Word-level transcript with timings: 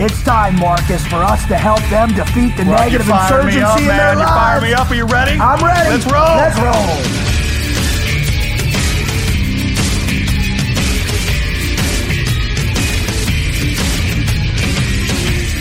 It's 0.00 0.22
time, 0.22 0.54
Marcus, 0.60 1.04
for 1.08 1.16
us 1.16 1.44
to 1.46 1.56
help 1.56 1.80
them 1.90 2.14
defeat 2.14 2.56
the 2.56 2.64
Well, 2.64 2.78
negative 2.78 3.06
you 3.06 3.12
fired 3.12 3.46
me 3.46 3.54
insurgency 3.58 3.64
up, 3.64 3.78
in 3.80 3.86
their 3.86 3.96
man. 3.96 4.18
You 4.18 4.24
fired 4.26 4.62
lives. 4.62 4.64
me 4.64 4.72
up. 4.74 4.90
Are 4.90 4.94
you 4.94 5.06
ready? 5.06 5.40
I'm 5.40 5.64
ready. 5.64 5.90
Let's 5.90 6.06
roll. 6.06 6.36
Let's 6.36 6.58
roll. 6.58 7.28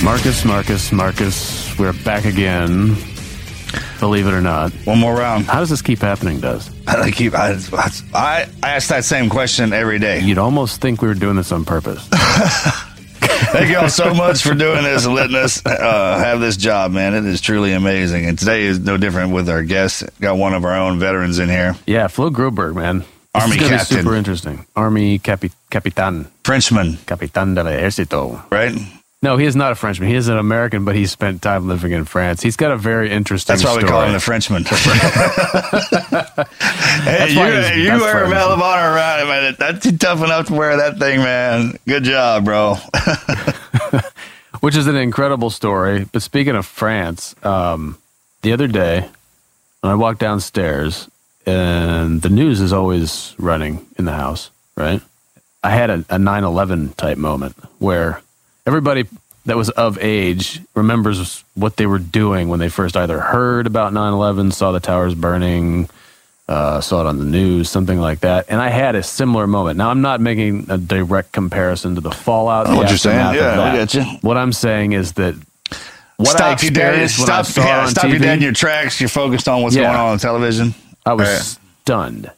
Marcus, 0.04 0.46
Marcus, 0.46 0.92
Marcus, 0.92 1.78
we're 1.78 1.92
back 1.92 2.24
again. 2.26 2.96
Believe 4.00 4.28
it 4.28 4.34
or 4.34 4.42
not. 4.42 4.72
One 4.86 5.00
more 5.00 5.14
round. 5.16 5.46
How 5.46 5.60
does 5.60 5.70
this 5.70 5.82
keep 5.82 6.00
happening, 6.00 6.40
Does? 6.40 6.70
I 6.88 7.12
keep. 7.12 7.34
I, 7.34 7.58
I, 8.14 8.48
I 8.64 8.70
ask 8.76 8.88
that 8.90 9.04
same 9.04 9.30
question 9.30 9.74
every 9.74 10.00
day. 10.00 10.22
You'd 10.22 10.38
almost 10.38 10.80
think 10.80 11.02
we 11.02 11.08
were 11.08 11.14
doing 11.14 11.36
this 11.36 11.52
on 11.52 11.66
purpose. 11.66 12.08
Thank 13.52 13.72
y'all 13.72 13.90
so 13.90 14.14
much 14.14 14.42
for 14.44 14.54
doing 14.54 14.84
this 14.84 15.06
and 15.06 15.16
letting 15.16 15.36
us 15.36 15.66
uh, 15.66 16.18
have 16.20 16.40
this 16.40 16.58
job, 16.58 16.92
man. 16.92 17.14
It 17.14 17.26
is 17.26 17.42
truly 17.42 17.74
amazing. 17.74 18.26
And 18.26 18.38
today 18.38 18.64
is 18.64 18.80
no 18.80 18.98
different 18.98 19.34
with 19.34 19.50
our 19.50 19.64
guests. 19.64 20.04
Got 20.20 20.38
one 20.38 20.54
of 20.54 20.66
our 20.66 20.76
own 20.76 21.00
veterans 21.00 21.40
in 21.40 21.50
here, 21.50 21.76
Yeah, 21.86 22.08
Flo 22.08 22.30
Groberg, 22.30 22.76
man. 22.76 23.00
This 23.00 23.08
Army 23.44 23.56
is 23.56 23.62
gonna 23.62 23.72
be 23.74 23.78
captain. 23.78 23.98
super 24.04 24.16
interesting. 24.16 24.66
Army 24.76 25.20
capi- 25.20 25.52
Capitan. 25.70 26.28
Frenchman, 26.44 26.98
Capitan 27.06 27.54
del 27.54 27.66
Ejército. 27.66 28.42
right? 28.52 28.74
No, 29.28 29.36
he 29.36 29.46
is 29.46 29.58
not 29.58 29.74
a 29.74 29.76
Frenchman. 29.76 30.08
He 30.08 30.16
is 30.16 30.30
an 30.30 30.38
American, 30.38 30.86
but 30.86 30.96
he 30.96 31.06
spent 31.06 31.42
time 31.42 31.68
living 31.68 31.92
in 31.92 32.06
France. 32.06 32.42
He's 32.42 32.56
got 32.56 32.72
a 32.72 32.78
very 32.78 33.12
interesting 33.12 33.58
That's 33.58 33.66
why 33.66 33.76
we 33.76 33.84
call 33.84 34.04
him 34.04 34.14
the 34.14 34.22
Frenchman. 34.22 34.64
hey, 37.04 37.34
you, 37.34 37.42
you 37.84 37.92
a. 37.92 38.30
Medal 38.30 38.54
of 38.54 38.62
Honor 38.62 38.94
around 38.94 39.28
man. 39.28 39.54
That's 39.60 39.92
tough 39.98 40.24
enough 40.24 40.48
to 40.48 40.54
wear 40.54 40.78
that 40.78 40.98
thing, 40.98 41.20
man. 41.20 41.78
Good 41.86 42.06
job, 42.06 42.46
bro. 42.46 42.76
which 44.62 44.78
is 44.78 44.88
an 44.88 44.96
incredible 44.96 45.50
story. 45.50 46.06
But 46.10 46.22
speaking 46.22 46.56
of 46.56 46.66
France, 46.66 47.36
um, 47.44 47.98
the 48.44 48.54
other 48.54 48.70
day, 48.70 49.10
when 49.82 49.92
I 49.92 49.96
walked 49.96 50.22
downstairs, 50.22 51.10
and 51.46 52.22
the 52.22 52.30
news 52.30 52.62
is 52.62 52.72
always 52.72 53.36
running 53.38 53.88
in 54.00 54.06
the 54.06 54.14
house, 54.14 54.52
right? 54.78 55.02
I 55.66 55.72
had 55.72 55.90
a, 55.90 55.96
a 55.96 56.18
9/11 56.18 56.96
type 56.96 57.18
moment 57.18 57.58
where 57.80 58.22
everybody 58.68 59.06
that 59.46 59.56
was 59.58 59.70
of 59.72 59.98
age 60.00 60.62
remembers 60.76 61.44
what 61.56 61.78
they 61.78 61.86
were 61.88 62.00
doing 62.00 62.50
when 62.50 62.60
they 62.60 62.70
first 62.70 62.96
either 62.98 63.20
heard 63.20 63.66
about 63.66 63.94
9/11, 63.94 64.52
saw 64.54 64.72
the 64.74 64.80
towers 64.82 65.16
burning, 65.16 65.90
uh, 66.50 66.82
saw 66.82 67.02
it 67.02 67.08
on 67.08 67.18
the 67.18 67.26
news, 67.26 67.70
something 67.70 68.00
like 68.00 68.20
that. 68.20 68.46
And 68.50 68.60
I 68.62 68.70
had 68.70 68.96
a 68.96 69.02
similar 69.04 69.48
moment. 69.48 69.78
Now, 69.78 69.90
I'm 69.90 70.02
not 70.02 70.20
making 70.22 70.68
a 70.70 70.78
direct 70.78 71.32
comparison 71.32 71.96
to 71.96 72.02
the 72.02 72.12
fallout. 72.12 72.68
I 72.68 72.76
what 72.76 72.90
you're 72.90 72.98
saying. 72.98 73.36
Yeah, 73.36 73.62
I 73.62 73.76
get 73.76 73.94
you. 73.94 74.04
What 74.22 74.38
I'm 74.38 74.52
saying 74.52 74.92
is 74.92 75.14
that 75.14 75.36
what 76.18 76.30
I 76.42 76.56
stop 76.56 76.64
you 76.64 76.72
dead. 76.72 76.96
I 77.04 77.08
Stop, 77.08 77.46
yeah, 77.56 77.86
stop 77.88 78.04
you 78.06 78.16
TV, 78.16 78.20
dead 78.22 78.38
in 78.38 78.44
your 78.44 78.52
tracks. 78.54 79.00
You're 79.00 79.08
focused 79.10 79.48
on 79.48 79.62
what's 79.62 79.76
Yeah. 79.76 79.84
going 79.84 79.96
on 79.96 80.10
on 80.12 80.18
television. 80.20 80.76
I 81.06 81.14
was 81.14 81.28
Right. 81.30 81.58
stunned, 81.86 82.32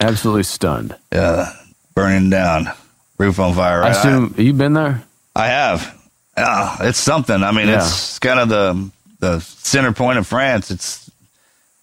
absolutely 0.00 0.44
stunned. 0.44 0.94
Yeah, 1.12 1.50
burning 1.94 2.30
down, 2.30 2.70
roof 3.18 3.40
on 3.40 3.52
fire. 3.54 3.82
I 3.82 3.88
Right? 3.88 3.96
assume 3.96 4.34
you've 4.36 4.58
been 4.58 4.74
there. 4.74 5.02
I 5.36 5.46
have. 5.48 5.94
Yeah, 6.36 6.76
it's 6.80 6.98
something. 6.98 7.42
I 7.42 7.52
mean, 7.52 7.68
Yeah. 7.68 7.76
it's 7.76 8.18
kind 8.18 8.40
of 8.40 8.48
the 8.48 8.90
the 9.20 9.40
center 9.40 9.92
point 9.92 10.18
of 10.18 10.26
France. 10.26 10.70
It's 10.70 11.10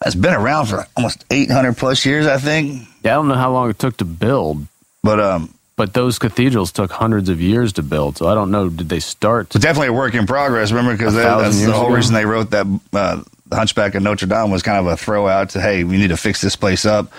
it's 0.05 0.15
been 0.15 0.33
around 0.33 0.65
for 0.67 0.85
almost 0.97 1.23
800 1.31 1.77
plus 1.77 2.05
years, 2.05 2.27
I 2.27 2.37
think. 2.37 2.87
Yeah, 3.03 3.13
I 3.13 3.15
don't 3.15 3.27
know 3.29 3.35
how 3.35 3.51
long 3.51 3.69
it 3.69 3.79
took 3.79 3.97
to 3.97 4.05
build, 4.05 4.67
But 5.01 5.19
um, 5.19 5.53
but 5.75 5.93
those 5.93 6.19
cathedrals 6.19 6.71
took 6.71 6.91
hundreds 6.91 7.29
of 7.29 7.41
years 7.41 7.73
to 7.73 7.83
build. 7.83 8.17
So 8.17 8.27
I 8.27 8.35
don't 8.35 8.51
know. 8.51 8.69
Did 8.69 8.89
they 8.89 8.99
start? 8.99 9.55
it's 9.55 9.63
definitely 9.63 9.87
a 9.87 9.93
work 9.93 10.13
in 10.13 10.27
progress. 10.27 10.71
Remember, 10.71 10.93
because 10.95 11.15
that, 11.15 11.37
that's 11.39 11.59
the 11.65 11.71
whole 11.71 11.87
ago? 11.87 11.95
reason 11.95 12.13
they 12.13 12.25
wrote 12.25 12.51
that. 12.51 12.65
Uh, 12.91 13.23
the 13.47 13.55
Hunchback 13.55 13.93
of 13.95 14.01
Notre 14.03 14.25
Dame 14.27 14.49
was 14.51 14.61
kind 14.63 14.79
of 14.79 14.87
a 14.91 14.97
throw 14.97 15.27
out 15.27 15.49
to, 15.51 15.61
hey, 15.61 15.83
we 15.83 15.97
need 15.97 16.07
to 16.09 16.17
fix 16.17 16.41
this 16.41 16.55
place 16.55 16.85
up. 16.85 17.11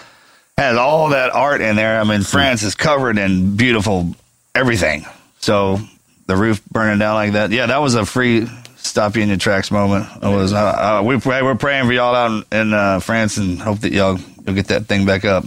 Has 0.58 0.76
all 0.76 1.10
that 1.10 1.30
art 1.32 1.60
in 1.60 1.76
there. 1.76 2.00
I 2.00 2.04
mean, 2.04 2.22
France 2.22 2.62
is 2.62 2.74
covered 2.74 3.18
in 3.18 3.56
beautiful 3.56 4.14
everything. 4.54 5.04
So 5.40 5.80
the 6.26 6.36
roof 6.36 6.64
burning 6.66 6.98
down 6.98 7.14
like 7.14 7.32
that. 7.32 7.50
Yeah, 7.50 7.66
that 7.66 7.78
was 7.78 7.94
a 7.94 8.06
free 8.06 8.46
stop 8.76 9.16
you 9.16 9.22
in 9.22 9.28
your 9.28 9.38
tracks 9.38 9.70
moment. 9.70 10.06
It 10.22 10.26
was. 10.26 10.52
Uh, 10.52 10.58
uh, 11.00 11.02
we 11.04 11.18
pray, 11.18 11.42
we're 11.42 11.54
praying 11.54 11.86
for 11.86 11.92
y'all 11.92 12.14
out 12.14 12.44
in, 12.52 12.58
in 12.58 12.74
uh, 12.74 13.00
France 13.00 13.36
and 13.36 13.58
hope 13.58 13.80
that 13.80 13.92
y'all 13.92 14.18
you'll 14.46 14.54
get 14.54 14.68
that 14.68 14.86
thing 14.86 15.06
back 15.06 15.24
up. 15.24 15.44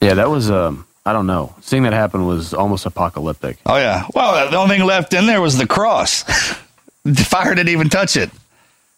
Yeah, 0.00 0.14
that 0.14 0.30
was. 0.30 0.50
Um, 0.50 0.86
I 1.04 1.12
don't 1.12 1.26
know. 1.26 1.54
Seeing 1.60 1.84
that 1.84 1.92
happen 1.92 2.26
was 2.26 2.52
almost 2.52 2.86
apocalyptic. 2.86 3.58
Oh 3.66 3.76
yeah. 3.76 4.06
Well, 4.14 4.50
the 4.50 4.56
only 4.56 4.76
thing 4.76 4.86
left 4.86 5.14
in 5.14 5.26
there 5.26 5.40
was 5.40 5.56
the 5.56 5.66
cross. 5.66 6.24
the 7.04 7.24
fire 7.24 7.54
didn't 7.54 7.70
even 7.70 7.88
touch 7.88 8.16
it. 8.16 8.30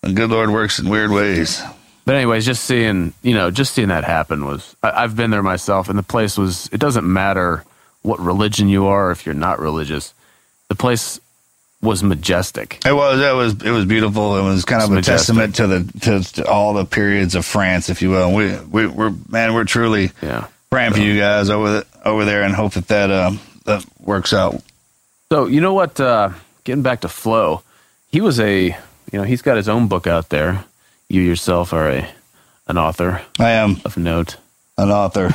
The 0.03 0.13
good 0.13 0.31
Lord 0.31 0.51
works 0.51 0.79
in 0.79 0.89
weird 0.89 1.11
ways. 1.11 1.63
But 2.05 2.15
anyways, 2.15 2.47
just 2.47 2.65
seeing 2.65 3.13
you 3.23 3.35
know, 3.35 3.51
just 3.51 3.75
seeing 3.75 3.89
that 3.89 4.05
happen 4.05 4.47
was. 4.47 4.75
I, 4.83 5.03
I've 5.03 5.17
been 5.17 5.31
there 5.31 5.43
myself, 5.43 5.89
and 5.89 5.99
the 5.99 6.03
place 6.03 6.39
was. 6.39 6.69
It 6.73 6.81
doesn't 6.81 7.11
matter 7.11 7.65
what 8.03 8.21
religion 8.21 8.69
you 8.69 8.87
are, 8.87 9.11
if 9.11 9.27
you're 9.27 9.35
not 9.35 9.59
religious. 9.59 10.15
The 10.69 10.75
place 10.75 11.21
was 11.81 12.03
majestic. 12.03 12.81
It 12.85 12.93
was. 12.93 13.21
It 13.21 13.35
was. 13.35 13.63
It 13.63 13.71
was 13.71 13.85
beautiful. 13.85 14.37
It 14.37 14.43
was 14.43 14.65
kind 14.65 14.83
of 14.83 14.91
It's 14.99 15.09
a 15.09 15.13
majestic. 15.13 15.37
testament 15.37 15.55
to 15.57 15.67
the 15.67 16.01
to, 16.23 16.33
to 16.35 16.47
all 16.49 16.75
the 16.75 16.85
periods 16.85 17.35
of 17.35 17.45
France, 17.47 17.89
if 17.89 18.03
you 18.03 18.11
will. 18.11 18.33
We 18.35 18.57
we 18.59 18.87
we're 18.87 19.13
man, 19.29 19.55
we're 19.55 19.65
truly 19.65 20.11
Yeah. 20.23 20.47
praying 20.71 20.93
for 20.93 21.01
you 21.01 21.19
guys 21.19 21.51
over 21.51 21.71
the, 21.71 21.87
over 22.05 22.25
there, 22.25 22.43
and 22.43 22.55
hope 22.55 22.73
that 22.75 22.89
that 22.89 23.11
um 23.11 23.41
that 23.65 23.85
works 24.01 24.33
out. 24.33 24.61
So 25.31 25.47
you 25.47 25.61
know 25.61 25.73
what? 25.75 25.99
Uh, 26.01 26.31
getting 26.65 26.83
back 26.83 27.01
to 27.03 27.09
Flo, 27.09 27.63
he 28.11 28.21
was 28.21 28.41
a 28.41 28.65
you 28.67 29.19
know 29.19 29.23
he's 29.23 29.43
got 29.43 29.57
his 29.57 29.69
own 29.69 29.87
book 29.89 30.07
out 30.07 30.29
there. 30.31 30.65
You 31.09 31.23
yourself 31.23 31.73
are 31.73 31.89
a 31.89 32.09
an 32.67 32.77
author 32.77 33.23
I 33.39 33.51
am 33.51 33.81
of 33.85 33.97
note. 33.97 34.37
An 34.79 34.91
author. 34.91 35.27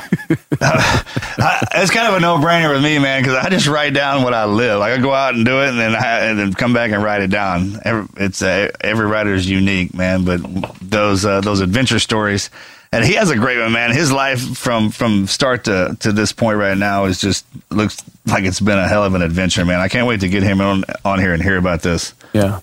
I, 0.60 1.66
it's 1.74 1.90
kind 1.90 2.08
of 2.08 2.14
a 2.14 2.20
no 2.20 2.38
brainer 2.38 2.72
with 2.72 2.82
me, 2.82 2.98
man, 2.98 3.22
because 3.22 3.36
I 3.36 3.50
just 3.50 3.66
write 3.66 3.92
down 3.92 4.22
what 4.22 4.32
I 4.32 4.46
live. 4.46 4.80
Like 4.80 4.98
I 4.98 5.00
go 5.00 5.12
out 5.12 5.34
and 5.34 5.44
do 5.44 5.60
it, 5.60 5.68
and 5.68 5.78
then 5.78 5.94
I, 5.94 6.20
and 6.20 6.38
then 6.38 6.54
come 6.54 6.72
back 6.72 6.90
and 6.90 7.02
write 7.02 7.22
it 7.22 7.30
down. 7.30 7.78
Every, 7.84 8.06
it's 8.16 8.42
uh, 8.42 8.70
every 8.80 9.06
writer 9.06 9.34
is 9.34 9.48
unique, 9.48 9.94
man. 9.94 10.24
But 10.24 10.40
those 10.80 11.24
uh, 11.24 11.42
those 11.42 11.60
adventure 11.60 11.98
stories, 11.98 12.50
and 12.90 13.04
he 13.04 13.14
has 13.14 13.30
a 13.30 13.36
great 13.36 13.58
one, 13.58 13.72
man. 13.72 13.92
His 13.92 14.10
life 14.10 14.56
from 14.56 14.90
from 14.90 15.26
start 15.26 15.64
to 15.64 15.96
to 16.00 16.10
this 16.10 16.32
point 16.32 16.58
right 16.58 16.76
now 16.76 17.04
is 17.04 17.20
just 17.20 17.44
looks 17.70 18.02
like 18.26 18.44
it's 18.44 18.60
been 18.60 18.78
a 18.78 18.88
hell 18.88 19.04
of 19.04 19.14
an 19.14 19.22
adventure, 19.22 19.64
man. 19.66 19.80
I 19.80 19.88
can't 19.88 20.06
wait 20.06 20.20
to 20.20 20.28
get 20.28 20.42
him 20.42 20.62
on 20.62 20.84
on 21.04 21.18
here 21.18 21.34
and 21.34 21.42
hear 21.42 21.58
about 21.58 21.82
this. 21.82 22.14
Yeah. 22.32 22.60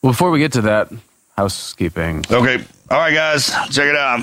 Well, 0.00 0.12
before 0.12 0.30
we 0.30 0.38
get 0.38 0.52
to 0.52 0.62
that, 0.62 0.90
housekeeping. 1.36 2.24
Okay. 2.30 2.64
All 2.90 2.98
right, 2.98 3.14
guys, 3.14 3.50
check 3.70 3.88
it 3.88 3.96
out. 3.96 4.20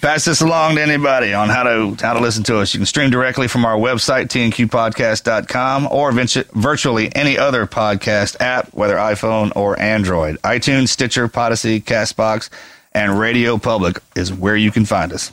Pass 0.00 0.24
this 0.24 0.40
along 0.40 0.76
to 0.76 0.82
anybody 0.82 1.34
on 1.34 1.50
how 1.50 1.64
to 1.64 1.94
how 2.00 2.14
to 2.14 2.20
listen 2.20 2.42
to 2.44 2.58
us. 2.58 2.72
You 2.72 2.78
can 2.78 2.86
stream 2.86 3.10
directly 3.10 3.48
from 3.48 3.66
our 3.66 3.76
website, 3.76 4.28
tnqpodcast.com, 4.28 5.88
or 5.90 6.12
virtually 6.12 7.14
any 7.14 7.36
other 7.36 7.66
podcast 7.66 8.40
app, 8.40 8.72
whether 8.72 8.96
iPhone 8.96 9.54
or 9.54 9.78
Android. 9.78 10.40
iTunes, 10.42 10.88
Stitcher, 10.88 11.28
Podyssey, 11.28 11.82
Castbox, 11.82 12.48
and 12.92 13.18
Radio 13.18 13.58
Public 13.58 13.98
is 14.16 14.32
where 14.32 14.56
you 14.56 14.70
can 14.70 14.86
find 14.86 15.12
us. 15.12 15.30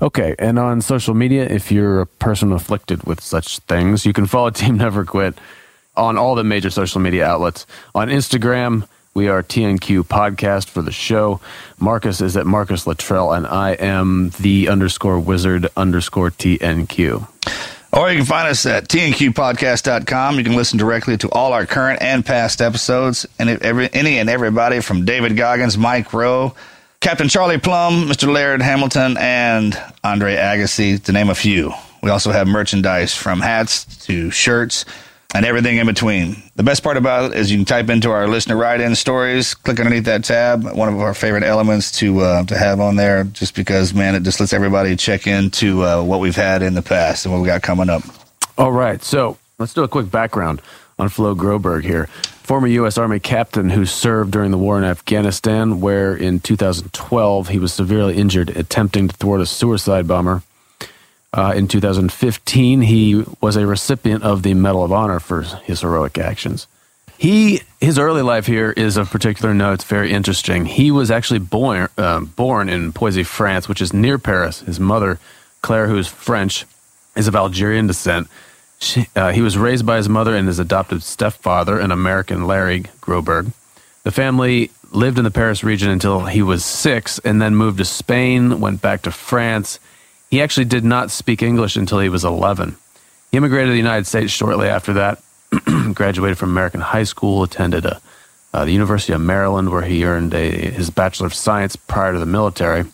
Okay, 0.00 0.36
and 0.38 0.58
on 0.58 0.80
social 0.80 1.14
media, 1.14 1.44
if 1.44 1.72
you're 1.72 2.00
a 2.00 2.06
person 2.06 2.52
afflicted 2.52 3.02
with 3.04 3.20
such 3.20 3.58
things, 3.60 4.06
you 4.06 4.12
can 4.12 4.26
follow 4.26 4.50
Team 4.50 4.76
Never 4.76 5.04
Quit 5.04 5.36
on 5.96 6.16
all 6.16 6.36
the 6.36 6.44
major 6.44 6.70
social 6.70 7.00
media 7.00 7.26
outlets. 7.26 7.66
On 7.94 8.08
Instagram, 8.08 8.86
we 9.20 9.28
are 9.28 9.42
TNQ 9.42 10.04
Podcast 10.04 10.70
for 10.70 10.80
the 10.80 10.90
show. 10.90 11.42
Marcus 11.78 12.22
is 12.22 12.38
at 12.38 12.46
Marcus 12.46 12.86
Luttrell, 12.86 13.34
and 13.34 13.46
I 13.46 13.72
am 13.72 14.30
the 14.40 14.70
underscore 14.70 15.20
wizard 15.20 15.68
underscore 15.76 16.30
TNQ. 16.30 17.28
Or 17.92 18.10
you 18.10 18.16
can 18.16 18.24
find 18.24 18.48
us 18.48 18.64
at 18.64 18.88
tnqpodcast.com. 18.88 20.38
You 20.38 20.44
can 20.44 20.56
listen 20.56 20.78
directly 20.78 21.18
to 21.18 21.28
all 21.32 21.52
our 21.52 21.66
current 21.66 22.00
and 22.00 22.24
past 22.24 22.62
episodes, 22.62 23.26
and 23.38 23.50
if 23.50 23.60
every, 23.60 23.90
any 23.92 24.16
and 24.16 24.30
everybody 24.30 24.80
from 24.80 25.04
David 25.04 25.36
Goggins, 25.36 25.76
Mike 25.76 26.14
Rowe, 26.14 26.54
Captain 27.00 27.28
Charlie 27.28 27.58
Plumb, 27.58 28.08
Mr. 28.08 28.32
Laird 28.32 28.62
Hamilton, 28.62 29.18
and 29.18 29.78
Andre 30.02 30.36
Agassi, 30.36 31.02
to 31.04 31.12
name 31.12 31.28
a 31.28 31.34
few. 31.34 31.74
We 32.02 32.08
also 32.08 32.32
have 32.32 32.48
merchandise 32.48 33.14
from 33.14 33.40
hats 33.40 33.84
to 34.06 34.30
shirts 34.30 34.86
and 35.34 35.46
everything 35.46 35.76
in 35.76 35.86
between. 35.86 36.42
The 36.56 36.62
best 36.62 36.82
part 36.82 36.96
about 36.96 37.32
it 37.32 37.38
is 37.38 37.50
you 37.50 37.58
can 37.58 37.64
type 37.64 37.88
into 37.88 38.10
our 38.10 38.26
listener 38.26 38.56
write-in 38.56 38.94
stories, 38.94 39.54
click 39.54 39.78
underneath 39.78 40.04
that 40.04 40.24
tab. 40.24 40.64
One 40.64 40.88
of 40.88 40.98
our 41.00 41.14
favorite 41.14 41.44
elements 41.44 41.92
to 41.98 42.20
uh, 42.20 42.44
to 42.44 42.58
have 42.58 42.80
on 42.80 42.96
there, 42.96 43.24
just 43.24 43.54
because 43.54 43.94
man, 43.94 44.14
it 44.14 44.22
just 44.22 44.40
lets 44.40 44.52
everybody 44.52 44.96
check 44.96 45.26
into 45.26 45.84
uh, 45.84 46.02
what 46.02 46.20
we've 46.20 46.36
had 46.36 46.62
in 46.62 46.74
the 46.74 46.82
past 46.82 47.24
and 47.24 47.32
what 47.32 47.40
we 47.40 47.46
got 47.46 47.62
coming 47.62 47.88
up. 47.88 48.02
All 48.58 48.72
right, 48.72 49.02
so 49.02 49.38
let's 49.58 49.72
do 49.72 49.82
a 49.82 49.88
quick 49.88 50.10
background 50.10 50.60
on 50.98 51.08
Flo 51.08 51.34
Groberg 51.34 51.82
here. 51.84 52.06
Former 52.42 52.66
U.S. 52.66 52.98
Army 52.98 53.20
captain 53.20 53.70
who 53.70 53.86
served 53.86 54.32
during 54.32 54.50
the 54.50 54.58
war 54.58 54.76
in 54.76 54.84
Afghanistan, 54.84 55.80
where 55.80 56.16
in 56.16 56.40
2012 56.40 57.48
he 57.48 57.58
was 57.58 57.72
severely 57.72 58.16
injured 58.16 58.50
attempting 58.50 59.08
to 59.08 59.16
thwart 59.16 59.40
a 59.40 59.46
suicide 59.46 60.08
bomber. 60.08 60.42
Uh, 61.32 61.52
in 61.54 61.68
2015, 61.68 62.80
he 62.82 63.24
was 63.40 63.56
a 63.56 63.66
recipient 63.66 64.22
of 64.24 64.42
the 64.42 64.54
Medal 64.54 64.82
of 64.82 64.92
Honor 64.92 65.20
for 65.20 65.42
his 65.42 65.80
heroic 65.80 66.18
actions. 66.18 66.66
He 67.16 67.60
his 67.80 67.98
early 67.98 68.22
life 68.22 68.46
here 68.46 68.72
is 68.72 68.96
of 68.96 69.10
particular 69.10 69.52
note. 69.54 69.74
It's 69.74 69.84
very 69.84 70.10
interesting. 70.10 70.64
He 70.64 70.90
was 70.90 71.10
actually 71.10 71.40
born 71.40 71.88
uh, 71.98 72.20
born 72.20 72.68
in 72.68 72.92
Poissy, 72.92 73.24
France, 73.24 73.68
which 73.68 73.82
is 73.82 73.92
near 73.92 74.18
Paris. 74.18 74.60
His 74.60 74.80
mother, 74.80 75.18
Claire, 75.60 75.86
who 75.86 75.98
is 75.98 76.08
French, 76.08 76.64
is 77.14 77.28
of 77.28 77.36
Algerian 77.36 77.86
descent. 77.86 78.26
She, 78.78 79.06
uh, 79.14 79.32
he 79.32 79.42
was 79.42 79.58
raised 79.58 79.84
by 79.84 79.98
his 79.98 80.08
mother 80.08 80.34
and 80.34 80.48
his 80.48 80.58
adopted 80.58 81.02
stepfather, 81.02 81.78
an 81.78 81.92
American 81.92 82.46
Larry 82.46 82.84
Groberg. 83.02 83.52
The 84.02 84.10
family 84.10 84.70
lived 84.90 85.18
in 85.18 85.24
the 85.24 85.30
Paris 85.30 85.62
region 85.62 85.90
until 85.90 86.24
he 86.24 86.40
was 86.40 86.64
six, 86.64 87.18
and 87.18 87.40
then 87.40 87.54
moved 87.54 87.78
to 87.78 87.84
Spain. 87.84 88.60
Went 88.60 88.80
back 88.80 89.02
to 89.02 89.10
France. 89.10 89.78
He 90.30 90.40
actually 90.40 90.66
did 90.66 90.84
not 90.84 91.10
speak 91.10 91.42
English 91.42 91.76
until 91.76 91.98
he 91.98 92.08
was 92.08 92.24
11. 92.24 92.76
He 93.30 93.36
immigrated 93.36 93.68
to 93.68 93.72
the 93.72 93.78
United 93.78 94.06
States 94.06 94.32
shortly 94.32 94.68
after 94.68 94.92
that, 94.94 95.22
graduated 95.94 96.38
from 96.38 96.50
American 96.50 96.80
High 96.80 97.02
School, 97.02 97.42
attended 97.42 97.84
a, 97.84 98.00
uh, 98.54 98.64
the 98.64 98.72
University 98.72 99.12
of 99.12 99.20
Maryland, 99.20 99.70
where 99.70 99.82
he 99.82 100.04
earned 100.04 100.32
a, 100.34 100.50
his 100.70 100.90
Bachelor 100.90 101.26
of 101.26 101.34
Science 101.34 101.74
prior 101.76 102.12
to 102.12 102.18
the 102.18 102.26
military. 102.26 102.84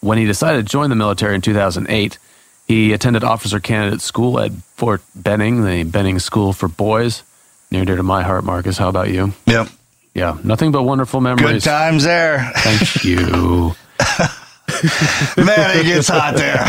When 0.00 0.18
he 0.18 0.26
decided 0.26 0.66
to 0.66 0.70
join 0.70 0.90
the 0.90 0.96
military 0.96 1.34
in 1.34 1.40
2008, 1.40 2.18
he 2.66 2.92
attended 2.92 3.24
officer 3.24 3.60
candidate 3.60 4.00
school 4.00 4.38
at 4.38 4.52
Fort 4.76 5.02
Benning, 5.14 5.64
the 5.64 5.84
Benning 5.84 6.18
School 6.18 6.52
for 6.52 6.68
Boys, 6.68 7.22
near 7.70 7.80
and 7.80 7.86
dear 7.86 7.96
to 7.96 8.02
my 8.02 8.22
heart, 8.22 8.44
Marcus. 8.44 8.78
How 8.78 8.88
about 8.88 9.10
you? 9.10 9.32
Yep. 9.46 9.68
Yeah, 10.14 10.38
nothing 10.44 10.72
but 10.72 10.82
wonderful 10.82 11.22
memories. 11.22 11.64
Good 11.64 11.70
times 11.70 12.04
there. 12.04 12.50
Thank 12.56 13.04
you. 13.04 13.74
Man, 15.36 15.78
it 15.78 15.84
gets 15.84 16.08
hot 16.08 16.34
there. 16.36 16.64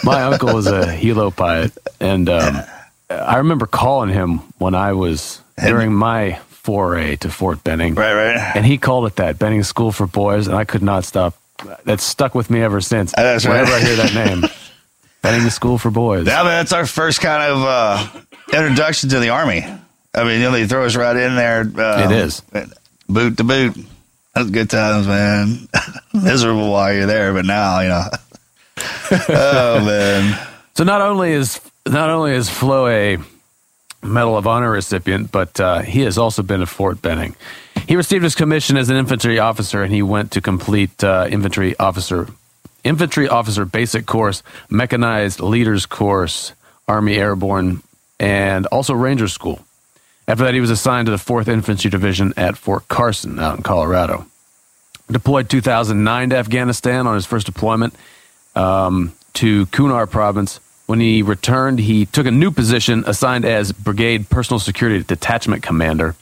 my 0.04 0.22
uncle 0.22 0.54
was 0.54 0.66
a 0.66 0.82
helo 0.86 1.34
pilot, 1.34 1.72
and 2.00 2.28
um, 2.28 2.60
I 3.10 3.38
remember 3.38 3.66
calling 3.66 4.10
him 4.10 4.38
when 4.58 4.74
I 4.74 4.92
was 4.92 5.40
during 5.62 5.92
my 5.92 6.38
foray 6.50 7.16
to 7.16 7.30
Fort 7.30 7.62
Benning. 7.64 7.94
Right, 7.94 8.14
right. 8.14 8.52
And 8.56 8.64
he 8.66 8.78
called 8.78 9.06
it 9.06 9.16
that 9.16 9.38
Benning 9.38 9.62
School 9.62 9.92
for 9.92 10.06
Boys, 10.06 10.46
and 10.46 10.56
I 10.56 10.64
could 10.64 10.82
not 10.82 11.04
stop. 11.04 11.34
That's 11.84 12.04
stuck 12.04 12.34
with 12.34 12.50
me 12.50 12.60
ever 12.62 12.80
since. 12.80 13.12
That's 13.12 13.46
right. 13.46 13.52
Whenever 13.62 13.72
I 13.72 13.80
hear 13.80 13.96
that 13.96 14.14
name, 14.14 14.44
Benning 15.22 15.48
School 15.50 15.78
for 15.78 15.90
Boys. 15.90 16.26
Yeah, 16.26 16.42
that's 16.42 16.72
our 16.72 16.86
first 16.86 17.20
kind 17.20 17.42
of 17.42 17.62
uh, 17.62 18.08
introduction 18.52 19.08
to 19.10 19.20
the 19.20 19.30
army. 19.30 19.64
I 20.14 20.24
mean, 20.24 20.34
you 20.40 20.46
know, 20.46 20.50
they 20.52 20.66
throw 20.66 20.84
us 20.84 20.96
right 20.96 21.16
in 21.16 21.34
there. 21.36 21.60
Uh, 21.60 22.10
It 22.10 22.12
is. 22.12 22.42
boot 23.08 23.36
to 23.38 23.44
boot. 23.44 23.76
That's 24.36 24.50
good 24.50 24.68
times, 24.68 25.06
man. 25.06 25.66
Miserable 26.12 26.70
while 26.70 26.92
you're 26.92 27.06
there, 27.06 27.32
but 27.32 27.46
now 27.46 27.80
you 27.80 27.88
know 27.88 28.04
oh 29.30 29.82
man. 29.82 30.46
So 30.74 30.84
not 30.84 31.00
only 31.00 31.32
is 31.32 31.58
not 31.86 32.10
only 32.10 32.32
is 32.32 32.50
Flo 32.50 32.86
a 32.86 33.16
Medal 34.02 34.36
of 34.36 34.46
Honor 34.46 34.70
recipient, 34.70 35.32
but 35.32 35.58
uh, 35.58 35.80
he 35.80 36.02
has 36.02 36.18
also 36.18 36.42
been 36.42 36.60
at 36.60 36.68
Fort 36.68 37.00
Benning. 37.00 37.34
He 37.88 37.96
received 37.96 38.24
his 38.24 38.34
commission 38.34 38.76
as 38.76 38.90
an 38.90 38.98
infantry 38.98 39.38
officer, 39.38 39.82
and 39.82 39.90
he 39.90 40.02
went 40.02 40.32
to 40.32 40.42
complete 40.42 41.02
uh, 41.02 41.26
infantry 41.30 41.74
officer 41.78 42.28
infantry 42.84 43.28
officer 43.28 43.64
basic 43.64 44.04
course, 44.04 44.42
mechanized 44.68 45.40
leaders 45.40 45.86
course, 45.86 46.52
Army 46.86 47.16
Airborne, 47.16 47.82
and 48.20 48.66
also 48.66 48.92
Ranger 48.92 49.28
School. 49.28 49.64
After 50.28 50.44
that, 50.44 50.54
he 50.54 50.60
was 50.60 50.70
assigned 50.70 51.06
to 51.06 51.12
the 51.12 51.18
4th 51.18 51.46
Infantry 51.46 51.88
Division 51.88 52.34
at 52.36 52.56
Fort 52.56 52.88
Carson 52.88 53.38
out 53.38 53.56
in 53.56 53.62
Colorado. 53.62 54.26
Deployed 55.08 55.48
2009 55.48 56.30
to 56.30 56.36
Afghanistan 56.36 57.06
on 57.06 57.14
his 57.14 57.26
first 57.26 57.46
deployment 57.46 57.94
um, 58.56 59.12
to 59.34 59.66
Kunar 59.66 60.10
province. 60.10 60.58
When 60.86 60.98
he 60.98 61.22
returned, 61.22 61.78
he 61.78 62.06
took 62.06 62.26
a 62.26 62.32
new 62.32 62.50
position 62.50 63.04
assigned 63.06 63.44
as 63.44 63.70
Brigade 63.70 64.28
Personal 64.28 64.58
Security 64.58 65.04
Detachment 65.04 65.62
Commander 65.62 66.16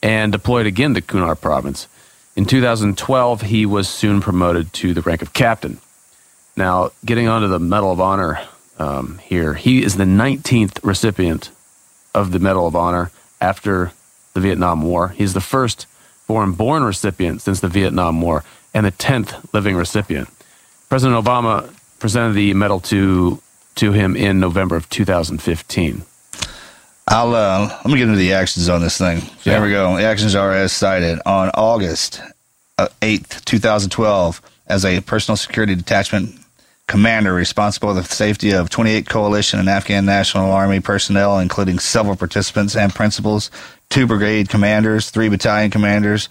and 0.00 0.30
deployed 0.30 0.66
again 0.66 0.94
to 0.94 1.02
Kunar 1.02 1.40
province. 1.40 1.88
In 2.36 2.44
2012, 2.44 3.42
he 3.42 3.66
was 3.66 3.88
soon 3.88 4.20
promoted 4.20 4.72
to 4.74 4.94
the 4.94 5.02
rank 5.02 5.22
of 5.22 5.32
captain. 5.32 5.80
Now, 6.56 6.90
getting 7.04 7.26
onto 7.26 7.48
the 7.48 7.58
Medal 7.58 7.90
of 7.90 8.00
Honor 8.00 8.40
um, 8.78 9.18
here, 9.18 9.54
he 9.54 9.82
is 9.82 9.96
the 9.96 10.04
19th 10.04 10.78
recipient 10.84 11.50
of 12.14 12.30
the 12.30 12.38
Medal 12.38 12.68
of 12.68 12.76
Honor 12.76 13.10
after 13.40 13.92
the 14.34 14.40
Vietnam 14.40 14.82
War. 14.82 15.08
He's 15.08 15.34
the 15.34 15.40
first 15.40 15.86
foreign 16.26 16.52
born 16.52 16.84
recipient 16.84 17.42
since 17.42 17.60
the 17.60 17.68
Vietnam 17.68 18.20
War 18.20 18.44
and 18.72 18.86
the 18.86 18.92
10th 18.92 19.52
living 19.52 19.76
recipient. 19.76 20.28
President 20.88 21.24
Obama 21.24 21.72
presented 21.98 22.34
the 22.34 22.54
medal 22.54 22.80
to, 22.80 23.40
to 23.76 23.92
him 23.92 24.16
in 24.16 24.40
November 24.40 24.76
of 24.76 24.88
2015. 24.88 26.02
I'll 27.08 27.34
uh, 27.34 27.68
let 27.68 27.86
me 27.86 27.98
get 27.98 28.04
into 28.04 28.16
the 28.16 28.34
actions 28.34 28.68
on 28.68 28.80
this 28.80 28.96
thing. 28.96 29.20
So 29.20 29.50
Here 29.50 29.62
we 29.62 29.70
go. 29.70 29.96
The 29.96 30.04
actions 30.04 30.36
are 30.36 30.52
as 30.52 30.72
cited 30.72 31.18
on 31.26 31.50
August 31.54 32.22
uh, 32.78 32.88
eighth, 33.02 33.44
two 33.44 33.58
thousand 33.58 33.90
twelve, 33.90 34.40
as 34.68 34.84
a 34.84 35.00
personal 35.00 35.36
security 35.36 35.74
detachment 35.74 36.38
commander 36.90 37.32
responsible 37.32 37.94
for 37.94 37.94
the 37.94 38.02
safety 38.02 38.50
of 38.50 38.68
28 38.68 39.08
coalition 39.08 39.60
and 39.60 39.68
Afghan 39.68 40.04
National 40.04 40.50
Army 40.50 40.80
personnel, 40.80 41.38
including 41.38 41.78
several 41.78 42.16
participants 42.16 42.74
and 42.74 42.92
principals, 42.92 43.48
two 43.90 44.08
brigade 44.08 44.48
commanders, 44.48 45.08
three 45.08 45.28
battalion 45.28 45.70
commanders, 45.70 46.28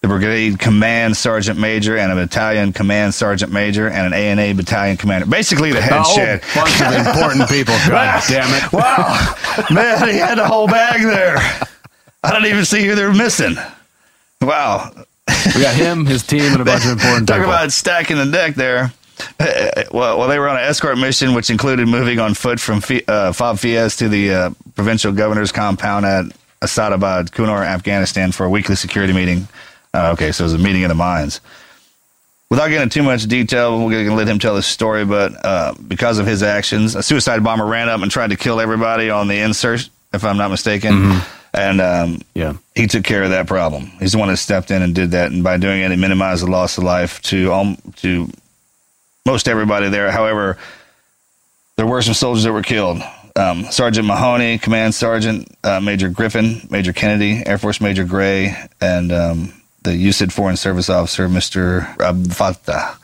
the 0.00 0.08
brigade 0.08 0.58
command 0.58 1.14
sergeant 1.14 1.58
major, 1.60 1.98
and 1.98 2.10
a 2.10 2.14
battalion 2.14 2.72
command 2.72 3.12
sergeant 3.12 3.52
major, 3.52 3.86
and 3.86 4.06
an 4.06 4.14
ANA 4.14 4.54
battalion 4.54 4.96
commander. 4.96 5.26
Basically, 5.26 5.72
the 5.72 5.82
head 5.82 6.06
shed. 6.06 6.40
bunch 6.54 6.80
of 6.80 7.06
important 7.06 7.46
people. 7.50 7.74
God 7.88 8.22
damn 8.28 8.48
it. 8.54 8.72
Wow, 8.72 9.34
man, 9.70 10.08
he 10.08 10.16
had 10.16 10.38
the 10.38 10.46
whole 10.46 10.68
bag 10.68 11.02
there. 11.02 11.36
I 12.22 12.32
don't 12.32 12.46
even 12.46 12.64
see 12.64 12.86
who 12.86 12.94
they're 12.94 13.12
missing. 13.12 13.56
Wow, 14.40 14.90
We 15.54 15.60
got 15.60 15.74
him, 15.74 16.06
his 16.06 16.22
team, 16.22 16.52
and 16.52 16.62
a 16.62 16.64
bunch 16.64 16.86
of 16.86 16.92
important 16.98 17.28
talk 17.28 17.36
people. 17.38 17.50
about 17.50 17.72
stacking 17.72 18.16
the 18.16 18.26
deck 18.26 18.54
there. 18.54 18.92
Uh, 19.40 19.84
Well, 19.92 20.18
well, 20.18 20.28
they 20.28 20.38
were 20.38 20.48
on 20.48 20.56
an 20.56 20.64
escort 20.64 20.98
mission, 20.98 21.34
which 21.34 21.50
included 21.50 21.88
moving 21.88 22.18
on 22.18 22.34
foot 22.34 22.60
from 22.60 22.78
uh, 23.08 23.32
Fob 23.32 23.56
Fiaz 23.56 23.96
to 23.98 24.08
the 24.08 24.32
uh, 24.32 24.50
provincial 24.74 25.12
governor's 25.12 25.52
compound 25.52 26.04
at 26.04 26.24
Asadabad, 26.60 27.30
Kunar, 27.30 27.64
Afghanistan, 27.64 28.32
for 28.32 28.44
a 28.44 28.50
weekly 28.50 28.74
security 28.76 29.12
meeting. 29.12 29.48
Uh, 29.94 30.12
okay, 30.12 30.32
so 30.32 30.44
it 30.44 30.46
was 30.46 30.54
a 30.54 30.58
meeting 30.58 30.84
of 30.84 30.88
the 30.88 30.94
minds. 30.94 31.40
Without 32.50 32.68
getting 32.68 32.82
into 32.82 32.98
too 33.00 33.02
much 33.02 33.24
detail, 33.26 33.78
we're 33.78 33.92
going 33.92 34.06
to 34.06 34.14
let 34.14 34.26
him 34.26 34.38
tell 34.38 34.56
his 34.56 34.66
story. 34.66 35.04
But 35.04 35.44
uh, 35.44 35.74
because 35.86 36.18
of 36.18 36.26
his 36.26 36.42
actions, 36.42 36.94
a 36.94 37.02
suicide 37.02 37.44
bomber 37.44 37.66
ran 37.66 37.88
up 37.88 38.00
and 38.00 38.10
tried 38.10 38.30
to 38.30 38.36
kill 38.36 38.60
everybody 38.60 39.10
on 39.10 39.28
the 39.28 39.38
insert, 39.38 39.88
if 40.12 40.24
I'm 40.24 40.36
not 40.36 40.50
mistaken. 40.50 41.20
And 41.54 41.80
um, 41.80 42.20
yeah. 42.34 42.54
he 42.74 42.86
took 42.86 43.04
care 43.04 43.22
of 43.22 43.30
that 43.30 43.46
problem. 43.46 43.86
He's 43.98 44.12
the 44.12 44.18
one 44.18 44.28
that 44.28 44.36
stepped 44.36 44.70
in 44.70 44.82
and 44.82 44.94
did 44.94 45.12
that, 45.12 45.30
and 45.30 45.42
by 45.42 45.56
doing 45.56 45.80
it, 45.82 45.90
he 45.90 45.96
minimized 45.96 46.42
the 46.42 46.50
loss 46.50 46.78
of 46.78 46.84
life 46.84 47.20
to 47.22 47.52
um, 47.52 47.78
to 47.96 48.28
most 49.28 49.46
everybody 49.46 49.90
there. 49.90 50.10
However, 50.10 50.56
there 51.76 51.86
were 51.86 52.00
some 52.00 52.14
soldiers 52.14 52.44
that 52.44 52.52
were 52.52 52.62
killed. 52.62 53.02
Um, 53.36 53.64
Sergeant 53.64 54.06
Mahoney, 54.06 54.56
Command 54.56 54.94
Sergeant 54.94 55.54
uh, 55.62 55.80
Major 55.80 56.08
Griffin, 56.08 56.66
Major 56.70 56.94
Kennedy, 56.94 57.42
Air 57.44 57.58
Force 57.58 57.80
Major 57.80 58.04
Gray, 58.04 58.56
and 58.80 59.12
um, 59.12 59.52
the 59.82 59.90
USAID 59.90 60.32
Foreign 60.32 60.56
Service 60.56 60.88
Officer 60.88 61.28
Mr. 61.28 61.94
Abfata. 61.98 62.96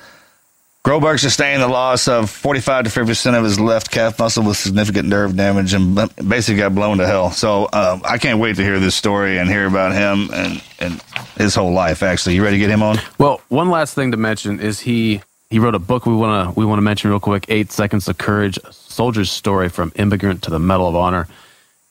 Groberg 0.83 1.21
sustained 1.21 1.63
the 1.63 1.69
loss 1.69 2.09
of 2.09 2.31
45 2.31 2.85
to 2.85 2.91
50 2.91 3.11
percent 3.11 3.37
of 3.37 3.45
his 3.45 3.61
left 3.61 3.91
calf 3.91 4.19
muscle 4.19 4.45
with 4.45 4.57
significant 4.57 5.09
nerve 5.09 5.37
damage 5.37 5.73
and 5.75 5.95
basically 6.27 6.57
got 6.57 6.75
blown 6.75 6.99
to 6.99 7.07
hell. 7.07 7.31
So 7.31 7.69
um, 7.73 8.01
I 8.05 8.17
can't 8.19 8.39
wait 8.39 8.57
to 8.57 8.63
hear 8.63 8.79
this 8.81 8.95
story 8.95 9.39
and 9.39 9.49
hear 9.49 9.67
about 9.67 9.93
him 9.93 10.31
and, 10.33 10.63
and 10.81 11.03
his 11.37 11.55
whole 11.55 11.73
life. 11.73 12.03
Actually, 12.03 12.35
you 12.35 12.43
ready 12.45 12.57
to 12.57 12.61
get 12.61 12.71
him 12.71 12.83
on? 12.83 12.99
Well, 13.19 13.41
one 13.49 13.71
last 13.71 13.95
thing 13.95 14.11
to 14.11 14.17
mention 14.17 14.61
is 14.61 14.81
he 14.81 15.23
he 15.55 15.61
wrote 15.61 15.77
a 15.77 15.79
book 15.79 16.05
we 16.05 16.13
want 16.13 16.53
to 16.53 16.59
we 16.59 16.67
want 16.67 16.79
to 16.79 16.83
mention 16.83 17.11
real 17.11 17.21
quick. 17.21 17.47
Eight 17.49 17.71
Seconds 17.71 18.09
of 18.09 18.19
Courage: 18.19 18.59
A 18.65 18.73
Soldier's 18.73 19.31
Story 19.31 19.69
from 19.69 19.93
Immigrant 19.95 20.43
to 20.43 20.51
the 20.51 20.59
Medal 20.59 20.89
of 20.89 20.97
Honor, 20.97 21.29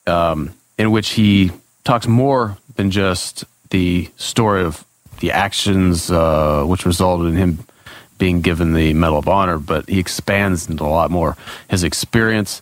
um, 0.06 0.52
in 0.76 0.90
which 0.90 1.12
he 1.12 1.50
talks 1.82 2.06
more 2.06 2.58
than 2.76 2.90
just 2.90 3.44
the 3.70 4.10
story 4.18 4.62
of 4.62 4.84
the 5.20 5.30
actions 5.30 6.10
uh, 6.10 6.62
which 6.66 6.84
resulted 6.84 7.28
in 7.28 7.38
him 7.38 7.64
being 8.18 8.42
given 8.42 8.74
the 8.74 8.92
Medal 8.92 9.16
of 9.16 9.28
Honor, 9.28 9.58
but 9.58 9.88
he 9.88 9.98
expands 9.98 10.68
into 10.68 10.84
a 10.84 10.92
lot 11.00 11.10
more. 11.10 11.34
His 11.70 11.84
experience, 11.84 12.60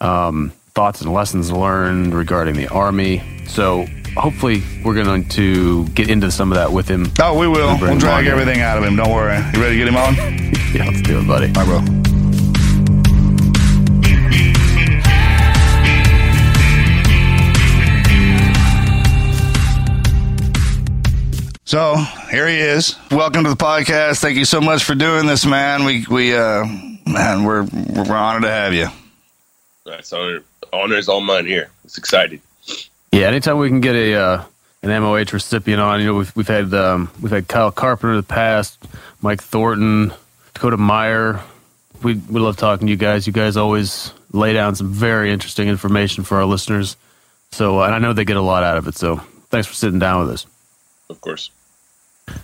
um, 0.00 0.50
thoughts 0.74 1.00
and 1.00 1.12
lessons 1.12 1.52
learned 1.52 2.12
regarding 2.12 2.56
the 2.56 2.66
Army. 2.66 3.22
So 3.46 3.86
hopefully, 4.16 4.62
we're 4.84 4.94
going 4.94 5.28
to 5.30 5.86
get 5.88 6.08
into 6.10 6.30
some 6.30 6.52
of 6.52 6.56
that 6.56 6.72
with 6.72 6.88
him. 6.88 7.06
Oh, 7.20 7.38
we 7.38 7.48
will. 7.48 7.78
We'll 7.78 7.98
drag 7.98 8.18
on 8.18 8.24
here. 8.24 8.32
everything 8.32 8.60
out 8.60 8.78
of 8.78 8.84
him. 8.84 8.96
Don't 8.96 9.10
worry. 9.10 9.36
You 9.54 9.62
ready 9.62 9.78
to 9.78 9.84
get 9.84 9.88
him 9.88 9.96
on? 9.96 10.50
Yeah, 10.70 10.84
let's 10.84 11.02
do 11.02 11.18
it, 11.18 11.26
buddy. 11.26 11.46
All 11.56 11.66
right, 11.66 11.84
bro. 11.84 12.00
So 21.64 21.94
here 22.30 22.48
he 22.48 22.56
is. 22.56 22.96
Welcome 23.12 23.44
to 23.44 23.50
the 23.50 23.56
podcast. 23.56 24.20
Thank 24.20 24.36
you 24.36 24.44
so 24.44 24.60
much 24.60 24.82
for 24.82 24.94
doing 24.96 25.26
this, 25.26 25.46
man. 25.46 25.84
We 25.84 26.04
we 26.10 26.34
uh 26.34 26.64
man, 27.06 27.44
we're 27.44 27.62
we're 27.64 28.12
honored 28.12 28.42
to 28.42 28.48
have 28.50 28.74
you. 28.74 28.88
That's 29.86 30.12
honor. 30.12 30.42
Honor 30.72 30.96
is 30.96 31.08
all 31.08 31.20
mine 31.20 31.46
here. 31.46 31.70
It's 31.84 31.96
exciting. 31.98 32.40
Yeah, 33.12 33.26
anytime 33.26 33.58
we 33.58 33.68
can 33.68 33.80
get 33.80 33.94
a 33.94 34.14
uh, 34.14 34.44
an 34.82 35.02
MOH 35.02 35.32
recipient 35.32 35.80
on, 35.80 36.00
you 36.00 36.06
know, 36.06 36.14
we've 36.14 36.34
we've 36.36 36.48
had 36.48 36.72
um, 36.74 37.10
we've 37.20 37.32
had 37.32 37.48
Kyle 37.48 37.70
Carpenter 37.72 38.12
in 38.12 38.20
the 38.20 38.22
past, 38.26 38.78
Mike 39.20 39.42
Thornton, 39.42 40.12
Dakota 40.54 40.76
Meyer. 40.76 41.40
We 42.02 42.14
we 42.14 42.40
love 42.40 42.56
talking 42.56 42.86
to 42.86 42.90
you 42.90 42.96
guys. 42.96 43.26
You 43.26 43.32
guys 43.32 43.56
always 43.56 44.12
lay 44.32 44.52
down 44.52 44.74
some 44.76 44.92
very 44.92 45.32
interesting 45.32 45.68
information 45.68 46.24
for 46.24 46.38
our 46.38 46.44
listeners. 46.44 46.96
So, 47.52 47.82
and 47.82 47.92
I 47.92 47.98
know 47.98 48.12
they 48.12 48.24
get 48.24 48.36
a 48.36 48.42
lot 48.42 48.62
out 48.62 48.76
of 48.76 48.86
it. 48.86 48.94
So, 48.94 49.16
thanks 49.50 49.66
for 49.66 49.74
sitting 49.74 49.98
down 49.98 50.20
with 50.20 50.34
us. 50.34 50.46
Of 51.08 51.20
course. 51.20 51.50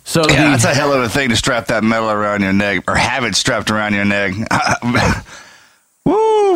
So, 0.03 0.23
Yeah, 0.29 0.45
the, 0.47 0.51
that's 0.51 0.65
a 0.65 0.75
hell 0.75 0.93
of 0.93 1.01
a 1.01 1.09
thing 1.09 1.29
to 1.29 1.37
strap 1.37 1.69
that 1.69 1.85
medal 1.85 2.11
around 2.11 2.43
your 2.43 2.53
neck 2.53 2.83
or 2.89 2.97
have 2.97 3.23
it 3.23 3.37
strapped 3.37 3.71
around 3.71 3.95
your 3.95 4.05
neck. 4.05 4.35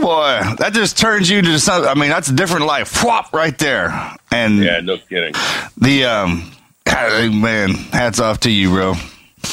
Woo, 0.01 0.07
boy, 0.07 0.41
that 0.59 0.73
just 0.73 0.99
turns 0.99 1.29
you 1.29 1.43
to 1.43 1.59
some. 1.59 1.85
I 1.85 1.95
mean, 1.95 2.09
that's 2.11 2.29
a 2.29 2.33
different 2.33 2.67
life. 2.67 3.03
Whop, 3.05 3.33
right 3.33 3.57
there. 3.59 4.17
And 4.31 4.59
Yeah, 4.59 4.81
no 4.81 4.99
kidding. 4.99 5.35
the 5.77 6.05
um, 6.05 6.51
man, 7.41 7.71
hats 7.93 8.21
off 8.21 8.41
to 8.41 8.51
you, 8.51 8.71
bro. 8.71 8.95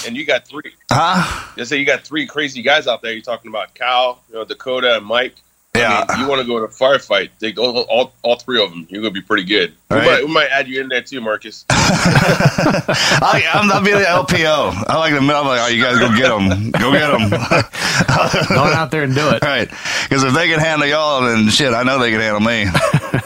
And 0.06 0.16
you 0.18 0.26
got 0.26 0.48
three. 0.48 0.74
Huh? 0.92 1.54
Just 1.58 1.70
say 1.70 1.78
you 1.78 1.86
got 1.86 2.02
three 2.02 2.26
crazy 2.26 2.62
guys 2.62 2.88
out 2.88 3.02
there. 3.02 3.14
You're 3.14 3.22
talking 3.22 3.50
about 3.50 3.74
Cal, 3.74 4.22
you 4.30 4.36
know, 4.36 4.46
Dakota, 4.46 4.98
and 4.98 5.06
Mike. 5.06 5.36
Yeah. 5.78 6.06
I 6.08 6.14
mean, 6.16 6.24
you 6.26 6.30
want 6.30 6.42
to 6.42 6.48
go 6.48 6.60
to 6.60 6.66
a 6.66 6.68
firefight? 6.70 7.30
Take 7.40 7.58
all, 7.60 7.78
all, 7.84 8.14
all 8.24 8.36
three 8.38 8.62
of 8.64 8.70
them. 8.72 8.86
You're 8.90 9.02
gonna 9.02 9.12
be 9.14 9.22
pretty 9.22 9.44
good. 9.44 9.74
We, 9.90 9.96
Right. 9.98 10.06
might, 10.06 10.26
we 10.26 10.34
might 10.34 10.48
add 10.50 10.68
you 10.68 10.82
in 10.82 10.90
there 10.90 11.02
too, 11.02 11.22
Marcus. 11.22 11.66
I, 11.70 13.44
I'm 13.54 13.68
not 13.68 13.84
being 13.84 13.98
the 13.98 14.04
LPO. 14.04 14.86
I 14.88 14.98
like 14.98 15.14
the 15.14 15.22
middle. 15.22 15.42
I'm 15.42 15.48
like, 15.48 15.62
oh, 15.62 15.68
you 15.68 15.82
guys 15.82 15.98
go 16.00 16.10
get 16.16 16.30
them. 16.30 16.72
Go 16.72 16.92
get 16.92 17.08
them. 17.08 17.30
going 18.50 18.74
out 18.74 18.92
there 18.92 19.04
and 19.04 19.16
do 19.16 19.30
it. 19.30 19.42
right. 19.44 19.70
Because 20.04 20.24
if 20.24 20.34
they 20.34 20.48
can 20.50 20.60
handle 20.60 20.88
y'all, 20.88 21.22
then 21.22 21.50
shit, 21.50 21.74
I 21.74 21.84
know 21.84 22.00
they 22.00 22.12
can 22.12 22.20
handle 22.22 22.42
me. 22.42 22.66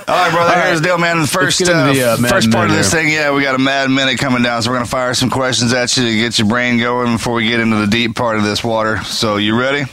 All 0.07 0.17
right, 0.17 0.31
brother. 0.31 0.53
right. 0.55 0.67
Here's 0.67 0.81
the 0.81 0.87
deal, 0.87 0.97
man. 0.97 1.21
The 1.21 1.27
first, 1.27 1.61
uh, 1.61 1.93
the, 1.93 2.03
uh, 2.03 2.17
first 2.17 2.51
part 2.51 2.69
of 2.69 2.75
this 2.75 2.91
here. 2.91 3.01
thing, 3.03 3.13
yeah, 3.13 3.33
we 3.33 3.43
got 3.43 3.55
a 3.55 3.59
mad 3.59 3.89
minute 3.89 4.19
coming 4.19 4.43
down, 4.43 4.61
so 4.61 4.69
we're 4.69 4.75
gonna 4.77 4.85
fire 4.85 5.13
some 5.13 5.29
questions 5.29 5.73
at 5.73 5.95
you 5.97 6.03
to 6.05 6.15
get 6.17 6.37
your 6.37 6.47
brain 6.47 6.79
going 6.79 7.13
before 7.13 7.35
we 7.35 7.47
get 7.47 7.59
into 7.59 7.77
the 7.77 7.87
deep 7.87 8.15
part 8.15 8.37
of 8.37 8.43
this 8.43 8.63
water. 8.63 9.01
So, 9.03 9.37
you 9.37 9.57
ready? 9.59 9.85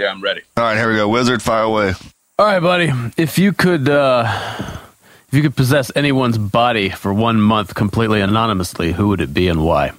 Yeah, 0.00 0.12
I'm 0.12 0.22
ready. 0.22 0.40
All 0.56 0.64
right, 0.64 0.78
here 0.78 0.88
we 0.88 0.96
go. 0.96 1.06
Wizard, 1.10 1.42
fire 1.42 1.64
away. 1.64 1.92
All 2.38 2.46
right, 2.46 2.58
buddy. 2.58 2.90
If 3.18 3.38
you 3.38 3.52
could, 3.52 3.86
uh, 3.86 4.24
if 5.28 5.34
you 5.34 5.42
could 5.42 5.54
possess 5.54 5.92
anyone's 5.94 6.38
body 6.38 6.88
for 6.88 7.12
one 7.12 7.38
month 7.38 7.74
completely 7.74 8.22
anonymously, 8.22 8.92
who 8.92 9.08
would 9.08 9.20
it 9.20 9.34
be 9.34 9.46
and 9.46 9.62
why? 9.62 9.92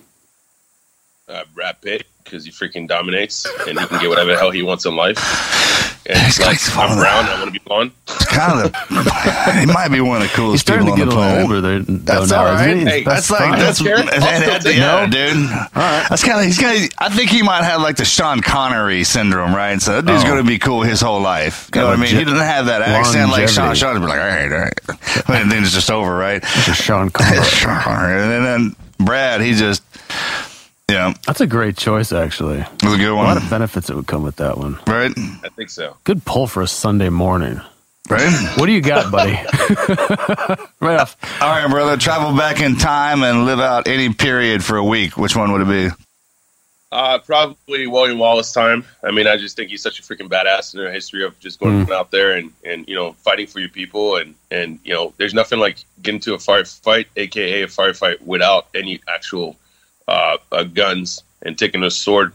Uh, 1.29 1.43
Brad 1.53 1.81
Pitt. 1.81 2.07
Because 2.31 2.45
he 2.45 2.51
freaking 2.51 2.87
dominates 2.87 3.45
and 3.67 3.77
he 3.79 3.85
can 3.85 3.99
get 3.99 4.09
whatever 4.09 4.31
the 4.31 4.37
hell 4.37 4.51
he 4.51 4.63
wants 4.63 4.85
in 4.85 4.95
life. 4.95 5.17
And 6.07 6.17
He's 6.17 6.39
like, 6.39 6.57
like 6.67 6.77
I'm 6.77 6.91
of 6.91 6.95
the- 6.97 7.01
brown. 7.03 7.25
I 7.25 7.33
want 7.35 7.45
to 7.45 7.51
be 7.51 7.59
blonde. 7.59 7.91
It's 8.07 8.25
kind 8.25 8.65
of 8.65 9.55
he 9.59 9.65
might 9.67 9.89
be 9.89 10.01
one 10.01 10.17
of 10.17 10.23
the 10.23 10.27
He's 10.29 10.35
coolest 10.35 10.61
starting 10.65 10.87
people 10.87 10.97
to 10.97 11.03
on 11.03 11.07
get 11.07 11.13
the 11.13 11.15
a 11.15 11.21
little 11.21 11.47
planet. 11.47 11.51
older 11.51 11.61
there. 11.61 11.97
That's 11.99 12.29
though, 12.29 12.37
all 12.37 12.45
now, 12.45 12.53
right. 12.55 12.67
isn't 12.69 12.79
he? 12.79 12.85
Hey, 12.91 13.03
that's, 13.03 13.29
like 13.29 13.39
fine. 13.39 13.59
that's 13.59 13.81
Care? 13.81 13.97
that- 13.97 14.13
I'll 14.13 14.19
that- 14.19 14.61
still 14.61 14.71
take 14.71 14.77
yeah, 14.79 15.03
it. 15.03 15.11
dude. 15.11 15.47
That's 15.75 16.23
kind 16.23 16.39
of 16.39 16.45
he's 16.45 16.57
got. 16.59 16.89
I 16.97 17.09
think 17.09 17.29
he 17.29 17.43
might 17.43 17.63
have 17.63 17.81
like 17.81 17.97
the 17.97 18.05
Sean 18.05 18.41
Connery 18.41 19.03
syndrome, 19.03 19.53
right? 19.53 19.79
So 19.79 19.93
that 20.01 20.05
dude's 20.07 20.23
Oh. 20.23 20.27
going 20.27 20.39
to 20.43 20.47
be 20.47 20.57
cool 20.57 20.81
his 20.81 21.01
whole 21.01 21.21
life. 21.21 21.69
You 21.75 21.81
know 21.81 21.87
what 21.87 21.93
I 21.93 21.95
mean? 21.97 22.05
longe- 22.15 22.17
He 22.17 22.23
doesn't 22.23 22.39
have 22.39 22.65
that 22.65 22.81
accent 22.81 23.29
like 23.31 23.47
Sean. 23.47 23.65
longevity. 23.67 23.79
Sean's 23.79 23.99
be 23.99 24.05
like, 24.07 24.19
all 24.19 24.25
right, 24.27 24.51
all 24.51 24.57
right, 24.59 25.29
and 25.41 25.51
then 25.51 25.63
it's 25.63 25.73
just 25.73 25.91
over, 25.91 26.15
right? 26.15 26.41
Just 26.41 26.81
Sean 26.81 27.09
Connery. 27.11 27.43
Sean 27.45 27.79
Connery, 27.79 28.21
and 28.23 28.31
then, 28.31 28.43
then 28.43 28.75
Brad, 29.05 29.41
he 29.41 29.53
just, 29.53 29.83
yeah, 30.91 31.13
That's 31.25 31.41
a 31.41 31.47
great 31.47 31.77
choice, 31.77 32.11
actually. 32.11 32.59
it 32.59 32.83
was 32.83 32.93
a 32.93 32.97
good 32.97 33.13
one. 33.13 33.25
A 33.25 33.29
lot 33.29 33.37
of 33.37 33.49
benefits 33.49 33.87
that 33.87 33.95
would 33.95 34.07
come 34.07 34.23
with 34.23 34.35
that 34.37 34.57
one. 34.57 34.77
right? 34.87 35.11
I 35.43 35.49
think 35.49 35.69
so. 35.69 35.97
Good 36.03 36.23
pull 36.25 36.47
for 36.47 36.61
a 36.61 36.67
Sunday 36.67 37.09
morning. 37.09 37.61
Right. 38.09 38.31
What 38.57 38.65
do 38.65 38.73
you 38.73 38.81
got, 38.81 39.11
buddy? 39.11 39.31
right 40.81 40.99
off. 40.99 41.15
All 41.41 41.49
right, 41.49 41.69
brother. 41.69 41.95
Travel 41.97 42.35
back 42.35 42.59
in 42.59 42.75
time 42.75 43.23
and 43.23 43.45
live 43.45 43.59
out 43.59 43.87
any 43.87 44.13
period 44.13 44.63
for 44.63 44.75
a 44.75 44.83
week. 44.83 45.15
Which 45.17 45.35
one 45.35 45.51
would 45.53 45.61
it 45.61 45.67
be? 45.67 45.95
Uh, 46.91 47.19
probably 47.19 47.87
William 47.87 48.17
Wallace 48.17 48.51
time. 48.51 48.83
I 49.01 49.11
mean, 49.11 49.25
I 49.25 49.37
just 49.37 49.55
think 49.55 49.69
he's 49.69 49.81
such 49.81 49.99
a 49.99 50.03
freaking 50.03 50.27
badass 50.27 50.73
in 50.75 50.83
the 50.83 50.91
history 50.91 51.23
of 51.23 51.39
just 51.39 51.57
going 51.57 51.89
out 51.89 52.11
there 52.11 52.33
and, 52.33 52.51
and 52.65 52.85
you 52.85 52.95
know 52.95 53.13
fighting 53.13 53.47
for 53.47 53.61
your 53.61 53.69
people 53.69 54.17
and 54.17 54.35
and 54.49 54.77
you 54.83 54.93
know 54.93 55.13
there's 55.15 55.33
nothing 55.33 55.59
like 55.59 55.77
getting 56.01 56.19
to 56.21 56.33
a 56.33 56.37
firefight, 56.37 57.05
aka 57.15 57.61
a 57.61 57.67
firefight 57.67 58.19
without 58.23 58.67
any 58.75 58.99
actual 59.07 59.55
uh, 60.07 60.37
uh, 60.51 60.63
guns 60.63 61.23
and 61.43 61.57
taking 61.57 61.83
a 61.83 61.91
sword, 61.91 62.33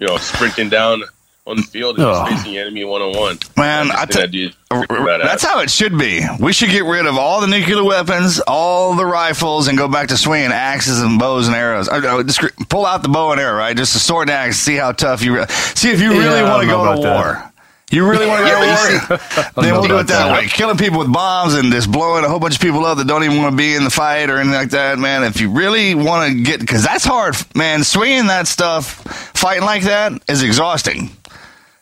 you 0.00 0.06
know, 0.06 0.16
sprinting 0.18 0.68
down 0.68 1.02
on 1.46 1.56
the 1.56 1.62
field 1.62 1.98
and 1.98 2.06
Oh. 2.06 2.24
just 2.24 2.36
facing 2.36 2.52
the 2.52 2.58
enemy 2.60 2.84
one 2.84 3.02
on 3.02 3.16
one. 3.18 3.38
Man, 3.56 3.90
I 3.90 4.06
think 4.06 4.12
that 4.12 4.30
dude's. 4.30 4.56
That's 4.70 5.44
how 5.44 5.60
it 5.60 5.70
should 5.70 5.98
be. 5.98 6.24
We 6.40 6.52
should 6.52 6.70
get 6.70 6.84
rid 6.84 7.04
of 7.06 7.18
all 7.18 7.40
the 7.40 7.46
nuclear 7.46 7.82
weapons, 7.84 8.40
all 8.46 8.94
the 8.94 9.04
rifles, 9.04 9.68
and 9.68 9.76
go 9.76 9.88
back 9.88 10.08
to 10.08 10.16
swinging 10.16 10.52
axes 10.52 11.00
and 11.02 11.18
bows 11.18 11.48
and 11.48 11.56
arrows. 11.56 11.88
Uh, 11.88 11.94
uh, 11.96 12.22
just 12.22 12.40
pull 12.68 12.86
out 12.86 13.02
the 13.02 13.08
bow 13.08 13.32
and 13.32 13.40
arrow, 13.40 13.58
right? 13.58 13.76
Just 13.76 13.94
a 13.96 13.98
sword 13.98 14.28
and 14.28 14.36
axe. 14.38 14.58
See 14.58 14.76
how 14.76 14.92
tough 14.92 15.22
you. 15.22 15.34
Re- 15.36 15.46
see 15.48 15.90
if 15.90 16.00
you 16.00 16.10
really 16.12 16.40
I 16.40 16.48
want 16.48 16.62
to 16.62 16.68
go 16.68 16.94
to 16.94 17.00
war. 17.00 17.32
that. 17.34 17.51
You 17.92 18.08
really 18.08 18.26
want 18.26 18.40
to 18.40 18.50
go 18.50 18.58
to 18.58 19.20
war? 19.54 19.62
then 19.62 19.72
we'll 19.74 19.86
do 19.86 19.98
it 19.98 20.06
that, 20.06 20.28
that. 20.28 20.32
way. 20.32 20.46
Killing 20.46 20.78
people 20.78 20.98
with 20.98 21.12
bombs 21.12 21.52
and 21.52 21.70
just 21.70 21.92
blowing 21.92 22.24
a 22.24 22.28
whole 22.28 22.40
bunch 22.40 22.54
of 22.54 22.60
people 22.62 22.86
up 22.86 22.96
that 22.96 23.06
don't 23.06 23.22
even 23.22 23.36
want 23.36 23.52
to 23.52 23.56
be 23.56 23.74
in 23.74 23.84
the 23.84 23.90
fight 23.90 24.30
or 24.30 24.38
anything 24.38 24.54
like 24.54 24.70
that, 24.70 24.98
man. 24.98 25.24
If 25.24 25.42
you 25.42 25.50
really 25.50 25.94
want 25.94 26.32
to 26.32 26.42
get, 26.42 26.60
because 26.60 26.82
that's 26.82 27.04
hard, 27.04 27.36
man. 27.54 27.84
Swinging 27.84 28.28
that 28.28 28.48
stuff, 28.48 28.94
fighting 29.36 29.64
like 29.64 29.82
that 29.82 30.22
is 30.26 30.42
exhausting. 30.42 31.10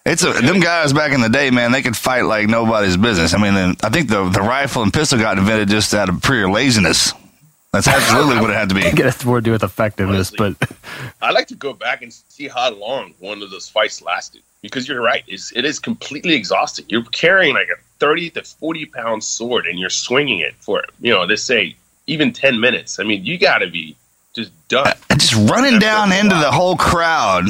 It's 0.04 0.24
a, 0.24 0.32
them 0.32 0.58
guys 0.58 0.92
back 0.92 1.12
in 1.12 1.20
the 1.20 1.28
day, 1.28 1.50
man. 1.50 1.70
They 1.70 1.82
could 1.82 1.96
fight 1.96 2.22
like 2.22 2.48
nobody's 2.48 2.96
business. 2.96 3.32
I 3.32 3.38
mean, 3.38 3.76
I 3.80 3.88
think 3.90 4.08
the 4.08 4.28
the 4.28 4.40
rifle 4.40 4.82
and 4.82 4.92
pistol 4.92 5.20
got 5.20 5.38
invented 5.38 5.68
just 5.68 5.94
out 5.94 6.08
of 6.08 6.22
pure 6.22 6.50
laziness. 6.50 7.12
That's 7.72 7.86
absolutely 7.86 8.40
what 8.40 8.50
it 8.50 8.54
had 8.54 8.70
to 8.70 8.74
be. 8.74 8.82
I 8.86 8.90
guess 8.90 9.24
more 9.24 9.36
to 9.36 9.44
do 9.44 9.52
with 9.52 9.62
effectiveness, 9.62 10.32
Honestly. 10.36 10.56
but 10.58 10.76
I 11.22 11.30
like 11.30 11.46
to 11.48 11.54
go 11.54 11.72
back 11.72 12.02
and 12.02 12.12
see 12.12 12.48
how 12.48 12.72
long 12.72 13.14
one 13.20 13.42
of 13.42 13.50
those 13.52 13.68
fights 13.68 14.02
lasted 14.02 14.42
because 14.62 14.88
you're 14.88 15.00
right. 15.00 15.24
It's, 15.26 15.52
it 15.56 15.64
is 15.64 15.78
completely 15.78 16.34
exhausting. 16.34 16.84
You're 16.88 17.04
carrying 17.04 17.54
like 17.54 17.68
a 17.68 17.80
30 17.98 18.30
to 18.30 18.42
40 18.42 18.86
pound 18.86 19.24
sword 19.24 19.66
and 19.66 19.78
you're 19.78 19.90
swinging 19.90 20.40
it 20.40 20.54
for, 20.56 20.82
you 21.00 21.12
know, 21.12 21.24
let's 21.24 21.42
say 21.42 21.76
even 22.06 22.32
10 22.32 22.60
minutes. 22.60 22.98
I 22.98 23.04
mean, 23.04 23.24
you 23.24 23.38
got 23.38 23.58
to 23.58 23.68
be 23.68 23.96
just 24.34 24.52
done. 24.68 24.92
And 25.08 25.20
just 25.20 25.34
running 25.50 25.78
That's 25.78 25.84
down 25.84 26.12
into 26.12 26.36
the 26.36 26.50
whole 26.50 26.76
crowd. 26.76 27.44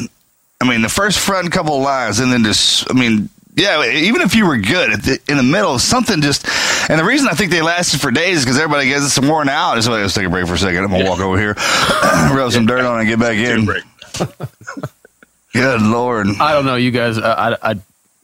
I 0.60 0.68
mean, 0.68 0.82
the 0.82 0.88
first 0.88 1.18
front 1.18 1.50
couple 1.52 1.76
of 1.76 1.82
lines, 1.82 2.20
and 2.20 2.30
then 2.30 2.44
just, 2.44 2.88
I 2.90 2.92
mean, 2.92 3.30
yeah, 3.54 3.84
even 3.84 4.20
if 4.20 4.34
you 4.34 4.46
were 4.46 4.58
good 4.58 4.92
at 4.92 5.02
the, 5.02 5.18
in 5.28 5.36
the 5.38 5.42
middle, 5.42 5.78
something 5.78 6.20
just, 6.20 6.46
and 6.90 7.00
the 7.00 7.04
reason 7.04 7.28
I 7.28 7.32
think 7.32 7.50
they 7.50 7.62
lasted 7.62 8.00
for 8.00 8.10
days 8.10 8.38
is 8.38 8.44
because 8.44 8.58
everybody 8.58 8.88
gets 8.88 9.12
some 9.12 9.26
worn 9.26 9.48
out. 9.48 9.78
It's 9.78 9.88
like, 9.88 10.02
let's 10.02 10.14
take 10.14 10.26
a 10.26 10.30
break 10.30 10.46
for 10.46 10.54
a 10.54 10.58
second. 10.58 10.84
I'm 10.84 10.90
gonna 10.90 11.08
walk 11.08 11.20
over 11.20 11.38
here, 11.38 11.54
rub 12.32 12.52
some 12.52 12.66
dirt 12.66 12.84
on, 12.84 12.98
it 12.98 13.00
and 13.00 13.08
get 13.08 13.18
back 13.18 13.36
Take 13.36 13.48
a 13.48 14.80
in. 14.82 14.84
break. 15.52 15.64
Good 15.64 15.82
lord. 15.82 16.26
I 16.40 16.52
don't 16.52 16.64
know. 16.66 16.76
You 16.76 16.90
guys, 16.90 17.18
I, 17.18 17.50
I, 17.52 17.56
I, 17.70 17.74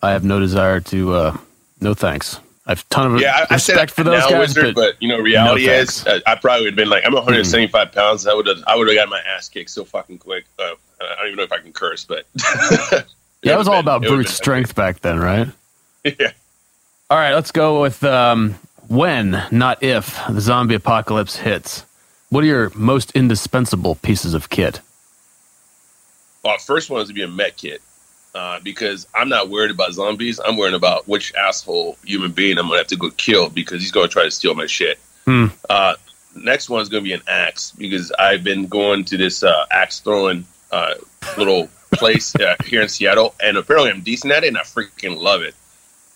I 0.02 0.10
have 0.12 0.24
no 0.24 0.40
desire 0.40 0.80
to. 0.80 1.14
uh 1.14 1.36
No 1.80 1.94
thanks. 1.94 2.38
I 2.66 2.72
have 2.72 2.80
a 2.80 2.84
ton 2.94 3.14
of 3.14 3.20
Yeah, 3.20 3.46
I, 3.48 3.54
I 3.54 3.56
said 3.58 3.74
respect 3.74 3.92
for 3.92 4.02
those 4.02 4.18
now, 4.24 4.30
guys, 4.30 4.38
Wizard, 4.56 4.74
but, 4.74 4.94
but, 4.94 5.02
you 5.02 5.08
know, 5.08 5.18
reality 5.20 5.66
no 5.66 5.72
is, 5.72 6.02
thanks. 6.02 6.24
uh, 6.26 6.30
I 6.30 6.34
probably 6.34 6.64
would 6.64 6.72
have 6.72 6.76
been 6.76 6.88
like, 6.88 7.04
I'm 7.06 7.12
175 7.14 7.92
pounds. 7.92 8.26
I 8.26 8.34
would 8.34 8.46
have, 8.48 8.58
I 8.66 8.74
would 8.76 8.88
have 8.88 8.96
got 8.96 9.08
my 9.08 9.20
ass 9.20 9.48
kicked 9.48 9.70
so 9.70 9.84
fucking 9.84 10.18
quick. 10.18 10.46
Uh, 10.58 10.74
I 11.00 11.14
don't 11.18 11.26
even 11.26 11.36
know 11.36 11.42
if 11.44 11.52
I 11.52 11.58
can 11.58 11.72
curse, 11.72 12.04
but 12.04 12.26
yeah, 12.34 13.02
it 13.54 13.56
was 13.58 13.68
all 13.68 13.74
been- 13.74 13.80
about 13.80 13.96
it 14.04 14.10
would've 14.10 14.16
brute 14.16 14.26
been 14.26 14.32
strength 14.32 14.74
back 14.74 15.00
then, 15.00 15.18
right? 15.20 15.48
Yeah. 16.04 16.32
All 17.10 17.18
right, 17.18 17.34
let's 17.34 17.50
go 17.52 17.82
with 17.82 18.02
um, 18.04 18.54
when, 18.88 19.42
not 19.52 19.82
if, 19.82 20.18
the 20.28 20.40
zombie 20.40 20.74
apocalypse 20.76 21.36
hits. 21.36 21.84
What 22.30 22.42
are 22.42 22.46
your 22.48 22.70
most 22.76 23.10
indispensable 23.12 23.94
pieces 23.96 24.34
of 24.34 24.48
kit? 24.48 24.80
Well, 26.46 26.58
first 26.58 26.90
one 26.90 27.02
is 27.02 27.08
to 27.08 27.14
be 27.14 27.22
a 27.22 27.28
med 27.28 27.56
kit. 27.56 27.82
Uh, 28.32 28.60
because 28.60 29.06
I'm 29.14 29.30
not 29.30 29.48
worried 29.48 29.70
about 29.70 29.94
zombies. 29.94 30.38
I'm 30.38 30.58
worried 30.58 30.74
about 30.74 31.08
which 31.08 31.34
asshole 31.34 31.96
human 32.04 32.32
being 32.32 32.58
I'm 32.58 32.66
gonna 32.66 32.78
have 32.78 32.86
to 32.88 32.96
go 32.96 33.10
kill 33.10 33.48
because 33.48 33.80
he's 33.80 33.90
gonna 33.90 34.08
try 34.08 34.24
to 34.24 34.30
steal 34.30 34.54
my 34.54 34.66
shit. 34.66 34.98
Hmm. 35.24 35.46
Uh, 35.70 35.94
next 36.34 36.68
one 36.68 36.82
is 36.82 36.90
gonna 36.90 37.02
be 37.02 37.14
an 37.14 37.22
axe 37.26 37.72
because 37.72 38.12
I've 38.12 38.44
been 38.44 38.66
going 38.66 39.06
to 39.06 39.16
this 39.16 39.42
uh, 39.42 39.64
axe 39.70 40.00
throwing 40.00 40.46
uh, 40.70 40.94
little 41.38 41.70
place 41.94 42.36
uh, 42.36 42.56
here 42.66 42.82
in 42.82 42.90
Seattle, 42.90 43.34
and 43.42 43.56
apparently 43.56 43.90
I'm 43.90 44.02
decent 44.02 44.32
at 44.32 44.44
it, 44.44 44.48
and 44.48 44.58
I 44.58 44.62
freaking 44.62 45.16
love 45.16 45.40
it. 45.40 45.54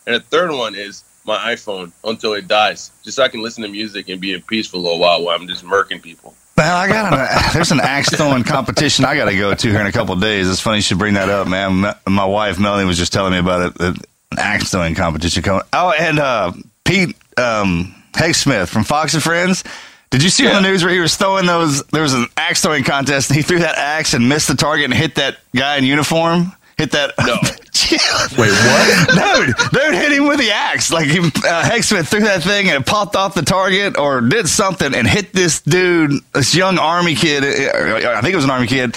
And 0.07 0.15
the 0.15 0.21
third 0.21 0.53
one 0.53 0.75
is 0.75 1.03
my 1.25 1.55
iPhone 1.55 1.91
until 2.05 2.35
it 2.35 2.47
dies, 2.47 2.93
just 3.03 3.17
so 3.17 3.23
I 3.23 3.29
can 3.29 3.43
listen 3.43 3.63
to 3.63 3.69
music 3.69 4.11
and 4.11 4.21
be 4.21 4.35
in 4.35 4.43
peace 4.43 4.69
for 4.69 4.77
a 4.77 4.81
little 4.81 4.99
while 4.99 5.25
while 5.25 5.35
I'm 5.35 5.49
just 5.49 5.65
murking 5.65 6.03
people. 6.03 6.35
Man, 6.61 6.77
I 6.77 6.89
got 6.89 7.15
an, 7.15 7.53
there's 7.55 7.73
an 7.73 7.81
axe 7.81 8.11
throwing 8.11 8.45
competition 8.45 9.07
I 9.07 9.17
got 9.17 9.31
to 9.31 9.35
go 9.35 9.55
to 9.55 9.71
here 9.71 9.81
in 9.81 9.87
a 9.87 9.93
couple 9.93 10.13
of 10.13 10.21
days. 10.21 10.47
It's 10.47 10.61
funny 10.61 10.77
you 10.77 10.83
should 10.83 10.99
bring 10.99 11.15
that 11.15 11.31
up, 11.31 11.49
man. 11.49 11.95
My, 12.07 12.27
wife 12.27 12.59
Melanie 12.59 12.85
was 12.85 12.99
just 12.99 13.15
telling 13.15 13.33
me 13.33 13.39
about 13.39 13.73
it. 13.81 13.81
An 13.81 13.97
axe 14.37 14.71
throwing 14.71 14.95
competition 14.95 15.43
coming. 15.43 15.63
Oh, 15.73 15.95
and 15.99 16.19
uh, 16.19 16.53
Pete 16.85 17.17
um, 17.39 17.95
Smith 18.33 18.69
from 18.69 18.85
Fox 18.85 19.15
and 19.15 19.23
Friends. 19.23 19.65
Did 20.11 20.23
you 20.23 20.29
see 20.29 20.47
on 20.49 20.63
the 20.63 20.69
news 20.69 20.85
where 20.85 20.93
he 20.93 21.01
was 21.01 21.17
throwing 21.17 21.47
those? 21.47 21.83
There 21.85 22.03
was 22.03 22.13
an 22.13 22.27
axe 22.37 22.61
throwing 22.61 22.85
contest, 22.85 23.31
and 23.31 23.39
he 23.39 23.43
threw 23.43 23.61
that 23.61 23.79
axe 23.79 24.13
and 24.13 24.29
missed 24.29 24.49
the 24.49 24.55
target 24.55 24.85
and 24.85 24.93
hit 24.93 25.15
that 25.15 25.39
guy 25.57 25.79
in 25.79 25.85
uniform. 25.85 26.53
Hit 26.77 26.91
that. 26.91 27.15
No. 27.25 27.37
Wait, 28.39 28.51
what? 28.51 29.09
dude, 29.09 29.57
dude 29.73 29.95
hit 29.95 30.13
him 30.13 30.27
with 30.27 30.39
the 30.39 30.51
axe. 30.53 30.93
Like, 30.93 31.07
he, 31.07 31.19
uh, 31.19 31.63
Hegseth 31.63 32.09
threw 32.09 32.21
that 32.21 32.43
thing 32.43 32.69
and 32.69 32.83
it 32.83 32.87
popped 32.87 33.17
off 33.17 33.35
the 33.35 33.43
target 33.43 33.99
or 33.99 34.21
did 34.21 34.49
something 34.49 34.95
and 34.95 35.07
hit 35.07 35.33
this 35.33 35.61
dude, 35.61 36.13
this 36.33 36.55
young 36.55 36.79
army 36.79 37.15
kid. 37.15 37.43
uh, 37.45 38.11
I 38.11 38.21
think 38.21 38.33
it 38.33 38.37
was 38.37 38.45
an 38.45 38.51
army 38.51 38.67
kid 38.67 38.97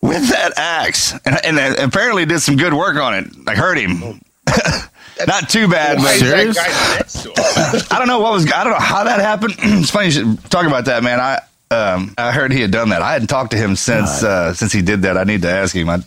with 0.00 0.28
that 0.30 0.52
axe, 0.56 1.12
and, 1.24 1.36
and, 1.44 1.58
and 1.58 1.78
apparently 1.78 2.24
did 2.26 2.40
some 2.40 2.56
good 2.56 2.72
work 2.72 2.96
on 2.96 3.14
it. 3.14 3.44
Like, 3.44 3.56
hurt 3.56 3.78
him. 3.78 4.20
Not 5.26 5.48
too 5.48 5.66
bad, 5.68 5.98
but 5.98 6.16
serious? 6.16 6.56
guy 6.56 6.96
next 6.98 7.22
to 7.22 7.28
him? 7.28 7.34
I 7.90 7.98
don't 7.98 8.06
know 8.06 8.20
what 8.20 8.32
was. 8.32 8.50
I 8.52 8.64
don't 8.64 8.72
know 8.72 8.78
how 8.78 9.04
that 9.04 9.20
happened. 9.20 9.54
it's 9.58 9.90
funny 9.90 10.06
you 10.06 10.12
should 10.12 10.50
talk 10.50 10.66
about 10.66 10.84
that, 10.86 11.02
man. 11.02 11.20
I 11.20 11.40
um, 11.70 12.14
I 12.18 12.32
heard 12.32 12.52
he 12.52 12.60
had 12.60 12.70
done 12.70 12.90
that. 12.90 13.02
I 13.02 13.12
hadn't 13.12 13.28
talked 13.28 13.52
to 13.52 13.56
him 13.56 13.76
since 13.76 14.22
uh, 14.22 14.52
since 14.52 14.72
he 14.72 14.82
did 14.82 15.02
that. 15.02 15.16
I 15.16 15.24
need 15.24 15.42
to 15.42 15.50
ask 15.50 15.74
him. 15.74 15.88
I, 15.88 16.00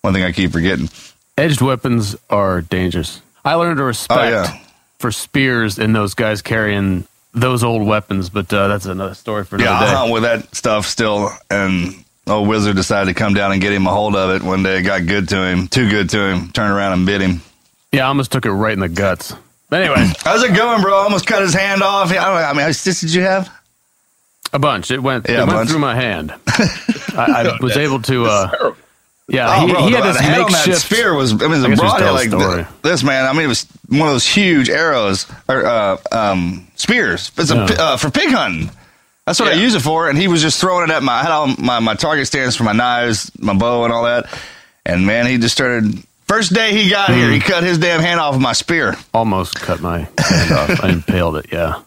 one 0.00 0.14
thing 0.14 0.24
I 0.24 0.32
keep 0.32 0.52
forgetting. 0.52 0.88
Edged 1.38 1.60
weapons 1.60 2.16
are 2.28 2.60
dangerous. 2.60 3.20
I 3.44 3.54
learned 3.54 3.78
to 3.78 3.84
respect 3.84 4.20
Oh, 4.20 4.28
yeah. 4.28 4.58
for 4.98 5.10
spears 5.12 5.78
and 5.78 5.94
those 5.94 6.14
guys 6.14 6.42
carrying 6.42 7.06
those 7.32 7.62
old 7.62 7.86
weapons, 7.86 8.28
but 8.30 8.52
uh, 8.52 8.68
that's 8.68 8.86
another 8.86 9.14
story 9.14 9.44
for 9.44 9.56
another 9.56 9.70
Yeah, 9.70 9.78
I 9.78 9.84
day. 9.86 9.94
hunt 9.96 10.12
with 10.12 10.22
that 10.24 10.54
stuff 10.54 10.86
still, 10.86 11.30
and 11.50 11.94
old 12.26 12.48
wizard 12.48 12.74
decided 12.76 13.14
to 13.14 13.14
come 13.18 13.34
down 13.34 13.52
and 13.52 13.60
get 13.60 13.72
him 13.72 13.86
a 13.86 13.90
hold 13.90 14.16
of 14.16 14.30
it 14.30 14.42
one 14.42 14.62
day. 14.62 14.78
It 14.78 14.82
got 14.82 15.06
good 15.06 15.28
to 15.30 15.36
him, 15.44 15.68
too 15.68 15.88
good 15.88 16.10
to 16.10 16.18
him. 16.28 16.50
Turned 16.50 16.72
around 16.72 16.94
and 16.94 17.06
bit 17.06 17.20
him. 17.20 17.40
Yeah, 17.92 18.04
I 18.04 18.08
almost 18.08 18.32
took 18.32 18.44
it 18.44 18.50
right 18.50 18.72
in 18.72 18.80
the 18.80 18.88
guts. 18.88 19.32
But 19.70 19.82
anyway, 19.82 20.10
How's 20.24 20.42
it 20.42 20.54
going, 20.56 20.82
bro? 20.82 20.94
Almost 20.94 21.26
cut 21.26 21.42
his 21.42 21.54
hand 21.54 21.82
off. 21.82 22.10
I, 22.10 22.14
don't 22.14 22.22
know, 22.24 22.30
I 22.34 22.52
mean, 22.54 22.62
how 22.62 22.72
stitch 22.72 23.00
did 23.00 23.14
you 23.14 23.22
have? 23.22 23.48
a 24.52 24.58
bunch. 24.58 24.90
It 24.90 25.02
went. 25.02 25.26
Yeah, 25.28 25.34
it 25.34 25.38
went 25.40 25.50
bunch. 25.50 25.70
through 25.70 25.78
my 25.80 25.94
hand. 25.94 26.34
I, 26.48 27.52
I 27.54 27.58
was 27.62 27.76
able 27.76 28.00
to. 28.02 28.24
Uh, 28.26 28.50
Terrible. 28.50 28.78
Yeah, 29.28 29.54
Oh, 29.56 29.66
he, 29.66 29.72
bro, 29.72 29.86
he 29.86 29.92
had 29.92 30.02
the, 30.04 30.08
this 30.12 30.20
head 30.20 30.40
on 30.40 30.50
that 30.52 30.66
makeshift. 30.66 30.86
spear 30.86 31.14
was. 31.14 31.32
I 31.32 31.36
mean, 31.36 31.44
it 31.44 31.48
was 31.48 31.64
I 31.64 31.66
a 31.66 31.68
guess 31.68 31.70
we 31.70 31.74
should 31.76 31.80
broadhead 31.98 32.00
tell 32.00 32.14
like 32.14 32.30
the 32.30 32.88
this, 32.88 33.02
man. 33.04 33.26
I 33.26 33.32
mean, 33.32 33.42
it 33.44 33.48
was 33.48 33.66
one 33.88 34.08
of 34.08 34.14
those 34.14 34.26
huge 34.26 34.70
arrows 34.70 35.26
or 35.48 35.64
uh, 35.66 35.96
um, 36.12 36.66
spears. 36.76 37.30
It's 37.36 37.50
Yeah. 37.52 37.66
pi- 37.66 37.74
uh, 37.74 37.96
for 37.96 38.10
pig 38.10 38.30
hunting. 38.30 38.70
That's 39.26 39.38
what 39.40 39.50
I 39.50 39.52
use 39.56 39.74
it 39.74 39.80
for. 39.82 40.08
And 40.08 40.16
he 40.18 40.26
was 40.26 40.40
just 40.40 40.58
throwing 40.58 40.88
it 40.88 40.90
at 40.92 41.02
my. 41.02 41.12
I 41.12 41.22
had 41.22 41.30
all 41.30 41.46
my 41.58 41.80
my 41.80 41.94
target 41.94 42.26
stands 42.26 42.56
for 42.56 42.64
my 42.64 42.72
knives, 42.72 43.30
my 43.38 43.52
bow, 43.52 43.84
and 43.84 43.92
all 43.92 44.04
that. 44.04 44.26
And 44.86 45.06
man, 45.06 45.26
he 45.26 45.36
just 45.36 45.54
started. 45.54 46.02
First 46.26 46.52
day 46.54 46.72
he 46.72 46.88
got 46.90 47.08
here, 47.10 47.26
Hmm. 47.26 47.32
he 47.34 47.40
cut 47.40 47.62
his 47.62 47.76
damn 47.78 48.00
hand 48.00 48.20
off 48.20 48.34
with 48.34 48.42
my 48.42 48.52
spear. 48.54 48.96
Almost 49.14 49.56
cut 49.56 49.80
my 49.80 50.08
hand 50.18 50.52
off. 50.52 50.80
I 50.84 50.88
impaled 50.90 51.36
it. 51.36 51.46
Yeah. 51.52 51.82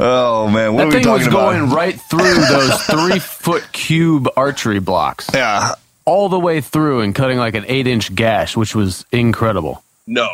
Oh 0.00 0.48
man, 0.48 0.74
what 0.74 0.78
that 0.78 0.84
are 0.84 0.86
we 0.86 0.92
thing 0.94 1.02
talking 1.02 1.18
was 1.18 1.26
about? 1.26 1.50
going 1.50 1.70
right 1.70 2.00
through 2.00 2.34
those 2.34 2.82
three 2.84 3.18
foot 3.18 3.72
cube 3.72 4.28
archery 4.36 4.78
blocks. 4.78 5.28
Yeah. 5.34 5.74
All 6.08 6.28
the 6.28 6.40
way 6.40 6.60
through 6.60 7.00
and 7.02 7.14
cutting 7.14 7.38
like 7.38 7.54
an 7.54 7.64
eight 7.68 7.86
inch 7.86 8.14
gash, 8.14 8.56
which 8.56 8.74
was 8.74 9.04
incredible. 9.12 9.82
No. 10.06 10.28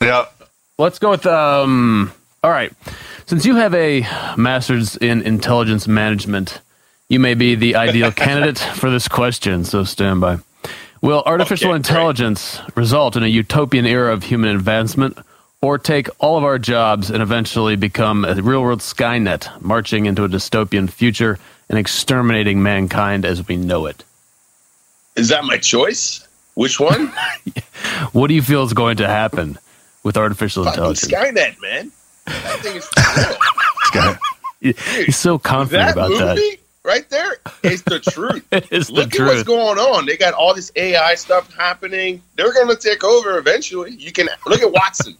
Yeah. 0.00 0.26
Let's 0.78 0.98
go 0.98 1.10
with 1.10 1.26
um. 1.26 2.12
All 2.44 2.50
right, 2.50 2.72
since 3.26 3.46
you 3.46 3.54
have 3.54 3.72
a 3.72 4.00
master's 4.36 4.96
in 4.96 5.22
intelligence 5.22 5.86
management, 5.86 6.60
you 7.08 7.20
may 7.20 7.34
be 7.34 7.54
the 7.54 7.76
ideal 7.76 8.10
candidate 8.26 8.58
for 8.58 8.90
this 8.90 9.06
question. 9.06 9.64
So 9.64 9.84
stand 9.84 10.20
by. 10.20 10.38
Will 11.02 11.22
artificial 11.24 11.68
Okay, 11.70 11.78
great. 11.82 11.88
intelligence 11.88 12.60
result 12.74 13.14
in 13.16 13.22
a 13.22 13.28
utopian 13.28 13.86
era 13.86 14.12
of 14.12 14.24
human 14.24 14.50
advancement, 14.56 15.18
or 15.60 15.78
take 15.78 16.08
all 16.18 16.36
of 16.36 16.42
our 16.42 16.58
jobs 16.58 17.10
and 17.10 17.22
eventually 17.22 17.76
become 17.76 18.24
a 18.24 18.34
real-world 18.34 18.80
Skynet, 18.80 19.60
marching 19.62 20.06
into 20.06 20.24
a 20.24 20.28
dystopian 20.28 20.90
future 20.90 21.38
and 21.68 21.78
exterminating 21.78 22.60
mankind 22.60 23.24
as 23.24 23.46
we 23.46 23.56
know 23.56 23.86
it? 23.86 24.02
Is 25.16 25.28
that 25.28 25.44
my 25.44 25.58
choice? 25.58 26.26
Which 26.54 26.78
one? 26.80 27.12
What 28.12 28.28
do 28.28 28.34
you 28.34 28.42
feel 28.42 28.62
is 28.64 28.72
going 28.72 28.98
to 28.98 29.08
happen 29.08 29.58
with 30.02 30.16
artificial 30.16 30.64
Fucking 30.64 30.78
intelligence? 30.78 31.12
Skynet, 31.12 31.60
man. 31.60 31.90
That 32.26 32.60
thing 32.60 32.76
is 32.76 32.88
real. 34.60 34.74
He's 35.04 35.16
so 35.16 35.38
confident 35.38 35.88
that 35.88 35.92
about 35.92 36.10
movie 36.10 36.20
that. 36.20 36.56
right 36.84 37.08
there 37.10 37.36
is 37.62 37.82
the 37.82 37.98
truth. 38.10 38.46
It 38.52 38.70
is 38.70 38.86
the 38.88 38.92
Look 38.94 39.14
at 39.18 39.26
what's 39.26 39.42
going 39.42 39.78
on. 39.78 40.06
They 40.06 40.16
got 40.16 40.34
all 40.34 40.54
this 40.54 40.70
AI 40.76 41.14
stuff 41.16 41.52
happening. 41.54 42.22
They're 42.36 42.52
going 42.52 42.68
to 42.68 42.76
take 42.76 43.02
over 43.02 43.38
eventually. 43.38 43.92
You 43.92 44.12
can 44.12 44.28
look 44.46 44.62
at 44.62 44.70
Watson. 44.70 45.16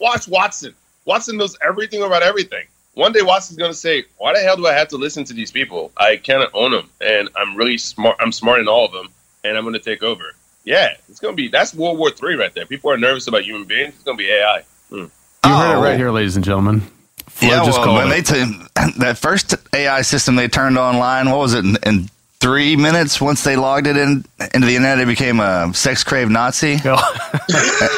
Watch 0.00 0.26
Watson. 0.26 0.74
Watson 1.04 1.36
knows 1.36 1.56
everything 1.62 2.02
about 2.02 2.22
everything. 2.22 2.66
One 2.94 3.12
day 3.12 3.22
Watson's 3.22 3.58
going 3.58 3.70
to 3.72 3.76
say, 3.78 4.04
"Why 4.18 4.34
the 4.34 4.40
hell 4.40 4.56
do 4.56 4.66
I 4.66 4.72
have 4.74 4.88
to 4.88 4.96
listen 4.96 5.24
to 5.24 5.32
these 5.34 5.50
people? 5.52 5.92
I 5.96 6.16
cannot 6.16 6.50
own 6.54 6.72
them, 6.72 6.90
and 7.00 7.28
I'm 7.36 7.56
really 7.56 7.78
smart. 7.78 8.16
I'm 8.20 8.32
smart 8.32 8.60
in 8.60 8.68
all 8.68 8.84
of 8.86 8.92
them, 8.92 9.08
and 9.44 9.56
I'm 9.56 9.64
going 9.64 9.74
to 9.74 9.80
take 9.80 10.02
over." 10.02 10.24
Yeah, 10.64 10.94
it's 11.08 11.18
going 11.20 11.32
to 11.34 11.36
be 11.36 11.48
that's 11.48 11.74
World 11.74 11.98
War 11.98 12.10
Three 12.10 12.36
right 12.36 12.54
there. 12.54 12.66
People 12.66 12.90
are 12.92 12.96
nervous 12.98 13.26
about 13.26 13.42
human 13.44 13.64
beings. 13.64 13.94
It's 13.94 14.04
going 14.04 14.16
to 14.16 14.22
be 14.24 14.30
AI. 14.30 14.62
Hmm. 14.90 14.96
You 14.96 15.08
heard 15.44 15.72
it 15.72 15.76
Oh. 15.78 15.82
right 15.82 15.96
here, 15.98 16.10
ladies 16.10 16.36
and 16.36 16.44
gentlemen. 16.44 16.82
Flo 17.28 17.48
yeah, 17.48 17.64
just 17.64 17.78
well, 17.78 17.94
when 17.94 18.08
it. 18.12 18.24
they 18.26 18.44
t- 18.44 18.56
that 18.98 19.18
first 19.18 19.54
AI 19.74 20.02
system 20.02 20.36
they 20.36 20.48
turned 20.48 20.78
online, 20.78 21.30
what 21.30 21.38
was 21.38 21.54
it? 21.54 21.64
In, 21.64 21.76
in 21.84 22.08
three 22.40 22.76
minutes, 22.76 23.20
once 23.20 23.42
they 23.42 23.56
logged 23.56 23.86
it 23.88 23.96
in 23.96 24.24
into 24.54 24.66
the 24.66 24.76
internet, 24.76 25.00
it 25.00 25.06
became 25.06 25.40
a 25.40 25.72
sex 25.74 26.04
crave 26.04 26.28
Nazi. 26.30 26.78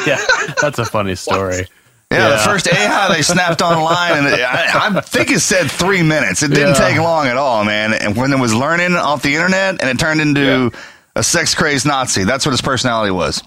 yeah, 0.06 0.18
that's 0.60 0.78
a 0.78 0.84
funny 0.84 1.14
story. 1.14 1.66
Yeah, 2.10 2.28
the 2.30 2.38
first 2.38 2.68
AI 2.72 3.12
they 3.12 3.22
snapped 3.22 3.60
online, 3.60 4.18
and 4.18 4.26
I, 4.28 4.96
I 4.96 5.00
think 5.00 5.32
it 5.32 5.40
said 5.40 5.68
three 5.68 6.02
minutes. 6.04 6.44
It 6.44 6.48
didn't 6.52 6.74
Yeah. 6.78 6.90
take 6.90 6.98
long 6.98 7.26
at 7.26 7.36
all, 7.36 7.64
man. 7.64 7.92
And 7.92 8.14
when 8.16 8.32
it 8.32 8.38
was 8.38 8.54
learning 8.54 8.94
off 8.94 9.22
the 9.22 9.34
internet, 9.34 9.80
and 9.80 9.90
it 9.90 9.98
turned 9.98 10.20
into 10.20 10.70
a 11.16 11.22
sex 11.22 11.54
crazed 11.54 11.86
Nazi. 11.86 12.24
That's 12.24 12.44
what 12.46 12.52
his 12.52 12.62
personality 12.62 13.10
was. 13.10 13.42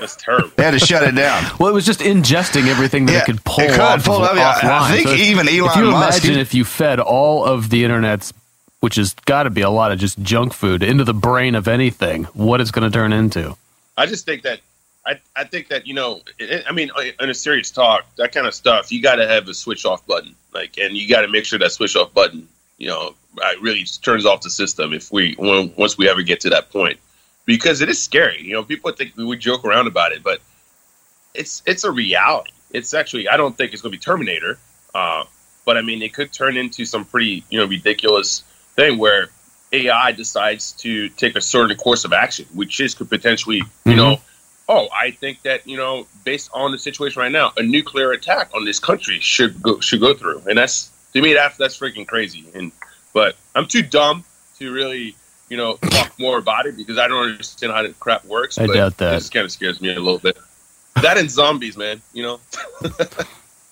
That's 0.00 0.16
terrible. 0.16 0.50
They 0.56 0.62
had 0.64 0.72
to 0.72 0.78
shut 0.78 1.02
it 1.02 1.14
down. 1.14 1.42
Well, 1.58 1.70
it 1.70 1.72
was 1.74 1.86
just 1.86 2.00
ingesting 2.00 2.66
everything 2.66 3.06
that 3.06 3.12
Yeah, 3.12 3.18
it 3.20 3.24
could 3.24 3.44
pull 3.44 3.64
it 3.64 3.70
could 3.70 3.80
off 3.80 4.04
pull 4.04 4.16
of, 4.16 4.22
up, 4.22 4.36
yeah. 4.36 4.82
I 4.82 4.92
think 4.94 5.08
if- 5.08 5.20
even 5.20 5.48
if 5.48 5.54
Elon 5.58 5.78
you 5.84 5.90
Musk, 5.90 6.22
imagine 6.24 6.34
he- 6.36 6.40
if 6.42 6.54
you 6.54 6.64
fed 6.64 7.00
all 7.00 7.44
of 7.44 7.70
the 7.70 7.84
internet's, 7.84 8.32
which 8.80 8.96
has 8.96 9.14
got 9.24 9.44
to 9.44 9.50
be 9.50 9.62
a 9.62 9.70
lot 9.70 9.90
of 9.92 9.98
just 9.98 10.18
junk 10.20 10.52
food, 10.52 10.82
into 10.82 11.04
the 11.04 11.14
brain 11.14 11.54
of 11.54 11.66
anything, 11.66 12.24
what 12.34 12.60
it's 12.60 12.70
going 12.70 12.90
to 12.90 12.94
turn 12.94 13.12
into. 13.14 13.56
I 13.96 14.04
just 14.06 14.26
think 14.26 14.42
that 14.42 14.60
I, 15.06 15.20
I 15.34 15.44
think 15.44 15.68
that 15.68 15.86
you 15.86 15.94
know 15.94 16.20
it, 16.38 16.64
I 16.68 16.72
mean 16.72 16.90
uh, 16.96 17.02
in 17.20 17.30
a 17.30 17.34
serious 17.34 17.70
talk 17.70 18.04
that 18.16 18.32
kind 18.32 18.46
of 18.46 18.54
stuff 18.54 18.90
you 18.90 19.00
got 19.02 19.16
to 19.16 19.26
have 19.28 19.46
a 19.48 19.54
switch 19.54 19.84
off 19.84 20.04
button 20.06 20.34
like 20.52 20.78
and 20.78 20.96
you 20.96 21.08
got 21.08 21.20
to 21.22 21.28
make 21.28 21.44
sure 21.44 21.58
that 21.58 21.72
switch 21.72 21.94
off 21.94 22.12
button 22.14 22.48
you 22.78 22.88
know 22.88 23.14
uh, 23.42 23.52
really 23.60 23.84
turns 24.02 24.26
off 24.26 24.40
the 24.40 24.50
system 24.50 24.92
if 24.92 25.12
we 25.12 25.34
when, 25.38 25.72
once 25.76 25.98
we 25.98 26.08
ever 26.08 26.22
get 26.22 26.40
to 26.40 26.50
that 26.50 26.70
point. 26.70 26.98
Because 27.46 27.82
it 27.82 27.88
is 27.90 28.02
scary 28.02 28.42
you 28.42 28.52
know 28.52 28.62
people 28.62 28.90
think 28.92 29.16
we 29.16 29.36
joke 29.36 29.64
around 29.64 29.86
about 29.86 30.12
it 30.12 30.22
but 30.22 30.40
it's 31.34 31.62
it's 31.66 31.84
a 31.84 31.90
reality. 31.90 32.52
It's 32.70 32.94
actually 32.94 33.28
I 33.28 33.36
don't 33.36 33.56
think 33.56 33.72
it's 33.72 33.82
going 33.82 33.92
to 33.92 33.98
be 33.98 34.02
Terminator 34.02 34.58
uh, 34.94 35.24
but 35.64 35.76
I 35.76 35.82
mean 35.82 36.02
it 36.02 36.14
could 36.14 36.32
turn 36.32 36.56
into 36.56 36.84
some 36.84 37.04
pretty 37.04 37.44
you 37.50 37.58
know 37.58 37.66
ridiculous 37.66 38.42
thing 38.76 38.98
where 38.98 39.28
AI 39.74 40.12
decides 40.12 40.72
to 40.72 41.08
take 41.10 41.36
a 41.36 41.40
certain 41.40 41.76
course 41.76 42.04
of 42.04 42.12
action, 42.12 42.46
which 42.54 42.80
is 42.80 42.94
could 42.94 43.08
potentially, 43.08 43.62
you 43.84 43.96
know, 43.96 44.20
oh, 44.68 44.88
I 44.96 45.10
think 45.10 45.42
that 45.42 45.66
you 45.66 45.76
know, 45.76 46.06
based 46.24 46.50
on 46.54 46.70
the 46.70 46.78
situation 46.78 47.20
right 47.20 47.32
now, 47.32 47.52
a 47.56 47.62
nuclear 47.62 48.12
attack 48.12 48.50
on 48.54 48.64
this 48.64 48.78
country 48.78 49.18
should 49.20 49.60
go 49.62 49.80
should 49.80 50.00
go 50.00 50.14
through, 50.14 50.42
and 50.48 50.56
that's 50.56 50.90
to 51.12 51.20
me 51.20 51.34
that's 51.34 51.56
that's 51.56 51.78
freaking 51.78 52.06
crazy. 52.06 52.46
And 52.54 52.72
but 53.14 53.36
I'm 53.54 53.66
too 53.66 53.80
dumb 53.82 54.24
to 54.58 54.70
really, 54.72 55.16
you 55.48 55.56
know, 55.56 55.76
talk 55.76 56.12
more 56.18 56.36
about 56.38 56.66
it 56.66 56.76
because 56.76 56.98
I 56.98 57.08
don't 57.08 57.30
understand 57.30 57.72
how 57.72 57.82
the 57.82 57.94
crap 57.94 58.24
works. 58.26 58.58
I 58.58 58.66
but 58.66 58.74
doubt 58.74 58.96
that. 58.98 59.14
It 59.14 59.18
just 59.20 59.32
kind 59.32 59.44
of 59.46 59.52
scares 59.52 59.80
me 59.80 59.88
a 59.88 59.98
little 59.98 60.18
bit. 60.18 60.36
That 61.00 61.16
and 61.18 61.30
zombies, 61.30 61.76
man. 61.78 62.02
You 62.12 62.22
know, 62.24 62.40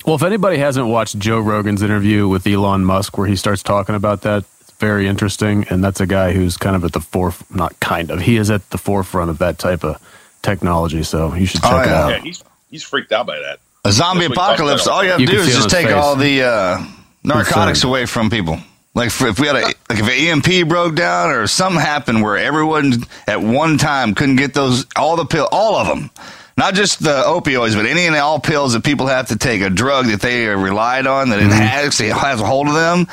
Well, 0.04 0.16
if 0.16 0.22
anybody 0.24 0.56
hasn't 0.58 0.88
watched 0.88 1.18
Joe 1.20 1.38
Rogan's 1.38 1.80
interview 1.82 2.26
with 2.26 2.44
Elon 2.46 2.84
Musk, 2.84 3.16
where 3.16 3.28
he 3.28 3.36
starts 3.36 3.62
talking 3.62 3.94
about 3.94 4.22
that, 4.22 4.44
it's 4.60 4.72
very 4.72 5.06
interesting. 5.06 5.64
And 5.70 5.82
that's 5.84 6.00
a 6.00 6.06
guy 6.06 6.32
who's 6.32 6.56
kind 6.56 6.74
of 6.74 6.82
at 6.84 6.92
the 6.92 6.98
forefront, 7.00 7.54
not 7.54 7.78
kind 7.78 8.10
of, 8.10 8.20
he 8.20 8.36
is 8.36 8.50
at 8.50 8.68
the 8.70 8.78
forefront 8.78 9.30
of 9.30 9.38
that 9.38 9.58
type 9.58 9.84
of 9.84 10.02
technology. 10.42 11.04
So 11.04 11.34
you 11.34 11.46
should 11.46 11.62
check 11.62 11.72
Oh, 11.72 11.82
it 11.82 11.88
out. 11.88 12.10
yeah, 12.10 12.18
he's 12.18 12.42
he's 12.68 12.82
freaked 12.82 13.12
out 13.12 13.26
by 13.26 13.38
that. 13.38 13.60
A 13.84 13.92
zombie 13.92 14.26
That's 14.26 14.30
what 14.30 14.34
he 14.34 14.34
talks 14.34 14.60
apocalypse. 14.60 14.86
All 14.88 15.04
you 15.04 15.10
have 15.10 15.20
to 15.20 15.26
do 15.26 15.38
is 15.38 15.54
just 15.54 15.70
take 15.70 15.86
face. 15.86 15.94
all 15.94 16.16
the 16.16 16.42
uh, 16.42 16.84
narcotics 17.22 17.84
away 17.84 18.06
from 18.06 18.28
people. 18.28 18.58
Like 18.94 19.10
for, 19.10 19.28
if 19.28 19.40
we 19.40 19.46
had 19.46 19.56
a 19.56 19.62
like 19.62 19.76
if 19.90 20.02
an 20.02 20.10
EMP 20.10 20.68
broke 20.68 20.94
down 20.94 21.30
or 21.30 21.46
something 21.46 21.80
happened 21.80 22.22
where 22.22 22.36
everyone 22.36 23.04
at 23.26 23.40
one 23.40 23.78
time 23.78 24.14
couldn't 24.14 24.36
get 24.36 24.52
those 24.52 24.84
all 24.96 25.16
the 25.16 25.24
pill 25.24 25.48
all 25.50 25.76
of 25.76 25.86
them, 25.86 26.10
not 26.58 26.74
just 26.74 27.02
the 27.02 27.22
opioids, 27.22 27.74
but 27.74 27.86
any 27.86 28.06
and 28.06 28.14
all 28.16 28.38
pills 28.38 28.74
that 28.74 28.84
people 28.84 29.06
have 29.06 29.28
to 29.28 29.36
take, 29.36 29.62
a 29.62 29.70
drug 29.70 30.06
that 30.06 30.20
they 30.20 30.46
are 30.46 30.58
relied 30.58 31.06
on 31.06 31.30
that 31.30 31.40
it 31.40 31.50
actually 31.50 32.10
has 32.10 32.40
a 32.40 32.46
hold 32.46 32.68
of 32.68 32.74
them. 32.74 33.06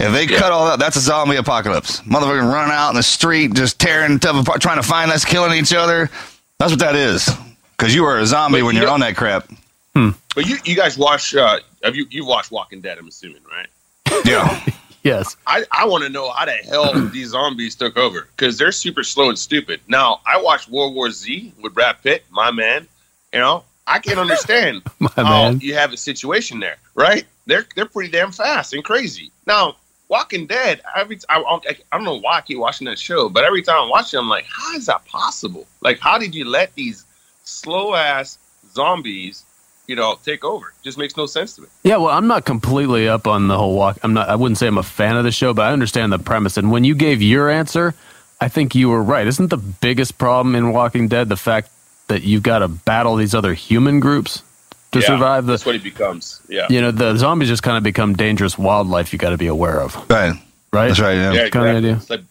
If 0.00 0.12
they 0.12 0.26
cut 0.26 0.50
all 0.50 0.66
that, 0.66 0.80
that's 0.80 0.96
a 0.96 1.00
zombie 1.00 1.36
apocalypse. 1.36 2.00
Motherfuckers 2.00 2.52
running 2.52 2.74
out 2.74 2.90
in 2.90 2.96
the 2.96 3.04
street, 3.04 3.54
just 3.54 3.78
tearing 3.78 4.16
stuff 4.16 4.34
apart, 4.34 4.60
trying 4.60 4.82
to 4.82 4.88
find 4.88 5.12
us, 5.12 5.24
killing 5.24 5.56
each 5.56 5.72
other. 5.72 6.10
That's 6.58 6.72
what 6.72 6.80
that 6.80 6.96
is. 6.96 7.30
Because 7.76 7.94
you 7.94 8.04
are 8.04 8.18
a 8.18 8.26
zombie 8.26 8.58
But 8.58 8.66
when 8.66 8.74
you 8.74 8.82
you're 8.82 8.90
on 8.90 8.98
that 9.00 9.14
crap. 9.14 9.48
But 9.94 10.46
you 10.46 10.56
you 10.64 10.74
guys 10.74 10.98
watch 10.98 11.36
uh, 11.36 11.60
have 11.84 11.94
you 11.94 12.06
you 12.10 12.24
watched 12.24 12.50
Walking 12.50 12.80
Dead? 12.80 12.98
I'm 12.98 13.06
assuming, 13.06 13.42
right? 13.48 13.68
Yeah. 14.24 14.64
Yes. 15.02 15.36
I, 15.46 15.64
I 15.72 15.86
want 15.86 16.04
to 16.04 16.10
know 16.10 16.30
how 16.30 16.44
the 16.44 16.52
hell 16.52 16.92
these 17.12 17.30
zombies 17.30 17.74
took 17.74 17.96
over 17.96 18.28
because 18.36 18.58
they're 18.58 18.72
super 18.72 19.02
slow 19.02 19.28
and 19.28 19.38
stupid. 19.38 19.80
Now 19.88 20.20
I 20.26 20.40
watched 20.40 20.68
World 20.68 20.94
War 20.94 21.10
Z 21.10 21.52
with 21.60 21.74
Brad 21.74 22.02
Pitt, 22.02 22.24
my 22.30 22.50
man. 22.50 22.86
You 23.32 23.40
know 23.40 23.64
I 23.86 23.98
can't 23.98 24.18
understand 24.18 24.82
how 25.16 25.22
man. 25.22 25.60
you 25.60 25.74
have 25.74 25.92
a 25.92 25.96
situation 25.96 26.60
there, 26.60 26.76
right? 26.94 27.24
They're 27.46 27.66
they're 27.74 27.86
pretty 27.86 28.10
damn 28.10 28.32
fast 28.32 28.72
and 28.74 28.84
crazy. 28.84 29.32
Now 29.46 29.76
Walking 30.12 30.46
Dead, 30.46 30.82
every 30.94 31.18
I, 31.30 31.38
I, 31.38 31.76
I 31.90 31.96
don't 31.96 32.04
know 32.04 32.20
why 32.20 32.36
I 32.36 32.40
keep 32.42 32.58
watching 32.58 32.84
that 32.84 32.98
show, 32.98 33.30
but 33.30 33.44
every 33.44 33.62
time 33.62 33.86
I 33.86 33.88
watch 33.88 34.12
it, 34.12 34.18
I'm 34.18 34.28
like, 34.28 34.44
how 34.44 34.74
is 34.74 34.84
that 34.84 35.06
possible? 35.06 35.66
Like, 35.80 36.00
how 36.00 36.18
did 36.18 36.34
you 36.34 36.44
let 36.44 36.74
these 36.74 37.06
slow 37.44 37.94
ass 37.94 38.36
zombies, 38.72 39.44
you 39.92 39.96
know, 39.96 40.18
take 40.24 40.42
over? 40.42 40.72
just 40.82 40.96
makes 40.96 41.18
no 41.18 41.26
sense 41.26 41.54
to 41.56 41.60
me. 41.62 41.68
Yeah, 41.82 41.98
well, 41.98 42.08
I'm 42.08 42.26
not 42.26 42.46
completely 42.46 43.08
up 43.08 43.26
on 43.26 43.46
the 43.48 43.58
whole 43.58 43.74
walk. 43.76 43.98
I'm 44.02 44.14
not. 44.14 44.30
I 44.30 44.36
wouldn't 44.36 44.56
say 44.56 44.66
I'm 44.66 44.78
a 44.78 44.82
fan 44.82 45.18
of 45.18 45.24
the 45.24 45.30
show, 45.30 45.52
but 45.52 45.66
I 45.66 45.72
understand 45.72 46.10
the 46.12 46.18
premise. 46.18 46.56
And 46.56 46.70
when 46.70 46.82
you 46.82 46.94
gave 46.94 47.20
your 47.20 47.50
answer, 47.50 47.94
I 48.40 48.48
think 48.48 48.74
you 48.74 48.88
were 48.88 49.02
right. 49.02 49.26
Isn't 49.26 49.48
the 49.50 49.58
biggest 49.58 50.16
problem 50.16 50.54
in 50.54 50.72
Walking 50.72 51.08
Dead 51.08 51.28
the 51.28 51.36
fact 51.36 51.70
that 52.08 52.22
you've 52.22 52.42
got 52.42 52.60
to 52.60 52.68
battle 52.68 53.16
these 53.16 53.34
other 53.34 53.52
human 53.52 54.00
groups 54.00 54.42
to 54.92 55.00
Yeah, 55.00 55.06
survive? 55.08 55.44
The 55.44 55.52
That's 55.52 55.66
what 55.66 55.74
it 55.74 55.82
becomes. 55.84 56.40
Yeah. 56.48 56.68
you 56.70 56.80
know 56.80 56.90
the 56.90 57.14
zombies 57.18 57.48
just 57.48 57.62
kind 57.62 57.76
of 57.76 57.82
become 57.84 58.14
dangerous 58.14 58.56
wildlife. 58.56 59.12
You 59.12 59.18
got 59.18 59.30
to 59.30 59.38
be 59.38 59.46
aware 59.48 59.78
of, 59.80 59.94
Right. 60.10 60.32
right? 60.72 60.88
That's 60.88 61.00
right. 61.00 61.14
Yeah. 61.16 61.32
Yeah, 61.34 61.48
kind 61.50 61.68
of 61.68 61.76
idea. 61.76 61.96
It's 61.96 62.08
like 62.08 62.22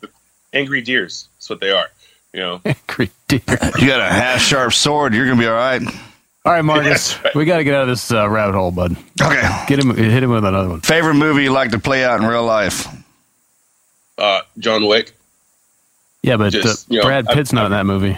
angry 0.52 0.82
deers. 0.82 1.28
That's 1.38 1.50
what 1.52 1.60
they 1.60 1.70
are. 1.72 1.88
You 2.34 2.40
know. 2.40 2.62
Angry 2.66 3.10
deer. 3.28 3.42
You 3.78 3.88
got 3.88 4.00
a 4.02 4.06
half 4.12 4.42
sharp 4.42 4.74
sword, 4.74 5.14
you're 5.14 5.26
gonna 5.28 5.40
be 5.40 5.48
all 5.48 5.54
right. 5.54 5.82
All 6.44 6.52
right, 6.54 6.64
Marcus, 6.64 7.14
That's 7.14 7.24
right. 7.24 7.36
we 7.36 7.46
got 7.46 7.58
to 7.58 7.64
get 7.64 7.76
out 7.76 7.84
of 7.84 7.88
this 7.90 8.12
uh, 8.12 8.28
rabbit 8.28 8.56
hole, 8.56 8.72
bud. 8.72 8.96
Okay. 9.22 9.66
Get 9.68 9.78
him, 9.80 9.96
hit 9.96 10.24
him 10.24 10.32
with 10.32 10.44
another 10.44 10.70
one. 10.70 10.82
Favorite 10.82 11.14
movie 11.14 11.44
you 11.44 11.52
like 11.52 11.72
to 11.72 11.80
play 11.80 12.04
out 12.04 12.20
in 12.20 12.26
real 12.26 12.44
life? 12.44 12.88
Uh, 14.18 14.42
John 14.58 14.88
Wick. 14.88 15.14
Yeah, 16.24 16.38
but 16.38 16.52
Just, 16.52 16.90
uh, 16.90 16.94
you 16.94 17.00
know, 17.00 17.06
Brad 17.06 17.28
I- 17.28 17.34
Pitt's 17.36 17.54
not 17.54 17.66
in 17.68 17.72
that 17.72 17.86
movie. 17.86 18.18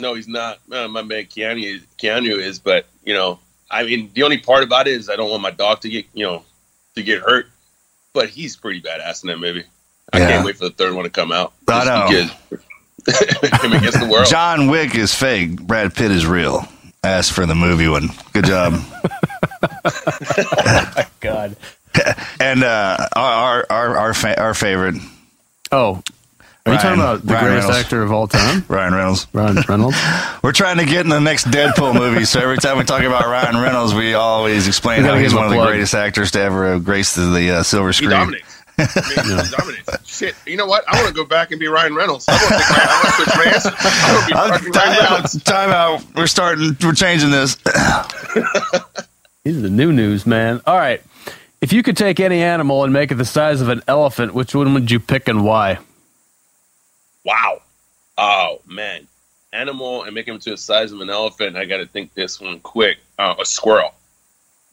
No, 0.00 0.14
he's 0.14 0.28
not. 0.28 0.58
Uh, 0.72 0.88
my 0.88 1.02
man 1.02 1.24
Keanu, 1.24 1.82
Keanu 2.02 2.38
is, 2.38 2.58
but 2.58 2.86
you 3.04 3.12
know, 3.12 3.38
I 3.70 3.84
mean, 3.84 4.10
the 4.14 4.22
only 4.22 4.38
part 4.38 4.62
about 4.64 4.88
it 4.88 4.94
is 4.94 5.10
I 5.10 5.14
don't 5.16 5.30
want 5.30 5.42
my 5.42 5.50
dog 5.50 5.82
to 5.82 5.90
get, 5.90 6.06
you 6.14 6.24
know, 6.24 6.42
to 6.94 7.02
get 7.02 7.20
hurt. 7.20 7.48
But 8.14 8.28
he's 8.30 8.56
pretty 8.56 8.80
badass 8.80 9.22
in 9.22 9.28
that 9.28 9.38
movie. 9.38 9.64
I 10.12 10.18
Yeah. 10.18 10.28
can't 10.30 10.46
wait 10.46 10.56
for 10.56 10.64
the 10.64 10.70
third 10.70 10.94
one 10.94 11.04
to 11.04 11.10
come 11.10 11.30
out. 11.32 11.52
I 11.68 11.84
know. 11.84 12.08
Just 12.10 12.34
him 13.62 13.72
against 13.74 14.00
the 14.00 14.08
world. 14.10 14.26
John 14.26 14.68
Wick 14.68 14.94
is 14.96 15.14
fake. 15.14 15.60
Brad 15.60 15.94
Pitt 15.94 16.10
is 16.10 16.26
real. 16.26 16.66
As 17.02 17.30
for 17.30 17.46
the 17.46 17.54
movie 17.54 17.88
one, 17.88 18.08
good 18.34 18.44
job. 18.44 18.74
God. 21.20 21.56
and 22.38 22.62
uh, 22.62 23.08
our 23.16 23.32
our 23.36 23.66
our 23.70 23.96
our, 23.98 24.14
fa- 24.14 24.38
our 24.40 24.54
favorite. 24.54 24.96
Oh, 25.72 26.02
Are 26.66 26.72
you 26.72 26.78
talking 26.78 27.00
about 27.00 27.22
the 27.24 27.32
Ryan 27.32 27.44
greatest 27.46 27.68
Reynolds. 27.68 27.84
actor 27.84 28.02
of 28.02 28.12
all 28.12 28.26
time? 28.28 28.64
Ryan 28.68 28.92
Reynolds. 28.94 29.26
Ryan 29.32 29.56
Reynolds. 29.68 29.96
We're 30.42 30.52
trying 30.52 30.76
to 30.78 30.84
get 30.84 31.00
in 31.02 31.08
the 31.08 31.20
next 31.20 31.46
Deadpool 31.46 31.94
movie, 31.94 32.24
so 32.26 32.40
every 32.40 32.58
time 32.58 32.76
we 32.76 32.84
talk 32.84 33.02
about 33.02 33.24
Ryan 33.26 33.56
Reynolds, 33.56 33.94
we 33.94 34.12
always 34.14 34.68
explain 34.68 35.02
We 35.02 35.08
how 35.08 35.16
he's 35.16 35.32
one 35.34 35.44
a 35.44 35.46
of 35.46 35.52
the 35.52 35.64
greatest 35.66 35.94
actors 35.94 36.32
to 36.32 36.40
ever 36.40 36.78
grace 36.80 37.16
graced 37.16 37.16
the 37.16 37.50
uh, 37.58 37.62
silver 37.62 37.88
He 37.88 37.94
screen. 37.94 38.10
dominates. 38.10 38.49
I 38.80 39.24
mean, 39.26 39.44
he 39.44 39.50
dominates. 39.56 40.08
Shit. 40.08 40.34
You 40.46 40.56
know 40.56 40.66
what? 40.66 40.84
I 40.88 40.96
want 40.96 41.08
to 41.08 41.14
go 41.14 41.24
back 41.24 41.50
and 41.50 41.60
be 41.60 41.68
Ryan 41.68 41.94
Reynolds. 41.94 42.26
I 42.28 42.32
want 42.32 42.42
to 42.42 42.48
take 42.48 42.70
my, 42.70 42.76
I 42.80 42.94
want 42.94 43.06
to 43.06 43.12
switch 43.12 43.36
my 43.36 43.52
answer. 43.52 44.34
I 44.34 44.50
want 44.50 44.62
to 44.62 44.64
be 44.64 44.72
fucking 44.72 44.72
time 44.72 44.88
Ryan 44.88 45.04
out! 45.04 45.10
Reynolds. 45.10 45.42
Time 45.44 45.70
out! 45.70 46.16
We're 46.16 46.26
starting. 46.26 46.76
We're 46.82 46.92
changing 46.94 47.30
this. 47.30 47.54
These 49.44 49.56
are 49.56 49.62
the 49.62 49.70
new 49.70 49.92
news, 49.92 50.26
man. 50.26 50.60
All 50.66 50.76
right. 50.76 51.02
If 51.60 51.72
you 51.72 51.82
could 51.82 51.96
take 51.96 52.20
any 52.20 52.42
animal 52.42 52.84
and 52.84 52.92
make 52.92 53.10
it 53.10 53.16
the 53.16 53.24
size 53.24 53.60
of 53.60 53.68
an 53.68 53.82
elephant, 53.86 54.34
which 54.34 54.54
one 54.54 54.72
would 54.72 54.90
you 54.90 54.98
pick 54.98 55.28
and 55.28 55.44
why? 55.44 55.78
Wow. 57.24 57.60
Oh 58.16 58.60
man, 58.66 59.06
animal 59.52 60.04
and 60.04 60.14
make 60.14 60.26
him 60.26 60.38
to 60.38 60.50
the 60.50 60.56
size 60.56 60.92
of 60.92 61.00
an 61.00 61.10
elephant. 61.10 61.56
I 61.56 61.64
got 61.64 61.78
to 61.78 61.86
think 61.86 62.14
this 62.14 62.40
one 62.40 62.60
quick. 62.60 62.98
Uh, 63.18 63.34
a 63.38 63.44
squirrel, 63.44 63.94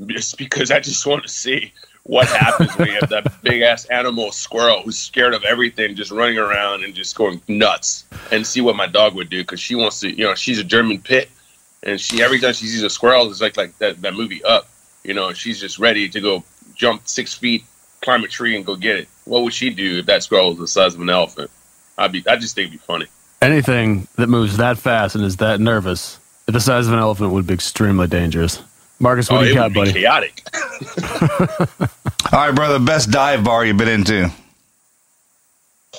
just 0.06 0.38
because 0.38 0.72
I 0.72 0.80
just 0.80 1.06
want 1.06 1.24
to 1.24 1.30
see 1.30 1.74
what 2.08 2.28
happens 2.28 2.76
when 2.78 2.88
you 2.88 2.94
have 2.96 3.10
that 3.10 3.42
big 3.44 3.62
ass 3.62 3.86
animal 3.86 4.32
squirrel 4.32 4.82
who's 4.82 4.98
scared 4.98 5.34
of 5.34 5.44
everything, 5.44 5.96
just 5.96 6.12
running 6.12 6.38
around 6.38 6.84
and 6.84 6.96
just 6.96 7.16
going 7.16 7.42
nuts, 7.48 8.06
and 8.32 8.46
see 8.46 8.62
what 8.62 8.76
my 8.76 8.88
dog 8.88 9.14
would 9.16 9.30
do 9.30 9.42
because 9.42 9.60
she 9.60 9.76
wants 9.76 10.00
to. 10.00 10.10
You 10.10 10.26
know, 10.26 10.36
she's 10.36 10.60
a 10.60 10.64
German 10.64 11.00
pit, 11.00 11.30
and 11.84 12.00
she 12.00 12.22
every 12.22 12.40
time 12.40 12.54
she 12.54 12.66
sees 12.66 12.84
a 12.84 12.90
squirrel, 12.90 13.30
it's 13.30 13.42
like 13.42 13.58
like 13.58 13.78
that 13.78 14.02
that 14.02 14.14
movie 14.14 14.44
Up. 14.44 14.68
You 15.04 15.14
know, 15.14 15.32
she's 15.34 15.60
just 15.60 15.80
ready 15.80 16.10
to 16.10 16.20
go 16.20 16.44
jump 16.76 17.08
six 17.08 17.34
feet, 17.34 17.64
climb 18.02 18.24
a 18.24 18.28
tree, 18.28 18.56
and 18.56 18.66
go 18.66 18.76
get 18.76 18.98
it. 18.98 19.08
What 19.26 19.44
would 19.44 19.54
she 19.54 19.70
do 19.70 20.00
if 20.00 20.06
that 20.08 20.24
squirrel 20.24 20.50
was 20.50 20.60
the 20.60 20.68
size 20.68 20.96
of 20.96 21.02
an 21.02 21.10
elephant? 21.10 21.52
I'd 21.98 22.12
be. 22.12 22.24
I 22.28 22.38
just 22.38 22.56
think 22.56 22.70
it'd 22.70 22.80
be 22.80 22.86
funny. 22.86 23.06
Anything 23.42 24.08
that 24.16 24.28
moves 24.28 24.58
that 24.58 24.78
fast 24.78 25.16
and 25.16 25.24
is 25.24 25.38
that 25.38 25.60
nervous 25.60 26.20
the 26.48 26.62
size 26.62 26.88
of 26.88 26.94
an 26.94 27.00
elephant 27.00 27.32
would 27.32 27.46
be 27.46 27.54
extremely 27.54 28.08
dangerous. 28.08 28.64
Marcus, 29.00 29.30
what 29.30 29.38
oh, 29.38 29.42
do 29.42 29.48
you 29.48 29.52
it 29.54 29.56
got, 29.56 29.64
would 29.66 29.74
be 29.74 29.80
buddy? 29.80 29.94
chaotic. 29.94 30.44
All 32.34 32.40
right, 32.40 32.56
brother. 32.56 32.80
Best 32.80 33.12
dive 33.12 33.44
bar 33.44 33.66
you've 33.66 33.78
been 33.78 33.88
into? 33.88 34.30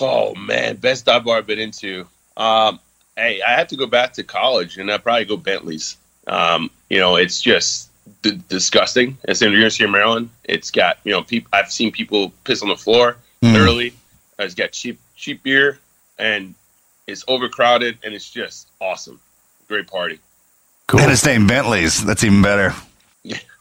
Oh 0.00 0.34
man, 0.34 0.76
best 0.76 1.06
dive 1.06 1.24
bar 1.24 1.38
I've 1.38 1.46
been 1.46 1.58
into. 1.58 2.06
Um, 2.36 2.78
hey, 3.16 3.40
I 3.42 3.52
have 3.52 3.68
to 3.68 3.76
go 3.76 3.86
back 3.86 4.14
to 4.14 4.24
college, 4.24 4.78
and 4.78 4.90
I 4.90 4.98
probably 4.98 5.24
go 5.24 5.36
Bentley's. 5.36 5.96
Um, 6.26 6.70
you 6.90 6.98
know, 6.98 7.16
it's 7.16 7.40
just 7.40 7.90
d- 8.22 8.40
disgusting. 8.48 9.16
It's 9.24 9.42
in 9.42 9.48
the 9.48 9.54
University 9.56 9.84
of 9.84 9.90
Maryland. 9.90 10.30
It's 10.44 10.70
got 10.70 10.98
you 11.04 11.12
know, 11.12 11.22
people. 11.22 11.48
I've 11.52 11.72
seen 11.72 11.90
people 11.92 12.32
piss 12.44 12.62
on 12.62 12.68
the 12.68 12.76
floor. 12.76 13.16
Mhm. 13.42 13.52
Literally, 13.52 13.92
it's 14.38 14.54
got 14.54 14.72
cheap 14.72 15.00
cheap 15.16 15.42
beer, 15.42 15.78
and 16.18 16.54
it's 17.06 17.24
overcrowded, 17.26 17.98
and 18.04 18.14
it's 18.14 18.30
just 18.30 18.68
awesome. 18.80 19.20
Great 19.68 19.86
party. 19.86 20.18
Cool. 20.86 21.00
And 21.00 21.10
it's 21.10 21.24
named 21.24 21.48
Bentley's. 21.48 22.04
That's 22.04 22.24
even 22.24 22.40
better. 22.42 22.74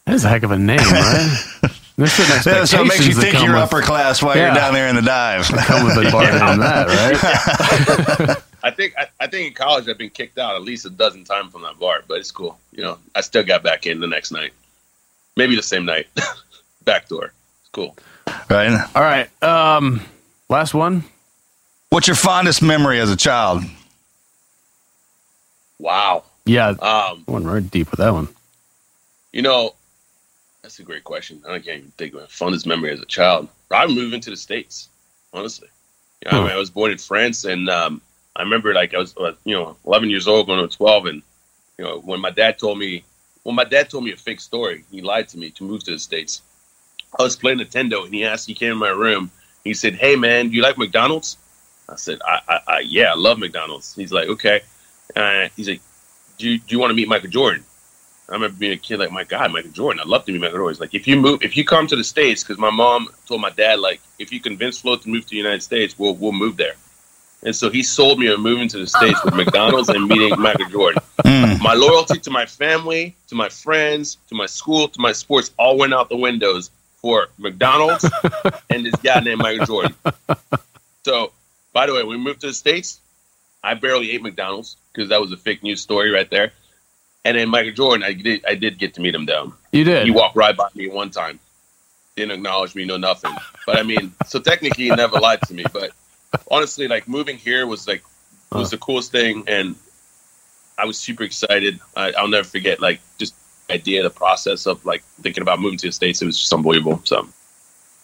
That's 0.07 0.23
a 0.23 0.29
heck 0.29 0.43
of 0.43 0.51
a 0.51 0.57
name, 0.57 0.77
right? 0.79 1.37
There's 1.97 2.13
certain 2.13 2.53
Yeah, 2.53 2.65
so 2.65 2.81
it 2.81 2.87
makes 2.87 3.05
you 3.07 3.13
think 3.13 3.33
you're 3.35 3.53
with- 3.53 3.55
upper 3.63 3.81
class 3.81 4.21
while 4.23 4.35
Yeah. 4.37 4.47
you're 4.47 4.55
down 4.55 4.73
there 4.73 4.87
in 4.87 4.95
the 4.95 5.01
dive. 5.01 5.45
Come 5.47 5.85
with 5.85 5.97
a 5.97 6.11
bar 6.11 6.23
name 6.23 6.59
that, 6.59 6.87
right? 8.27 8.37
I 8.63 8.71
think 8.71 8.93
I, 8.97 9.07
I 9.19 9.27
think 9.27 9.47
in 9.47 9.53
college 9.53 9.87
I've 9.89 9.97
been 9.97 10.09
kicked 10.09 10.37
out 10.37 10.55
at 10.55 10.61
least 10.61 10.85
a 10.85 10.89
dozen 10.89 11.23
times 11.23 11.51
from 11.51 11.61
that 11.63 11.79
bar, 11.79 12.03
but 12.07 12.19
it's 12.19 12.31
cool. 12.31 12.57
You 12.71 12.83
know, 12.83 12.97
I 13.15 13.21
still 13.21 13.43
got 13.43 13.63
back 13.63 13.85
in 13.87 13.99
the 13.99 14.07
next 14.07 14.31
night, 14.31 14.51
maybe 15.35 15.55
the 15.55 15.63
same 15.63 15.85
night. 15.85 16.07
Back 16.85 17.07
door. 17.09 17.33
It's 17.61 17.69
cool. 17.71 17.95
right? 18.49 18.79
All 18.95 19.01
right. 19.01 19.43
Um, 19.43 20.01
last 20.49 20.73
one. 20.73 21.03
What's 21.89 22.07
your 22.07 22.15
fondest 22.15 22.61
memory 22.61 22.99
as 22.99 23.09
a 23.11 23.15
child? 23.17 23.63
Wow. 25.79 26.23
Yeah, 26.45 26.69
Um, 26.69 26.77
I 26.81 27.15
went 27.27 27.45
right 27.45 27.69
deep 27.71 27.91
with 27.91 27.99
that 27.99 28.13
one. 28.13 28.29
You 29.33 29.41
know, 29.41 29.75
that's 30.77 30.83
a 30.83 30.91
great 30.91 31.03
question. 31.03 31.41
I 31.47 31.57
can't 31.57 31.79
even 31.79 31.91
think 31.97 32.13
of 32.13 32.19
my 32.19 32.27
fondest 32.27 32.67
memory 32.67 32.91
as 32.91 32.99
a 32.99 33.05
child. 33.05 33.49
I 33.71 33.87
moved 33.87 34.13
into 34.13 34.29
the 34.29 34.37
states, 34.37 34.89
honestly. 35.33 35.69
You 36.23 36.31
know, 36.31 36.37
I, 36.37 36.43
mean, 36.43 36.51
I 36.51 36.57
was 36.57 36.69
born 36.69 36.91
in 36.91 36.99
France, 36.99 37.45
and 37.45 37.67
um, 37.67 37.99
I 38.35 38.43
remember 38.43 38.75
like 38.75 38.93
I 38.93 38.99
was, 38.99 39.17
uh, 39.17 39.33
you 39.43 39.55
know, 39.55 39.75
11 39.87 40.11
years 40.11 40.27
old, 40.27 40.45
going 40.45 40.67
to 40.67 40.77
12, 40.77 41.05
and 41.07 41.23
you 41.79 41.85
know, 41.85 41.99
when 42.01 42.19
my 42.19 42.29
dad 42.29 42.59
told 42.59 42.77
me, 42.77 43.03
when 43.41 43.55
my 43.55 43.63
dad 43.63 43.89
told 43.89 44.03
me 44.03 44.11
a 44.11 44.17
fake 44.17 44.39
story, 44.39 44.83
he 44.91 45.01
lied 45.01 45.29
to 45.29 45.39
me 45.39 45.49
to 45.51 45.63
move 45.63 45.83
to 45.85 45.91
the 45.91 45.99
states. 45.99 46.43
I 47.17 47.23
was 47.23 47.35
playing 47.35 47.57
Nintendo, 47.57 48.05
and 48.05 48.13
he 48.13 48.23
asked, 48.23 48.45
he 48.45 48.53
came 48.53 48.73
in 48.73 48.77
my 48.77 48.89
room. 48.89 49.31
He 49.63 49.73
said, 49.73 49.95
"Hey, 49.95 50.15
man, 50.15 50.49
do 50.49 50.55
you 50.55 50.61
like 50.61 50.77
McDonald's?" 50.77 51.37
I 51.89 51.95
said, 51.95 52.19
I, 52.23 52.41
I, 52.47 52.59
I 52.67 52.79
"Yeah, 52.81 53.13
I 53.13 53.15
love 53.15 53.39
McDonald's." 53.39 53.95
He's 53.95 54.11
like, 54.11 54.29
"Okay." 54.29 54.61
Uh, 55.15 55.47
he's 55.55 55.69
like, 55.69 55.81
"Do 56.37 56.47
you, 56.47 56.59
do 56.59 56.75
you 56.75 56.79
want 56.79 56.91
to 56.91 56.95
meet 56.95 57.07
Michael 57.07 57.29
Jordan?" 57.29 57.65
I 58.29 58.33
remember 58.33 58.57
being 58.57 58.73
a 58.73 58.77
kid, 58.77 58.99
like, 58.99 59.11
my 59.11 59.23
God, 59.23 59.53
Michael 59.53 59.71
Jordan. 59.71 60.01
I'd 60.01 60.07
love 60.07 60.25
to 60.25 60.33
meet 60.33 60.41
Michael 60.41 60.57
Jordan. 60.57 60.79
Like, 60.81 60.93
if 60.93 61.07
you 61.07 61.15
move, 61.15 61.43
if 61.43 61.55
you 61.55 61.63
come 61.63 61.87
to 61.87 61.95
the 61.95 62.03
States, 62.03 62.43
because 62.43 62.57
my 62.57 62.69
mom 62.69 63.07
told 63.25 63.39
my 63.39 63.51
dad, 63.51 63.79
like, 63.79 64.01
if 64.19 64.33
you 64.33 64.41
convince 64.41 64.79
Flo 64.79 64.97
to 64.97 65.09
move 65.09 65.23
to 65.23 65.29
the 65.29 65.37
United 65.37 65.63
States, 65.63 65.97
we'll, 65.97 66.13
we'll 66.15 66.33
move 66.33 66.57
there. 66.57 66.73
And 67.43 67.55
so 67.55 67.69
he 67.69 67.83
sold 67.83 68.19
me 68.19 68.31
on 68.31 68.41
moving 68.41 68.67
to 68.69 68.79
the 68.79 68.87
States 68.87 69.23
with 69.23 69.33
McDonald's 69.33 69.89
and 69.89 70.07
meeting 70.07 70.33
Michael 70.39 70.69
Jordan. 70.69 71.01
Mm. 71.23 71.61
My 71.61 71.73
loyalty 71.73 72.19
to 72.19 72.31
my 72.31 72.45
family, 72.45 73.15
to 73.27 73.35
my 73.35 73.47
friends, 73.47 74.17
to 74.27 74.35
my 74.35 74.47
school, 74.47 74.87
to 74.89 74.99
my 74.99 75.11
sports 75.11 75.51
all 75.57 75.77
went 75.77 75.93
out 75.93 76.09
the 76.09 76.17
windows 76.17 76.71
for 76.97 77.27
McDonald's 77.37 78.09
and 78.69 78.85
this 78.85 78.95
guy 78.95 79.19
named 79.19 79.39
Michael 79.39 79.65
Jordan. 79.65 79.95
So, 81.05 81.31
by 81.73 81.85
the 81.85 81.93
way, 81.93 81.99
when 82.03 82.17
we 82.17 82.23
moved 82.23 82.41
to 82.41 82.47
the 82.47 82.53
States, 82.53 82.99
I 83.63 83.75
barely 83.75 84.11
ate 84.11 84.21
McDonald's 84.21 84.77
because 84.91 85.09
that 85.09 85.21
was 85.21 85.31
a 85.31 85.37
fake 85.37 85.61
news 85.63 85.79
story 85.79 86.09
right 86.09 86.29
there. 86.29 86.51
And 87.25 87.37
then 87.37 87.49
Michael 87.49 87.73
Jordan, 87.73 88.03
I 88.05 88.13
did, 88.13 88.45
I 88.45 88.55
did 88.55 88.77
get 88.77 88.93
to 88.95 89.01
meet 89.01 89.13
him 89.13 89.25
though. 89.25 89.53
You 89.71 89.83
did. 89.83 90.05
He 90.05 90.11
walked 90.11 90.35
right 90.35 90.55
by 90.55 90.69
me 90.75 90.87
one 90.87 91.09
time, 91.09 91.39
didn't 92.15 92.31
acknowledge 92.31 92.73
me, 92.75 92.85
no 92.85 92.97
nothing. 92.97 93.33
But 93.65 93.77
I 93.79 93.83
mean, 93.83 94.13
so 94.27 94.39
technically, 94.39 94.85
he 94.85 94.89
never 94.91 95.19
lied 95.19 95.41
to 95.47 95.53
me. 95.53 95.65
But 95.73 95.91
honestly, 96.49 96.87
like 96.87 97.07
moving 97.07 97.37
here 97.37 97.67
was 97.67 97.87
like 97.87 98.03
was 98.51 98.69
the 98.71 98.77
coolest 98.77 99.11
thing, 99.11 99.43
and 99.47 99.75
I 100.77 100.85
was 100.85 100.97
super 100.97 101.23
excited. 101.23 101.79
I, 101.97 102.11
I'll 102.13 102.29
never 102.29 102.47
forget, 102.47 102.79
like 102.79 103.01
just 103.19 103.35
the 103.67 103.73
idea, 103.73 104.03
the 104.03 104.09
process 104.09 104.65
of 104.65 104.85
like 104.85 105.03
thinking 105.21 105.41
about 105.41 105.59
moving 105.59 105.77
to 105.79 105.87
the 105.87 105.91
states. 105.91 106.21
It 106.21 106.25
was 106.25 106.39
just 106.39 106.53
unbelievable. 106.53 107.01
So 107.03 107.27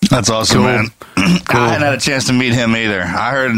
That's 0.09 0.29
awesome, 0.29 0.57
Cool. 0.57 0.65
man. 0.65 0.85
I 1.15 1.69
hadn't 1.69 1.81
had 1.83 1.93
a 1.93 1.99
chance 1.99 2.25
to 2.27 2.33
meet 2.33 2.51
him 2.53 2.75
either. 2.75 3.01
I 3.03 3.31
heard, 3.31 3.55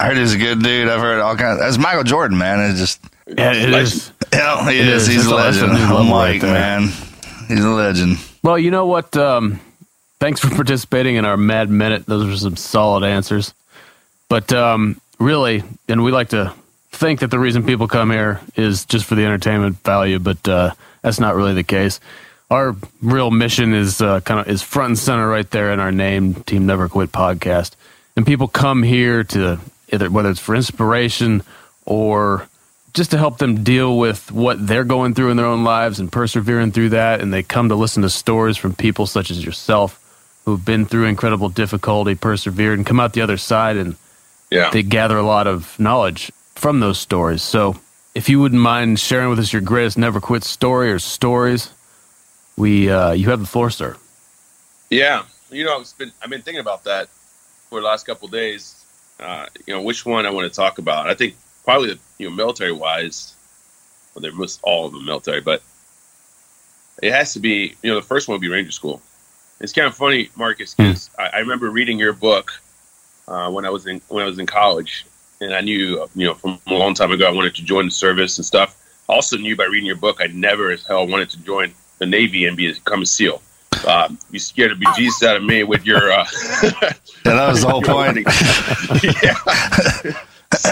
I 0.00 0.08
heard 0.08 0.16
he's 0.16 0.34
a 0.34 0.38
good 0.38 0.60
dude. 0.60 0.88
I've 0.88 1.00
heard 1.00 1.20
all 1.20 1.36
kinds. 1.36 1.60
That's 1.60 1.78
Michael 1.78 2.02
Jordan, 2.02 2.36
man. 2.36 2.68
It's 2.70 2.80
just, 2.80 3.00
yeah, 3.28 3.52
it 3.52 3.68
Legend. 3.68 3.74
is. 3.82 4.12
Yeah, 4.36 4.70
he 4.70 4.78
It 4.80 4.88
is. 4.88 5.02
is. 5.08 5.14
He's 5.14 5.16
That's 5.28 5.32
a 5.32 5.34
a- 5.34 5.38
that's 5.42 5.56
a 5.58 5.60
legend. 5.66 5.78
new 5.78 5.84
I'm 5.84 5.94
level 5.94 6.12
like, 6.16 6.42
right 6.42 6.52
man, 6.52 6.82
he's 7.48 7.64
a 7.64 7.68
legend. 7.70 8.18
Well, 8.42 8.58
you 8.58 8.70
know 8.70 8.86
what? 8.86 9.16
Um, 9.16 9.60
thanks 10.20 10.40
for 10.40 10.50
participating 10.54 11.16
in 11.16 11.24
our 11.24 11.36
Mad 11.36 11.70
Minute. 11.70 12.06
Those 12.06 12.26
were 12.26 12.36
some 12.36 12.56
solid 12.56 13.04
answers. 13.04 13.54
But 14.28 14.52
um, 14.52 15.00
really, 15.18 15.62
and 15.88 16.02
we 16.04 16.10
like 16.12 16.30
to 16.30 16.52
think 16.90 17.20
that 17.20 17.30
the 17.30 17.38
reason 17.38 17.64
people 17.64 17.88
come 17.88 18.10
here 18.10 18.40
is 18.56 18.84
just 18.84 19.04
for 19.04 19.14
the 19.14 19.24
entertainment 19.24 19.78
value, 19.84 20.18
but 20.18 20.46
uh, 20.48 20.72
that's 21.02 21.20
not 21.20 21.34
really 21.34 21.54
the 21.54 21.64
case. 21.64 22.00
Our 22.50 22.76
real 23.02 23.30
mission 23.30 23.74
is 23.74 24.00
uh, 24.00 24.20
kind 24.20 24.40
of 24.40 24.48
is 24.48 24.62
front 24.62 24.90
and 24.90 24.98
center 24.98 25.28
right 25.28 25.50
there 25.50 25.72
in 25.72 25.80
our 25.80 25.90
name, 25.92 26.34
Team 26.44 26.66
Never 26.66 26.88
Quit 26.88 27.10
Podcast. 27.12 27.72
And 28.16 28.24
people 28.26 28.46
come 28.48 28.82
here 28.82 29.24
to 29.24 29.58
either 29.92 30.10
whether 30.10 30.30
it's 30.30 30.40
for 30.40 30.54
inspiration 30.54 31.42
or 31.84 32.48
just 32.94 33.10
to 33.10 33.18
help 33.18 33.38
them 33.38 33.64
deal 33.64 33.98
with 33.98 34.30
what 34.30 34.64
they're 34.66 34.84
going 34.84 35.14
through 35.14 35.30
in 35.30 35.36
their 35.36 35.46
own 35.46 35.64
lives 35.64 35.98
and 35.98 36.10
persevering 36.10 36.70
through 36.70 36.90
that. 36.90 37.20
And 37.20 37.32
they 37.34 37.42
come 37.42 37.68
to 37.68 37.74
listen 37.74 38.02
to 38.02 38.10
stories 38.10 38.56
from 38.56 38.74
people 38.74 39.06
such 39.06 39.30
as 39.30 39.44
yourself 39.44 40.00
who've 40.44 40.64
been 40.64 40.86
through 40.86 41.06
incredible 41.06 41.48
difficulty, 41.48 42.14
persevered, 42.14 42.78
and 42.78 42.86
come 42.86 43.00
out 43.00 43.12
the 43.12 43.20
other 43.20 43.36
side. 43.36 43.76
And 43.76 43.96
yeah, 44.50 44.70
they 44.70 44.82
gather 44.82 45.18
a 45.18 45.22
lot 45.22 45.46
of 45.46 45.78
knowledge 45.78 46.30
from 46.54 46.80
those 46.80 46.98
stories. 46.98 47.42
So 47.42 47.76
if 48.14 48.28
you 48.28 48.40
wouldn't 48.40 48.62
mind 48.62 49.00
sharing 49.00 49.28
with 49.28 49.40
us 49.40 49.52
your 49.52 49.62
greatest 49.62 49.98
never 49.98 50.20
quit 50.20 50.44
story 50.44 50.92
or 50.92 51.00
stories, 51.00 51.70
we 52.56 52.88
uh, 52.88 53.12
you 53.12 53.30
have 53.30 53.40
the 53.40 53.46
floor, 53.46 53.70
sir. 53.70 53.96
Yeah, 54.88 55.24
you 55.50 55.64
know, 55.64 55.80
I've 55.80 55.98
been 55.98 56.12
I've 56.22 56.30
been 56.30 56.42
thinking 56.42 56.60
about 56.60 56.84
that 56.84 57.08
for 57.68 57.80
the 57.80 57.86
last 57.86 58.06
couple 58.06 58.26
of 58.26 58.32
days. 58.32 58.80
Uh, 59.18 59.46
you 59.66 59.74
know, 59.74 59.82
which 59.82 60.04
one 60.04 60.26
I 60.26 60.30
want 60.30 60.50
to 60.50 60.54
talk 60.54 60.78
about. 60.78 61.08
I 61.08 61.14
think 61.14 61.34
probably 61.64 61.98
you 62.24 62.30
know, 62.30 62.36
military 62.36 62.72
wise, 62.72 63.34
well, 64.14 64.22
they're 64.22 64.32
most 64.32 64.60
all 64.62 64.86
of 64.86 64.92
them 64.92 65.04
military, 65.04 65.42
but 65.42 65.62
it 67.02 67.12
has 67.12 67.34
to 67.34 67.40
be. 67.40 67.74
You 67.82 67.90
know, 67.90 67.96
the 67.96 68.06
first 68.06 68.28
one 68.28 68.34
would 68.34 68.40
be 68.40 68.48
Ranger 68.48 68.72
School. 68.72 69.02
It's 69.60 69.74
kind 69.74 69.86
of 69.86 69.94
funny, 69.94 70.30
Marcus, 70.36 70.74
because 70.74 71.10
I, 71.18 71.28
I 71.34 71.38
remember 71.40 71.68
reading 71.68 71.98
your 71.98 72.14
book 72.14 72.50
uh, 73.28 73.50
when 73.50 73.66
I 73.66 73.70
was 73.70 73.86
in 73.86 74.00
when 74.08 74.24
I 74.24 74.26
was 74.26 74.38
in 74.38 74.46
college, 74.46 75.04
and 75.42 75.54
I 75.54 75.60
knew 75.60 76.06
you 76.14 76.26
know 76.26 76.34
from 76.34 76.58
a 76.66 76.74
long 76.74 76.94
time 76.94 77.12
ago 77.12 77.28
I 77.28 77.30
wanted 77.30 77.54
to 77.56 77.64
join 77.64 77.84
the 77.84 77.90
service 77.90 78.38
and 78.38 78.44
stuff. 78.46 78.80
I 79.08 79.12
also 79.12 79.36
knew 79.36 79.54
by 79.54 79.64
reading 79.64 79.86
your 79.86 79.96
book 79.96 80.18
I 80.20 80.28
never 80.28 80.70
as 80.70 80.86
hell 80.86 81.06
wanted 81.06 81.28
to 81.30 81.42
join 81.42 81.74
the 81.98 82.06
Navy 82.06 82.46
and 82.46 82.56
be 82.56 82.72
become 82.72 83.02
a 83.02 83.06
SEAL. 83.06 83.42
Um, 83.86 84.18
you 84.30 84.38
scared 84.38 84.70
the 84.70 84.82
bejesus 84.82 85.26
out 85.26 85.36
of 85.36 85.44
me 85.44 85.62
with 85.62 85.84
your. 85.84 86.10
Uh, 86.10 86.24
yeah, 86.62 86.92
that 87.24 87.48
was 87.48 87.60
the 87.60 87.68
whole 87.68 87.82
point. 87.82 88.16
yeah. 89.22 89.34
So, 90.56 90.70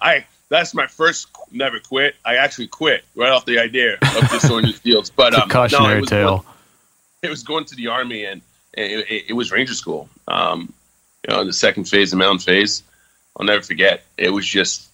I 0.00 0.24
that's 0.48 0.74
my 0.74 0.86
first 0.86 1.28
never 1.50 1.80
quit. 1.80 2.16
I 2.24 2.36
actually 2.36 2.68
quit 2.68 3.04
right 3.14 3.30
off 3.30 3.44
the 3.44 3.58
idea 3.58 3.94
of 3.94 4.62
these 4.62 4.78
fields. 4.78 5.10
But 5.10 5.34
um, 5.34 5.48
cautionary 5.48 5.86
no, 5.88 5.96
it 5.96 6.00
was 6.00 6.10
tale. 6.10 6.28
Going, 6.28 6.48
it 7.22 7.30
was 7.30 7.42
going 7.42 7.64
to 7.66 7.74
the 7.74 7.88
army, 7.88 8.24
and 8.24 8.42
it, 8.74 9.06
it, 9.10 9.24
it 9.28 9.32
was 9.32 9.50
Ranger 9.50 9.74
School. 9.74 10.08
Um, 10.28 10.72
you 11.26 11.34
know, 11.34 11.44
the 11.44 11.52
second 11.52 11.84
phase, 11.84 12.10
the 12.10 12.16
mountain 12.16 12.40
phase. 12.40 12.82
I'll 13.36 13.46
never 13.46 13.62
forget. 13.62 14.04
It 14.16 14.30
was 14.30 14.46
just, 14.46 14.88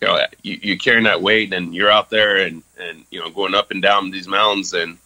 you 0.00 0.06
know, 0.06 0.18
you, 0.42 0.58
you're 0.62 0.76
carrying 0.78 1.04
that 1.04 1.20
weight, 1.20 1.52
and 1.52 1.74
you're 1.74 1.90
out 1.90 2.10
there, 2.10 2.36
and 2.38 2.62
and 2.78 3.04
you 3.10 3.20
know, 3.20 3.30
going 3.30 3.54
up 3.54 3.70
and 3.70 3.82
down 3.82 4.10
these 4.10 4.28
mountains, 4.28 4.72
and, 4.72 4.98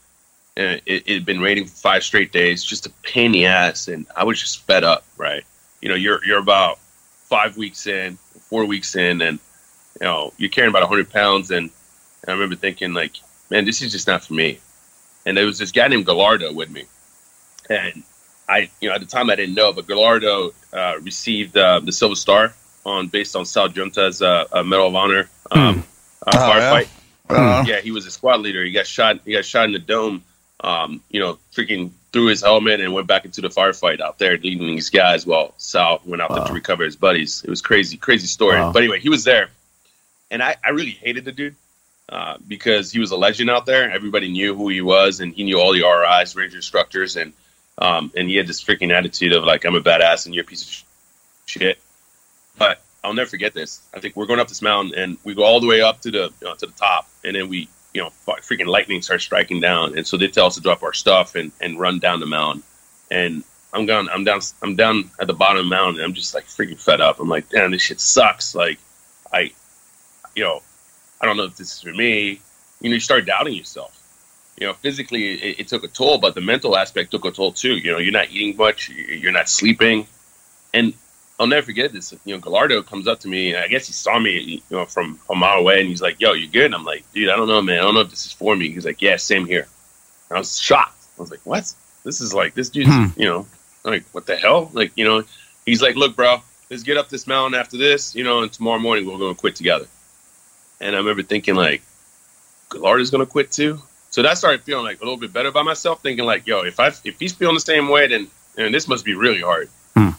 and 0.57 0.81
it 0.87 1.09
had 1.09 1.25
been 1.25 1.41
raining 1.41 1.65
for 1.65 1.75
five 1.75 2.05
straight 2.05 2.33
days, 2.33 2.63
just 2.63 2.87
a 2.87 2.91
pain 3.03 3.27
in 3.27 3.33
the 3.33 3.47
ass, 3.47 3.89
and 3.89 4.07
I 4.15 4.25
was 4.25 4.41
just 4.41 4.63
fed 4.67 4.85
up. 4.85 5.05
Right, 5.17 5.45
you 5.81 5.89
know, 5.89 5.95
you're 5.95 6.25
you're 6.25 6.39
about 6.39 6.79
five 6.79 7.57
weeks 7.57 7.87
in, 7.87 8.17
four 8.49 8.65
weeks 8.67 8.95
in, 8.95 9.23
and 9.23 9.39
you 10.01 10.07
know, 10.07 10.33
you're 10.39 10.51
carrying 10.51 10.71
about 10.71 10.83
100 10.83 11.11
pounds. 11.11 11.51
And, 11.51 11.65
and 12.23 12.29
I 12.29 12.33
remember 12.33 12.57
thinking, 12.57 12.93
like, 12.95 13.13
man, 13.51 13.65
this 13.65 13.83
is 13.83 13.93
just 13.93 14.07
not 14.07 14.25
for 14.25 14.35
me. 14.35 14.59
And 15.27 15.37
there 15.37 15.45
was 15.47 15.59
this 15.59 15.73
guy 15.73 15.89
named 15.89 16.07
Gallardo 16.07 16.53
with 16.53 16.71
me. 16.71 16.85
And 17.69 18.03
I, 18.49 18.71
you 18.81 18.89
know, 18.89 18.95
at 18.95 19.01
the 19.01 19.07
time 19.07 19.31
I 19.31 19.37
didn't 19.37 19.55
know, 19.55 19.73
but 19.73 19.87
Gallardo 19.87 20.53
uh, 20.73 20.95
received 21.03 21.57
uh, 21.57 21.81
the 21.81 21.93
Silver 21.93 22.15
Star 22.17 22.55
on 22.85 23.09
based 23.09 23.37
on 23.37 23.45
Sal 23.45 23.69
Giunta's 23.69 24.23
uh, 24.23 24.45
uh, 24.53 24.63
Medal 24.63 24.89
of 24.89 24.95
Honor 24.95 25.29
um, 25.51 25.85
uh, 26.27 26.31
Oh, 26.35 26.47
yeah? 26.49 26.73
firefight. 26.73 26.89
Uh-huh. 27.29 27.65
Yeah, 27.67 27.81
he 27.81 27.93
was 27.93 28.07
a 28.07 28.11
squad 28.11 28.41
leader. 28.41 28.65
He 28.65 28.73
got 28.73 28.87
shot. 28.87 29.21
He 29.25 29.33
got 29.33 29.45
shot 29.45 29.67
in 29.67 29.73
the 29.73 29.79
dome. 29.79 30.25
Um, 30.63 31.01
you 31.11 31.21
know, 31.21 31.39
freaking 31.55 31.93
threw 32.13 32.27
his 32.27 32.43
helmet 32.43 32.81
and 32.81 32.93
went 32.93 33.07
back 33.07 33.25
into 33.25 33.41
the 33.41 33.49
firefight 33.49 34.01
out 34.01 34.19
there, 34.19 34.37
leading 34.37 34.67
these 34.67 34.91
guys 34.91 35.25
while 35.25 35.55
Sal 35.59 36.01
went 36.05 36.21
out 36.21 36.35
there 36.35 36.45
to 36.47 36.53
recover 36.53 36.85
his 36.85 36.97
buddies. 36.97 37.43
It 37.45 37.49
was 37.51 37.63
crazy, 37.63 37.97
crazy 37.97 38.27
story. 38.27 38.59
Wow. 38.59 38.73
But 38.73 38.83
anyway, 38.83 38.99
he 38.99 39.09
was 39.09 39.23
there, 39.25 39.49
and 40.31 40.43
I, 40.43 40.57
I 40.65 40.71
really 40.71 40.91
hated 40.91 41.25
the 41.25 41.33
dude 41.33 41.57
uh, 42.09 42.37
because 42.47 42.91
he 42.91 42.99
was 42.99 43.11
a 43.11 43.17
legend 43.17 43.51
out 43.51 43.67
there. 43.67 43.91
Everybody 43.91 44.31
knew 44.31 44.55
who 44.55 44.69
he 44.69 44.81
was, 44.81 45.21
and 45.21 45.33
he 45.33 45.45
knew 45.45 45.61
all 45.61 45.73
the 45.73 45.83
RIs, 45.83 46.35
ranger 46.37 46.57
instructors, 46.57 47.17
and 47.17 47.33
um, 47.79 48.13
and 48.17 48.29
he 48.29 48.37
had 48.37 48.47
this 48.47 48.63
freaking 48.63 48.93
attitude 48.93 49.33
of 49.33 49.45
like 49.45 49.65
I'm 49.65 49.75
a 49.75 49.81
badass 49.81 50.27
and 50.27 50.35
you're 50.35 50.45
a 50.45 50.47
piece 50.47 50.63
of 50.63 50.85
shit. 51.47 51.79
But 52.59 52.83
I'll 53.03 53.15
never 53.15 53.31
forget 53.31 53.55
this. 53.55 53.81
I 53.95 54.01
think 54.01 54.17
we're 54.17 54.27
going 54.27 54.41
up 54.41 54.49
this 54.49 54.63
mountain, 54.63 54.99
and 54.99 55.19
we 55.25 55.35
go 55.35 55.45
all 55.45 55.61
the 55.61 55.67
way 55.67 55.81
up 55.81 56.01
to 56.03 56.11
the 56.11 56.33
you 56.41 56.47
know, 56.47 56.55
to 56.55 56.67
the 56.67 56.73
top, 56.73 57.09
and 57.25 57.35
then 57.35 57.49
we 57.49 57.69
you 57.95 58.03
know 58.03 58.11
freaking 58.27 58.67
lightning 58.67 59.03
starts 59.03 59.25
striking 59.25 59.61
down, 59.61 59.97
and 59.97 60.07
so 60.07 60.17
they 60.17 60.29
tell 60.29 60.47
us 60.47 60.57
to 60.57 60.61
drop 60.61 60.83
our 60.83 60.93
stuff 60.93 61.35
and 61.35 61.53
and 61.61 61.79
run 61.79 61.99
down 61.99 62.21
the 62.21 62.27
mountain, 62.27 62.63
and 63.11 63.45
I'm 63.73 63.87
gone. 63.87 64.09
I'm 64.09 64.25
down. 64.25 64.41
I'm 64.63 64.77
down 64.77 65.11
at 65.21 65.27
the 65.27 65.35
bottom 65.35 65.59
of 65.59 65.65
the 65.65 65.71
mountain. 65.71 65.97
And 65.97 66.05
I'm 66.05 66.15
just 66.15 66.35
like 66.35 66.47
freaking 66.47 66.81
fed 66.81 67.01
up. 67.01 67.21
I'm 67.21 67.29
like, 67.29 67.49
damn, 67.49 67.71
this 67.71 67.83
shit 67.83 68.01
sucks. 68.01 68.55
Like, 68.55 68.79
I, 69.33 69.53
you 70.35 70.43
know, 70.45 70.63
I 71.21 71.27
don't 71.27 71.37
know 71.37 71.45
if 71.45 71.57
this 71.57 71.73
is 71.75 71.81
for 71.81 71.93
me. 71.93 72.41
You 72.81 72.89
know, 72.89 72.95
you 72.95 73.01
start 73.01 73.27
doubting 73.27 73.55
yourself. 73.55 73.97
You 74.59 74.67
know, 74.67 74.75
physically 74.75 75.35
it, 75.35 75.61
it 75.61 75.69
took 75.69 75.85
a 75.85 75.89
toll, 75.89 76.19
but 76.19 76.35
the 76.35 76.41
mental 76.41 76.77
aspect 76.77 77.11
took 77.11 77.25
a 77.25 77.31
toll 77.31 77.53
too. 77.53 77.77
You 77.77 77.93
know, 77.93 77.99
you're 77.99 78.13
not 78.13 78.31
eating 78.31 78.57
much, 78.57 78.89
you- 78.89 79.15
you're 79.17 79.33
not 79.33 79.49
sleeping, 79.49 80.07
and 80.75 80.95
I'll 81.39 81.47
never 81.47 81.65
forget 81.65 81.93
this. 81.93 82.13
You 82.27 82.35
know, 82.35 82.41
Gallardo 82.41 82.83
comes 82.83 83.09
up 83.09 83.21
to 83.21 83.29
me, 83.29 83.55
and 83.55 83.65
I 83.65 83.69
guess 83.69 83.87
he 83.87 83.95
saw 83.95 84.19
me, 84.19 84.39
you 84.69 84.77
know, 84.77 84.85
from 84.85 85.19
a 85.31 85.35
mile 85.35 85.59
away, 85.59 85.81
and 85.81 85.89
he's 85.89 86.03
like, 86.03 86.21
"Yo, 86.21 86.35
you 86.35 86.47
good?" 86.49 86.67
And 86.67 86.75
I'm 86.75 86.85
like, 86.85 87.03
"Dude, 87.15 87.31
I 87.31 87.37
don't 87.37 87.49
know, 87.49 87.63
man. 87.63 87.79
I 87.79 87.83
don't 87.83 87.95
know 87.95 88.01
if 88.01 88.11
this 88.11 88.27
is 88.27 88.33
for 88.33 88.55
me." 88.55 88.71
He's 88.71 88.85
like, 88.85 89.01
"Yeah, 89.01 89.17
same 89.17 89.47
here." 89.47 89.67
And 90.29 90.37
I 90.37 90.39
was 90.39 90.59
shocked. 90.59 91.03
I 91.19 91.23
was 91.23 91.31
like, 91.31 91.41
"What? 91.45 91.73
This 92.05 92.21
is 92.21 92.35
like 92.35 92.53
this 92.55 92.69
dude's, 92.69 92.91
hmm. 92.91 93.07
you 93.17 93.27
know, 93.27 93.47
like 93.85 94.05
what 94.13 94.27
the 94.27 94.37
hell?" 94.37 94.71
Like, 94.75 94.93
you 94.97 95.05
know, 95.05 95.25
he's 95.65 95.81
like, 95.81 95.97
"Look, 95.97 96.15
bro, 96.15 96.43
let's 96.71 96.83
get 96.83 96.99
up 96.99 97.09
this 97.09 97.27
mountain 97.27 97.59
after 97.59 97.79
this, 97.79 98.15
you 98.15 98.23
know, 98.23 98.43
and 98.43 98.53
tomorrow 98.53 98.79
morning 98.79 99.07
we're 99.07 99.17
going 99.19 99.35
to 99.35 99.41
quit 99.41 99.57
together." 99.57 99.87
And 100.81 100.95
I 100.95 100.99
remember 100.99 101.23
thinking 101.23 101.55
like, 101.55 101.83
Gallardo's 102.71 103.11
going 103.11 103.25
to 103.25 103.31
quit 103.31 103.51
too. 103.51 103.81
So 104.11 104.23
that 104.23 104.39
started 104.39 104.63
feeling 104.63 104.85
like 104.85 105.01
a 105.01 105.05
little 105.05 105.19
bit 105.19 105.33
better 105.33 105.49
about 105.49 105.65
myself, 105.65 106.03
thinking 106.03 106.25
like, 106.25 106.47
"Yo, 106.47 106.63
if 106.63 106.81
I 106.81 106.89
if 107.05 107.19
he's 107.21 107.33
feeling 107.33 107.55
the 107.55 107.61
same 107.61 107.89
way, 107.89 108.09
then 108.09 108.29
and 108.57 108.75
this 108.75 108.89
must 108.89 109.05
be 109.05 109.15
really 109.15 109.41
hard." 109.41 109.69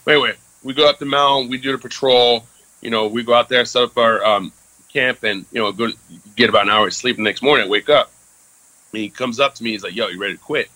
But 0.04 0.14
anyway, 0.14 0.34
we 0.62 0.72
go 0.72 0.88
up 0.88 0.98
the 0.98 1.04
mountain, 1.04 1.50
we 1.50 1.58
do 1.58 1.72
the 1.72 1.78
patrol. 1.78 2.46
You 2.80 2.90
know, 2.90 3.06
we 3.08 3.22
go 3.22 3.34
out 3.34 3.48
there, 3.48 3.64
set 3.64 3.82
up 3.82 3.96
our 3.98 4.24
um, 4.24 4.52
camp, 4.92 5.22
and 5.24 5.44
you 5.52 5.60
know, 5.60 5.72
go 5.72 5.90
get 6.36 6.48
about 6.48 6.62
an 6.64 6.70
hour 6.70 6.86
of 6.86 6.94
sleep. 6.94 7.16
The 7.16 7.22
next 7.22 7.42
morning, 7.42 7.66
I 7.66 7.68
wake 7.68 7.90
up. 7.90 8.10
And 8.92 9.02
he 9.02 9.08
comes 9.10 9.40
up 9.40 9.54
to 9.56 9.64
me. 9.64 9.72
He's 9.72 9.82
like, 9.82 9.94
"Yo, 9.94 10.08
you 10.08 10.18
ready 10.18 10.34
to 10.34 10.40
quit?" 10.40 10.70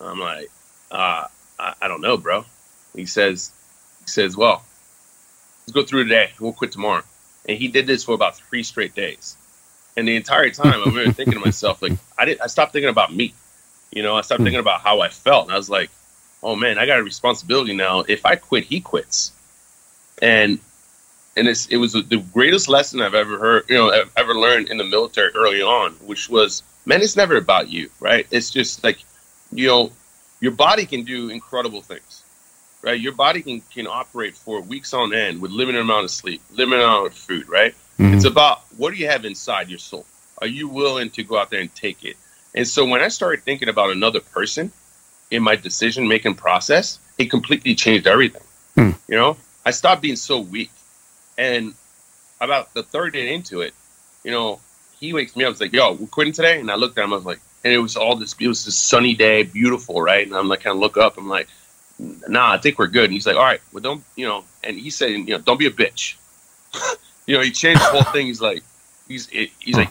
I'm 0.00 0.18
like, 0.18 0.50
uh, 0.90 1.26
I, 1.58 1.74
"I 1.80 1.88
don't 1.88 2.00
know, 2.00 2.16
bro." 2.16 2.46
He 2.96 3.06
says, 3.06 3.52
"He 4.02 4.08
says, 4.08 4.36
well, 4.36 4.64
let's 5.62 5.72
go 5.72 5.84
through 5.84 6.04
today. 6.04 6.32
We'll 6.40 6.52
quit 6.52 6.72
tomorrow." 6.72 7.02
And 7.46 7.58
he 7.58 7.68
did 7.68 7.86
this 7.86 8.04
for 8.04 8.14
about 8.14 8.36
three 8.36 8.62
straight 8.62 8.94
days. 8.94 9.36
And 9.96 10.08
the 10.08 10.16
entire 10.16 10.50
time, 10.50 10.80
I 10.80 10.84
remember 10.84 11.12
thinking 11.12 11.34
to 11.34 11.40
myself, 11.40 11.80
like, 11.82 11.92
I 12.18 12.24
didn't. 12.24 12.40
I 12.40 12.48
stopped 12.48 12.72
thinking 12.72 12.90
about 12.90 13.14
me. 13.14 13.32
You 13.92 14.02
know, 14.02 14.16
I 14.16 14.22
stopped 14.22 14.40
hmm. 14.40 14.44
thinking 14.44 14.60
about 14.60 14.80
how 14.80 15.00
I 15.00 15.08
felt, 15.08 15.46
and 15.46 15.54
I 15.54 15.56
was 15.56 15.70
like, 15.70 15.90
"Oh 16.42 16.56
man, 16.56 16.78
I 16.78 16.86
got 16.86 16.98
a 16.98 17.04
responsibility 17.04 17.74
now. 17.74 18.00
If 18.00 18.26
I 18.26 18.34
quit, 18.34 18.64
he 18.64 18.80
quits." 18.80 19.30
And 20.20 20.58
and 21.36 21.48
it's, 21.48 21.66
it 21.66 21.76
was 21.76 21.92
the 21.92 22.24
greatest 22.32 22.68
lesson 22.68 23.00
I've 23.00 23.14
ever 23.14 23.38
heard, 23.38 23.64
you 23.68 23.76
know, 23.76 23.90
I've 23.90 24.12
ever 24.16 24.34
learned 24.34 24.68
in 24.68 24.76
the 24.76 24.84
military 24.84 25.30
early 25.34 25.62
on, 25.62 25.92
which 25.94 26.28
was, 26.28 26.62
man, 26.86 27.02
it's 27.02 27.16
never 27.16 27.36
about 27.36 27.68
you, 27.68 27.90
right? 28.00 28.26
It's 28.30 28.50
just 28.50 28.84
like, 28.84 28.98
you 29.52 29.66
know, 29.66 29.92
your 30.40 30.52
body 30.52 30.86
can 30.86 31.04
do 31.04 31.30
incredible 31.30 31.80
things, 31.80 32.22
right? 32.84 33.00
Your 33.00 33.12
body 33.12 33.42
can, 33.42 33.60
can 33.72 33.86
operate 33.86 34.36
for 34.36 34.60
weeks 34.60 34.92
on 34.92 35.14
end 35.14 35.40
with 35.40 35.50
limited 35.50 35.80
amount 35.80 36.04
of 36.04 36.10
sleep, 36.10 36.42
limited 36.52 36.84
amount 36.84 37.06
of 37.06 37.14
food, 37.14 37.48
right? 37.48 37.74
Mm-hmm. 37.98 38.14
It's 38.14 38.24
about 38.26 38.62
what 38.76 38.92
do 38.92 38.96
you 38.96 39.06
have 39.08 39.24
inside 39.24 39.70
your 39.70 39.78
soul? 39.78 40.04
Are 40.38 40.46
you 40.46 40.68
willing 40.68 41.10
to 41.10 41.22
go 41.22 41.38
out 41.38 41.50
there 41.50 41.60
and 41.60 41.74
take 41.74 42.04
it? 42.04 42.16
And 42.54 42.68
so 42.68 42.84
when 42.84 43.00
I 43.00 43.08
started 43.08 43.42
thinking 43.42 43.68
about 43.68 43.90
another 43.90 44.20
person 44.20 44.70
in 45.30 45.42
my 45.42 45.56
decision 45.56 46.06
making 46.06 46.34
process, 46.34 46.98
it 47.18 47.30
completely 47.30 47.74
changed 47.74 48.06
everything. 48.06 48.42
Hmm. 48.74 48.90
You 49.08 49.16
know, 49.16 49.36
I 49.64 49.70
stopped 49.70 50.02
being 50.02 50.16
so 50.16 50.40
weak. 50.40 50.70
And 51.38 51.74
about 52.40 52.74
the 52.74 52.82
third 52.82 53.14
day 53.14 53.32
into 53.34 53.62
it, 53.62 53.72
you 54.22 54.30
know, 54.30 54.60
he 55.00 55.12
wakes 55.12 55.34
me 55.34 55.44
up. 55.44 55.52
It's 55.52 55.60
like, 55.60 55.72
yo, 55.72 55.94
we're 55.94 56.06
quitting 56.06 56.32
today. 56.32 56.60
And 56.60 56.70
I 56.70 56.74
looked 56.74 56.98
at 56.98 57.04
him. 57.04 57.12
I 57.12 57.16
was 57.16 57.24
like, 57.24 57.40
and 57.64 57.72
it 57.72 57.78
was 57.78 57.96
all 57.96 58.16
this, 58.16 58.34
it 58.38 58.46
was 58.46 58.64
this 58.64 58.76
sunny 58.76 59.14
day, 59.14 59.42
beautiful, 59.42 60.00
right? 60.02 60.26
And 60.26 60.36
I'm 60.36 60.48
like, 60.48 60.60
kind 60.60 60.76
of 60.76 60.80
look 60.80 60.96
up. 60.96 61.16
I'm 61.16 61.28
like, 61.28 61.48
nah, 61.98 62.52
I 62.52 62.58
think 62.58 62.78
we're 62.78 62.88
good. 62.88 63.04
And 63.04 63.12
he's 63.12 63.26
like, 63.26 63.36
all 63.36 63.42
right, 63.42 63.60
well, 63.72 63.82
don't, 63.82 64.04
you 64.16 64.26
know, 64.26 64.44
and 64.62 64.76
he 64.76 64.90
said, 64.90 65.10
you 65.10 65.24
know, 65.24 65.38
don't 65.38 65.58
be 65.58 65.66
a 65.66 65.70
bitch. 65.70 66.16
you 67.26 67.36
know, 67.36 67.42
he 67.42 67.50
changed 67.50 67.82
the 67.82 67.86
whole 67.86 68.12
thing. 68.12 68.26
He's 68.26 68.40
like, 68.40 68.62
he's, 69.08 69.28
he's 69.28 69.76
like, 69.76 69.90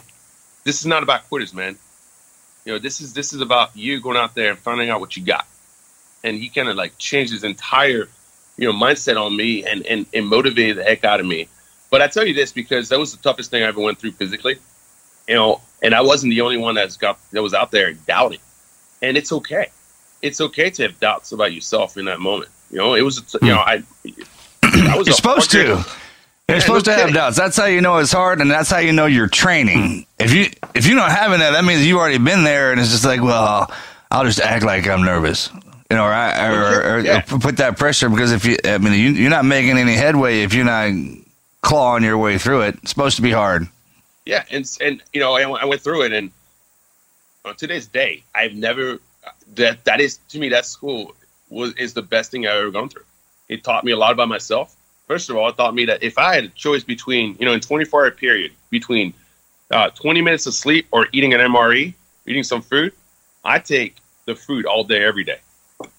this 0.64 0.80
is 0.80 0.86
not 0.86 1.02
about 1.02 1.28
quitters, 1.28 1.54
man. 1.54 1.76
You 2.64 2.72
know, 2.72 2.78
this 2.78 3.00
is, 3.00 3.12
this 3.12 3.32
is 3.32 3.40
about 3.40 3.76
you 3.76 4.00
going 4.00 4.16
out 4.16 4.34
there 4.34 4.50
and 4.50 4.58
finding 4.58 4.90
out 4.90 5.00
what 5.00 5.16
you 5.16 5.24
got. 5.24 5.46
And 6.22 6.36
he 6.36 6.48
kind 6.48 6.68
of 6.68 6.76
like 6.76 6.96
changed 6.96 7.32
his 7.32 7.44
entire, 7.44 8.08
you 8.56 8.72
know, 8.72 8.72
mindset 8.72 9.20
on 9.20 9.36
me 9.36 9.64
and, 9.66 9.84
and, 9.86 10.06
and 10.14 10.26
motivated 10.26 10.78
the 10.78 10.84
heck 10.84 11.04
out 11.04 11.20
of 11.20 11.26
me. 11.26 11.48
But 11.90 12.02
I 12.02 12.08
tell 12.08 12.26
you 12.26 12.34
this 12.34 12.50
because 12.52 12.88
that 12.88 12.98
was 12.98 13.14
the 13.14 13.22
toughest 13.22 13.50
thing 13.50 13.62
I 13.62 13.66
ever 13.66 13.80
went 13.80 13.98
through 13.98 14.12
physically, 14.12 14.58
you 15.28 15.34
know, 15.34 15.60
and 15.82 15.94
I 15.94 16.00
wasn't 16.00 16.30
the 16.30 16.40
only 16.40 16.56
one 16.56 16.74
that's 16.74 16.96
got 16.96 17.18
that 17.30 17.42
was 17.42 17.54
out 17.54 17.70
there 17.70 17.92
doubting, 17.92 18.40
and 19.02 19.16
it's 19.16 19.30
okay. 19.30 19.70
It's 20.24 20.40
okay 20.40 20.70
to 20.70 20.82
have 20.84 20.98
doubts 21.00 21.32
about 21.32 21.52
yourself 21.52 21.96
in 21.96 22.06
that 22.06 22.20
moment. 22.20 22.50
You 22.70 22.78
know, 22.78 22.94
it 22.94 23.02
was, 23.02 23.18
you 23.34 23.38
hmm. 23.40 23.46
know, 23.48 23.58
I, 23.58 23.82
I 24.62 24.96
was 24.96 25.06
You're 25.06 25.14
supposed 25.14 25.50
to. 25.52 25.84
You're 26.48 26.58
Yeah, 26.58 26.58
supposed 26.58 26.86
no 26.86 26.92
to 26.92 26.98
have 26.98 27.00
kidding. 27.08 27.14
doubts. 27.14 27.36
That's 27.36 27.56
how 27.56 27.66
you 27.66 27.80
know 27.80 27.98
it's 27.98 28.12
hard, 28.12 28.40
and 28.40 28.50
that's 28.50 28.70
how 28.70 28.78
you 28.78 28.92
know 28.92 29.06
you're 29.06 29.28
training. 29.28 30.06
If 30.18 30.32
you 30.32 30.46
if 30.74 30.86
you're 30.86 30.96
not 30.96 31.10
having 31.10 31.40
that, 31.40 31.52
that 31.52 31.64
means 31.64 31.86
you've 31.86 31.98
already 31.98 32.18
been 32.18 32.44
there, 32.44 32.72
and 32.72 32.80
it's 32.80 32.90
just 32.90 33.04
like, 33.04 33.22
well, 33.22 33.72
I'll 34.10 34.24
just 34.24 34.40
act 34.40 34.64
like 34.64 34.86
I'm 34.88 35.04
nervous, 35.04 35.50
you 35.90 35.96
know, 35.96 36.04
or, 36.04 36.12
I, 36.12 36.48
or, 36.48 36.94
or, 36.96 37.00
Yeah. 37.00 37.22
or 37.32 37.38
put 37.38 37.56
that 37.58 37.78
pressure 37.78 38.08
because 38.08 38.32
if 38.32 38.44
you, 38.44 38.56
I 38.64 38.78
mean, 38.78 38.92
you, 38.92 39.10
you're 39.10 39.30
not 39.30 39.44
making 39.44 39.78
any 39.78 39.94
headway 39.94 40.40
if 40.42 40.54
you're 40.54 40.64
not 40.64 40.92
clawing 41.62 42.04
your 42.04 42.18
way 42.18 42.38
through 42.38 42.62
it. 42.62 42.76
It's 42.82 42.90
supposed 42.90 43.16
to 43.16 43.22
be 43.22 43.30
hard. 43.32 43.66
Yeah, 44.26 44.44
and 44.50 44.70
and 44.80 45.02
you 45.12 45.20
know, 45.20 45.32
I, 45.34 45.62
I 45.62 45.64
went 45.64 45.80
through 45.82 46.02
it, 46.02 46.12
and 46.12 46.30
on 47.44 47.56
today's 47.56 47.86
day, 47.86 48.22
I've 48.34 48.54
never 48.54 48.98
that 49.56 49.84
that 49.84 50.00
is 50.00 50.18
to 50.28 50.38
me 50.38 50.48
that 50.50 50.66
school 50.66 51.14
was 51.48 51.72
is 51.74 51.94
the 51.94 52.02
best 52.02 52.30
thing 52.30 52.46
I've 52.46 52.56
ever 52.56 52.70
gone 52.70 52.88
through. 52.88 53.04
It 53.48 53.64
taught 53.64 53.84
me 53.84 53.92
a 53.92 53.96
lot 53.96 54.12
about 54.12 54.28
myself. 54.28 54.74
First 55.06 55.28
of 55.28 55.36
all, 55.36 55.48
it 55.48 55.56
taught 55.56 55.74
me 55.74 55.84
that 55.86 56.02
if 56.02 56.16
I 56.16 56.34
had 56.34 56.44
a 56.44 56.48
choice 56.48 56.84
between 56.84 57.36
you 57.38 57.46
know 57.46 57.52
in 57.52 57.60
24 57.60 58.04
hour 58.04 58.10
period 58.10 58.52
between 58.70 59.14
uh, 59.70 59.90
20 59.90 60.22
minutes 60.22 60.46
of 60.46 60.54
sleep 60.54 60.86
or 60.90 61.08
eating 61.12 61.34
an 61.34 61.40
MRE, 61.40 61.94
eating 62.26 62.42
some 62.42 62.62
food, 62.62 62.92
I 63.44 63.58
take 63.58 63.96
the 64.24 64.34
food 64.34 64.66
all 64.66 64.84
day 64.84 65.04
every 65.04 65.24
day. 65.24 65.38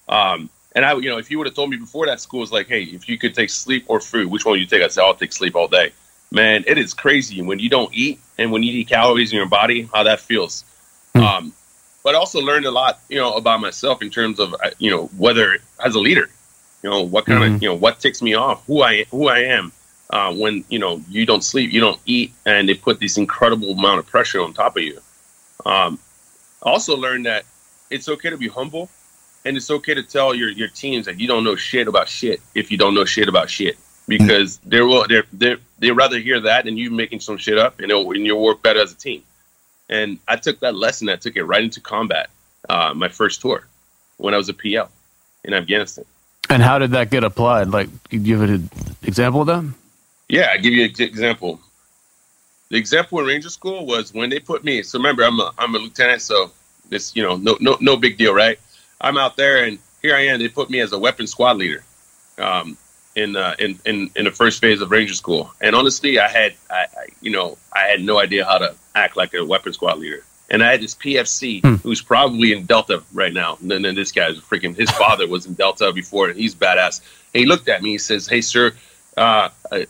Um, 0.07 0.49
and 0.75 0.83
I, 0.83 0.93
you 0.95 1.09
know, 1.09 1.17
if 1.17 1.31
you 1.31 1.37
would 1.37 1.47
have 1.47 1.55
told 1.55 1.69
me 1.69 1.77
before 1.77 2.05
that 2.07 2.19
school 2.19 2.41
was 2.41 2.51
like, 2.51 2.67
hey, 2.67 2.83
if 2.83 3.07
you 3.07 3.17
could 3.17 3.33
take 3.33 3.49
sleep 3.49 3.85
or 3.87 3.99
food, 3.99 4.29
which 4.29 4.45
one 4.45 4.53
would 4.53 4.59
you 4.59 4.65
take? 4.65 4.81
I 4.81 4.87
said, 4.87 5.03
I'll 5.03 5.15
take 5.15 5.31
sleep 5.31 5.55
all 5.55 5.67
day. 5.67 5.91
Man, 6.31 6.63
it 6.67 6.77
is 6.77 6.93
crazy 6.93 7.41
when 7.41 7.59
you 7.59 7.69
don't 7.69 7.93
eat 7.93 8.19
and 8.37 8.51
when 8.51 8.61
you 8.61 8.73
eat 8.73 8.89
calories 8.89 9.31
in 9.31 9.37
your 9.37 9.47
body, 9.47 9.87
how 9.93 10.03
that 10.03 10.19
feels. 10.19 10.65
Um, 11.13 11.53
but 12.05 12.13
I 12.13 12.19
also 12.19 12.39
learned 12.39 12.67
a 12.67 12.71
lot, 12.71 12.99
you 13.09 13.17
know, 13.17 13.33
about 13.33 13.59
myself 13.59 14.03
in 14.03 14.11
terms 14.11 14.39
of, 14.39 14.53
uh, 14.53 14.69
you 14.77 14.91
know, 14.91 15.07
whether 15.17 15.57
as 15.83 15.95
a 15.95 15.99
leader, 15.99 16.29
you 16.83 16.89
know, 16.91 17.01
what 17.01 17.25
kind 17.25 17.41
Mhm. 17.43 17.55
of, 17.55 17.63
you 17.63 17.67
know, 17.67 17.73
what 17.73 17.99
ticks 17.99 18.21
me 18.21 18.35
off, 18.35 18.63
who 18.67 18.83
I, 18.83 19.05
who 19.05 19.27
I 19.27 19.39
am, 19.39 19.71
uh, 20.11 20.31
when 20.31 20.63
you 20.69 20.77
know 20.77 21.03
you 21.09 21.25
don't 21.25 21.43
sleep, 21.43 21.73
you 21.73 21.81
don't 21.81 21.99
eat, 22.05 22.31
and 22.45 22.69
they 22.69 22.75
put 22.75 22.99
this 22.99 23.17
incredible 23.17 23.71
amount 23.71 23.97
of 23.97 24.05
pressure 24.05 24.39
on 24.39 24.53
top 24.53 24.77
of 24.77 24.83
you. 24.83 25.01
Um, 25.65 25.97
also 26.61 26.95
learned 26.95 27.25
that 27.25 27.43
it's 27.89 28.07
okay 28.07 28.29
to 28.29 28.37
be 28.37 28.47
humble, 28.47 28.87
and 29.43 29.57
it's 29.57 29.71
okay 29.71 29.95
to 29.95 30.03
tell 30.03 30.35
your 30.35 30.49
your 30.49 30.67
teams 30.67 31.07
that 31.07 31.19
you 31.19 31.27
don't 31.27 31.43
know 31.43 31.55
shit 31.55 31.87
about 31.87 32.07
shit 32.07 32.39
if 32.53 32.69
you 32.71 32.77
don't 32.77 32.93
know 32.93 33.05
shit 33.05 33.27
about 33.27 33.49
shit 33.49 33.79
because 34.07 34.59
they 34.59 34.81
will 34.81 35.07
they 35.07 35.23
they 35.33 35.55
they 35.79 35.89
rather 35.89 36.19
hear 36.19 36.39
that 36.41 36.65
than 36.65 36.77
you 36.77 36.91
making 36.91 37.19
some 37.19 37.37
shit 37.37 37.57
up, 37.57 37.79
and 37.79 37.89
it'll, 37.89 38.11
and 38.11 38.23
you'll 38.27 38.43
work 38.43 38.61
better 38.61 38.79
as 38.79 38.91
a 38.91 38.95
team. 38.95 39.23
And 39.89 40.19
I 40.27 40.35
took 40.35 40.59
that 40.61 40.75
lesson, 40.75 41.09
I 41.09 41.15
took 41.15 41.35
it 41.35 41.43
right 41.43 41.63
into 41.63 41.79
combat, 41.79 42.29
uh, 42.69 42.93
my 42.95 43.07
first 43.07 43.41
tour 43.41 43.67
when 44.17 44.33
I 44.33 44.37
was 44.37 44.49
a 44.49 44.53
PL 44.53 44.89
in 45.43 45.53
Afghanistan. 45.53 46.05
And 46.49 46.61
how 46.61 46.79
did 46.79 46.91
that 46.91 47.09
get 47.09 47.23
applied? 47.23 47.69
Like, 47.69 47.89
you 48.09 48.19
give 48.19 48.41
an 48.41 48.69
example 49.03 49.41
of 49.41 49.47
that? 49.47 49.63
Yeah, 50.27 50.49
I 50.51 50.57
give 50.57 50.73
you 50.73 50.85
an 50.85 50.91
example. 50.99 51.59
The 52.69 52.77
example 52.77 53.19
in 53.19 53.25
Ranger 53.25 53.49
School 53.49 53.85
was 53.85 54.13
when 54.13 54.29
they 54.29 54.39
put 54.39 54.63
me. 54.63 54.81
So 54.81 54.97
remember, 54.97 55.23
I'm 55.23 55.39
a 55.39 55.51
I'm 55.57 55.75
a 55.75 55.77
lieutenant, 55.77 56.21
so 56.21 56.51
this 56.89 57.15
you 57.15 57.21
know 57.21 57.35
no 57.35 57.57
no 57.59 57.77
no 57.79 57.95
big 57.95 58.17
deal, 58.17 58.33
right? 58.33 58.59
I'm 58.99 59.17
out 59.17 59.37
there, 59.37 59.63
and 59.63 59.77
here 60.01 60.15
I 60.15 60.21
am. 60.27 60.39
They 60.39 60.49
put 60.49 60.69
me 60.69 60.79
as 60.79 60.91
a 60.91 60.97
weapons 60.97 61.31
squad 61.31 61.57
leader, 61.57 61.83
um, 62.39 62.75
in 63.15 63.35
uh, 63.35 63.55
in 63.59 63.79
in 63.85 64.09
in 64.15 64.25
the 64.25 64.31
first 64.31 64.61
phase 64.61 64.81
of 64.81 64.89
Ranger 64.89 65.13
School. 65.13 65.51
And 65.61 65.75
honestly, 65.75 66.19
I 66.19 66.27
had 66.27 66.55
I, 66.71 66.85
I 66.97 67.05
you 67.21 67.29
know 67.29 67.57
I 67.71 67.81
had 67.81 68.01
no 68.01 68.19
idea 68.19 68.45
how 68.45 68.57
to 68.57 68.75
act 68.95 69.15
like 69.15 69.33
a 69.33 69.45
weapons 69.45 69.75
squad 69.75 69.99
leader. 69.99 70.23
And 70.49 70.63
I 70.63 70.71
had 70.71 70.81
this 70.81 70.95
PFC 70.95 71.81
who's 71.81 72.01
probably 72.01 72.53
in 72.53 72.65
Delta 72.65 73.01
right 73.13 73.33
now. 73.33 73.57
And 73.61 73.71
then, 73.71 73.95
this 73.95 74.11
guy's 74.11 74.39
freaking. 74.39 74.75
His 74.75 74.91
father 74.91 75.27
was 75.27 75.47
in 75.47 75.55
Delta 75.55 75.91
before, 75.91 76.29
and 76.29 76.37
he's 76.37 76.53
badass. 76.53 77.01
And 77.33 77.39
he 77.39 77.45
looked 77.47 77.67
at 77.67 77.81
me. 77.81 77.91
He 77.91 77.97
says, 77.97 78.27
"Hey, 78.27 78.41
sir, 78.41 78.71
uh, 79.17 79.49
I, 79.71 79.87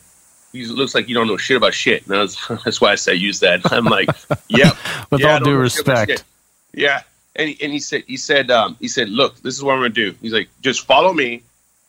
he 0.56 0.66
looks 0.66 0.94
like 0.94 1.08
you 1.08 1.14
don't 1.14 1.26
know 1.26 1.36
shit 1.36 1.56
about 1.56 1.74
shit. 1.74 2.06
And 2.06 2.12
that's, 2.12 2.46
that's 2.64 2.80
why 2.80 2.92
I 2.92 2.94
say 2.94 3.14
use 3.14 3.40
that. 3.40 3.60
I'm 3.72 3.84
like, 3.84 4.08
yep. 4.48 4.76
With 5.10 5.20
Yeah, 5.20 5.34
all 5.34 5.38
due 5.40 5.58
know 5.58 5.68
shit 5.68 5.82
about 5.82 6.08
respect. 6.08 6.24
Yeah. 6.72 7.02
And 7.34 7.50
he, 7.50 7.62
and 7.62 7.72
he 7.72 7.78
said, 7.78 8.04
he 8.06 8.16
said, 8.16 8.50
um, 8.50 8.76
he 8.80 8.88
said, 8.88 9.10
look, 9.10 9.36
this 9.42 9.54
is 9.54 9.62
what 9.62 9.74
I'm 9.74 9.80
going 9.80 9.92
to 9.92 10.10
do. 10.10 10.16
He's 10.22 10.32
like, 10.32 10.48
just 10.62 10.86
follow 10.86 11.12
me 11.12 11.42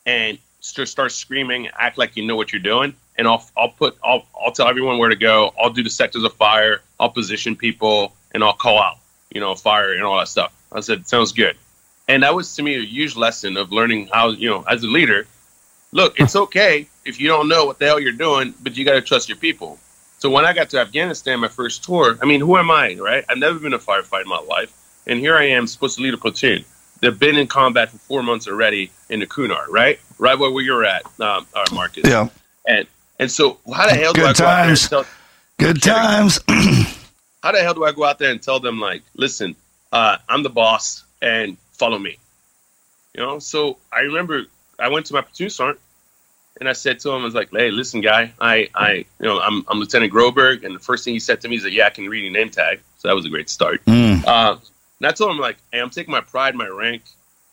and 0.04 0.38
just 0.60 0.92
start 0.92 1.12
screaming, 1.12 1.68
act 1.68 1.96
like 1.96 2.16
you 2.16 2.26
know 2.26 2.36
what 2.36 2.52
you're 2.52 2.60
doing. 2.60 2.94
And 3.18 3.26
I'll, 3.26 3.44
I'll 3.56 3.70
put, 3.70 3.98
I'll, 4.02 4.24
I'll 4.40 4.52
tell 4.52 4.68
everyone 4.68 4.98
where 4.98 5.08
to 5.08 5.16
go. 5.16 5.52
I'll 5.60 5.70
do 5.70 5.82
the 5.82 5.90
sectors 5.90 6.24
of 6.24 6.32
fire. 6.34 6.80
I'll 6.98 7.10
position 7.10 7.56
people 7.56 8.14
and 8.32 8.42
I'll 8.42 8.54
call 8.54 8.80
out, 8.80 8.98
you 9.30 9.40
know, 9.40 9.54
fire 9.54 9.92
and 9.92 10.04
all 10.04 10.18
that 10.18 10.28
stuff. 10.28 10.54
I 10.72 10.80
said, 10.80 11.06
sounds 11.06 11.32
good. 11.32 11.56
And 12.06 12.22
that 12.22 12.34
was 12.34 12.54
to 12.56 12.62
me 12.62 12.76
a 12.76 12.84
huge 12.84 13.16
lesson 13.16 13.56
of 13.56 13.72
learning 13.72 14.08
how, 14.12 14.30
you 14.30 14.48
know, 14.48 14.64
as 14.68 14.82
a 14.82 14.86
leader, 14.86 15.26
look, 15.92 16.18
it's 16.18 16.36
okay 16.46 16.86
if 17.04 17.20
you 17.20 17.28
don't 17.28 17.48
know 17.48 17.66
what 17.66 17.78
the 17.78 17.86
hell 17.86 18.00
you're 18.00 18.12
doing, 18.12 18.54
but 18.62 18.76
you 18.76 18.84
got 18.84 18.94
to 18.94 19.02
trust 19.02 19.28
your 19.28 19.38
people. 19.38 19.78
So 20.18 20.30
when 20.30 20.44
I 20.44 20.52
got 20.52 20.70
to 20.70 20.80
Afghanistan, 20.80 21.40
my 21.40 21.48
first 21.48 21.84
tour, 21.84 22.18
I 22.20 22.26
mean, 22.26 22.40
who 22.40 22.56
am 22.56 22.70
I, 22.70 22.96
right? 22.96 23.24
I've 23.28 23.38
never 23.38 23.58
been 23.58 23.72
a 23.72 23.78
firefighter 23.78 24.22
in 24.22 24.28
my 24.28 24.40
life, 24.40 24.72
and 25.06 25.20
here 25.20 25.36
I 25.36 25.50
am 25.50 25.66
supposed 25.68 25.96
to 25.96 26.02
lead 26.02 26.14
a 26.14 26.18
platoon. 26.18 26.64
They've 27.00 27.16
been 27.16 27.36
in 27.36 27.46
combat 27.46 27.90
for 27.90 27.98
four 27.98 28.22
months 28.24 28.48
already 28.48 28.90
in 29.08 29.20
the 29.20 29.26
Kunar, 29.26 29.68
right? 29.68 30.00
Right 30.18 30.36
where 30.36 30.60
you're 30.60 30.84
at, 30.84 31.04
um, 31.20 31.46
uh, 31.54 31.64
Marcus. 31.72 32.02
Yeah. 32.04 32.28
And 32.66 32.88
and 33.18 33.30
so 33.30 33.58
how 33.74 33.88
the 33.88 33.94
hell 33.94 34.12
do 34.12 34.20
Good 34.20 34.28
I 34.28 34.32
go 34.32 34.44
out 34.46 34.56
there 34.58 34.68
and 34.68 34.68
times. 34.68 34.88
tell, 34.88 35.04
Good 35.58 35.82
times. 35.82 36.40
how 37.42 37.52
the 37.52 37.60
hell 37.60 37.74
do 37.74 37.84
I 37.84 37.92
go 37.92 38.04
out 38.04 38.18
there 38.18 38.30
and 38.30 38.42
tell 38.42 38.60
them 38.60 38.80
like, 38.80 39.02
listen, 39.14 39.56
uh, 39.92 40.18
I'm 40.28 40.42
the 40.42 40.50
boss 40.50 41.04
and 41.20 41.56
follow 41.72 41.98
me? 41.98 42.16
You 43.14 43.22
know, 43.24 43.38
so 43.38 43.78
I 43.92 44.00
remember 44.00 44.44
I 44.78 44.88
went 44.88 45.06
to 45.06 45.14
my 45.14 45.22
platoon 45.22 45.50
sergeant 45.50 45.80
and 46.60 46.68
I 46.68 46.72
said 46.72 47.00
to 47.00 47.10
him, 47.10 47.22
I 47.22 47.24
was 47.24 47.34
like, 47.34 47.50
hey, 47.50 47.70
listen, 47.70 48.00
guy, 48.00 48.32
I, 48.40 48.68
I, 48.74 48.92
you 48.92 49.26
know, 49.26 49.40
I'm, 49.40 49.64
I'm 49.68 49.78
Lieutenant 49.78 50.12
Groberg, 50.12 50.64
and 50.64 50.74
the 50.74 50.80
first 50.80 51.04
thing 51.04 51.14
he 51.14 51.20
said 51.20 51.40
to 51.42 51.48
me 51.48 51.56
is 51.56 51.62
that, 51.62 51.72
yeah, 51.72 51.86
I 51.86 51.90
can 51.90 52.08
read 52.08 52.22
your 52.24 52.32
name 52.32 52.50
tag. 52.50 52.80
So 52.98 53.08
that 53.08 53.14
was 53.14 53.24
a 53.24 53.28
great 53.28 53.48
start. 53.48 53.84
Mm. 53.84 54.24
Uh, 54.26 54.56
and 54.98 55.06
I 55.06 55.12
told 55.12 55.30
him 55.30 55.38
like, 55.38 55.56
hey, 55.72 55.78
I'm 55.78 55.90
taking 55.90 56.10
my 56.10 56.20
pride, 56.20 56.56
my 56.56 56.66
rank, 56.66 57.02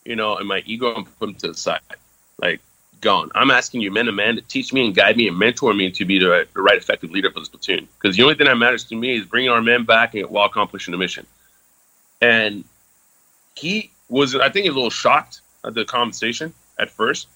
you 0.05 0.15
know, 0.15 0.37
and 0.37 0.47
my 0.47 0.63
ego 0.65 0.95
and 0.95 1.05
put 1.19 1.25
them 1.27 1.35
to 1.35 1.47
the 1.49 1.53
side. 1.53 1.81
Like, 2.39 2.61
gone. 3.05 3.31
I'm 3.33 3.51
asking 3.51 3.79
you, 3.81 3.91
men 3.91 4.07
to 4.07 4.11
men, 4.11 4.35
to 4.35 4.41
teach 4.41 4.73
me 4.73 4.85
and 4.85 4.93
guide 4.93 5.15
me 5.15 5.29
and 5.29 5.39
mentor 5.39 5.73
me 5.73 5.91
to 5.91 6.03
be 6.03 6.19
the, 6.19 6.45
the 6.53 6.61
right 6.61 6.77
effective 6.77 7.11
leader 7.11 7.31
for 7.31 7.39
this 7.39 7.47
platoon. 7.47 7.87
Because 7.97 8.17
the 8.17 8.23
only 8.23 8.35
thing 8.35 8.47
that 8.47 8.57
matters 8.57 8.83
to 8.85 8.95
me 8.95 9.15
is 9.15 9.25
bringing 9.25 9.49
our 9.49 9.61
men 9.61 9.85
back 9.85 10.15
and 10.15 10.29
while 10.29 10.47
accomplishing 10.47 10.91
the 10.91 10.97
mission. 10.97 11.25
And 12.21 12.65
he 13.55 13.91
was, 14.09 14.35
I 14.35 14.49
think, 14.49 14.63
he 14.63 14.69
was 14.69 14.75
a 14.75 14.79
little 14.79 14.89
shocked 14.89 15.39
at 15.63 15.73
the 15.73 15.85
conversation 15.85 16.53
at 16.77 16.89
first. 16.89 17.29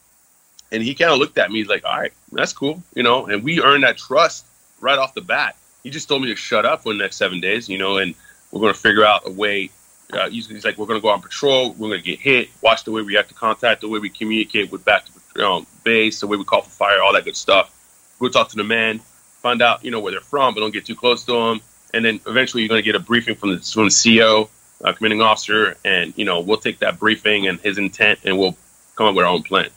And 0.71 0.83
he 0.83 0.93
kind 0.93 1.11
of 1.11 1.19
looked 1.19 1.37
at 1.37 1.49
me, 1.49 1.63
like, 1.63 1.85
all 1.85 1.97
right, 1.97 2.13
that's 2.31 2.53
cool, 2.53 2.83
you 2.93 3.03
know, 3.03 3.25
and 3.27 3.43
we 3.43 3.61
earned 3.61 3.83
that 3.83 3.97
trust 3.97 4.45
right 4.81 4.99
off 4.99 5.13
the 5.13 5.21
bat. 5.21 5.55
He 5.83 5.89
just 5.89 6.07
told 6.07 6.21
me 6.21 6.27
to 6.27 6.35
shut 6.35 6.65
up 6.65 6.83
for 6.83 6.93
the 6.93 6.99
next 6.99 7.15
seven 7.15 7.39
days, 7.39 7.69
you 7.69 7.77
know, 7.77 7.97
and 7.97 8.13
we're 8.51 8.61
going 8.61 8.73
to 8.73 8.79
figure 8.79 9.05
out 9.05 9.21
a 9.25 9.31
way. 9.31 9.71
Uh, 10.11 10.29
he's, 10.29 10.47
he's 10.47 10.65
like, 10.65 10.77
we're 10.77 10.85
going 10.85 10.99
to 10.99 11.01
go 11.01 11.09
on 11.09 11.21
patrol. 11.21 11.71
We're 11.71 11.89
going 11.89 12.01
to 12.01 12.05
get 12.05 12.19
hit. 12.19 12.49
Watch 12.61 12.83
the 12.83 12.91
way 12.91 13.01
we 13.01 13.13
have 13.15 13.27
to 13.27 13.33
contact, 13.33 13.81
the 13.81 13.87
way 13.87 13.99
we 13.99 14.09
communicate 14.09 14.71
with 14.71 14.83
back 14.83 15.05
to 15.05 15.11
you 15.39 15.45
know, 15.45 15.65
base, 15.85 16.19
the 16.19 16.27
way 16.27 16.35
we 16.35 16.43
call 16.43 16.61
for 16.61 16.69
fire, 16.69 17.01
all 17.01 17.13
that 17.13 17.23
good 17.23 17.37
stuff. 17.37 17.73
Go 18.19 18.27
talk 18.27 18.49
to 18.49 18.57
the 18.57 18.63
man, 18.65 18.99
find 19.41 19.61
out, 19.61 19.85
you 19.85 19.89
know, 19.89 20.01
where 20.01 20.11
they're 20.11 20.19
from, 20.19 20.53
but 20.53 20.59
don't 20.59 20.73
get 20.73 20.85
too 20.85 20.97
close 20.97 21.23
to 21.25 21.31
them. 21.31 21.61
And 21.93 22.03
then 22.03 22.19
eventually 22.27 22.61
you're 22.61 22.67
going 22.67 22.83
to 22.83 22.85
get 22.85 22.95
a 22.95 22.99
briefing 22.99 23.35
from 23.35 23.55
the, 23.55 23.59
from 23.61 23.85
the 23.85 24.19
CO, 24.19 24.49
uh, 24.83 24.91
commanding 24.91 25.21
officer, 25.21 25.77
and, 25.85 26.13
you 26.17 26.25
know, 26.25 26.41
we'll 26.41 26.57
take 26.57 26.79
that 26.79 26.99
briefing 26.99 27.47
and 27.47 27.57
his 27.61 27.77
intent 27.77 28.19
and 28.25 28.37
we'll 28.37 28.57
come 28.95 29.07
up 29.07 29.15
with 29.15 29.23
our 29.23 29.31
own 29.31 29.43
plan. 29.43 29.69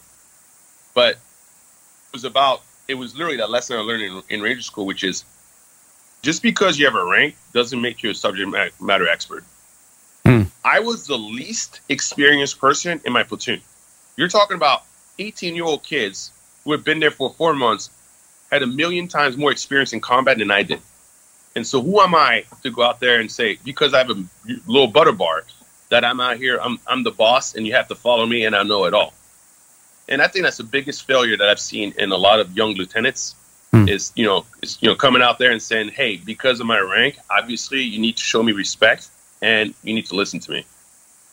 But 0.94 1.12
it 1.12 2.12
was 2.12 2.24
about, 2.24 2.62
it 2.88 2.94
was 2.94 3.14
literally 3.14 3.36
that 3.36 3.48
lesson 3.48 3.76
I 3.76 3.82
learned 3.82 4.02
in, 4.02 4.22
in 4.30 4.42
Ranger 4.42 4.62
School, 4.62 4.84
which 4.84 5.04
is 5.04 5.24
just 6.22 6.42
because 6.42 6.76
you 6.76 6.86
have 6.86 6.96
a 6.96 7.04
rank 7.04 7.36
doesn't 7.52 7.80
make 7.80 8.02
you 8.02 8.10
a 8.10 8.14
subject 8.16 8.50
matter 8.80 9.08
expert. 9.08 9.44
Hmm. 10.26 10.42
I 10.64 10.80
was 10.80 11.06
the 11.06 11.16
least 11.16 11.82
experienced 11.88 12.58
person 12.60 13.00
in 13.04 13.12
my 13.12 13.22
platoon. 13.22 13.60
You're 14.16 14.28
talking 14.28 14.56
about 14.56 14.82
18 15.22 15.54
year 15.54 15.64
old 15.64 15.82
kids 15.82 16.30
who 16.64 16.72
had 16.72 16.84
been 16.84 17.00
there 17.00 17.10
for 17.10 17.30
four 17.30 17.54
months, 17.54 17.90
had 18.50 18.62
a 18.62 18.66
million 18.66 19.08
times 19.08 19.36
more 19.36 19.50
experience 19.50 19.92
in 19.92 20.00
combat 20.00 20.38
than 20.38 20.50
I 20.50 20.62
did. 20.62 20.80
And 21.54 21.66
so, 21.66 21.82
who 21.82 22.00
am 22.00 22.14
I 22.14 22.44
to 22.62 22.70
go 22.70 22.82
out 22.82 23.00
there 23.00 23.20
and 23.20 23.30
say, 23.30 23.58
because 23.64 23.92
I 23.94 23.98
have 23.98 24.10
a 24.10 24.24
little 24.66 24.88
butter 24.88 25.12
bar, 25.12 25.44
that 25.90 26.04
I'm 26.04 26.20
out 26.20 26.38
here, 26.38 26.58
I'm, 26.58 26.78
I'm 26.86 27.02
the 27.02 27.10
boss, 27.10 27.54
and 27.54 27.66
you 27.66 27.74
have 27.74 27.88
to 27.88 27.94
follow 27.94 28.24
me, 28.24 28.46
and 28.46 28.56
I 28.56 28.62
know 28.62 28.84
it 28.86 28.94
all. 28.94 29.12
And 30.08 30.22
I 30.22 30.28
think 30.28 30.44
that's 30.44 30.56
the 30.56 30.64
biggest 30.64 31.06
failure 31.06 31.36
that 31.36 31.48
I've 31.48 31.60
seen 31.60 31.92
in 31.98 32.10
a 32.12 32.16
lot 32.16 32.40
of 32.40 32.56
young 32.56 32.72
lieutenants 32.74 33.34
Hmm. 33.72 33.88
is, 33.88 34.12
you 34.14 34.26
know, 34.26 34.44
is, 34.62 34.76
you 34.82 34.88
know, 34.88 34.94
coming 34.94 35.22
out 35.22 35.38
there 35.38 35.50
and 35.50 35.62
saying, 35.62 35.88
hey, 35.88 36.18
because 36.18 36.60
of 36.60 36.66
my 36.66 36.78
rank, 36.78 37.18
obviously 37.30 37.80
you 37.80 37.98
need 37.98 38.18
to 38.18 38.22
show 38.22 38.42
me 38.42 38.52
respect 38.52 39.08
and 39.40 39.74
you 39.82 39.94
need 39.94 40.06
to 40.06 40.14
listen 40.14 40.40
to 40.40 40.50
me. 40.50 40.66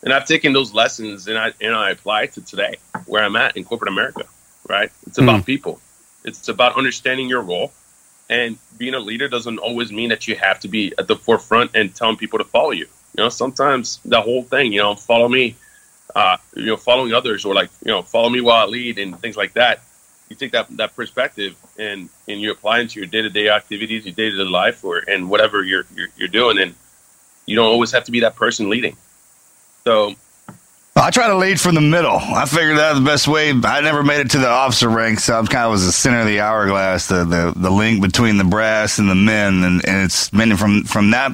And 0.02 0.12
I've 0.12 0.26
taken 0.26 0.52
those 0.52 0.72
lessons 0.72 1.28
and 1.28 1.36
I 1.36 1.52
and 1.60 1.74
I 1.74 1.90
apply 1.90 2.22
it 2.22 2.32
to 2.34 2.40
today 2.40 2.76
where 3.06 3.22
I'm 3.22 3.36
at 3.36 3.56
in 3.56 3.64
corporate 3.64 3.90
America. 3.90 4.24
Right? 4.68 4.90
It's 5.06 5.18
about 5.18 5.46
people. 5.46 5.80
It's 6.24 6.48
about 6.48 6.76
understanding 6.76 7.28
your 7.28 7.42
role. 7.42 7.72
And 8.28 8.58
being 8.78 8.94
a 8.94 9.00
leader 9.00 9.28
doesn't 9.28 9.58
always 9.58 9.90
mean 9.90 10.10
that 10.10 10.28
you 10.28 10.36
have 10.36 10.60
to 10.60 10.68
be 10.68 10.92
at 10.98 11.08
the 11.08 11.16
forefront 11.16 11.74
and 11.74 11.92
telling 11.92 12.16
people 12.16 12.38
to 12.38 12.44
follow 12.44 12.70
you. 12.70 12.86
You 13.16 13.24
know, 13.24 13.28
sometimes 13.28 13.98
the 14.04 14.20
whole 14.20 14.44
thing, 14.44 14.72
you 14.72 14.80
know, 14.80 14.94
follow 14.94 15.28
me, 15.28 15.56
uh, 16.14 16.36
you 16.54 16.66
know, 16.66 16.76
following 16.76 17.12
others 17.12 17.44
or 17.44 17.54
like, 17.54 17.70
you 17.84 17.90
know, 17.90 18.02
follow 18.02 18.28
me 18.28 18.40
while 18.40 18.64
I 18.64 18.66
lead 18.66 18.98
and 18.98 19.18
things 19.18 19.36
like 19.36 19.54
that. 19.54 19.82
You 20.28 20.36
take 20.36 20.52
that 20.52 20.68
that 20.76 20.94
perspective 20.94 21.56
and 21.76 22.08
and 22.28 22.40
you 22.40 22.52
apply 22.52 22.80
it 22.80 22.90
to 22.90 23.00
your 23.00 23.08
day 23.08 23.22
to 23.22 23.30
day 23.30 23.48
activities, 23.48 24.06
your 24.06 24.14
day 24.14 24.30
to 24.30 24.36
day 24.36 24.44
life, 24.44 24.84
or 24.84 24.98
and 24.98 25.28
whatever 25.28 25.64
you're, 25.64 25.86
you're 25.96 26.08
you're 26.16 26.28
doing, 26.28 26.58
and 26.58 26.76
you 27.46 27.56
don't 27.56 27.66
always 27.66 27.90
have 27.90 28.04
to 28.04 28.12
be 28.12 28.20
that 28.20 28.36
person 28.36 28.70
leading. 28.70 28.96
So 29.84 30.14
I 30.96 31.10
try 31.10 31.28
to 31.28 31.36
lead 31.36 31.60
from 31.60 31.74
the 31.74 31.80
middle. 31.80 32.16
I 32.16 32.44
figured 32.46 32.78
that 32.78 32.90
was 32.92 33.00
the 33.00 33.06
best 33.06 33.28
way. 33.28 33.50
I 33.50 33.80
never 33.80 34.02
made 34.02 34.20
it 34.20 34.30
to 34.32 34.38
the 34.38 34.48
officer 34.48 34.88
rank, 34.88 35.20
So 35.20 35.38
I'm 35.38 35.46
kind 35.46 35.64
of 35.64 35.70
was 35.70 35.86
the 35.86 35.92
center 35.92 36.20
of 36.20 36.26
the 36.26 36.40
hourglass, 36.40 37.06
the, 37.06 37.24
the, 37.24 37.52
the 37.56 37.70
link 37.70 38.02
between 38.02 38.36
the 38.36 38.44
brass 38.44 38.98
and 38.98 39.08
the 39.08 39.14
men. 39.14 39.62
And, 39.64 39.86
and 39.86 40.04
it's 40.04 40.32
meant 40.32 40.58
from, 40.58 40.84
from 40.84 41.12
that 41.12 41.32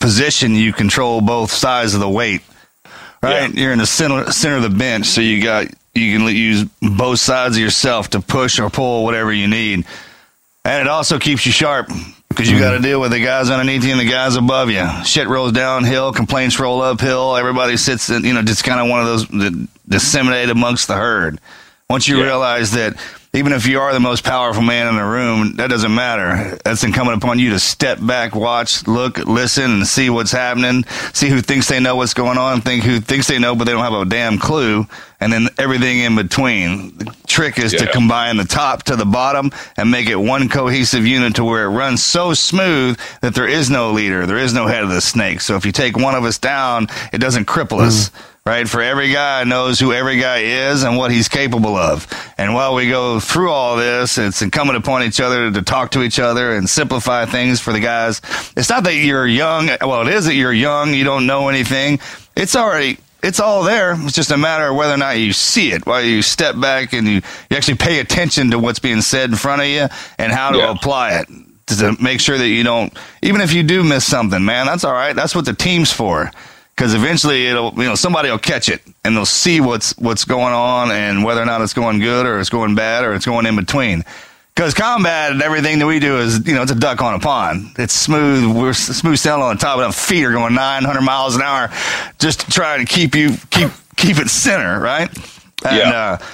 position, 0.00 0.54
you 0.54 0.72
control 0.72 1.20
both 1.20 1.50
sides 1.50 1.94
of 1.94 2.00
the 2.00 2.08
weight, 2.08 2.42
right? 3.22 3.52
You're 3.52 3.72
in 3.72 3.78
the 3.78 3.86
center, 3.86 4.30
center 4.30 4.56
of 4.56 4.62
the 4.62 4.70
bench. 4.70 5.06
So 5.06 5.20
you 5.22 5.42
got, 5.42 5.66
you 5.94 6.18
can 6.18 6.28
use 6.28 6.64
both 6.80 7.18
sides 7.20 7.56
of 7.56 7.62
yourself 7.62 8.10
to 8.10 8.20
push 8.20 8.58
or 8.60 8.70
pull 8.70 9.04
whatever 9.04 9.32
you 9.32 9.48
need. 9.48 9.86
And 10.64 10.80
it 10.80 10.88
also 10.88 11.18
keeps 11.18 11.46
you 11.46 11.52
sharp 11.52 11.90
because 12.34 12.50
you 12.50 12.58
got 12.58 12.72
to 12.72 12.80
deal 12.80 13.00
with 13.00 13.12
the 13.12 13.20
guys 13.20 13.50
underneath 13.50 13.84
you 13.84 13.92
and 13.92 14.00
the 14.00 14.08
guys 14.10 14.36
above 14.36 14.70
you. 14.70 14.86
Shit 15.04 15.28
rolls 15.28 15.52
downhill, 15.52 16.12
complaints 16.12 16.58
roll 16.58 16.82
uphill. 16.82 17.36
Everybody 17.36 17.76
sits, 17.76 18.10
in, 18.10 18.24
you 18.24 18.32
know, 18.34 18.42
just 18.42 18.64
kind 18.64 18.80
of 18.80 18.88
one 18.88 19.00
of 19.00 19.06
those 19.06 19.28
that 19.28 19.68
disseminate 19.88 20.50
amongst 20.50 20.88
the 20.88 20.94
herd. 20.94 21.38
Once 21.88 22.08
you 22.08 22.18
Yeah. 22.18 22.24
realize 22.24 22.72
that 22.72 22.94
even 23.34 23.52
if 23.52 23.66
you 23.66 23.80
are 23.80 23.92
the 23.92 24.00
most 24.00 24.22
powerful 24.22 24.62
man 24.62 24.86
in 24.86 24.94
the 24.94 25.04
room, 25.04 25.56
that 25.56 25.68
doesn't 25.68 25.92
matter. 25.92 26.56
That's 26.64 26.84
incumbent 26.84 27.20
upon 27.20 27.40
you 27.40 27.50
to 27.50 27.58
step 27.58 27.98
back, 28.00 28.36
watch, 28.36 28.86
look, 28.86 29.18
listen, 29.18 29.70
and 29.72 29.86
see 29.86 30.08
what's 30.08 30.30
happening. 30.30 30.84
See 31.12 31.28
who 31.28 31.40
thinks 31.40 31.68
they 31.68 31.80
know 31.80 31.96
what's 31.96 32.14
going 32.14 32.38
on, 32.38 32.60
think 32.60 32.84
who 32.84 33.00
thinks 33.00 33.26
they 33.26 33.40
know, 33.40 33.56
but 33.56 33.64
they 33.64 33.72
don't 33.72 33.82
have 33.82 33.92
a 33.92 34.04
damn 34.04 34.38
clue, 34.38 34.86
and 35.18 35.32
then 35.32 35.48
everything 35.58 35.98
in 35.98 36.14
between. 36.14 36.96
The 36.96 37.16
trick 37.26 37.58
is 37.58 37.72
to 37.72 37.90
combine 37.90 38.36
the 38.36 38.44
top 38.44 38.84
to 38.84 38.94
the 38.94 39.04
bottom 39.04 39.50
and 39.76 39.90
make 39.90 40.08
it 40.08 40.16
one 40.16 40.48
cohesive 40.48 41.04
unit 41.04 41.34
to 41.34 41.44
where 41.44 41.64
it 41.64 41.70
runs 41.70 42.04
so 42.04 42.34
smooth 42.34 42.96
that 43.20 43.34
there 43.34 43.48
is 43.48 43.68
no 43.68 43.90
leader, 43.90 44.26
there 44.26 44.38
is 44.38 44.54
no 44.54 44.68
head 44.68 44.84
of 44.84 44.90
the 44.90 45.00
snake. 45.00 45.40
So 45.40 45.56
if 45.56 45.66
you 45.66 45.72
take 45.72 45.96
one 45.96 46.14
of 46.14 46.24
us 46.24 46.38
down, 46.38 46.86
it 47.12 47.18
doesn't 47.18 47.46
cripple 47.46 47.80
us 47.80 48.08
hmm. 48.10 48.33
Right? 48.46 48.68
For 48.68 48.82
every 48.82 49.10
guy 49.10 49.42
knows 49.44 49.80
who 49.80 49.94
every 49.94 50.18
guy 50.20 50.38
is 50.40 50.82
and 50.82 50.98
what 50.98 51.10
he's 51.10 51.28
capable 51.28 51.76
of. 51.76 52.06
And 52.36 52.52
while 52.52 52.74
we 52.74 52.90
go 52.90 53.18
through 53.18 53.50
all 53.50 53.76
this, 53.76 54.18
it's 54.18 54.42
incumbent 54.42 54.76
upon 54.76 55.02
each 55.02 55.18
other 55.18 55.50
to 55.50 55.62
talk 55.62 55.92
to 55.92 56.02
each 56.02 56.18
other 56.18 56.54
and 56.54 56.68
simplify 56.68 57.24
things 57.24 57.60
for 57.60 57.72
the 57.72 57.80
guys. 57.80 58.20
It's 58.54 58.68
not 58.68 58.84
that 58.84 58.96
you're 58.96 59.26
young. 59.26 59.70
Well, 59.80 60.06
it 60.06 60.12
is 60.12 60.26
that 60.26 60.34
you're 60.34 60.52
young. 60.52 60.92
You 60.92 61.04
don't 61.04 61.26
know 61.26 61.48
anything. 61.48 62.00
It's 62.36 62.54
already, 62.54 62.98
it's 63.22 63.40
all 63.40 63.62
there. 63.62 63.94
It's 64.04 64.12
just 64.12 64.30
a 64.30 64.36
matter 64.36 64.68
of 64.68 64.76
whether 64.76 64.92
or 64.92 64.98
not 64.98 65.18
you 65.18 65.32
see 65.32 65.72
it, 65.72 65.86
whether 65.86 66.06
you 66.06 66.20
step 66.20 66.60
back 66.60 66.92
and 66.92 67.06
you, 67.08 67.22
you 67.48 67.56
actually 67.56 67.78
pay 67.78 67.98
attention 68.00 68.50
to 68.50 68.58
what's 68.58 68.78
being 68.78 69.00
said 69.00 69.30
in 69.30 69.36
front 69.36 69.62
of 69.62 69.68
you 69.68 69.86
and 70.18 70.30
how 70.30 70.50
to 70.50 70.58
Yeah. 70.58 70.70
apply 70.72 71.18
it 71.20 71.28
to 71.68 71.96
make 71.98 72.20
sure 72.20 72.36
that 72.36 72.48
you 72.48 72.62
don't, 72.62 72.92
even 73.22 73.40
if 73.40 73.54
you 73.54 73.62
do 73.62 73.82
miss 73.82 74.04
something, 74.04 74.44
man, 74.44 74.66
that's 74.66 74.84
all 74.84 74.92
right. 74.92 75.16
That's 75.16 75.34
what 75.34 75.46
the 75.46 75.54
team's 75.54 75.90
for. 75.90 76.30
Because 76.74 76.94
eventually 76.94 77.46
it'll, 77.46 77.72
you 77.74 77.84
know, 77.84 77.94
somebody 77.94 78.30
will 78.30 78.38
catch 78.38 78.68
it 78.68 78.82
and 79.04 79.16
they'll 79.16 79.26
see 79.26 79.60
what's 79.60 79.96
what's 79.96 80.24
going 80.24 80.52
on 80.52 80.90
and 80.90 81.22
whether 81.22 81.40
or 81.40 81.46
not 81.46 81.60
it's 81.60 81.72
going 81.74 82.00
good 82.00 82.26
or 82.26 82.40
it's 82.40 82.50
going 82.50 82.74
bad 82.74 83.04
or 83.04 83.14
it's 83.14 83.26
going 83.26 83.46
in 83.46 83.54
between. 83.56 84.04
Because 84.54 84.72
combat 84.72 85.32
and 85.32 85.42
everything 85.42 85.80
that 85.80 85.86
we 85.86 85.98
do 85.98 86.18
is, 86.18 86.46
you 86.46 86.54
know, 86.54 86.62
it's 86.62 86.70
a 86.70 86.76
duck 86.76 87.00
on 87.02 87.14
a 87.14 87.18
pond. 87.18 87.74
It's 87.76 87.92
smooth. 87.92 88.56
We're 88.56 88.72
smooth 88.72 89.18
sailing 89.18 89.42
on 89.42 89.58
top 89.58 89.78
of 89.78 89.82
them 89.82 89.92
feet 89.92 90.24
are 90.24 90.32
going 90.32 90.54
900 90.54 91.00
miles 91.00 91.34
an 91.34 91.42
hour, 91.42 91.70
just 92.20 92.40
to 92.40 92.50
try 92.50 92.78
to 92.78 92.84
keep 92.84 93.14
you 93.16 93.30
keep 93.50 93.70
keep 93.96 94.18
it 94.18 94.28
center, 94.28 94.78
right? 94.80 95.08
And, 95.64 95.76
Yeah. 95.76 96.18
Uh, 96.20 96.26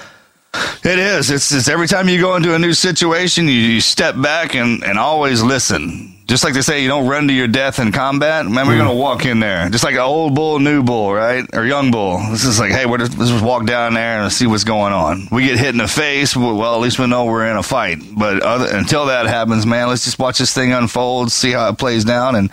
it 0.84 0.98
is. 0.98 1.30
It's, 1.30 1.52
it's 1.52 1.68
every 1.68 1.86
time 1.86 2.08
you 2.08 2.20
go 2.20 2.34
into 2.36 2.54
a 2.54 2.58
new 2.58 2.72
situation, 2.72 3.46
you, 3.46 3.52
you 3.52 3.80
step 3.80 4.20
back 4.20 4.54
and, 4.54 4.82
and 4.82 4.98
always 4.98 5.42
listen. 5.42 6.09
Just 6.30 6.44
like 6.44 6.54
they 6.54 6.60
say, 6.60 6.80
you 6.80 6.86
don't 6.86 7.08
run 7.08 7.26
to 7.26 7.34
your 7.34 7.48
death 7.48 7.80
in 7.80 7.90
combat. 7.90 8.46
Man, 8.46 8.68
we're 8.68 8.76
going 8.76 8.88
to 8.88 8.94
walk 8.94 9.26
in 9.26 9.40
there. 9.40 9.68
Just 9.68 9.82
like 9.82 9.94
an 9.94 10.00
old 10.00 10.32
bull, 10.36 10.60
new 10.60 10.80
bull, 10.80 11.12
right? 11.12 11.44
Or 11.52 11.66
young 11.66 11.90
bull. 11.90 12.18
This 12.30 12.44
is 12.44 12.60
like, 12.60 12.70
hey, 12.70 12.86
we're 12.86 12.98
just, 12.98 13.18
let's 13.18 13.32
just 13.32 13.44
walk 13.44 13.66
down 13.66 13.94
there 13.94 14.22
and 14.22 14.32
see 14.32 14.46
what's 14.46 14.62
going 14.62 14.92
on. 14.92 15.26
We 15.32 15.44
get 15.44 15.58
hit 15.58 15.70
in 15.70 15.78
the 15.78 15.88
face. 15.88 16.36
Well, 16.36 16.56
well, 16.56 16.76
at 16.76 16.80
least 16.82 17.00
we 17.00 17.08
know 17.08 17.24
we're 17.24 17.50
in 17.50 17.56
a 17.56 17.64
fight. 17.64 17.98
But 18.16 18.44
other, 18.44 18.68
until 18.76 19.06
that 19.06 19.26
happens, 19.26 19.66
man, 19.66 19.88
let's 19.88 20.04
just 20.04 20.20
watch 20.20 20.38
this 20.38 20.54
thing 20.54 20.72
unfold, 20.72 21.32
see 21.32 21.50
how 21.50 21.68
it 21.68 21.78
plays 21.78 22.04
down, 22.04 22.36
and 22.36 22.50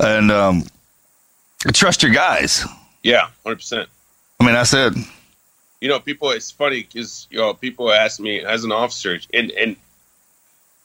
and 0.00 0.32
um, 0.32 0.64
trust 1.72 2.02
your 2.02 2.10
guys. 2.10 2.64
Yeah, 3.04 3.28
hundred 3.44 3.56
percent. 3.58 3.88
I 4.40 4.44
mean, 4.44 4.54
that's 4.54 4.74
it. 4.74 4.94
You 5.80 5.88
know, 5.88 6.00
people. 6.00 6.30
It's 6.30 6.50
funny 6.50 6.82
because 6.82 7.28
you 7.30 7.38
know 7.38 7.54
people 7.54 7.92
ask 7.92 8.18
me 8.18 8.40
as 8.40 8.64
an 8.64 8.72
officer, 8.72 9.20
and 9.32 9.52
and 9.52 9.76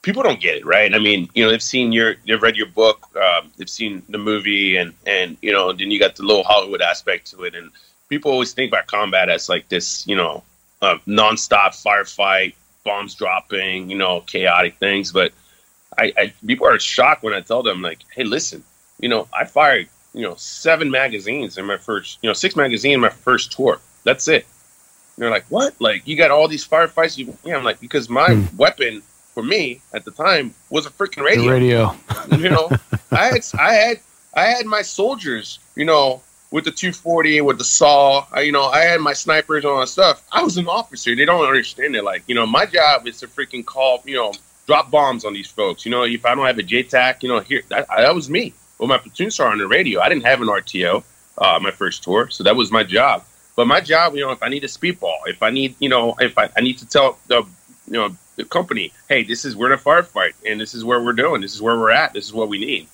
people 0.05 0.21
don't 0.21 0.39
get 0.39 0.55
it 0.55 0.65
right. 0.65 0.93
I 0.93 0.99
mean, 0.99 1.27
you 1.33 1.43
know, 1.43 1.49
they've 1.49 1.61
seen 1.61 1.91
your, 1.91 2.15
they've 2.27 2.41
read 2.41 2.55
your 2.55 2.67
book, 2.67 3.09
um, 3.17 3.51
they've 3.57 3.69
seen 3.69 4.03
the 4.07 4.19
movie, 4.19 4.77
and 4.77 4.93
and 5.05 5.35
you 5.41 5.51
know, 5.51 5.73
then 5.73 5.89
you 5.91 5.99
got 5.99 6.15
the 6.15 6.23
little 6.23 6.43
Hollywood 6.43 6.81
aspect 6.81 7.31
to 7.31 7.43
it, 7.43 7.55
and 7.55 7.71
people 8.07 8.31
always 8.31 8.53
think 8.53 8.71
about 8.71 8.85
combat 8.85 9.29
as 9.29 9.49
like 9.49 9.67
this, 9.67 10.07
you 10.07 10.15
know, 10.15 10.43
uh, 10.81 10.99
nonstop 11.07 11.71
firefight, 11.83 12.53
bombs 12.83 13.15
dropping, 13.15 13.89
you 13.89 13.97
know, 13.97 14.21
chaotic 14.21 14.77
things. 14.77 15.11
But 15.11 15.33
I, 15.97 16.13
I 16.15 16.33
people 16.45 16.67
are 16.67 16.79
shocked 16.79 17.23
when 17.23 17.33
I 17.33 17.41
tell 17.41 17.63
them 17.63 17.81
like, 17.81 17.99
hey, 18.13 18.23
listen, 18.23 18.63
you 18.99 19.09
know, 19.09 19.27
I 19.33 19.45
fired 19.45 19.89
you 20.13 20.21
know 20.21 20.35
seven 20.35 20.91
magazines 20.91 21.57
in 21.57 21.65
my 21.65 21.77
first, 21.77 22.19
you 22.21 22.29
know, 22.29 22.33
six 22.33 22.55
magazines 22.55 22.93
in 22.93 23.01
my 23.01 23.09
first 23.09 23.53
tour. 23.53 23.79
That's 24.03 24.27
it. 24.27 24.45
And 25.15 25.23
they're 25.23 25.31
like, 25.31 25.45
what? 25.49 25.73
Like 25.81 26.07
you 26.07 26.15
got 26.15 26.29
all 26.29 26.47
these 26.47 26.67
firefights? 26.67 27.17
You, 27.17 27.35
yeah, 27.43 27.57
I'm 27.57 27.63
like 27.63 27.79
because 27.79 28.07
my 28.07 28.47
weapon 28.55 29.01
for 29.36 29.43
me 29.43 29.81
at 29.93 30.05
the 30.05 30.11
time 30.11 30.55
was 30.71 30.88
a 30.88 30.89
freaking 30.89 31.17
The 31.17 31.23
radio 31.23 31.51
radio. 31.51 31.95
you 32.38 32.49
know, 32.49 32.71
I 33.11 33.25
had 33.25 33.45
I 33.59 33.73
had 33.73 33.99
I 34.33 34.45
had 34.45 34.65
my 34.65 34.81
soldiers, 34.81 35.59
you 35.75 35.86
know, 35.86 36.23
with 36.49 36.63
the 36.63 36.71
240 36.71 37.41
with 37.41 37.57
the 37.59 37.63
saw. 37.63 38.25
I, 38.31 38.41
you 38.41 38.51
know, 38.51 38.63
I 38.63 38.79
had 38.79 39.01
my 39.01 39.13
snipers 39.13 39.63
and 39.63 39.73
all 39.73 39.79
that 39.81 39.88
stuff. 39.88 40.25
I 40.31 40.41
was 40.41 40.57
an 40.57 40.67
officer. 40.67 41.15
They 41.15 41.25
don't 41.25 41.45
understand 41.45 41.95
it. 41.95 42.03
Like, 42.03 42.23
you 42.27 42.33
know, 42.33 42.47
my 42.47 42.65
job 42.65 43.05
is 43.07 43.19
to 43.19 43.27
freaking 43.27 43.63
call, 43.63 44.01
you 44.05 44.15
know, 44.15 44.33
drop 44.65 44.89
bombs 44.89 45.25
on 45.25 45.33
these 45.33 45.51
folks. 45.51 45.86
You 45.86 45.91
know, 45.91 46.03
if 46.03 46.25
I 46.25 46.33
don't 46.33 46.45
have 46.45 46.57
a 46.57 46.63
JTAC, 46.63 47.21
you 47.21 47.29
know, 47.29 47.41
here 47.41 47.61
that, 47.69 47.88
that 47.88 48.15
was 48.15 48.29
me. 48.29 48.53
Well, 48.79 48.88
my 48.88 48.97
platoon 48.97 49.31
sergeant 49.31 49.53
on 49.53 49.57
the 49.59 49.67
radio. 49.67 50.01
I 50.01 50.09
didn't 50.09 50.25
have 50.25 50.41
an 50.41 50.47
RTO 50.47 51.03
uh, 51.38 51.59
my 51.61 51.71
first 51.71 52.03
tour, 52.03 52.29
so 52.29 52.43
that 52.43 52.55
was 52.55 52.71
my 52.71 52.83
job. 52.83 53.23
But 53.55 53.67
my 53.67 53.79
job, 53.79 54.15
you 54.15 54.21
know, 54.21 54.31
if 54.31 54.43
I 54.43 54.49
need 54.49 54.63
a 54.65 54.67
speedball, 54.67 55.17
if 55.27 55.41
I 55.41 55.49
need, 55.49 55.75
you 55.79 55.88
know, 55.88 56.15
if 56.19 56.38
I, 56.38 56.49
I 56.57 56.61
need 56.61 56.77
to 56.79 56.86
tell 56.86 57.17
the, 57.27 57.45
you 57.88 57.93
know, 57.93 58.15
the 58.36 58.45
company, 58.45 58.91
hey, 59.09 59.23
this 59.23 59.45
is 59.45 59.55
we're 59.55 59.67
in 59.67 59.73
a 59.73 59.81
firefight, 59.81 60.33
and 60.45 60.59
this 60.59 60.73
is 60.73 60.83
where 60.83 61.01
we're 61.01 61.13
doing, 61.13 61.41
this 61.41 61.55
is 61.55 61.61
where 61.61 61.77
we're 61.77 61.91
at, 61.91 62.13
this 62.13 62.25
is 62.25 62.33
what 62.33 62.49
we 62.49 62.59
need, 62.59 62.88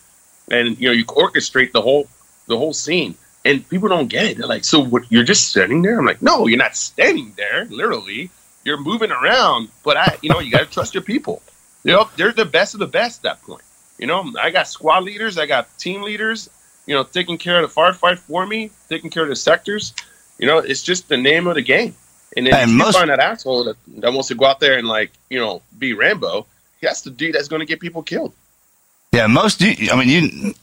and 0.50 0.78
you 0.80 0.88
know, 0.88 0.94
you 0.94 1.06
orchestrate 1.06 1.72
the 1.72 1.82
whole 1.82 2.08
the 2.48 2.58
whole 2.58 2.74
scene, 2.74 3.16
and 3.46 3.68
people 3.70 3.90
don't 3.90 4.08
get 4.08 4.26
it. 4.26 4.38
They're 4.38 4.48
like, 4.48 4.64
so 4.64 4.80
what? 4.84 5.12
You're 5.12 5.24
just 5.24 5.50
standing 5.50 5.82
there? 5.82 5.98
I'm 5.98 6.06
like, 6.06 6.22
no, 6.22 6.48
you're 6.48 6.58
not 6.58 6.76
standing 6.76 7.34
there. 7.38 7.66
Literally, 7.66 8.30
you're 8.64 8.80
moving 8.80 9.12
around, 9.12 9.70
but 9.84 9.98
I, 9.98 10.18
you 10.22 10.30
know, 10.30 10.40
you 10.40 10.52
got 10.52 10.60
to 10.60 10.66
trust 10.66 10.94
your 10.94 11.04
people. 11.04 11.42
You 11.84 11.94
know, 11.94 12.10
they're 12.16 12.32
the 12.32 12.46
best 12.46 12.74
of 12.76 12.80
the 12.80 12.88
best 12.88 13.20
at 13.20 13.24
that 13.24 13.42
point. 13.42 13.64
You 13.98 14.08
know, 14.08 14.32
I 14.40 14.50
got 14.50 14.68
squad 14.68 15.04
leaders, 15.04 15.38
I 15.38 15.46
got 15.46 15.68
team 15.78 16.02
leaders, 16.02 16.50
you 16.86 16.96
know, 16.96 17.04
taking 17.04 17.38
care 17.38 17.62
of 17.62 17.74
the 17.74 17.82
firefight 17.82 18.20
for 18.20 18.46
me, 18.46 18.72
taking 18.90 19.10
care 19.10 19.24
of 19.24 19.30
the 19.30 19.36
sectors. 19.36 19.94
You 20.38 20.48
know, 20.48 20.58
it's 20.58 20.82
just 20.82 21.08
the 21.08 21.18
name 21.18 21.48
of 21.48 21.56
the 21.56 21.62
game. 21.62 21.96
And 22.38 22.48
then 22.48 22.54
And 22.54 22.72
you 22.72 22.78
most- 22.78 22.98
find 22.98 23.10
that 23.10 23.20
asshole 23.20 23.66
that, 23.66 23.76
that 23.98 24.14
wants 24.14 24.30
to 24.30 24.36
go 24.36 24.46
out 24.46 24.60
there 24.60 24.78
and 24.78 24.88
like, 24.88 25.12
you 25.30 25.40
know, 25.40 25.62
be 25.78 25.94
Rambo, 25.94 26.46
that's 26.82 27.02
the 27.02 27.10
dude 27.12 27.36
that's 27.36 27.48
going 27.48 27.60
to 27.60 27.66
get 27.66 27.80
people 27.80 28.02
killed. 28.04 28.34
Yeah, 29.12 29.28
most. 29.28 29.62
I 29.62 29.76
mean, 29.98 30.08
you. 30.08 30.54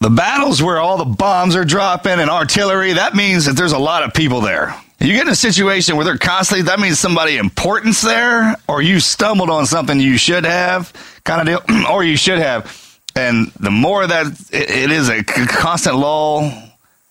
The 0.00 0.10
battles 0.10 0.62
where 0.62 0.78
all 0.78 0.96
the 0.96 1.04
bombs 1.04 1.54
are 1.56 1.64
dropping 1.64 2.20
and 2.20 2.30
artillery, 2.30 2.94
that 2.94 3.14
means 3.14 3.44
that 3.44 3.52
there's 3.56 3.72
a 3.72 3.78
lot 3.78 4.02
of 4.02 4.14
people 4.14 4.40
there. 4.40 4.74
You 4.98 5.12
get 5.12 5.26
in 5.26 5.32
a 5.32 5.34
situation 5.36 5.96
where 5.96 6.04
they're 6.06 6.16
constantly, 6.16 6.62
that 6.64 6.78
means 6.80 6.98
somebody 6.98 7.36
important's 7.36 8.00
there, 8.00 8.54
or 8.68 8.80
you 8.80 8.98
stumbled 9.00 9.50
on 9.50 9.66
something 9.66 9.98
you 10.00 10.16
should 10.16 10.44
have, 10.44 10.92
kind 11.24 11.46
of 11.48 11.64
deal, 11.66 11.84
or 11.90 12.02
you 12.02 12.16
should 12.16 12.38
have. 12.38 12.98
And 13.14 13.48
the 13.60 13.70
more 13.70 14.06
that 14.06 14.26
it, 14.52 14.70
it 14.70 14.90
is 14.90 15.08
a 15.10 15.22
constant 15.22 15.96
lull, 15.96 16.50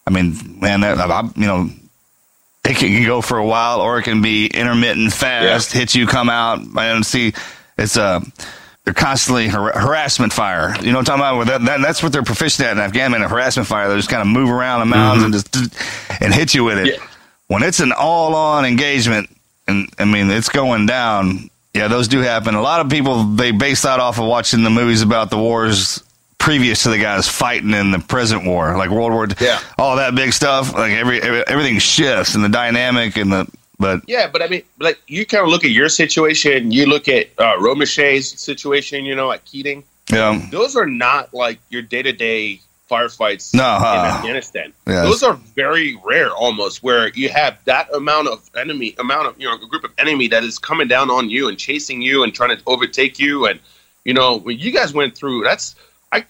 I 0.08 0.10
mean, 0.12 0.60
man, 0.60 0.82
that, 0.82 0.98
I, 1.00 1.22
you 1.36 1.46
know, 1.46 1.70
it 2.70 2.78
can 2.78 3.06
go 3.06 3.22
for 3.22 3.38
a 3.38 3.46
while 3.46 3.82
or 3.82 4.00
it 4.00 4.04
can 4.04 4.22
be 4.22 4.48
intermittent 4.48 5.14
fast 5.14 5.72
hit 5.72 5.96
you 5.96 6.08
come 6.08 6.30
out. 6.30 6.60
And 6.60 7.06
see 7.06 7.34
it's 7.78 7.98
a 7.98 8.22
they're 8.86 8.94
constantly 8.94 9.48
har- 9.48 9.78
harassment 9.78 10.34
fire. 10.34 10.76
You 10.82 10.92
know 10.92 11.00
what 11.00 11.10
i'm 11.10 11.20
talking 11.20 11.44
about? 11.44 11.60
That, 11.60 11.66
that, 11.66 11.82
that's 11.82 12.02
what 12.02 12.12
they're 12.12 12.24
proficient 12.24 12.68
at 12.68 12.72
in 12.74 12.80
afghanistan 12.80 13.24
a 13.24 13.30
harassment 13.30 13.68
fire. 13.68 13.90
They 13.90 13.96
just 13.96 14.10
kind 14.10 14.22
of 14.22 14.28
move 14.28 14.50
around 14.50 14.80
the 14.80 14.96
mm-hmm. 14.96 15.22
mountains 15.22 15.46
and 15.54 15.70
just 15.70 16.22
and 16.22 16.34
hit 16.34 16.54
you 16.54 16.64
with 16.64 16.80
it. 16.80 16.88
Yeah. 16.88 17.08
when 17.48 17.64
it's 17.64 17.80
an 17.80 17.92
all-on 17.92 18.66
engagement 18.66 19.30
and 19.68 19.90
i 20.00 20.06
mean 20.06 20.30
it's 20.32 20.50
going 20.50 20.86
down 20.86 21.50
yeah 21.74 21.88
those 21.88 22.08
do 22.08 22.20
happen. 22.20 22.56
A 22.56 22.62
lot 22.62 22.82
of 22.82 22.90
people 22.90 23.24
they 23.24 23.52
base 23.52 23.84
that 23.84 24.00
off 24.00 24.20
of 24.20 24.26
watching 24.26 24.64
the 24.64 24.70
movies 24.70 25.02
about 25.02 25.30
the 25.30 25.38
wars 25.38 26.04
previous 26.40 26.84
to 26.84 26.90
the 26.90 26.98
guys 26.98 27.28
fighting 27.28 27.74
in 27.74 27.92
the 27.92 28.00
present 28.00 28.46
war 28.46 28.76
like 28.78 28.90
world 28.90 29.12
war 29.12 29.28
Yeah. 29.40 29.60
all 29.78 29.98
that 29.98 30.16
big 30.16 30.34
stuff 30.34 30.74
like 30.74 30.94
every, 30.94 31.22
every 31.22 31.46
everything 31.48 31.78
shifts 31.80 32.34
and 32.34 32.44
the 32.44 32.50
dynamic 32.50 33.18
and 33.18 33.32
the 33.32 33.48
but 33.78 34.02
Yeah, 34.08 34.28
but 34.28 34.42
I 34.42 34.48
mean, 34.48 34.64
like 34.80 35.00
you 35.08 35.26
kind 35.26 35.42
of 35.44 35.50
look 35.50 35.64
at 35.64 35.70
your 35.72 35.88
situation, 35.88 36.72
you 36.72 36.86
look 36.86 37.08
at 37.08 37.28
uh, 37.38 37.56
Romesha's 37.60 38.28
situation, 38.32 39.06
you 39.06 39.16
know, 39.16 39.32
at 39.32 39.46
Keating. 39.46 39.84
yeah 40.12 40.42
Those 40.52 40.76
are 40.76 40.86
not 40.86 41.34
like 41.34 41.60
your 41.70 41.82
day 41.82 42.02
to 42.02 42.12
day 42.12 42.60
firefights 42.92 43.54
No, 43.54 43.78
in 43.78 44.06
Afghanistan. 44.18 44.74
yes. 44.86 45.06
Those 45.06 45.24
are 45.24 45.36
very 45.56 45.96
rare, 46.04 46.30
almost, 46.32 46.84
where 46.84 47.08
you 47.10 47.30
have 47.30 47.58
that 47.66 47.94
amount 47.96 48.28
of 48.28 48.50
enemy, 48.58 48.96
amount 49.00 49.28
of 49.28 49.40
you 49.40 49.46
know, 49.48 49.56
a 49.56 49.68
group 49.68 49.86
of 49.86 49.92
enemy 49.98 50.28
that 50.30 50.44
is 50.44 50.58
coming 50.60 50.88
down 50.90 51.10
on 51.10 51.30
you 51.30 51.48
and 51.48 51.58
chasing 51.58 52.02
you 52.02 52.24
and 52.24 52.34
trying 52.34 52.58
to 52.58 52.62
overtake 52.68 53.18
you. 53.20 53.46
And 53.46 53.60
you 54.04 54.14
know, 54.14 54.38
when 54.40 54.58
you 54.58 54.72
guys 54.72 54.94
went 54.94 55.16
through, 55.16 55.44
that's 55.44 55.76
I 56.12 56.26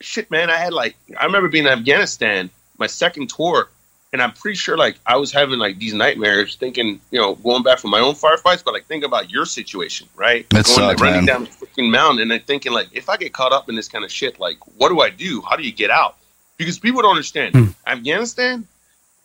shit, 0.00 0.30
man. 0.30 0.50
I 0.50 0.56
had 0.56 0.72
like 0.72 0.96
I 1.18 1.24
remember 1.24 1.48
being 1.48 1.64
in 1.66 1.72
Afghanistan, 1.72 2.50
my 2.78 2.86
second 2.86 3.30
tour, 3.30 3.68
and 4.12 4.22
I'm 4.22 4.32
pretty 4.32 4.56
sure 4.56 4.76
like 4.76 4.96
I 5.06 5.16
was 5.16 5.32
having 5.32 5.58
like 5.58 5.78
these 5.78 5.94
nightmares, 5.94 6.56
thinking 6.56 7.00
you 7.10 7.20
know 7.20 7.34
going 7.36 7.62
back 7.62 7.78
from 7.78 7.90
my 7.90 8.00
own 8.00 8.14
firefights, 8.14 8.64
but 8.64 8.74
like 8.74 8.86
thinking 8.86 9.06
about 9.06 9.30
your 9.30 9.46
situation, 9.46 10.08
right? 10.14 10.48
That 10.50 10.64
going 10.66 10.76
sucked, 10.76 11.00
running 11.00 11.26
down 11.26 11.44
the 11.44 11.50
freaking 11.50 11.90
mountain, 11.90 12.22
and 12.22 12.30
then 12.30 12.40
thinking 12.40 12.72
like, 12.72 12.88
if 12.92 13.08
I 13.08 13.16
get 13.16 13.32
caught 13.32 13.52
up 13.52 13.68
in 13.68 13.74
this 13.74 13.88
kind 13.88 14.04
of 14.04 14.12
shit, 14.12 14.38
like 14.38 14.58
what 14.78 14.88
do 14.90 15.00
I 15.00 15.10
do? 15.10 15.42
How 15.42 15.56
do 15.56 15.62
you 15.62 15.72
get 15.72 15.90
out? 15.90 16.16
Because 16.56 16.78
people 16.78 17.02
don't 17.02 17.10
understand 17.10 17.54
Hmm. 17.54 17.66
Afghanistan, 17.86 18.66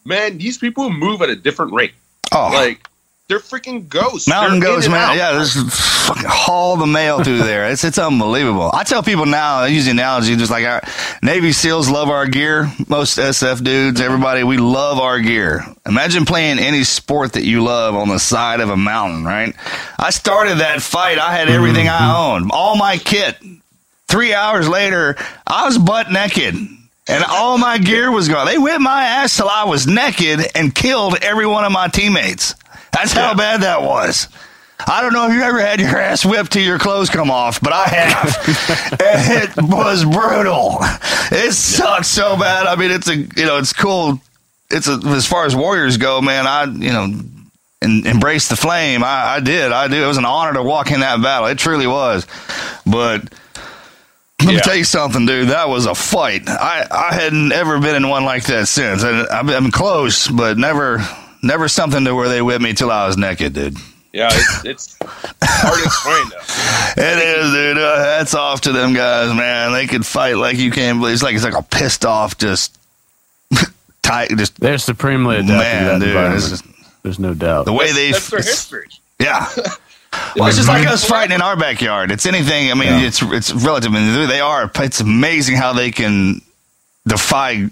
man. 0.05 0.37
These 0.37 0.57
people 0.57 0.89
move 0.89 1.21
at 1.21 1.29
a 1.29 1.35
different 1.35 1.73
rate. 1.73 1.93
oh 2.31 2.49
Like 2.51 2.88
they're 3.29 3.39
freaking 3.39 3.87
ghosts. 3.87 4.27
Mountain 4.27 4.59
They're 4.59 4.69
goats, 4.69 4.87
man. 4.87 5.11
out. 5.11 5.15
Yeah, 5.15 5.33
just 5.33 5.71
fucking 6.07 6.23
haul 6.27 6.77
the 6.77 6.87
mail 6.87 7.23
through 7.23 7.37
there. 7.37 7.69
It's 7.69 7.83
it's 7.83 7.99
unbelievable. 7.99 8.71
I 8.73 8.83
tell 8.83 9.03
people 9.03 9.27
now, 9.27 9.57
I 9.57 9.67
use 9.67 9.85
the 9.85 9.91
analogy, 9.91 10.35
just 10.35 10.49
like 10.49 10.65
our 10.65 10.81
Navy 11.21 11.51
SEALs 11.51 11.91
love 11.91 12.09
our 12.09 12.25
gear. 12.25 12.71
Most 12.87 13.19
SF 13.19 13.63
dudes, 13.63 14.01
everybody, 14.01 14.43
we 14.43 14.57
love 14.57 14.97
our 14.97 15.19
gear. 15.19 15.63
Imagine 15.85 16.25
playing 16.25 16.57
any 16.57 16.83
sport 16.83 17.33
that 17.33 17.43
you 17.43 17.63
love 17.63 17.93
on 17.93 18.09
the 18.09 18.17
side 18.17 18.61
of 18.61 18.71
a 18.71 18.77
mountain, 18.77 19.23
right? 19.23 19.53
I 19.99 20.09
started 20.09 20.57
that 20.57 20.81
fight. 20.81 21.19
I 21.19 21.31
had 21.31 21.49
everything 21.49 21.87
I 21.87 21.99
mm-hmm. 21.99 22.43
owned, 22.43 22.51
all 22.51 22.77
my 22.77 22.97
kit. 22.97 23.37
Three 24.07 24.33
hours 24.33 24.67
later, 24.67 25.15
I 25.45 25.67
was 25.67 25.77
butt 25.77 26.11
naked. 26.11 26.55
And 27.07 27.23
all 27.23 27.57
my 27.57 27.79
gear 27.79 28.11
was 28.11 28.27
gone. 28.27 28.45
They 28.45 28.59
whipped 28.59 28.81
my 28.81 29.03
ass 29.03 29.35
till 29.35 29.49
I 29.49 29.63
was 29.65 29.87
naked 29.87 30.41
and 30.53 30.73
killed 30.73 31.17
every 31.23 31.47
one 31.47 31.65
of 31.65 31.71
my 31.71 31.87
teammates. 31.87 32.53
That's 32.91 33.11
how 33.13 33.33
bad 33.35 33.61
that 33.61 33.81
was. 33.81 34.27
I 34.87 35.01
don't 35.01 35.11
know 35.13 35.27
if 35.27 35.33
you 35.33 35.41
ever 35.41 35.59
had 35.59 35.79
your 35.81 35.97
ass 35.97 36.23
whipped 36.25 36.53
till 36.53 36.63
your 36.63 36.79
clothes 36.79 37.09
come 37.09 37.29
off, 37.29 37.59
but 37.61 37.73
I 37.73 37.83
have. 37.85 38.99
and 39.01 39.43
it 39.59 39.61
was 39.61 40.05
brutal. 40.05 40.77
It 41.31 41.51
sucked 41.53 42.05
so 42.05 42.37
bad. 42.37 42.65
I 42.65 42.75
mean, 42.75 42.89
it's 42.91 43.07
a 43.09 43.15
you 43.17 43.45
know, 43.45 43.57
it's 43.57 43.73
cool. 43.73 44.21
It's 44.71 44.87
a, 44.87 44.93
as 45.07 45.25
far 45.25 45.45
as 45.45 45.55
warriors 45.55 45.97
go, 45.97 46.21
man. 46.21 46.47
I 46.47 46.63
you 46.63 46.91
know, 46.93 47.13
and 47.81 48.05
embrace 48.07 48.47
the 48.47 48.55
flame. 48.55 49.03
I, 49.03 49.35
I 49.35 49.39
did. 49.41 49.71
I 49.73 49.87
did. 49.89 50.01
It 50.01 50.07
was 50.07 50.17
an 50.17 50.25
honor 50.25 50.53
to 50.53 50.63
walk 50.63 50.91
in 50.91 51.01
that 51.01 51.21
battle. 51.21 51.47
It 51.47 51.57
truly 51.57 51.87
was. 51.87 52.25
But 52.85 53.23
let 54.41 54.47
me 54.47 54.53
Yeah. 54.55 54.61
tell 54.61 54.75
you 54.75 54.83
something, 54.85 55.25
dude. 55.25 55.49
That 55.49 55.67
was 55.67 55.85
a 55.87 55.95
fight. 55.95 56.47
I, 56.47 56.87
I 56.89 57.13
hadn't 57.13 57.51
ever 57.51 57.79
been 57.79 57.95
in 57.95 58.07
one 58.07 58.23
like 58.23 58.43
that 58.45 58.67
since. 58.69 59.03
And 59.03 59.27
I've 59.27 59.45
been 59.45 59.71
close, 59.71 60.27
but 60.29 60.57
never 60.57 60.99
never 61.41 61.67
something 61.67 62.05
to 62.05 62.15
where 62.15 62.29
they 62.29 62.41
whipped 62.41 62.61
me 62.61 62.73
till 62.73 62.91
I 62.91 63.05
was 63.07 63.17
naked, 63.17 63.53
dude. 63.53 63.77
Yeah, 64.11 64.29
it's, 64.31 64.65
it's 64.65 64.97
hard 65.43 65.77
to 65.79 65.85
explain 65.85 66.29
though. 66.29 66.45
It 67.01 67.17
is, 67.19 67.51
dude. 67.53 67.77
Uh, 67.77 68.03
hats 68.03 68.33
off 68.33 68.61
to 68.61 68.71
them 68.71 68.93
guys, 68.93 69.33
man. 69.35 69.71
They 69.71 69.85
could 69.85 70.05
fight 70.05 70.33
like 70.33 70.57
you 70.57 70.71
can't 70.71 70.99
believe. 70.99 71.13
It's 71.13 71.23
like 71.23 71.35
it's 71.35 71.43
like 71.43 71.53
a 71.53 71.61
pissed 71.61 72.05
off, 72.05 72.37
just 72.37 72.77
tight, 74.01 74.29
just 74.35 74.59
They're 74.59 74.77
supremely 74.79 75.37
adapted 75.37 75.57
Man, 75.57 75.83
to 75.83 75.89
that 75.91 75.99
dude, 75.99 76.07
environment. 76.09 76.41
just- 76.49 76.65
There's 77.03 77.19
no 77.19 77.33
doubt. 77.35 77.65
the 77.65 77.73
way 77.73 77.91
they. 77.91 78.11
That's 78.11 78.29
their 78.29 78.39
history. 78.41 78.87
Yeah. 79.19 79.45
Well, 80.35 80.47
it's 80.47 80.57
just 80.57 80.67
like 80.67 80.87
us 80.87 81.05
fighting 81.05 81.35
in 81.35 81.41
our 81.41 81.55
backyard. 81.55 82.09
It's 82.09 82.25
anything. 82.25 82.71
I 82.71 82.73
mean, 82.73 82.87
Yeah. 82.87 83.01
it's 83.07 83.21
it's 83.21 83.53
relative. 83.53 83.91
I 83.93 83.99
mean, 83.99 84.27
they 84.27 84.39
are. 84.39 84.69
It's 84.77 84.99
amazing 85.01 85.55
how 85.55 85.73
they 85.73 85.91
can 85.91 86.41
defy 87.07 87.67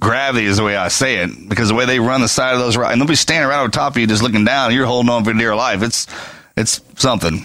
gravity. 0.00 0.46
Is 0.46 0.56
the 0.56 0.64
way 0.64 0.76
I 0.76 0.88
say 0.88 1.16
it 1.18 1.48
because 1.48 1.68
the 1.68 1.74
way 1.74 1.84
they 1.86 2.00
run 2.00 2.20
the 2.20 2.28
side 2.28 2.54
of 2.54 2.58
those 2.60 2.76
rocks, 2.76 2.92
and 2.92 3.00
they'll 3.00 3.08
be 3.08 3.14
standing 3.14 3.48
right 3.48 3.60
on 3.60 3.70
top 3.70 3.92
of 3.92 3.98
you, 3.98 4.06
just 4.06 4.22
looking 4.22 4.44
down. 4.44 4.66
And 4.66 4.74
you're 4.74 4.86
holding 4.86 5.10
on 5.10 5.22
for 5.24 5.32
dear 5.32 5.54
life. 5.54 5.82
It's 5.82 6.06
it's 6.56 6.80
something. 6.96 7.44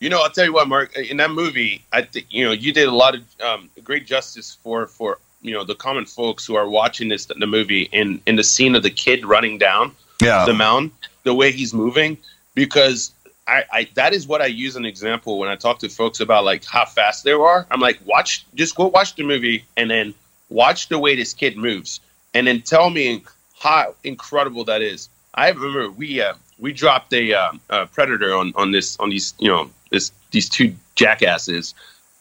You 0.00 0.08
know, 0.10 0.22
I'll 0.22 0.30
tell 0.30 0.44
you 0.44 0.52
what, 0.52 0.68
Mark. 0.68 0.96
In 0.96 1.16
that 1.18 1.30
movie, 1.30 1.84
I 1.92 2.02
think 2.02 2.26
you 2.30 2.44
know 2.44 2.52
you 2.52 2.72
did 2.72 2.88
a 2.88 2.94
lot 2.94 3.14
of 3.14 3.22
um, 3.40 3.70
great 3.84 4.06
justice 4.06 4.56
for 4.62 4.86
for 4.86 5.18
you 5.42 5.52
know 5.52 5.64
the 5.64 5.74
common 5.74 6.04
folks 6.06 6.44
who 6.46 6.56
are 6.56 6.68
watching 6.68 7.08
this 7.08 7.26
the 7.26 7.46
movie 7.46 7.82
in 7.92 8.20
in 8.26 8.36
the 8.36 8.44
scene 8.44 8.74
of 8.74 8.82
the 8.82 8.90
kid 8.90 9.24
running 9.24 9.58
down 9.58 9.94
Yeah. 10.20 10.44
the 10.46 10.54
mountain, 10.54 10.90
the 11.24 11.34
way 11.34 11.52
he's 11.52 11.72
moving, 11.74 12.16
because 12.54 13.12
I, 13.46 13.64
I 13.72 13.88
that 13.94 14.12
is 14.12 14.26
what 14.26 14.40
I 14.42 14.46
use 14.46 14.76
an 14.76 14.84
example 14.84 15.38
when 15.38 15.48
I 15.48 15.56
talk 15.56 15.78
to 15.80 15.88
folks 15.88 16.20
about 16.20 16.44
like 16.44 16.64
how 16.64 16.84
fast 16.84 17.24
they 17.24 17.32
are. 17.32 17.66
I'm 17.70 17.80
like, 17.80 17.98
watch, 18.04 18.44
just 18.54 18.74
go 18.76 18.86
watch 18.86 19.14
the 19.16 19.24
movie 19.24 19.64
and 19.76 19.90
then 19.90 20.14
watch 20.48 20.88
the 20.88 20.98
way 20.98 21.16
this 21.16 21.34
kid 21.34 21.56
moves, 21.56 22.00
and 22.34 22.46
then 22.46 22.62
tell 22.62 22.90
me 22.90 23.24
how 23.60 23.94
incredible 24.04 24.64
that 24.64 24.82
is. 24.82 25.08
I 25.34 25.48
remember 25.50 25.90
we 25.90 26.20
uh, 26.20 26.34
we 26.58 26.72
dropped 26.72 27.12
a, 27.12 27.34
uh, 27.34 27.52
a 27.70 27.86
predator 27.86 28.34
on 28.34 28.52
on 28.56 28.72
this 28.72 28.96
on 28.98 29.10
these 29.10 29.34
you 29.38 29.48
know 29.48 29.70
this 29.90 30.12
these 30.30 30.48
two 30.48 30.74
jackasses, 30.94 31.74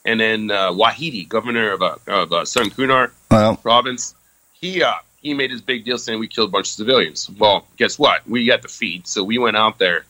and 0.05 0.19
then 0.19 0.51
uh, 0.51 0.71
Wahidi, 0.71 1.28
governor 1.28 1.71
of 1.71 1.82
uh, 1.82 1.95
of 2.07 2.32
uh, 2.32 2.45
Southern 2.45 2.71
Kunar, 2.71 3.11
Well, 3.32 3.57
province, 3.57 4.15
he 4.53 4.84
uh 4.84 4.93
he 5.21 5.34
made 5.34 5.51
his 5.51 5.61
big 5.61 5.84
deal 5.84 5.97
saying 5.97 6.19
we 6.19 6.28
killed 6.28 6.49
a 6.49 6.51
bunch 6.51 6.67
of 6.67 6.73
civilians. 6.73 7.30
Well, 7.30 7.65
guess 7.78 7.97
what? 7.97 8.28
We 8.28 8.45
got 8.45 8.61
the 8.61 8.67
feed, 8.67 9.07
so 9.07 9.23
we 9.23 9.38
went 9.38 9.57
out 9.57 9.80
there, 9.80 10.05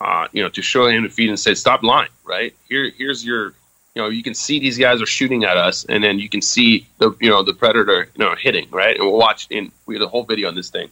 uh, 0.00 0.28
you 0.32 0.42
know, 0.42 0.48
to 0.50 0.62
show 0.62 0.86
him 0.86 1.02
the 1.02 1.08
feed 1.08 1.28
and 1.28 1.38
said, 1.38 1.58
"Stop 1.58 1.82
lying!" 1.82 2.10
Right 2.24 2.54
here, 2.68 2.90
here's 2.96 3.24
your, 3.24 3.54
you 3.94 4.02
know, 4.02 4.08
you 4.08 4.22
can 4.22 4.34
see 4.34 4.58
these 4.58 4.78
guys 4.78 5.02
are 5.02 5.06
shooting 5.06 5.44
at 5.44 5.56
us, 5.56 5.84
and 5.84 6.02
then 6.02 6.18
you 6.18 6.28
can 6.28 6.40
see 6.40 6.86
the, 6.98 7.14
you 7.20 7.28
know, 7.28 7.42
the 7.42 7.52
predator, 7.52 8.08
you 8.14 8.24
know, 8.24 8.34
hitting 8.34 8.68
right, 8.70 8.96
and 8.96 9.04
we'll 9.04 9.18
watch 9.18 9.46
in 9.50 9.70
we 9.86 9.94
had 9.94 10.02
a 10.02 10.08
whole 10.08 10.24
video 10.24 10.48
on 10.48 10.54
this 10.54 10.70
thing. 10.70 10.88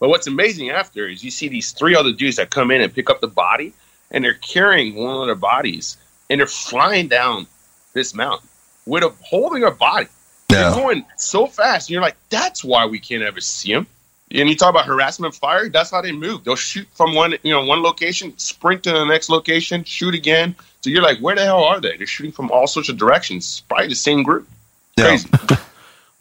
But 0.00 0.08
what's 0.08 0.26
amazing 0.26 0.70
after 0.70 1.06
is 1.06 1.22
you 1.22 1.30
see 1.30 1.48
these 1.48 1.72
three 1.72 1.94
other 1.94 2.12
dudes 2.12 2.36
that 2.36 2.50
come 2.50 2.70
in 2.70 2.80
and 2.80 2.92
pick 2.92 3.10
up 3.10 3.20
the 3.20 3.28
body, 3.28 3.74
and 4.10 4.24
they're 4.24 4.34
carrying 4.34 4.94
one 4.94 5.20
of 5.20 5.26
their 5.26 5.34
bodies, 5.34 5.96
and 6.30 6.40
they're 6.40 6.46
flying 6.46 7.08
down 7.08 7.46
this 7.92 8.14
mountain 8.14 8.48
with 8.86 9.04
a 9.04 9.10
holding 9.22 9.64
a 9.64 9.70
body. 9.70 10.08
They're 10.48 10.70
going 10.70 11.04
so 11.16 11.46
fast, 11.46 11.88
and 11.88 11.94
you're 11.94 12.02
like, 12.02 12.16
that's 12.28 12.62
why 12.62 12.86
we 12.86 12.98
can't 12.98 13.22
ever 13.22 13.40
see 13.40 13.72
them. 13.72 13.86
And 14.30 14.48
you 14.48 14.56
talk 14.56 14.70
about 14.70 14.86
harassment 14.86 15.34
fire, 15.34 15.68
that's 15.68 15.90
how 15.90 16.00
they 16.00 16.12
move. 16.12 16.44
They'll 16.44 16.56
shoot 16.56 16.88
from 16.94 17.14
one, 17.14 17.34
you 17.42 17.52
know, 17.52 17.64
one 17.64 17.82
location, 17.82 18.36
sprint 18.38 18.82
to 18.84 18.92
the 18.92 19.04
next 19.04 19.28
location, 19.28 19.84
shoot 19.84 20.14
again. 20.14 20.54
So 20.82 20.90
you're 20.90 21.02
like, 21.02 21.18
where 21.18 21.36
the 21.36 21.44
hell 21.44 21.62
are 21.62 21.80
they? 21.80 21.96
They're 21.96 22.06
shooting 22.06 22.32
from 22.32 22.50
all 22.50 22.66
sorts 22.66 22.88
of 22.88 22.96
directions. 22.96 23.62
Probably 23.68 23.88
the 23.88 23.94
same 23.94 24.22
group. 24.22 24.48
Yeah. 24.96 25.06
Crazy. 25.06 25.28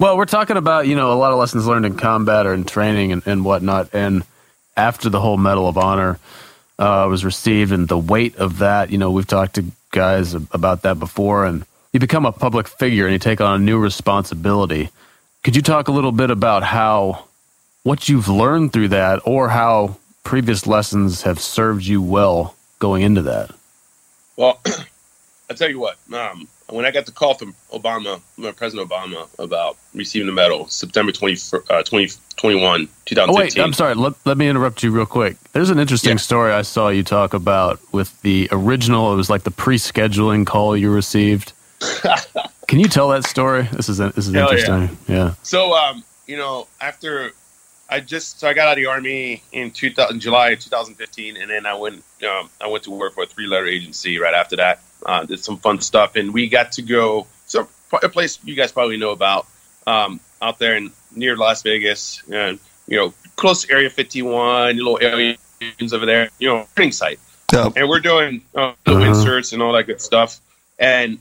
Well, 0.01 0.17
we're 0.17 0.25
talking 0.25 0.57
about 0.57 0.87
you 0.87 0.95
know 0.95 1.13
a 1.13 1.13
lot 1.13 1.31
of 1.31 1.37
lessons 1.37 1.67
learned 1.67 1.85
in 1.85 1.95
combat 1.95 2.47
or 2.47 2.55
in 2.55 2.63
training 2.63 3.11
and, 3.11 3.21
and 3.27 3.45
whatnot. 3.45 3.93
And 3.93 4.23
after 4.75 5.11
the 5.11 5.19
whole 5.19 5.37
Medal 5.37 5.67
of 5.67 5.77
Honor 5.77 6.17
uh, 6.79 7.05
was 7.07 7.23
received, 7.23 7.71
and 7.71 7.87
the 7.87 7.99
weight 7.99 8.35
of 8.37 8.57
that, 8.57 8.89
you 8.89 8.97
know, 8.97 9.11
we've 9.11 9.27
talked 9.27 9.53
to 9.55 9.65
guys 9.91 10.33
about 10.33 10.81
that 10.81 10.97
before, 10.97 11.45
and 11.45 11.67
you 11.93 11.99
become 11.99 12.25
a 12.25 12.31
public 12.31 12.67
figure 12.67 13.05
and 13.05 13.13
you 13.13 13.19
take 13.19 13.41
on 13.41 13.61
a 13.61 13.63
new 13.63 13.77
responsibility. 13.77 14.89
Could 15.43 15.55
you 15.55 15.61
talk 15.61 15.87
a 15.87 15.91
little 15.91 16.11
bit 16.11 16.31
about 16.31 16.63
how 16.63 17.25
what 17.83 18.09
you've 18.09 18.27
learned 18.27 18.73
through 18.73 18.87
that, 18.87 19.21
or 19.23 19.49
how 19.49 19.97
previous 20.23 20.65
lessons 20.65 21.21
have 21.21 21.39
served 21.39 21.85
you 21.85 22.01
well 22.01 22.55
going 22.79 23.03
into 23.03 23.21
that? 23.21 23.51
Well, 24.41 24.59
I'll 25.49 25.55
tell 25.55 25.69
you 25.69 25.79
what. 25.79 25.97
Um, 26.11 26.47
when 26.69 26.83
I 26.85 26.89
got 26.91 27.05
the 27.05 27.11
call 27.11 27.35
from 27.35 27.53
Obama, 27.71 28.19
President 28.55 28.89
Obama, 28.89 29.27
about 29.37 29.77
receiving 29.93 30.25
the 30.25 30.33
medal, 30.33 30.67
September 30.67 31.11
20, 31.11 31.33
uh, 31.69 31.83
2021, 31.83 32.81
Oh 32.81 32.87
2015. 33.05 33.35
wait, 33.35 33.59
I'm 33.59 33.73
sorry. 33.73 33.93
Let, 33.93 34.13
let 34.25 34.37
me 34.37 34.47
interrupt 34.49 34.81
you 34.81 34.89
real 34.89 35.05
quick. 35.05 35.37
There's 35.53 35.69
an 35.69 35.77
interesting 35.77 36.13
Yeah. 36.13 36.17
story 36.17 36.53
I 36.53 36.63
saw 36.63 36.89
you 36.89 37.03
talk 37.03 37.35
about 37.35 37.79
with 37.91 38.19
the 38.23 38.47
original. 38.51 39.13
It 39.13 39.17
was 39.17 39.29
like 39.29 39.43
the 39.43 39.51
pre-scheduling 39.51 40.47
call 40.47 40.75
you 40.75 40.89
received. 40.91 41.53
Can 42.67 42.79
you 42.79 42.87
tell 42.87 43.09
that 43.09 43.25
story? 43.25 43.67
This 43.73 43.89
is 43.89 43.97
this 43.99 44.17
is 44.17 44.33
Hell 44.33 44.47
yeah. 44.53 44.59
interesting. 44.59 44.97
Yeah. 45.07 45.33
So, 45.43 45.73
um, 45.75 46.03
you 46.25 46.37
know, 46.37 46.67
after 46.79 47.33
I 47.91 47.99
just 47.99 48.39
so 48.39 48.47
I 48.47 48.53
got 48.53 48.67
out 48.69 48.71
of 48.77 48.83
the 48.83 48.85
army 48.87 49.43
in 49.51 49.69
2000, 49.71 50.19
July 50.21 50.55
2015, 50.55 51.35
and 51.37 51.49
then 51.51 51.65
I 51.65 51.73
went 51.75 52.03
um, 52.27 52.49
I 52.61 52.67
went 52.67 52.85
to 52.85 52.91
work 52.91 53.13
for 53.13 53.23
a 53.23 53.27
three 53.27 53.47
letter 53.47 53.67
agency 53.67 54.17
right 54.17 54.33
after 54.33 54.55
that. 54.55 54.79
Uh, 55.05 55.25
did 55.25 55.43
some 55.43 55.57
fun 55.57 55.81
stuff, 55.81 56.15
and 56.15 56.33
we 56.33 56.47
got 56.47 56.71
to 56.73 56.81
go 56.81 57.27
so 57.47 57.67
a 58.01 58.07
place 58.09 58.39
you 58.45 58.55
guys 58.55 58.71
probably 58.71 58.97
know 58.97 59.11
about 59.11 59.45
um, 59.85 60.19
out 60.41 60.57
there 60.57 60.75
in 60.77 60.91
near 61.15 61.35
Las 61.35 61.61
Vegas, 61.63 62.23
and 62.31 62.59
you 62.87 62.97
know, 62.97 63.13
close 63.35 63.65
to 63.65 63.73
Area 63.73 63.89
51, 63.89 64.75
little 64.77 64.97
aliens 65.01 65.93
over 65.93 66.05
there, 66.05 66.29
you 66.39 66.47
know, 66.49 66.67
training 66.75 66.91
site 66.93 67.19
Yeah. 67.53 67.69
and 67.75 67.87
we're 67.89 67.99
doing 67.99 68.41
uh, 68.55 68.73
Uh-huh. 68.85 68.99
inserts 68.99 69.53
and 69.53 69.61
all 69.61 69.73
that 69.73 69.85
good 69.87 70.01
stuff. 70.01 70.39
And 70.79 71.19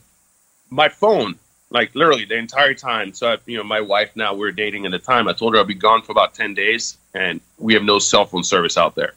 my 0.69 0.89
phone, 0.89 1.35
like 1.71 1.95
literally 1.95 2.25
the 2.25 2.35
entire 2.35 2.75
time. 2.75 3.13
So 3.13 3.31
I, 3.31 3.37
you 3.47 3.57
know, 3.57 3.63
my 3.63 3.81
wife 3.81 4.11
now 4.15 4.35
we're 4.35 4.51
dating 4.51 4.85
at 4.85 4.91
the 4.91 4.99
time. 4.99 5.27
I 5.27 5.33
told 5.33 5.53
her 5.53 5.59
I'll 5.59 5.65
be 5.65 5.73
gone 5.73 6.03
for 6.03 6.11
about 6.11 6.35
ten 6.35 6.53
days, 6.53 6.97
and 7.15 7.41
we 7.57 7.73
have 7.73 7.83
no 7.83 7.97
cell 7.97 8.25
phone 8.25 8.43
service 8.43 8.77
out 8.77 8.93
there. 8.93 9.13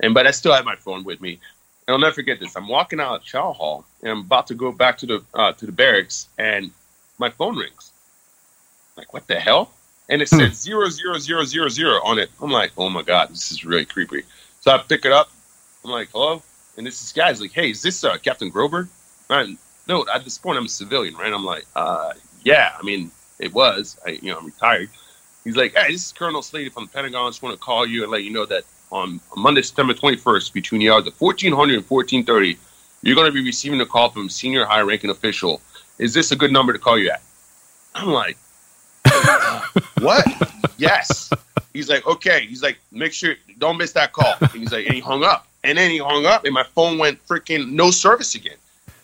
And 0.00 0.14
but 0.14 0.26
I 0.26 0.30
still 0.30 0.52
have 0.52 0.64
my 0.64 0.76
phone 0.76 1.02
with 1.02 1.20
me. 1.20 1.40
And 1.86 1.94
I'll 1.94 1.98
never 1.98 2.14
forget 2.14 2.38
this. 2.38 2.54
I'm 2.54 2.68
walking 2.68 3.00
out 3.00 3.16
of 3.16 3.24
Chow 3.24 3.52
Hall, 3.52 3.86
and 4.02 4.12
I'm 4.12 4.20
about 4.20 4.46
to 4.48 4.54
go 4.54 4.70
back 4.70 4.98
to 4.98 5.06
the 5.06 5.24
uh, 5.34 5.52
to 5.52 5.66
the 5.66 5.72
barracks, 5.72 6.28
and 6.38 6.70
my 7.18 7.30
phone 7.30 7.56
rings. 7.56 7.92
Like 8.96 9.12
what 9.12 9.26
the 9.26 9.40
hell? 9.40 9.72
And 10.10 10.22
it 10.22 10.28
says 10.28 10.60
zero 10.60 10.88
zero 10.90 11.18
zero 11.18 11.44
zero 11.44 11.68
zero 11.68 12.00
on 12.04 12.18
it. 12.18 12.30
I'm 12.40 12.50
like, 12.50 12.72
oh 12.76 12.90
my 12.90 13.02
god, 13.02 13.30
this 13.30 13.50
is 13.50 13.64
really 13.64 13.84
creepy. 13.84 14.22
So 14.60 14.70
I 14.72 14.78
pick 14.78 15.04
it 15.04 15.12
up. 15.12 15.30
I'm 15.84 15.90
like, 15.90 16.10
hello? 16.12 16.42
And 16.76 16.86
this 16.86 17.02
is 17.02 17.12
guy's 17.12 17.40
like, 17.40 17.52
hey, 17.52 17.70
is 17.70 17.82
this 17.82 18.04
uh, 18.04 18.16
Captain 18.18 18.50
Groberg? 18.50 18.88
And 19.30 19.58
no, 19.88 20.04
at 20.12 20.24
this 20.24 20.38
point 20.38 20.58
I'm 20.58 20.66
a 20.66 20.68
civilian, 20.68 21.14
right? 21.14 21.32
I'm 21.32 21.44
like, 21.44 21.66
uh, 21.74 22.12
yeah. 22.44 22.72
I 22.78 22.82
mean, 22.82 23.10
it 23.38 23.52
was. 23.52 23.98
I, 24.06 24.10
you 24.10 24.30
know, 24.30 24.38
I'm 24.38 24.46
retired. 24.46 24.90
He's 25.44 25.56
like, 25.56 25.74
hey, 25.74 25.92
this 25.92 26.06
is 26.06 26.12
Colonel 26.12 26.42
Slady 26.42 26.68
from 26.68 26.84
the 26.84 26.90
Pentagon. 26.90 27.26
I 27.26 27.28
just 27.28 27.42
want 27.42 27.54
to 27.54 27.60
call 27.60 27.86
you 27.86 28.02
and 28.02 28.12
let 28.12 28.24
you 28.24 28.30
know 28.30 28.44
that 28.46 28.64
on 28.90 29.20
Monday, 29.36 29.62
September 29.62 29.94
21st, 29.94 30.52
between 30.52 30.80
the 30.80 30.90
hours 30.90 31.06
of 31.06 31.18
1400 31.20 31.74
and 31.74 31.88
1430, 31.88 32.58
you're 33.02 33.14
going 33.14 33.26
to 33.26 33.32
be 33.32 33.44
receiving 33.44 33.80
a 33.80 33.86
call 33.86 34.10
from 34.10 34.26
a 34.26 34.30
senior 34.30 34.64
high-ranking 34.64 35.10
official. 35.10 35.60
Is 35.98 36.14
this 36.14 36.32
a 36.32 36.36
good 36.36 36.52
number 36.52 36.72
to 36.72 36.78
call 36.78 36.98
you 36.98 37.10
at? 37.10 37.22
I'm 37.94 38.08
like, 38.08 38.36
what? 40.00 40.26
yes. 40.76 41.30
He's 41.72 41.88
like, 41.88 42.06
okay. 42.06 42.46
He's 42.46 42.62
like, 42.62 42.78
make 42.92 43.12
sure 43.12 43.34
don't 43.58 43.78
miss 43.78 43.92
that 43.92 44.12
call. 44.12 44.34
And 44.40 44.50
he's 44.50 44.72
like, 44.72 44.86
and 44.86 44.94
he 44.94 45.00
hung 45.00 45.22
up. 45.24 45.46
And 45.64 45.76
then 45.76 45.90
he 45.90 45.98
hung 45.98 46.24
up, 46.24 46.44
and 46.44 46.54
my 46.54 46.62
phone 46.62 46.98
went 46.98 47.26
freaking 47.26 47.72
no 47.72 47.90
service 47.90 48.34
again. 48.34 48.56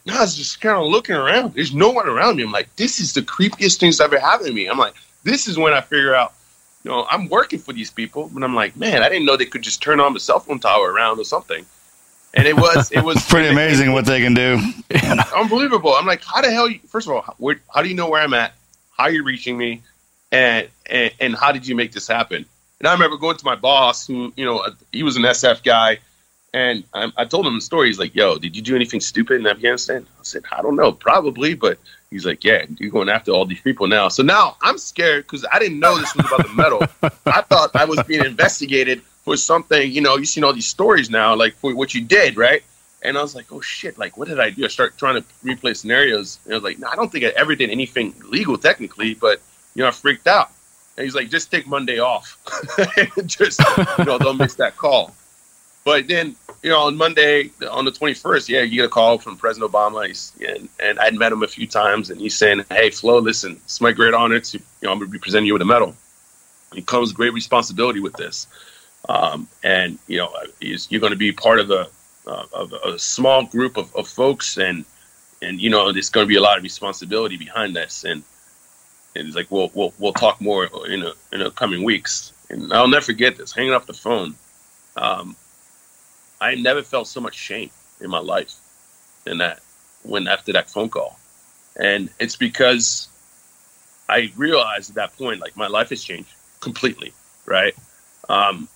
I 0.08 0.20
was 0.20 0.36
just 0.36 0.60
kind 0.60 0.76
of 0.76 0.86
looking 0.86 1.14
around. 1.14 1.54
There's 1.54 1.74
no 1.74 1.90
one 1.90 2.08
around 2.08 2.36
me. 2.36 2.42
I'm 2.42 2.52
like, 2.52 2.74
this 2.76 3.00
is 3.00 3.14
the 3.14 3.22
creepiest 3.22 3.78
things 3.78 4.00
ever 4.00 4.18
happened 4.18 4.48
to 4.48 4.54
me. 4.54 4.66
I'm 4.66 4.78
like, 4.78 4.94
this 5.22 5.48
is 5.48 5.56
when 5.56 5.72
I 5.72 5.80
figure 5.80 6.14
out, 6.14 6.34
you 6.82 6.90
know, 6.90 7.06
I'm 7.10 7.28
working 7.28 7.58
for 7.58 7.72
these 7.72 7.90
people, 7.90 8.30
but 8.32 8.42
I'm 8.42 8.54
like, 8.54 8.76
man, 8.76 9.02
I 9.02 9.08
didn't 9.08 9.24
know 9.24 9.36
they 9.36 9.46
could 9.46 9.62
just 9.62 9.82
turn 9.82 10.00
on 10.00 10.12
the 10.12 10.20
cell 10.20 10.40
phone 10.40 10.60
tower 10.60 10.92
around 10.92 11.18
or 11.18 11.24
something. 11.24 11.64
And 12.34 12.46
it 12.46 12.56
was, 12.56 12.92
it 12.92 13.02
was 13.02 13.24
Pretty 13.28 13.48
amazing 13.48 13.92
what 13.92 14.04
they 14.04 14.20
can 14.20 14.34
do. 14.34 14.58
unbelievable. 15.36 15.94
I'm 15.94 16.04
like, 16.04 16.22
how 16.22 16.42
the 16.42 16.50
hell? 16.50 16.68
You, 16.68 16.80
first 16.88 17.06
of 17.06 17.14
all, 17.14 17.22
where, 17.38 17.60
how 17.72 17.80
do 17.80 17.88
you 17.88 17.94
know 17.94 18.10
where 18.10 18.20
I'm 18.20 18.34
at? 18.34 18.54
How 18.96 19.04
are 19.04 19.10
you 19.10 19.24
reaching 19.24 19.56
me? 19.56 19.82
And, 20.30 20.68
and 20.86 21.12
and 21.20 21.36
how 21.36 21.52
did 21.52 21.66
you 21.66 21.76
make 21.76 21.92
this 21.92 22.08
happen? 22.08 22.44
And 22.80 22.88
I 22.88 22.92
remember 22.92 23.16
going 23.16 23.36
to 23.36 23.44
my 23.44 23.54
boss, 23.54 24.06
who 24.06 24.32
you 24.36 24.44
know, 24.44 24.58
uh, 24.58 24.70
he 24.90 25.04
was 25.04 25.16
an 25.16 25.22
SF 25.22 25.62
guy, 25.62 26.00
and 26.54 26.84
I, 26.94 27.10
I 27.16 27.24
told 27.24 27.48
him 27.48 27.56
the 27.56 27.60
story. 27.60 27.88
He's 27.88 27.98
like, 27.98 28.14
"Yo, 28.14 28.38
did 28.38 28.54
you 28.54 28.62
do 28.62 28.76
anything 28.76 29.00
stupid 29.00 29.40
in 29.40 29.46
Afghanistan?" 29.46 30.06
I 30.20 30.22
said, 30.22 30.44
"I 30.52 30.62
don't 30.62 30.76
know, 30.76 30.92
probably," 30.92 31.54
but 31.54 31.78
he's 32.10 32.24
like, 32.24 32.44
"Yeah, 32.44 32.64
you're 32.78 32.92
going 32.92 33.08
after 33.08 33.32
all 33.32 33.44
these 33.44 33.60
people 33.60 33.88
now." 33.88 34.06
So 34.06 34.22
now 34.22 34.56
I'm 34.62 34.78
scared 34.78 35.24
because 35.24 35.44
I 35.52 35.58
didn't 35.58 35.80
know 35.80 35.98
this 35.98 36.14
was 36.14 36.26
about 36.26 36.46
the 36.46 36.54
medal. 36.54 36.82
I 37.26 37.42
thought 37.42 37.74
I 37.74 37.84
was 37.84 38.00
being 38.04 38.24
investigated 38.24 39.02
for 39.24 39.36
something. 39.36 39.90
You 39.90 40.00
know, 40.00 40.16
you 40.16 40.24
seen 40.24 40.44
all 40.44 40.52
these 40.52 40.68
stories 40.68 41.10
now, 41.10 41.34
like 41.34 41.54
for 41.54 41.74
what 41.74 41.92
you 41.92 42.02
did, 42.02 42.36
right? 42.36 42.62
And 43.02 43.18
I 43.18 43.22
was 43.22 43.34
like, 43.34 43.52
oh 43.52 43.60
shit, 43.60 43.98
like 43.98 44.16
what 44.16 44.28
did 44.28 44.38
I 44.38 44.50
do? 44.50 44.64
I 44.64 44.68
start 44.68 44.96
trying 44.96 45.20
to 45.20 45.28
replay 45.44 45.76
scenarios. 45.76 46.38
And 46.44 46.54
I 46.54 46.56
was 46.56 46.64
like, 46.64 46.78
no, 46.78 46.86
I 46.86 46.94
don't 46.94 47.10
think 47.10 47.24
I 47.24 47.32
ever 47.36 47.56
did 47.56 47.70
anything 47.70 48.14
legal 48.30 48.56
technically, 48.56 49.14
but 49.14 49.40
you 49.74 49.82
know, 49.82 49.88
I 49.88 49.90
freaked 49.90 50.28
out. 50.28 50.52
And 50.96 51.04
he's 51.04 51.16
like, 51.16 51.30
just 51.30 51.50
take 51.50 51.66
Monday 51.66 51.98
off. 51.98 52.38
just 53.26 53.60
you 53.98 54.04
know, 54.04 54.18
don't 54.18 54.38
miss 54.38 54.54
that 54.54 54.76
call. 54.76 55.16
But 55.84 56.08
then, 56.08 56.34
you 56.64 56.70
know, 56.70 56.80
on 56.80 56.96
Monday, 56.96 57.50
on 57.70 57.84
the 57.84 57.92
21st, 57.92 58.48
yeah, 58.48 58.62
you 58.62 58.76
get 58.76 58.86
a 58.86 58.88
call 58.88 59.18
from 59.18 59.36
President 59.36 59.70
Obama. 59.70 60.06
He's, 60.06 60.32
and, 60.48 60.66
and 60.80 60.98
I'd 60.98 61.14
met 61.14 61.30
him 61.30 61.42
a 61.42 61.46
few 61.46 61.66
times, 61.66 62.08
and 62.08 62.18
he's 62.18 62.34
saying, 62.34 62.64
hey, 62.70 62.88
Flo, 62.88 63.18
listen, 63.18 63.60
it's 63.64 63.82
my 63.82 63.92
great 63.92 64.14
honor 64.14 64.40
to, 64.40 64.58
you 64.58 64.64
know, 64.82 64.90
I'm 64.90 64.98
going 64.98 65.10
to 65.10 65.12
be 65.12 65.18
presenting 65.18 65.46
you 65.46 65.52
with 65.52 65.60
a 65.60 65.66
medal. 65.66 65.94
It 66.74 66.86
comes 66.86 67.12
great 67.12 67.34
responsibility 67.34 68.00
with 68.00 68.14
this. 68.14 68.46
Um, 69.06 69.46
and, 69.62 69.98
you 70.08 70.16
know, 70.16 70.32
you're 70.60 71.00
going 71.02 71.12
to 71.12 71.18
be 71.18 71.32
part 71.32 71.60
of 71.60 71.70
a, 71.70 71.86
uh, 72.26 72.46
of 72.54 72.72
a 72.72 72.98
small 72.98 73.44
group 73.44 73.76
of, 73.76 73.94
of 73.94 74.08
folks, 74.08 74.56
and 74.56 74.86
and 75.42 75.60
you 75.60 75.68
know 75.68 75.92
there's 75.92 76.08
going 76.08 76.24
to 76.24 76.28
be 76.28 76.36
a 76.36 76.40
lot 76.40 76.56
of 76.56 76.62
responsibility 76.62 77.36
behind 77.36 77.76
this, 77.76 78.04
and 78.04 78.22
and 79.14 79.26
he's 79.26 79.36
like, 79.36 79.50
we'll 79.50 79.70
we'll 79.74 79.92
we'll 79.98 80.14
talk 80.14 80.40
more 80.40 80.64
in 80.86 81.02
a, 81.02 81.12
in 81.32 81.40
the 81.40 81.50
coming 81.50 81.82
weeks, 81.82 82.32
and 82.48 82.72
I'll 82.72 82.88
never 82.88 83.04
forget 83.04 83.36
this. 83.36 83.52
Hanging 83.52 83.74
up 83.74 83.84
the 83.84 83.92
phone, 83.92 84.34
um, 84.96 85.36
I 86.44 86.54
never 86.56 86.82
felt 86.82 87.08
so 87.08 87.20
much 87.20 87.34
shame 87.34 87.70
in 88.00 88.10
my 88.10 88.18
life 88.18 88.52
than 89.24 89.38
that 89.38 89.60
when 90.02 90.28
after 90.28 90.52
that 90.52 90.68
phone 90.70 90.90
call, 90.90 91.18
and 91.76 92.10
it's 92.20 92.36
because 92.36 93.08
I 94.10 94.30
realized 94.36 94.90
at 94.90 94.96
that 94.96 95.16
point 95.16 95.40
like 95.40 95.56
my 95.56 95.68
life 95.68 95.88
has 95.88 96.04
changed 96.04 96.28
completely, 96.60 97.12
right? 97.46 97.74
Um, 98.28 98.68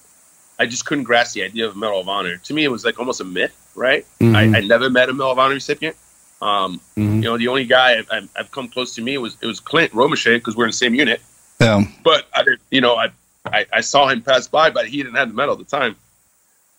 I 0.58 0.64
just 0.66 0.86
couldn't 0.86 1.04
grasp 1.04 1.34
the 1.34 1.44
idea 1.44 1.66
of 1.66 1.76
a 1.76 1.78
Medal 1.78 2.00
of 2.00 2.08
Honor. 2.08 2.38
To 2.38 2.54
me, 2.54 2.64
it 2.64 2.70
was 2.70 2.84
like 2.86 2.98
almost 2.98 3.20
a 3.20 3.24
myth, 3.24 3.54
right? 3.74 4.06
Mhm. 4.20 4.34
I, 4.34 4.58
I 4.58 4.60
never 4.62 4.88
met 4.88 5.10
a 5.10 5.12
Medal 5.12 5.32
of 5.32 5.38
Honor 5.38 5.54
recipient. 5.54 5.96
Um, 6.40 6.80
Mhm. 6.96 7.16
You 7.16 7.28
know, 7.28 7.36
the 7.36 7.48
only 7.48 7.66
guy 7.66 7.98
I've, 8.10 8.28
I've, 8.34 8.50
come 8.50 8.68
close 8.68 8.94
to 8.94 9.02
me 9.02 9.18
was 9.18 9.36
it 9.42 9.46
was 9.46 9.60
Clint 9.60 9.92
Romesha 9.92 10.34
because 10.36 10.56
we're 10.56 10.64
in 10.64 10.70
the 10.70 10.82
same 10.84 10.94
unit. 10.94 11.20
Yeah. 11.60 11.84
But 12.02 12.28
I 12.34 12.44
didn't, 12.44 12.62
you 12.70 12.80
know, 12.80 12.94
I, 12.96 13.10
I 13.44 13.66
I 13.78 13.80
saw 13.82 14.08
him 14.08 14.22
pass 14.22 14.48
by, 14.48 14.70
but 14.70 14.86
he 14.88 14.96
didn't 15.02 15.16
have 15.16 15.28
the 15.28 15.34
medal 15.34 15.54
at 15.54 15.58
the 15.58 15.76
time. 15.78 15.96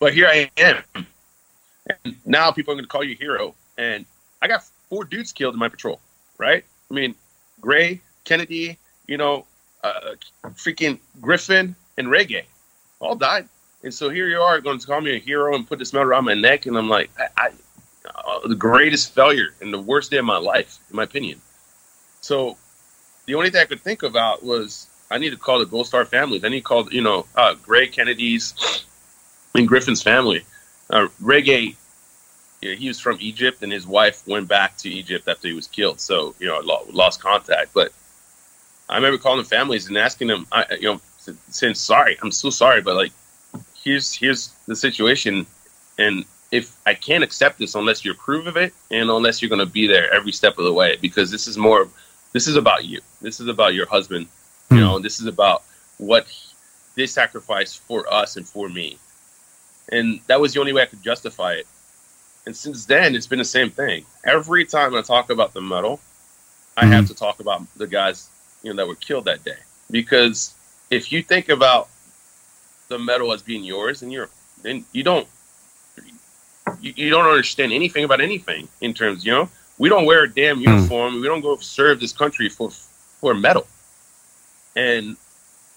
But 0.00 0.14
here 0.14 0.26
I 0.26 0.50
am, 0.56 0.82
and 2.04 2.16
now 2.24 2.50
people 2.50 2.72
are 2.72 2.74
going 2.74 2.84
to 2.84 2.88
call 2.88 3.04
you 3.04 3.12
a 3.12 3.18
hero. 3.18 3.54
And 3.76 4.06
I 4.40 4.48
got 4.48 4.64
four 4.88 5.04
dudes 5.04 5.30
killed 5.30 5.54
in 5.54 5.60
my 5.60 5.68
patrol, 5.68 6.00
right? 6.38 6.64
I 6.90 6.94
mean, 6.94 7.14
Gray, 7.60 8.00
Kennedy, 8.24 8.78
you 9.06 9.18
know, 9.18 9.44
uh, 9.84 10.14
freaking 10.46 10.98
Griffin, 11.20 11.76
and 11.98 12.08
Ragaei, 12.08 12.44
all 12.98 13.14
died. 13.14 13.46
And 13.82 13.92
so 13.92 14.08
here 14.08 14.26
you 14.26 14.40
are 14.40 14.60
going 14.62 14.78
to 14.78 14.86
call 14.86 15.02
me 15.02 15.16
a 15.16 15.18
hero 15.18 15.54
and 15.54 15.68
put 15.68 15.78
this 15.78 15.92
medal 15.92 16.08
around 16.08 16.24
my 16.24 16.34
neck, 16.34 16.64
and 16.64 16.78
I'm 16.78 16.88
like, 16.88 17.10
I, 17.18 17.28
I 17.36 17.50
uh, 18.14 18.48
the 18.48 18.54
greatest 18.54 19.14
failure 19.14 19.54
and 19.60 19.72
the 19.72 19.80
worst 19.80 20.10
day 20.10 20.16
of 20.16 20.24
my 20.24 20.38
life, 20.38 20.78
in 20.90 20.96
my 20.96 21.04
opinion. 21.04 21.40
So 22.22 22.56
the 23.26 23.34
only 23.34 23.50
thing 23.50 23.60
I 23.60 23.66
could 23.66 23.80
think 23.80 24.02
about 24.02 24.42
was 24.42 24.86
I 25.10 25.18
need 25.18 25.30
to 25.30 25.36
call 25.36 25.58
the 25.58 25.66
Gold 25.66 25.86
Star 25.86 26.06
families. 26.06 26.42
I 26.42 26.48
need 26.48 26.60
to 26.60 26.64
call, 26.64 26.90
you 26.90 27.02
know, 27.02 27.26
uh, 27.36 27.54
Gray 27.54 27.88
Kennedy's 27.88 28.54
and 29.54 29.68
Griffin's 29.68 30.02
family. 30.02 30.44
Uh, 30.88 31.08
Ragaei, 31.22 31.76
yeah, 32.60 32.74
he 32.74 32.88
was 32.88 33.00
from 33.00 33.16
Egypt, 33.20 33.62
and 33.62 33.72
his 33.72 33.86
wife 33.86 34.26
went 34.26 34.48
back 34.48 34.76
to 34.78 34.90
Egypt 34.90 35.28
after 35.28 35.48
he 35.48 35.54
was 35.54 35.66
killed. 35.66 36.00
So 36.00 36.34
you 36.38 36.46
know, 36.46 36.60
lost 36.92 37.20
contact. 37.20 37.72
But 37.74 37.92
I 38.88 38.96
remember 38.96 39.18
calling 39.18 39.42
the 39.42 39.48
families 39.48 39.88
and 39.88 39.96
asking 39.96 40.28
them, 40.28 40.46
I, 40.52 40.66
you 40.80 40.92
know, 40.92 41.00
saying 41.50 41.74
sorry, 41.74 42.18
I'm 42.22 42.32
so 42.32 42.50
sorry, 42.50 42.82
but 42.82 42.96
like, 42.96 43.12
here's 43.82 44.14
here's 44.14 44.52
the 44.66 44.76
situation, 44.76 45.46
and 45.98 46.24
if 46.50 46.76
I 46.84 46.94
can't 46.94 47.22
accept 47.22 47.58
this 47.58 47.74
unless 47.74 48.04
you 48.04 48.10
approve 48.10 48.46
of 48.46 48.56
it, 48.56 48.74
and 48.90 49.10
unless 49.10 49.40
you're 49.40 49.48
going 49.48 49.60
to 49.60 49.72
be 49.72 49.86
there 49.86 50.12
every 50.12 50.32
step 50.32 50.58
of 50.58 50.64
the 50.64 50.72
way, 50.72 50.96
because 51.00 51.30
this 51.30 51.46
is 51.46 51.56
more, 51.56 51.88
this 52.32 52.48
is 52.48 52.56
about 52.56 52.84
you. 52.84 53.00
This 53.22 53.40
is 53.40 53.46
about 53.46 53.74
your 53.74 53.86
husband. 53.86 54.26
You 54.70 54.78
know, 54.78 54.98
this 55.00 55.18
is 55.18 55.26
about 55.26 55.64
what 55.98 56.26
they 56.94 57.06
sacrificed 57.06 57.80
for 57.80 58.12
us 58.12 58.36
and 58.36 58.46
for 58.46 58.68
me, 58.68 58.98
and 59.90 60.20
that 60.26 60.40
was 60.40 60.54
the 60.54 60.60
only 60.60 60.72
way 60.72 60.82
I 60.82 60.86
could 60.86 61.02
justify 61.02 61.54
it. 61.54 61.66
And 62.46 62.56
since 62.56 62.86
then, 62.86 63.14
it's 63.14 63.26
been 63.26 63.38
the 63.38 63.44
same 63.44 63.70
thing. 63.70 64.04
Every 64.24 64.64
time 64.64 64.94
I 64.94 65.02
talk 65.02 65.30
about 65.30 65.52
the 65.52 65.60
medal, 65.60 66.00
I 66.76 66.86
have 66.86 67.04
mm-hmm. 67.04 67.12
to 67.12 67.18
talk 67.18 67.40
about 67.40 67.62
the 67.76 67.86
guys 67.86 68.28
you 68.62 68.70
know 68.70 68.76
that 68.76 68.88
were 68.88 68.94
killed 68.94 69.24
that 69.24 69.44
day 69.44 69.56
because 69.90 70.54
if 70.90 71.12
you 71.12 71.22
think 71.22 71.48
about 71.48 71.88
the 72.88 72.98
medal 72.98 73.32
as 73.32 73.42
being 73.42 73.64
yours, 73.64 74.02
and 74.02 74.12
you're 74.12 74.28
then 74.62 74.84
you 74.92 75.02
don't 75.02 75.26
you, 76.80 76.92
you 76.96 77.10
don't 77.10 77.26
understand 77.26 77.72
anything 77.72 78.04
about 78.04 78.20
anything 78.20 78.68
in 78.80 78.94
terms, 78.94 79.24
you 79.24 79.32
know. 79.32 79.48
We 79.78 79.88
don't 79.88 80.04
wear 80.04 80.24
a 80.24 80.30
damn 80.30 80.58
hmm. 80.58 80.68
uniform. 80.68 81.20
We 81.20 81.26
don't 81.26 81.40
go 81.40 81.56
serve 81.56 82.00
this 82.00 82.12
country 82.12 82.48
for 82.48 82.70
for 82.70 83.32
a 83.32 83.34
medal, 83.34 83.66
and 84.76 85.16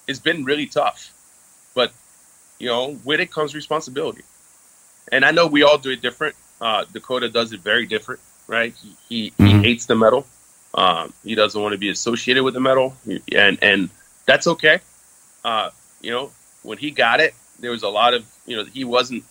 it's 0.07 0.19
been 0.19 0.43
really 0.43 0.65
tough. 0.65 1.12
You 2.63 2.69
know, 2.69 2.97
with 3.03 3.19
it 3.19 3.29
comes 3.29 3.53
responsibility, 3.53 4.21
and 5.11 5.25
I 5.25 5.31
know 5.31 5.47
we 5.47 5.63
all 5.63 5.77
do 5.77 5.89
it 5.89 6.01
different. 6.01 6.33
Uh, 6.61 6.85
Dakota 6.93 7.27
does 7.27 7.51
it 7.51 7.59
very 7.59 7.85
different, 7.85 8.21
right? 8.47 8.73
He 8.81 8.95
he, 9.09 9.33
he 9.37 9.51
hates 9.51 9.85
the 9.85 9.95
medal. 9.95 10.25
Um, 10.73 11.11
he 11.25 11.35
doesn't 11.35 11.61
want 11.61 11.73
to 11.73 11.77
be 11.77 11.89
associated 11.89 12.41
with 12.41 12.53
the 12.53 12.61
medal, 12.61 12.95
and 13.35 13.57
and 13.61 13.89
that's 14.25 14.47
okay. 14.47 14.79
Uh, 15.43 15.71
you 15.99 16.11
know, 16.11 16.31
when 16.61 16.77
he 16.77 16.91
got 16.91 17.19
it, 17.19 17.33
there 17.59 17.71
was 17.71 17.83
a 17.83 17.89
lot 17.89 18.13
of 18.13 18.25
you 18.45 18.55
know 18.55 18.63
he 18.63 18.85
wasn't 18.85 19.25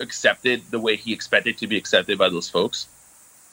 accepted 0.00 0.62
the 0.70 0.80
way 0.80 0.96
he 0.96 1.12
expected 1.12 1.58
to 1.58 1.66
be 1.66 1.76
accepted 1.76 2.16
by 2.16 2.30
those 2.30 2.48
folks, 2.48 2.88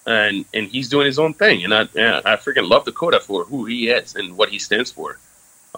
and 0.06 0.46
and 0.54 0.70
he's 0.70 0.88
doing 0.88 1.06
his 1.06 1.20
own 1.20 1.34
thing, 1.34 1.66
and 1.66 1.74
I 1.74 1.82
and 1.82 2.26
I 2.26 2.38
freaking 2.38 2.70
love 2.70 2.86
Dakota 2.86 3.20
for 3.20 3.44
who 3.44 3.66
he 3.66 3.90
is 3.90 4.16
and 4.16 4.38
what 4.38 4.48
he 4.48 4.58
stands 4.58 4.90
for. 4.90 5.20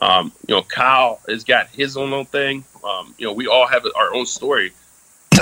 Um, 0.01 0.31
you 0.47 0.55
know, 0.55 0.61
Kyle 0.63 1.19
has 1.27 1.43
got 1.43 1.67
his 1.67 1.97
own 1.97 2.09
little 2.09 2.25
thing. 2.25 2.63
Um, 2.83 3.13
you 3.17 3.27
know, 3.27 3.33
we 3.33 3.47
all 3.47 3.67
have 3.67 3.85
our 3.95 4.13
own 4.13 4.25
story. 4.25 4.71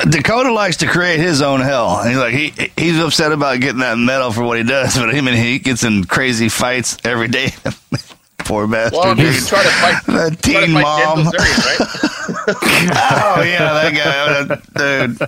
Dakota 0.10 0.51
likes 0.51 0.78
to 0.78 0.88
create 0.88 1.20
his 1.20 1.41
own 1.41 1.62
hell. 1.62 2.03
He's 2.03 2.18
like 2.18 2.34
he 2.34 2.53
he's 2.78 2.99
upset 2.99 3.32
about 3.32 3.60
getting 3.60 3.80
that 3.80 3.97
medal 3.97 4.32
for 4.32 4.43
what 4.43 4.58
he 4.58 4.64
does, 4.64 4.95
but 4.97 5.14
I 5.14 5.22
mean 5.22 5.36
he 5.36 5.60
gets 5.60 5.84
in 5.84 6.03
crazy 6.03 6.49
fights 6.49 6.97
every 7.03 7.28
day. 7.28 7.49
Poor 8.39 8.68
bastard. 8.68 8.99
Well, 8.99 9.08
I 9.08 9.14
mean, 9.16 9.34
try 9.34 9.64
to 9.64 9.70
fight, 9.70 10.05
to 10.32 10.36
teen 10.41 10.74
fight 10.74 10.82
mom. 10.82 11.26
Right? 11.26 11.34
oh 12.95 13.43
yeah, 13.43 13.74
that 13.74 13.93
guy, 13.93 15.08
dude. 15.08 15.22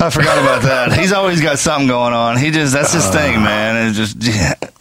I 0.00 0.08
forgot 0.08 0.38
about 0.38 0.62
that. 0.62 0.94
He's 0.98 1.12
always 1.12 1.42
got 1.42 1.58
something 1.58 1.88
going 1.88 2.14
on. 2.14 2.38
He 2.38 2.50
just 2.50 2.72
that's 2.72 2.94
his 2.94 3.06
thing, 3.08 3.42
man. 3.42 3.88
It's 3.88 3.96
just 3.96 4.22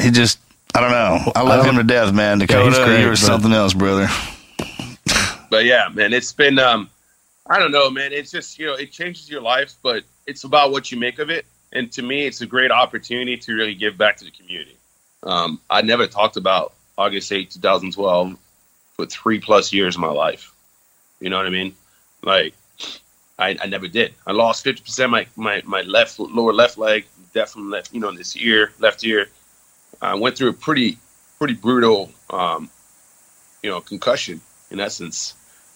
he 0.02 0.12
just 0.12 0.40
I 0.76 0.82
don't 0.82 0.92
know. 0.92 1.32
I 1.36 1.42
love 1.44 1.66
him 1.66 1.76
to 1.76 1.84
death, 1.84 2.14
man. 2.14 2.40
Dakota, 2.40 2.84
great, 2.86 3.02
you're 3.02 3.12
but- 3.12 3.18
something 3.18 3.54
else, 3.54 3.74
brother. 3.74 4.08
but 5.50 5.66
yeah, 5.66 5.90
man, 5.94 6.14
it's 6.14 6.34
been 6.34 6.58
um, 6.60 6.90
I 7.48 7.60
don't 7.60 7.72
know, 7.72 7.90
man. 7.90 8.12
It's 8.14 8.32
just 8.32 8.58
you 8.58 8.66
know, 8.66 8.74
it 8.74 8.92
changes 8.92 9.30
your 9.30 9.42
life, 9.42 9.76
but 9.84 10.04
it's 10.26 10.44
about 10.44 10.72
what 10.72 10.92
you 10.92 11.00
make 11.00 11.20
of 11.20 11.30
it. 11.30 11.46
And 11.74 11.92
to 11.94 12.02
me, 12.02 12.26
it's 12.26 12.42
a 12.42 12.46
great 12.46 12.72
opportunity 12.72 13.36
to 13.38 13.54
really 13.56 13.76
give 13.76 13.98
back 13.98 14.18
to 14.18 14.26
the 14.26 14.32
community. 14.32 14.78
Um, 15.24 15.60
I 15.70 15.82
never 15.82 16.08
talked 16.08 16.38
about 16.38 16.74
August 16.98 17.32
8, 17.32 17.50
2012 17.52 18.38
for 18.94 19.06
three 19.06 19.40
plus 19.40 19.74
years 19.74 19.96
of 19.96 20.02
my 20.02 20.10
life. 20.10 20.54
You 21.20 21.30
know 21.30 21.38
what 21.38 21.48
I 21.48 21.50
mean? 21.50 21.76
Like, 22.22 22.54
I, 23.40 23.58
I 23.62 23.66
never 23.66 23.88
did. 23.88 24.14
I 24.28 24.32
lost 24.34 24.66
50% 24.66 25.10
my, 25.10 25.26
my, 25.36 25.62
my 25.66 25.82
left 25.82 26.20
lower 26.20 26.54
left 26.54 26.78
leg, 26.78 27.06
death 27.34 27.52
from 27.52 27.70
left, 27.70 27.94
you 27.94 28.00
know, 28.00 28.12
this 28.12 28.38
ear, 28.38 28.72
left 28.80 29.04
ear. 29.04 29.30
I 30.02 30.16
went 30.16 30.38
through 30.38 30.50
a 30.50 30.54
pretty, 30.54 30.98
pretty 31.38 31.54
brutal, 31.54 32.12
um, 32.30 32.70
you 33.62 33.70
know, 33.70 33.82
concussion 33.82 34.42
in 34.72 34.80
essence. 34.80 35.36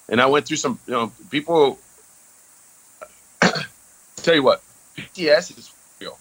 And 0.10 0.22
I 0.22 0.26
went 0.28 0.48
through 0.48 0.58
some, 0.58 0.80
you 0.88 0.94
know, 0.94 1.12
people. 1.30 1.80
tell 4.18 4.36
you 4.36 4.44
what, 4.44 4.62
PTS 4.98 5.58
is 5.58 5.72
real. 6.02 6.18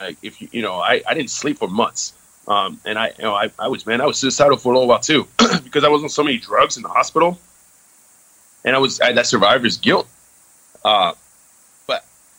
Like 0.00 0.16
if 0.22 0.40
you, 0.40 0.48
you 0.52 0.62
know, 0.62 0.74
I, 0.74 1.02
I 1.06 1.14
didn't 1.14 1.30
sleep 1.30 1.58
for 1.58 1.68
months. 1.68 2.14
Um, 2.46 2.80
and 2.84 2.98
I, 2.98 3.12
you 3.18 3.24
know, 3.24 3.34
I, 3.34 3.50
I 3.58 3.68
was, 3.68 3.86
man, 3.86 4.00
I 4.00 4.06
was 4.06 4.18
suicidal 4.18 4.56
for 4.56 4.72
a 4.72 4.74
little 4.74 4.88
while 4.88 4.98
too, 4.98 5.28
because 5.64 5.84
I 5.84 5.88
was 5.88 6.02
on 6.02 6.08
so 6.08 6.24
many 6.24 6.38
drugs 6.38 6.76
in 6.76 6.82
the 6.82 6.88
hospital, 6.88 7.38
and 8.64 8.74
I 8.74 8.80
was 8.80 9.00
I 9.00 9.12
that 9.12 9.26
survivor's 9.26 9.76
guilt. 9.76 10.08
Uh, 10.84 11.12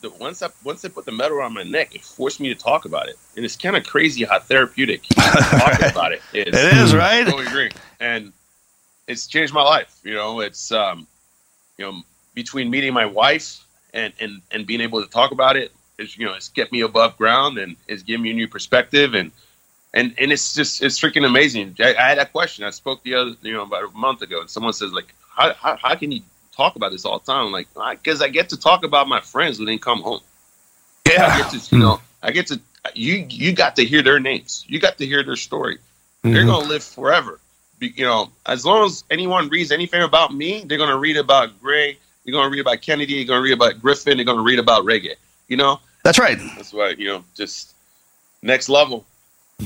the, 0.04 0.10
once 0.12 0.44
I 0.44 0.50
once 0.64 0.82
they 0.82 0.90
put 0.90 1.06
the 1.06 1.12
medal 1.12 1.38
around 1.38 1.54
my 1.54 1.64
neck, 1.64 1.96
it 1.96 2.04
forced 2.04 2.40
me 2.40 2.54
to 2.54 2.56
talk 2.56 2.86
about 2.86 3.08
it, 3.08 3.18
and 3.36 3.44
it's 3.44 3.56
kind 3.56 3.76
of 3.76 3.86
crazy 3.86 4.26
how 4.26 4.38
therapeutic 4.38 5.04
talking 5.14 5.90
about 5.90 6.12
it 6.12 6.22
is. 6.34 6.48
It 6.48 6.78
is, 6.78 6.94
right? 6.94 7.22
I 7.22 7.24
totally 7.24 7.48
agree, 7.48 7.72
and 8.00 8.34
it's 9.08 9.26
changed 9.26 9.54
my 9.54 9.64
life. 9.64 10.00
You 10.04 10.14
know, 10.14 10.42
it's 10.42 10.72
um, 10.72 11.08
you 11.78 11.86
know, 11.86 12.04
between 12.36 12.70
meeting 12.70 12.94
my 12.94 13.06
wife 13.06 13.66
and 13.94 14.14
and 14.20 14.42
and 14.52 14.68
being 14.68 14.82
able 14.82 15.02
to 15.02 15.10
talk 15.10 15.32
about 15.32 15.56
it, 15.56 15.72
it's 15.98 16.18
you 16.18 16.26
know, 16.26 16.34
it's 16.34 16.50
kept 16.50 16.72
me 16.72 16.82
above 16.82 17.18
ground 17.18 17.58
and 17.58 17.78
it's 17.88 18.04
given 18.04 18.22
me 18.22 18.32
a 18.32 18.34
new 18.34 18.48
perspective 18.48 19.14
and 19.14 19.32
and 19.94 20.14
and 20.18 20.34
it's 20.34 20.54
just 20.54 20.84
it's 20.84 21.00
freaking 21.00 21.26
amazing. 21.26 21.76
I, 21.80 21.96
I 21.96 22.10
had 22.10 22.18
that 22.18 22.34
question. 22.34 22.66
I 22.66 22.72
spoke 22.72 23.04
the 23.04 23.16
other 23.16 23.36
you 23.42 23.54
know 23.54 23.64
about 23.64 23.86
a 23.86 23.98
month 23.98 24.22
ago, 24.22 24.42
and 24.42 24.50
someone 24.50 24.74
says 24.74 24.92
like, 24.92 25.14
how 25.30 25.54
how, 25.54 25.78
how 25.78 25.96
can 25.96 26.12
you 26.12 26.22
talk 26.56 26.76
about 26.76 26.92
this 26.92 27.06
all 27.06 27.20
the 27.20 27.26
time? 27.32 27.52
Like, 27.52 27.68
because 28.04 28.22
I 28.22 28.30
get 28.30 28.50
to 28.50 28.58
talk 28.60 28.84
about 28.84 29.08
my 29.08 29.20
friends 29.22 29.58
when 29.60 29.66
they 29.66 29.78
come 29.78 30.02
home. 30.02 30.22
Yeah, 31.10 31.28
I 31.28 31.38
get 31.42 31.52
to 31.52 31.76
you 31.76 31.82
know, 31.82 32.02
I 32.22 32.32
get 32.32 32.48
to 32.48 32.60
you 32.96 33.26
you 33.30 33.54
got 33.54 33.76
to 33.78 33.86
hear 33.86 34.02
their 34.02 34.20
names. 34.20 34.64
You 34.68 34.80
got 34.80 34.98
to 35.00 35.06
hear 35.06 35.24
their 35.24 35.36
story. 35.36 35.78
They're 36.22 36.44
Mhm. 36.44 36.48
gonna 36.48 36.68
live 36.68 36.84
forever. 36.84 37.40
Be, 37.80 37.94
you 37.96 38.06
know, 38.06 38.30
as 38.46 38.66
long 38.66 38.86
as 38.86 39.04
anyone 39.12 39.50
reads 39.50 39.72
anything 39.72 40.02
about 40.04 40.34
me, 40.34 40.64
they're 40.66 40.78
gonna 40.78 40.98
read 40.98 41.18
about 41.18 41.62
Gray. 41.62 41.98
You're 42.24 42.34
gonna 42.34 42.50
read 42.50 42.62
about 42.62 42.82
Kennedy. 42.82 43.14
You're 43.16 43.26
gonna 43.26 43.42
read 43.42 43.54
about 43.54 43.82
Griffin. 43.82 44.18
They're 44.18 44.26
gonna 44.26 44.42
read 44.42 44.60
about 44.60 44.86
Ragaei. 44.86 45.16
You 45.50 45.58
know, 45.58 45.82
that's 46.04 46.18
right. 46.20 46.40
that's 46.56 46.72
why 46.72 46.90
you 46.98 47.08
know, 47.08 47.24
just 47.36 47.74
next 48.42 48.70
level. 48.70 49.06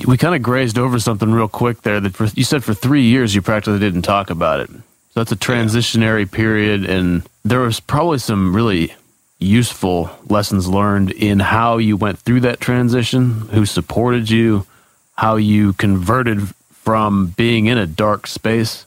We 0.05 0.17
kind 0.17 0.35
of 0.35 0.41
grazed 0.41 0.77
over 0.77 0.99
something 0.99 1.31
real 1.31 1.47
quick 1.47 1.81
there. 1.83 1.99
That 1.99 2.15
for, 2.15 2.25
you 2.35 2.43
said 2.43 2.63
for 2.63 2.73
three 2.73 3.03
years 3.03 3.33
you 3.35 3.41
practically 3.41 3.79
didn't 3.79 4.01
talk 4.01 4.29
about 4.29 4.59
it. 4.59 4.69
So 5.17 5.23
that's 5.23 5.31
a 5.31 5.35
transitionary 5.35 6.31
period, 6.31 6.85
and 6.85 7.27
there 7.43 7.61
was 7.61 7.79
probably 7.79 8.19
some 8.19 8.55
really 8.55 8.93
useful 9.39 10.11
lessons 10.29 10.67
learned 10.67 11.09
in 11.09 11.39
how 11.39 11.79
you 11.79 11.97
went 11.97 12.19
through 12.19 12.41
that 12.41 12.59
transition, 12.59 13.49
who 13.51 13.65
supported 13.65 14.29
you, 14.29 14.67
how 15.15 15.37
you 15.37 15.73
converted 15.73 16.49
from 16.71 17.33
being 17.35 17.65
in 17.65 17.79
a 17.79 17.87
dark 17.87 18.27
space 18.27 18.85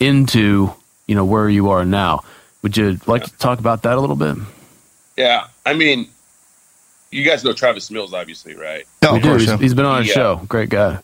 into 0.00 0.72
you 1.06 1.14
know 1.14 1.26
where 1.26 1.50
you 1.50 1.68
are 1.68 1.84
now. 1.84 2.24
Would 2.62 2.78
you 2.78 2.98
like 3.06 3.24
to 3.24 3.32
talk 3.36 3.58
about 3.58 3.82
that 3.82 3.98
a 3.98 4.00
little 4.00 4.16
bit? 4.16 4.38
Yeah, 5.18 5.46
I 5.66 5.74
mean, 5.74 6.08
you 7.10 7.22
guys 7.22 7.44
know 7.44 7.52
Travis 7.52 7.90
Mills, 7.90 8.14
obviously, 8.14 8.54
right? 8.54 8.86
No, 9.02 9.12
we 9.12 9.18
of 9.18 9.22
do. 9.24 9.28
course. 9.28 9.42
He's, 9.42 9.50
yeah. 9.50 9.56
he's 9.58 9.74
been 9.74 9.84
on 9.84 9.96
our 9.96 10.02
Yeah. 10.04 10.14
show. 10.14 10.36
Great 10.48 10.70
guy. 10.70 11.00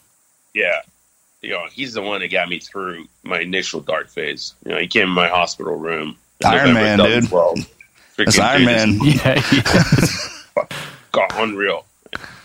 Yeah, 0.54 0.80
you 1.42 1.50
know, 1.50 1.66
he's 1.70 1.92
the 1.92 2.02
one 2.02 2.20
that 2.20 2.28
got 2.28 2.48
me 2.48 2.60
through 2.60 3.06
my 3.24 3.40
initial 3.40 3.80
dark 3.80 4.08
phase. 4.08 4.54
You 4.64 4.72
know, 4.72 4.78
he 4.78 4.86
came 4.86 5.04
in 5.04 5.08
my 5.10 5.28
hospital 5.28 5.76
room. 5.76 6.16
Iron 6.44 6.74
Man, 6.74 6.98
dude. 6.98 7.24
2012. 7.24 7.68
That's 8.16 8.38
Iron 8.38 8.64
Man. 8.64 8.98
Yeah, 9.02 9.42
yeah. 9.52 10.64
God, 11.12 11.30
unreal. 11.34 11.84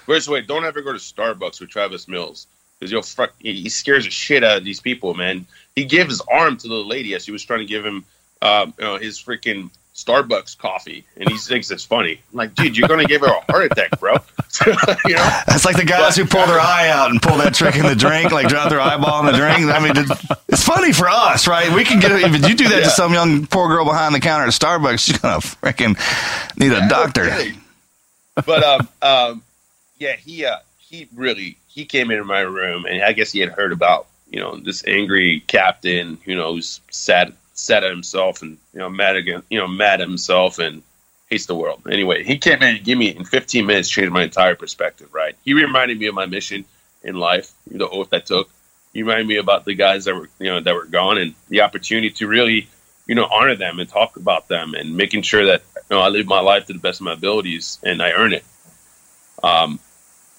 First 0.06 0.30
way, 0.30 0.42
don't 0.42 0.66
ever 0.66 0.82
go 0.82 0.94
to 0.94 1.00
Starbucks 1.00 1.60
with 1.60 1.70
Travis 1.70 2.08
Mills 2.08 2.48
because 2.80 2.92
you'll 2.92 3.02
fuck. 3.02 3.34
He 3.40 3.54
he 3.62 3.70
scares 3.70 4.06
the 4.06 4.12
shit 4.12 4.44
out 4.44 4.58
of 4.58 4.64
these 4.64 4.80
people, 4.80 5.14
man. 5.14 5.46
He 5.76 5.86
gave 5.86 6.08
his 6.08 6.22
arm 6.22 6.58
to 6.58 6.68
the 6.68 6.76
lady 6.76 7.14
as 7.14 7.26
she 7.26 7.32
was 7.32 7.44
trying 7.44 7.60
to 7.60 7.66
give 7.66 7.86
him, 7.86 8.06
um, 8.42 8.74
you 8.78 8.86
know, 8.86 8.98
his 8.98 9.22
freaking 9.22 9.70
Starbucks 9.98 10.60
coffee, 10.60 11.04
and 11.18 11.28
he 11.28 11.38
thinks 11.38 11.72
it's 11.72 11.84
funny. 11.84 12.22
I'm 12.32 12.38
like, 12.38 12.54
dude, 12.54 12.78
you're 12.78 12.88
gonna 12.88 13.06
give 13.06 13.22
her 13.22 13.28
a 13.28 13.52
heart 13.52 13.72
attack, 13.72 14.00
bro. 14.00 14.14
you 15.06 15.16
know? 15.16 15.42
That's 15.48 15.66
like 15.66 15.76
the 15.76 15.86
guys 15.86 16.16
who 16.16 16.26
pull 16.26 16.46
their 16.46 16.60
eye 16.60 16.90
out 16.90 17.10
and 17.10 17.20
pull 17.20 17.38
that 17.38 17.56
trick 17.56 17.76
in 17.76 17.84
the 17.84 17.96
drink, 17.96 18.32
like 18.32 18.48
drop 18.48 18.70
their 18.70 18.80
eyeball 18.80 19.22
in 19.22 19.26
the 19.26 19.38
drink. 19.38 19.72
I 19.72 19.80
mean, 19.80 19.94
it's, 20.50 20.64
funny 20.64 20.94
for 20.94 21.10
us, 21.10 21.48
right? 21.48 21.74
We 21.74 21.84
can 21.84 22.00
get 22.00 22.12
it. 22.12 22.22
If 22.22 22.48
you 22.48 22.56
do 22.56 22.70
that 22.70 22.84
to 22.84 22.90
some 22.92 23.12
young 23.12 23.48
poor 23.48 23.68
girl 23.70 23.86
behind 23.86 24.14
the 24.14 24.20
counter 24.20 24.46
at 24.46 24.54
Starbucks, 24.54 25.00
she's 25.00 25.18
gonna 25.18 25.40
freaking 25.40 25.98
need 26.60 26.74
a 26.74 26.88
doctor. 26.88 27.32
But 28.46 28.64
um, 28.64 28.88
um, 29.02 29.44
yeah, 29.98 30.16
he 30.16 30.46
uh, 30.46 30.60
he 30.78 31.08
really 31.16 31.58
he 31.68 31.86
came 31.86 32.12
into 32.12 32.24
my 32.24 32.42
room, 32.42 32.86
and 32.86 33.02
I 33.04 33.14
guess 33.14 33.32
he 33.32 33.40
had 33.40 33.50
heard 33.50 33.72
about 33.72 34.06
you 34.30 34.40
know 34.40 34.58
this 34.58 34.86
angry 34.86 35.40
captain, 35.48 36.20
you 36.24 36.36
know, 36.36 36.54
who's 36.54 36.82
sad 36.92 37.34
sad 37.58 37.84
at 37.84 37.90
himself 37.90 38.42
and 38.42 38.58
you 38.74 38.80
know 38.80 38.90
mad 38.90 39.16
again, 39.16 39.44
you 39.50 39.60
know, 39.60 39.68
mad 39.68 40.00
at 40.00 40.08
himself 40.08 40.60
and 40.60 40.84
hates 41.30 41.48
the 41.48 41.56
world. 41.56 41.82
Anyway, 41.92 42.24
he 42.24 42.38
came 42.38 42.62
in 42.62 42.76
and 42.78 42.86
gave 42.86 42.98
me 42.98 43.10
in 43.10 43.26
15 43.26 43.66
minutes 43.66 43.90
changed 43.90 44.14
my 44.14 44.24
entire 44.24 44.56
perspective. 44.56 45.10
Right, 45.14 45.36
he 45.44 45.54
reminded 45.54 46.00
me 46.00 46.06
of 46.08 46.16
my 46.16 46.26
mission 46.26 46.66
in 47.04 47.16
life, 47.16 47.52
the 47.70 47.88
oath 47.88 48.14
I 48.14 48.20
took. 48.20 48.50
He 48.94 49.04
reminded 49.04 49.28
me 49.28 49.38
about 49.38 49.66
the 49.66 49.74
guys 49.74 50.06
that 50.06 50.16
were 50.16 50.30
you 50.40 50.48
know 50.48 50.62
that 50.62 50.74
were 50.74 50.86
gone 50.86 51.18
and 51.18 51.34
the 51.50 51.62
opportunity 51.62 52.12
to 52.12 52.28
really 52.28 52.68
you 53.08 53.16
know 53.16 53.26
honor 53.26 53.56
them 53.56 53.80
and 53.80 53.90
talk 53.90 54.16
about 54.16 54.48
them 54.48 54.74
and 54.74 54.96
making 54.96 55.24
sure 55.24 55.46
that 55.48 55.64
you 55.76 55.96
know 55.96 56.00
I 56.00 56.10
live 56.10 56.28
my 56.28 56.40
life 56.40 56.68
to 56.68 56.74
the 56.74 56.80
best 56.80 57.02
of 57.02 57.06
my 57.06 57.14
abilities 57.14 57.80
and 57.84 58.02
I 58.02 58.12
earn 58.12 58.34
it. 58.34 58.46
Um, 59.44 59.80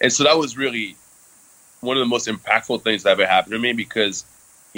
and 0.00 0.12
so 0.12 0.24
that 0.24 0.38
was 0.38 0.56
really 0.56 0.96
one 1.80 1.96
of 1.96 2.00
the 2.00 2.06
most 2.06 2.28
impactful 2.28 2.82
things 2.82 3.02
that 3.02 3.10
ever 3.10 3.26
happened 3.26 3.52
to 3.52 3.58
me 3.58 3.72
because 3.72 4.24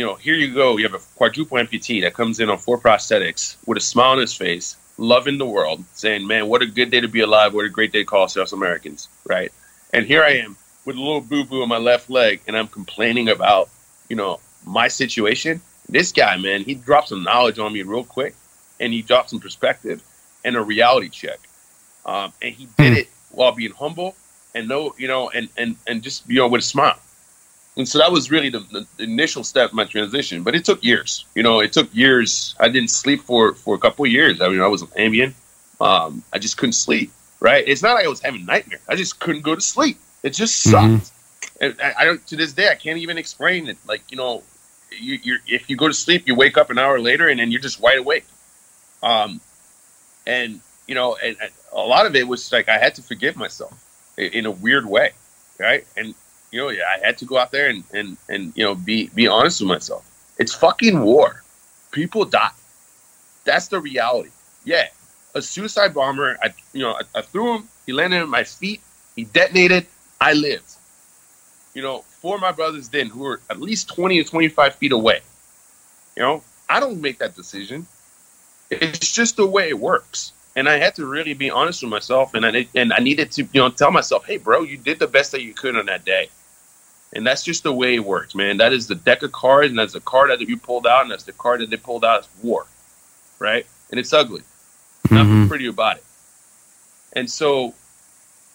you 0.01 0.07
know 0.07 0.15
here 0.15 0.35
you 0.35 0.55
go. 0.55 0.79
You 0.79 0.85
have 0.85 0.95
a 0.95 1.05
quadruple 1.17 1.59
amputee 1.59 2.01
that 2.01 2.15
comes 2.15 2.41
in 2.41 2.49
on 2.49 2.57
four 2.57 2.79
prosthetics 2.79 3.59
with 3.67 3.77
a 3.77 3.83
smile 3.83 4.13
on 4.13 4.19
his 4.19 4.33
face 4.33 4.75
loving 4.97 5.37
the 5.37 5.45
world 5.45 5.85
saying 5.93 6.27
man 6.27 6.49
what 6.49 6.63
a 6.63 6.67
good 6.67 6.91
day 6.91 7.03
to 7.03 7.09
be 7.09 7.21
alive. 7.21 7.53
What 7.53 7.67
a 7.67 7.69
great 7.69 7.93
day 7.93 7.99
to 7.99 8.05
call 8.07 8.23
ourselves 8.23 8.55
americans 8.55 9.11
right? 9.27 9.53
And 9.93 10.07
here 10.07 10.23
i 10.25 10.31
am 10.45 10.57
with 10.87 10.97
a 10.97 10.99
little 10.99 11.21
boo-boo 11.21 11.63
on 11.63 11.69
my 11.69 11.77
left 11.77 12.09
leg 12.09 12.41
and 12.47 12.57
i'm 12.57 12.67
complaining 12.67 13.29
about 13.29 13.69
you 14.09 14.17
know 14.17 14.41
my 14.65 14.89
situation. 14.89 15.61
This 15.87 16.13
guy 16.13 16.39
man 16.39 16.63
he 16.63 16.77
dropped 16.77 17.09
some 17.09 17.23
knowledge 17.23 17.59
on 17.59 17.71
me 17.71 17.83
real 17.83 18.05
quick 18.05 18.35
and 18.81 18.95
he 18.95 19.03
dropped 19.03 19.29
some 19.29 19.41
perspective 19.41 20.03
and 20.47 20.57
a 20.57 20.63
reality 20.63 21.11
check. 21.11 21.41
Um, 22.07 22.33
and 22.41 22.55
he 22.55 22.69
did 22.79 22.97
it 22.97 23.09
while 23.33 23.53
being 23.53 23.73
humble 23.73 24.17
and 24.55 24.67
no 24.67 24.95
you 24.97 25.09
know 25.09 25.29
and 25.29 25.51
and 25.59 25.77
and 25.87 26.03
just 26.03 26.27
you 26.27 26.37
know 26.37 26.49
with 26.49 26.63
a 26.63 26.65
smile 26.65 26.99
and 27.81 27.89
so 27.89 27.99
that 27.99 28.13
was 28.13 28.31
really 28.31 28.51
the, 28.51 28.61
the, 28.61 28.87
initial 29.03 29.43
step 29.43 29.71
in 29.71 29.77
my 29.77 29.85
transition 29.85 30.43
but 30.43 30.55
it 30.55 30.65
took 30.65 30.85
years. 30.85 31.25
You 31.35 31.43
know 31.43 31.61
it 31.61 31.73
took 31.73 31.89
years. 31.95 32.55
I 32.61 32.69
didn't 32.69 32.91
sleep 32.91 33.21
for 33.23 33.55
for 33.55 33.75
a 33.75 33.79
couple 33.79 34.05
of 34.05 34.11
years. 34.13 34.41
I 34.41 34.49
mean 34.49 34.61
i 34.61 34.69
was 34.69 34.83
on 34.83 34.89
ambien 34.89 35.33
um, 35.81 36.23
i 36.33 36.39
just 36.39 36.57
couldn't 36.59 36.75
sleep 36.75 37.11
right? 37.41 37.65
It's 37.67 37.83
not 37.83 37.95
like 37.95 38.05
i 38.05 38.09
was 38.09 38.21
having 38.21 38.45
nightmares. 38.45 38.83
I 38.87 38.97
just 38.97 39.19
couldn't 39.19 39.43
go 39.43 39.55
to 39.55 39.61
sleep. 39.75 39.99
It 40.23 40.31
just 40.43 40.55
sucked. 40.63 41.05
Mhm. 41.05 41.11
and 41.63 41.71
I, 41.83 41.91
I 42.01 42.05
don't 42.05 42.25
to 42.29 42.37
this 42.37 42.53
day 42.53 42.69
i 42.69 42.75
can't 42.85 42.99
even 42.99 43.17
explain 43.19 43.69
it. 43.73 43.79
Like 43.93 44.03
you 44.11 44.19
know 44.23 44.43
you, 45.07 45.19
you're 45.27 45.41
if 45.47 45.71
you 45.71 45.77
go 45.77 45.89
to 45.89 45.95
sleep 45.95 46.29
you 46.29 46.35
wake 46.35 46.57
up 46.59 46.69
an 46.71 46.79
hour 46.79 47.01
later 47.01 47.27
and 47.29 47.41
then 47.41 47.51
you're 47.51 47.67
just 47.71 47.81
wide 47.81 47.99
awake. 48.05 48.27
Um 49.03 49.41
and 50.27 50.61
you 50.87 50.95
know 50.95 51.17
and, 51.25 51.37
and 51.43 51.51
a 51.73 51.87
lot 51.95 52.05
of 52.05 52.15
it 52.15 52.27
was 52.29 52.53
like 52.53 52.69
i 52.69 52.79
had 52.85 52.97
to 52.97 53.03
forgive 53.11 53.37
myself 53.37 53.73
in 54.19 54.45
a 54.45 54.51
weird 54.51 54.87
way 54.97 55.13
right? 55.61 55.87
And 55.97 56.15
you 56.51 56.61
know 56.61 56.69
yeah, 56.69 56.85
i 56.95 57.05
had 57.05 57.19
to 57.19 57.25
go 57.25 57.39
out 57.39 57.51
there 57.51 57.69
and 57.69 57.85
and 57.93 58.17
and 58.29 58.53
you 58.57 58.65
know 58.65 58.75
be 58.75 59.09
be 59.15 59.27
honest 59.27 59.61
with 59.61 59.69
myself. 59.69 60.05
It's 60.39 60.55
fucking 60.55 61.01
war. 61.01 61.43
People 61.91 62.25
die. 62.25 62.51
That's 63.45 63.69
the 63.69 63.81
reality. 63.81 64.31
Yeah 64.65 64.89
a 65.35 65.43
suicide 65.43 65.95
bomber 65.95 66.37
i 66.43 66.53
you 66.73 66.81
know 66.81 66.93
i, 66.93 67.19
I 67.19 67.23
threw 67.23 67.57
him 67.57 67.69
he 67.87 67.93
landed 67.93 68.23
on 68.23 68.29
my 68.29 68.45
feet 68.45 68.81
he 69.17 69.25
detonated 69.25 69.87
i 70.21 70.33
lived. 70.33 70.75
You 71.75 71.83
know 71.83 72.05
four 72.21 72.35
of 72.35 72.41
my 72.41 72.53
brothers 72.53 72.89
then 72.89 73.07
who 73.07 73.21
were 73.21 73.41
at 73.49 73.61
least 73.61 73.95
20 73.95 74.23
to 74.23 74.29
25 74.29 74.75
feet 74.75 74.93
away. 74.93 75.21
You 76.17 76.23
know 76.23 76.43
i 76.69 76.81
don't 76.81 77.01
make 77.01 77.19
that 77.19 77.37
decision. 77.37 77.87
It's 78.71 79.13
just 79.13 79.37
the 79.37 79.47
way 79.47 79.69
it 79.69 79.79
works. 79.79 80.33
And 80.55 80.69
I 80.69 80.79
had 80.79 80.95
to 80.97 81.07
really 81.07 81.35
be 81.35 81.51
honest 81.51 81.83
with 81.83 81.91
myself, 81.91 82.35
and 82.35 82.45
I 82.45 82.67
and 82.75 82.93
I 82.93 82.99
needed 82.99 83.31
to 83.33 83.43
you 83.43 83.61
know 83.61 83.71
tell 83.71 83.93
myself, 83.93 84.27
hey, 84.27 84.37
bro, 84.37 84.63
you 84.63 84.77
did 84.77 84.99
the 84.99 85.07
best 85.07 85.33
that 85.33 85.43
you 85.43 85.55
could 85.55 85.77
on 85.77 85.87
that 85.87 86.05
day, 86.05 86.29
and 87.13 87.27
that's 87.27 87.43
just 87.43 87.63
the 87.63 87.73
way 87.73 87.95
it 87.97 88.05
works, 88.05 88.35
man. 88.35 88.59
That 88.59 88.73
is 88.73 88.87
the 88.87 88.95
deck 88.95 89.23
of 89.23 89.33
cards, 89.33 89.71
and 89.71 89.79
that's 89.79 89.93
the 89.93 90.01
card 90.01 90.31
that 90.31 90.41
you 90.41 90.57
pulled 90.57 90.87
out, 90.87 91.03
and 91.03 91.11
that's 91.11 91.25
the 91.25 91.33
card 91.33 91.61
that 91.61 91.71
they 91.71 91.77
pulled 91.77 92.05
out. 92.05 92.21
It's 92.21 92.29
war, 92.43 92.67
right? 93.39 93.67
And 93.91 93.99
it's 93.99 94.13
ugly. 94.13 94.43
Nothing 95.11 95.45
Mhm. 95.45 95.49
pretty 95.49 95.67
about 95.67 95.97
it. 95.97 96.05
And 97.13 97.29
so, 97.31 97.75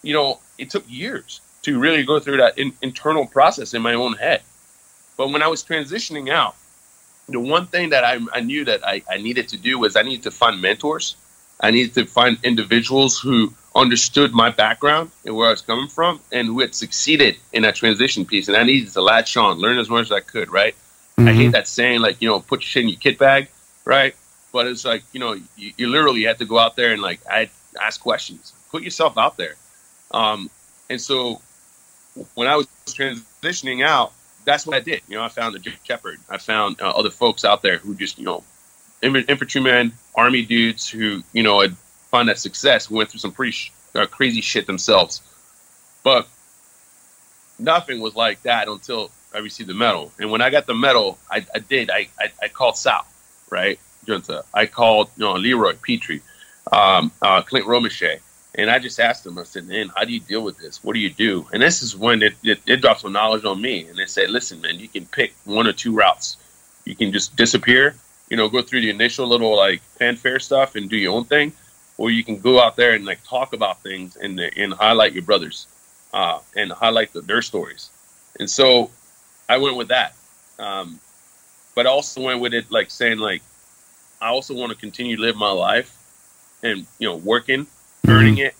you 0.02 0.14
know, 0.14 0.40
it 0.56 0.70
took 0.70 0.84
years 0.88 1.40
to 1.62 1.78
really 1.78 2.04
go 2.04 2.18
through 2.18 2.38
that 2.38 2.56
in, 2.58 2.72
internal 2.80 3.26
process 3.26 3.74
in 3.74 3.82
my 3.82 3.94
own 3.94 4.14
head. 4.14 4.42
But 5.16 5.28
when 5.28 5.42
I 5.42 5.48
was 5.48 5.62
transitioning 5.62 6.30
out, 6.30 6.54
the 7.28 7.40
one 7.40 7.66
thing 7.66 7.90
that 7.90 8.04
I, 8.04 8.20
I 8.32 8.40
knew 8.40 8.64
that 8.64 8.86
I, 8.86 9.02
I 9.10 9.18
needed 9.18 9.48
to 9.48 9.56
do 9.56 9.78
was 9.78 9.96
I 9.96 10.02
needed 10.02 10.22
to 10.24 10.30
find 10.30 10.62
mentors. 10.62 11.16
I 11.60 11.70
needed 11.70 11.94
to 11.94 12.06
find 12.06 12.38
individuals 12.42 13.18
who 13.18 13.52
understood 13.76 14.32
my 14.32 14.50
background 14.50 15.10
and 15.24 15.36
where 15.36 15.48
I 15.48 15.50
was 15.50 15.60
coming 15.60 15.88
from 15.88 16.20
and 16.32 16.48
who 16.48 16.60
had 16.60 16.74
succeeded 16.74 17.36
in 17.52 17.62
that 17.62 17.76
transition 17.76 18.24
piece. 18.24 18.48
And 18.48 18.56
I 18.56 18.64
needed 18.64 18.92
to 18.92 19.02
latch 19.02 19.36
on, 19.36 19.58
learn 19.58 19.78
as 19.78 19.88
much 19.88 20.06
as 20.06 20.12
I 20.12 20.20
could, 20.20 20.50
right? 20.50 20.74
I 21.18 21.32
hate 21.32 21.52
that 21.52 21.66
saying, 21.66 22.00
like 22.00 22.20
you 22.20 22.28
know, 22.28 22.40
put 22.40 22.60
your 22.60 22.66
shit 22.66 22.82
in 22.82 22.88
your 22.90 22.98
kit 22.98 23.18
bag, 23.18 23.48
right? 23.84 24.14
But 24.52 24.66
it's 24.66 24.84
like 24.84 25.02
you 25.12 25.20
know, 25.20 25.32
you, 25.56 25.72
you 25.76 25.88
literally 25.88 26.24
have 26.24 26.38
to 26.38 26.44
go 26.44 26.58
out 26.58 26.76
there 26.76 26.92
and 26.92 27.00
like 27.00 27.20
I 27.30 27.48
ask 27.80 28.00
questions, 28.00 28.52
put 28.70 28.82
yourself 28.82 29.16
out 29.16 29.36
there. 29.36 29.54
Um, 30.10 30.50
and 30.90 31.00
so 31.00 31.40
when 32.34 32.48
I 32.48 32.56
was 32.56 32.66
transitioning 32.86 33.84
out, 33.84 34.12
that's 34.44 34.66
what 34.66 34.76
I 34.76 34.80
did. 34.80 35.02
You 35.08 35.16
know, 35.16 35.24
I 35.24 35.28
found 35.28 35.54
the 35.54 35.58
Jim 35.58 35.74
Shepard. 35.84 36.18
I 36.30 36.38
found 36.38 36.80
uh, 36.80 36.90
other 36.90 37.10
folks 37.10 37.44
out 37.44 37.62
there 37.62 37.78
who 37.78 37.94
just, 37.94 38.18
you 38.18 38.24
know, 38.24 38.44
infantrymen, 39.02 39.92
army 40.14 40.44
dudes 40.44 40.88
who, 40.88 41.22
you 41.32 41.42
know, 41.42 41.60
had 41.60 41.76
found 42.16 42.28
that 42.30 42.38
success, 42.38 42.86
who 42.86 42.96
went 42.96 43.10
through 43.10 43.20
some 43.20 43.32
pretty 43.32 43.52
sh- 43.52 43.72
uh, 43.94 44.06
crazy 44.06 44.40
shit 44.40 44.66
themselves. 44.66 45.20
But 46.02 46.26
nothing 47.58 48.00
was 48.00 48.14
like 48.14 48.42
that 48.42 48.68
until 48.68 49.10
I 49.34 49.38
received 49.38 49.68
the 49.68 49.74
medal. 49.74 50.12
And 50.18 50.30
when 50.30 50.40
I 50.40 50.48
got 50.50 50.66
the 50.66 50.74
medal, 50.74 51.18
I, 51.30 51.44
I 51.54 51.58
did. 51.58 51.90
I, 51.90 52.08
I, 52.18 52.32
I 52.44 52.48
called 52.48 52.76
Sal, 52.78 53.04
right? 53.50 53.78
Giunta. 54.06 54.44
I 54.54 54.64
called, 54.66 55.10
you 55.16 55.24
know, 55.24 55.34
Leroy 55.34 55.74
Petry, 55.74 56.22
um, 56.72 57.12
uh, 57.20 57.42
Clint 57.42 57.66
Romesha. 57.66 58.20
And 58.54 58.70
I 58.70 58.78
just 58.78 58.98
asked 58.98 59.24
them, 59.24 59.38
I 59.38 59.42
said, 59.44 59.68
man, 59.68 59.90
how 59.94 60.04
do 60.04 60.12
you 60.14 60.20
deal 60.20 60.42
with 60.42 60.56
this? 60.56 60.82
What 60.82 60.94
do 60.94 61.00
you 61.00 61.10
do? 61.10 61.46
And 61.52 61.60
this 61.60 61.82
is 61.82 61.94
when 61.94 62.22
it, 62.22 62.34
it, 62.42 62.60
it 62.66 62.80
dropped 62.80 63.00
some 63.00 63.12
knowledge 63.12 63.44
on 63.44 63.60
me. 63.60 63.86
And 63.88 63.98
they 63.98 64.06
said, 64.06 64.30
listen, 64.30 64.62
man, 64.62 64.78
you 64.78 64.88
can 64.88 65.04
pick 65.04 65.34
one 65.44 65.66
or 65.66 65.74
two 65.74 65.92
routes. 65.92 66.38
You 66.86 66.96
can 66.96 67.12
just 67.12 67.36
disappear, 67.36 67.94
you 68.30 68.38
know, 68.38 68.48
go 68.48 68.62
through 68.62 68.80
the 68.80 68.90
initial 68.90 69.26
little 69.26 69.54
like 69.54 69.82
fanfare 69.98 70.38
stuff 70.38 70.76
and 70.76 70.88
do 70.88 70.96
your 70.96 71.14
own 71.14 71.24
thing. 71.24 71.52
Or 71.98 72.10
you 72.10 72.22
can 72.24 72.38
go 72.40 72.60
out 72.60 72.76
there 72.76 72.92
and 72.92 73.04
like 73.04 73.24
talk 73.24 73.52
about 73.52 73.82
things 73.82 74.16
and, 74.16 74.38
and 74.38 74.72
highlight 74.74 75.12
your 75.12 75.22
brothers 75.22 75.66
uh, 76.12 76.40
and 76.54 76.70
highlight 76.70 77.12
the, 77.12 77.22
their 77.22 77.42
stories. 77.42 77.90
And 78.38 78.50
so 78.50 78.90
I 79.48 79.58
went 79.58 79.76
with 79.76 79.88
that. 79.88 80.14
Um, 80.58 81.00
but 81.74 81.86
I 81.86 81.90
also 81.90 82.22
went 82.22 82.40
with 82.40 82.54
it 82.54 82.70
like 82.70 82.90
saying 82.90 83.18
like, 83.18 83.42
I 84.20 84.28
also 84.28 84.54
want 84.54 84.72
to 84.72 84.78
continue 84.78 85.16
to 85.16 85.22
live 85.22 85.36
my 85.36 85.50
life 85.50 85.96
and, 86.62 86.86
you 86.98 87.08
know, 87.08 87.16
working 87.16 87.66
earning 88.08 88.38
it. 88.38 88.54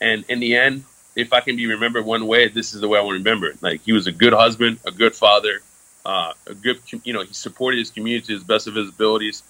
And 0.00 0.24
in 0.28 0.40
the 0.40 0.56
end, 0.56 0.84
if 1.16 1.32
I 1.32 1.40
can 1.40 1.56
be 1.56 1.66
remembered 1.66 2.04
one 2.04 2.26
way, 2.26 2.48
this 2.48 2.74
is 2.74 2.80
the 2.80 2.88
way 2.88 2.98
I 2.98 3.02
want 3.02 3.14
to 3.14 3.18
remember 3.18 3.48
it. 3.48 3.62
Like 3.62 3.82
he 3.82 3.92
was 3.92 4.06
a 4.06 4.12
good 4.12 4.32
husband, 4.32 4.78
a 4.86 4.90
good 4.90 5.14
father, 5.14 5.60
uh, 6.04 6.32
a 6.46 6.54
good, 6.54 6.80
you 7.04 7.12
know, 7.12 7.22
he 7.22 7.34
supported 7.34 7.78
his 7.78 7.90
community 7.90 8.34
to 8.34 8.38
the 8.38 8.44
best 8.44 8.66
of 8.66 8.74
his 8.74 8.88
abilities. 8.88 9.42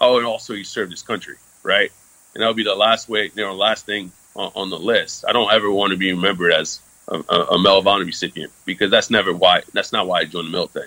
Oh, 0.00 0.18
and 0.18 0.26
also 0.26 0.54
he 0.54 0.64
served 0.64 0.92
his 0.92 1.02
country, 1.02 1.36
right? 1.62 1.90
And 2.38 2.42
that'll 2.44 2.54
be 2.54 2.62
the 2.62 2.76
last 2.76 3.08
way, 3.08 3.32
you 3.34 3.42
know, 3.42 3.52
last 3.52 3.84
thing 3.84 4.12
on, 4.36 4.52
on 4.54 4.70
the 4.70 4.78
list. 4.78 5.24
I 5.26 5.32
don't 5.32 5.52
ever 5.52 5.68
want 5.72 5.90
to 5.90 5.96
be 5.96 6.12
remembered 6.12 6.52
as 6.52 6.80
a, 7.08 7.16
a, 7.28 7.44
a 7.46 7.58
Medal 7.60 7.78
of 7.78 7.86
Honor 7.88 8.04
recipient 8.04 8.52
because 8.64 8.92
that's 8.92 9.10
never 9.10 9.32
why. 9.34 9.62
That's 9.72 9.92
not 9.92 10.06
why 10.06 10.20
I 10.20 10.24
joined 10.24 10.46
the 10.46 10.52
military. 10.52 10.86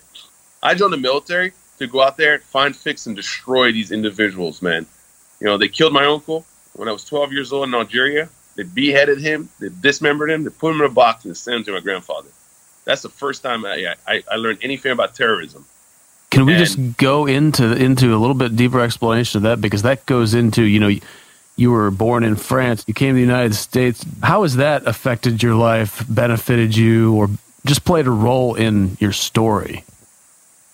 I 0.64 0.76
joined 0.76 0.94
the 0.94 0.98
military 0.98 1.52
to 1.80 1.88
go 1.88 2.02
out 2.02 2.16
there, 2.16 2.40
find, 2.40 2.74
fix, 2.74 3.06
and 3.06 3.18
destroy 3.18 3.74
these 3.74 3.92
individuals, 3.92 4.62
man. 4.62 4.86
You 5.42 5.48
know, 5.48 5.58
they 5.58 5.68
killed 5.68 5.92
my 5.92 6.06
uncle 6.06 6.46
when 6.72 6.88
I 6.88 6.94
was 6.94 7.04
12 7.04 7.34
years 7.34 7.52
old 7.52 7.68
in 7.68 7.74
Algeria. 7.76 8.30
They 8.56 8.64
beheaded 8.64 9.20
him, 9.20 9.50
they 9.60 9.68
dismembered 9.82 10.32
him, 10.32 10.46
they 10.46 10.52
put 10.52 10.74
him 10.74 10.80
in 10.80 10.86
a 10.86 10.90
box 10.94 11.26
and 11.26 11.36
sent 11.36 11.58
him 11.58 11.64
to 11.66 11.72
my 11.74 11.80
grandfather. 11.82 12.30
That's 12.86 13.02
the 13.02 13.10
first 13.10 13.44
time 13.44 13.66
I, 13.66 13.94
I, 14.08 14.24
I 14.32 14.36
learned 14.38 14.60
anything 14.62 14.94
about 14.94 15.16
terrorism. 15.16 15.66
Can 16.30 16.46
we 16.46 16.54
And- 16.54 16.60
just 16.66 16.98
go 16.98 17.26
into 17.26 17.74
into 17.74 18.16
a 18.16 18.20
little 18.20 18.36
bit 18.36 18.56
deeper 18.56 18.80
explanation 18.80 19.40
of 19.40 19.44
that 19.44 19.60
because 19.60 19.82
that 19.82 20.06
goes 20.06 20.34
into 20.34 20.64
you 20.64 20.80
know 20.80 20.92
you 21.62 21.72
were 21.72 21.92
born 21.92 22.24
in 22.24 22.36
France, 22.36 22.84
you 22.88 22.94
came 22.94 23.12
to 23.12 23.16
the 23.16 23.22
United 23.22 23.54
States. 23.54 24.04
How 24.24 24.42
has 24.42 24.56
that 24.56 24.88
affected 24.88 25.42
your 25.42 25.56
life, 25.56 26.04
benefited 26.10 26.76
you, 26.76 27.14
or 27.14 27.30
just 27.66 27.86
played 27.86 28.08
a 28.08 28.12
role 28.12 28.56
in 28.56 28.98
your 29.00 29.14
story? 29.14 29.86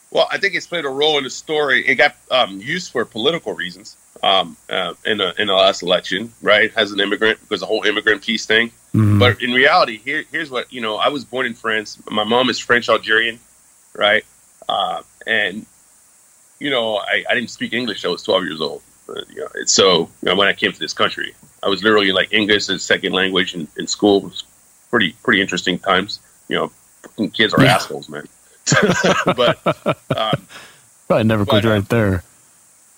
Well, 0.09 0.27
I 0.31 0.37
think 0.37 0.55
it's 0.55 0.65
played 0.65 0.85
a 0.85 0.89
role 0.89 1.17
in 1.17 1.25
the 1.25 1.29
story. 1.29 1.85
It 1.85 1.95
got 1.95 2.15
um, 2.31 2.61
used 2.61 2.91
for 2.91 3.03
political 3.03 3.53
reasons 3.53 3.97
um, 4.23 4.55
uh, 4.69 4.93
in, 5.05 5.19
a, 5.19 5.33
in 5.37 5.47
the 5.47 5.53
last 5.53 5.83
election, 5.83 6.31
right? 6.41 6.71
As 6.77 6.93
an 6.93 7.01
immigrant, 7.01 7.39
because 7.41 7.59
the 7.59 7.65
whole 7.65 7.83
immigrant 7.83 8.23
peace 8.23 8.45
thing. 8.45 8.71
But 9.19 9.41
in 9.43 9.51
reality, 9.51 9.97
here, 9.97 10.23
here's 10.31 10.49
what 10.49 10.73
you 10.73 10.81
know. 10.81 10.95
I 10.95 11.09
was 11.09 11.23
born 11.23 11.45
in 11.45 11.53
France. 11.53 12.01
My 12.09 12.23
mom 12.23 12.49
is 12.49 12.57
French 12.57 12.89
Algerian, 12.89 13.39
right? 13.93 14.25
Uh, 14.67 15.03
and 15.27 15.65
you 16.59 16.71
know, 16.71 16.97
I, 16.97 17.23
I 17.29 17.35
didn't 17.35 17.51
speak 17.51 17.73
English. 17.73 18.05
I 18.05 18.07
was 18.07 18.23
12 18.23 18.45
years 18.45 18.61
old. 18.61 18.81
But, 19.07 19.29
you 19.29 19.37
know, 19.39 19.47
so 19.65 19.99
you 20.21 20.29
know, 20.29 20.35
when 20.35 20.47
I 20.47 20.53
came 20.53 20.71
to 20.73 20.79
this 20.79 20.93
country, 20.93 21.33
I 21.63 21.69
was 21.69 21.81
literally 21.81 22.11
like 22.11 22.33
English 22.33 22.69
as 22.69 22.83
second 22.83 23.13
language 23.13 23.55
in, 23.55 23.67
in 23.77 23.87
school. 23.87 24.17
It 24.17 24.23
was 24.25 24.43
pretty 24.91 25.13
pretty 25.23 25.41
interesting 25.41 25.79
times. 25.79 26.19
You 26.49 26.57
know, 26.57 26.71
fucking 27.03 27.31
kids 27.31 27.53
are 27.53 27.63
Yeah. 27.63 27.75
assholes, 27.75 28.09
man. 28.09 28.27
but 29.35 29.65
um, 30.15 30.45
Probably 31.07 31.23
never 31.23 31.45
But, 31.45 31.51
quit 31.51 31.65
uh, 31.65 31.69
right 31.69 31.89
there. 31.89 32.23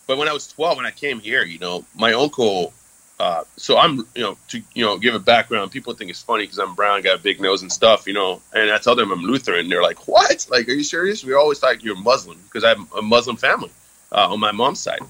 but 0.08 0.18
when 0.18 0.28
I 0.28 0.34
was 0.34 0.48
12, 0.48 0.78
when 0.78 0.86
I 0.88 0.92
came 0.92 1.20
here, 1.20 1.44
you 1.44 1.60
know, 1.60 1.86
my 1.96 2.14
uncle. 2.14 2.74
Uh, 3.20 3.44
so 3.58 3.78
I'm, 3.78 3.98
you 4.16 4.22
know, 4.24 4.38
to 4.48 4.62
you 4.74 4.86
know, 4.86 4.98
give 4.98 5.14
a 5.14 5.20
background. 5.20 5.72
People 5.72 5.94
think 5.94 6.10
it's 6.10 6.24
funny 6.24 6.44
because 6.46 6.58
I'm 6.58 6.74
brown, 6.74 7.02
got 7.02 7.20
a 7.20 7.22
big 7.22 7.42
nose 7.42 7.62
and 7.62 7.72
stuff, 7.72 8.08
you 8.08 8.14
know. 8.14 8.42
And 8.54 8.72
I 8.72 8.78
tell 8.78 8.96
them 8.96 9.12
I'm 9.12 9.24
Lutheran. 9.24 9.68
They're 9.68 9.84
like, 9.84 10.08
"What? 10.08 10.48
Like, 10.50 10.70
are 10.70 10.72
you 10.72 10.84
serious?" 10.86 11.22
We 11.24 11.34
always 11.34 11.60
thought 11.60 11.84
you're 11.84 11.98
Muslim 11.98 12.38
because 12.46 12.64
I 12.64 12.70
have 12.70 12.94
a 12.94 13.02
Muslim 13.02 13.36
family 13.36 13.72
uh, 14.14 14.32
on 14.32 14.40
my 14.40 14.54
mom's 14.54 14.80
side. 14.80 15.02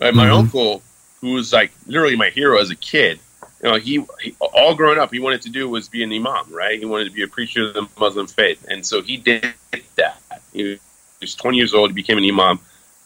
My 0.00 0.10
Mhm. 0.26 0.32
uncle, 0.32 0.82
who 1.20 1.32
was 1.32 1.52
like 1.52 1.70
literally 1.86 2.16
my 2.16 2.30
hero 2.30 2.58
as 2.58 2.70
a 2.70 2.76
kid, 2.76 3.18
you 3.62 3.70
know, 3.70 3.76
he, 3.76 4.02
he 4.20 4.34
all 4.40 4.74
growing 4.74 4.98
up, 4.98 5.12
he 5.12 5.20
wanted 5.20 5.42
to 5.42 5.50
do 5.50 5.68
was 5.68 5.88
be 5.88 6.02
an 6.02 6.12
imam, 6.12 6.46
right? 6.50 6.78
He 6.78 6.86
wanted 6.86 7.04
to 7.04 7.10
be 7.10 7.22
a 7.22 7.28
preacher 7.28 7.66
of 7.68 7.74
the 7.74 7.86
Muslim 7.98 8.26
faith, 8.26 8.64
and 8.68 8.84
so 8.84 9.02
he 9.02 9.18
did 9.18 9.52
that. 9.96 10.20
He 10.52 10.78
was 11.20 11.34
20 11.34 11.58
years 11.58 11.74
old. 11.74 11.90
He 11.90 11.94
became 11.94 12.16
an 12.18 12.24
imam. 12.24 12.58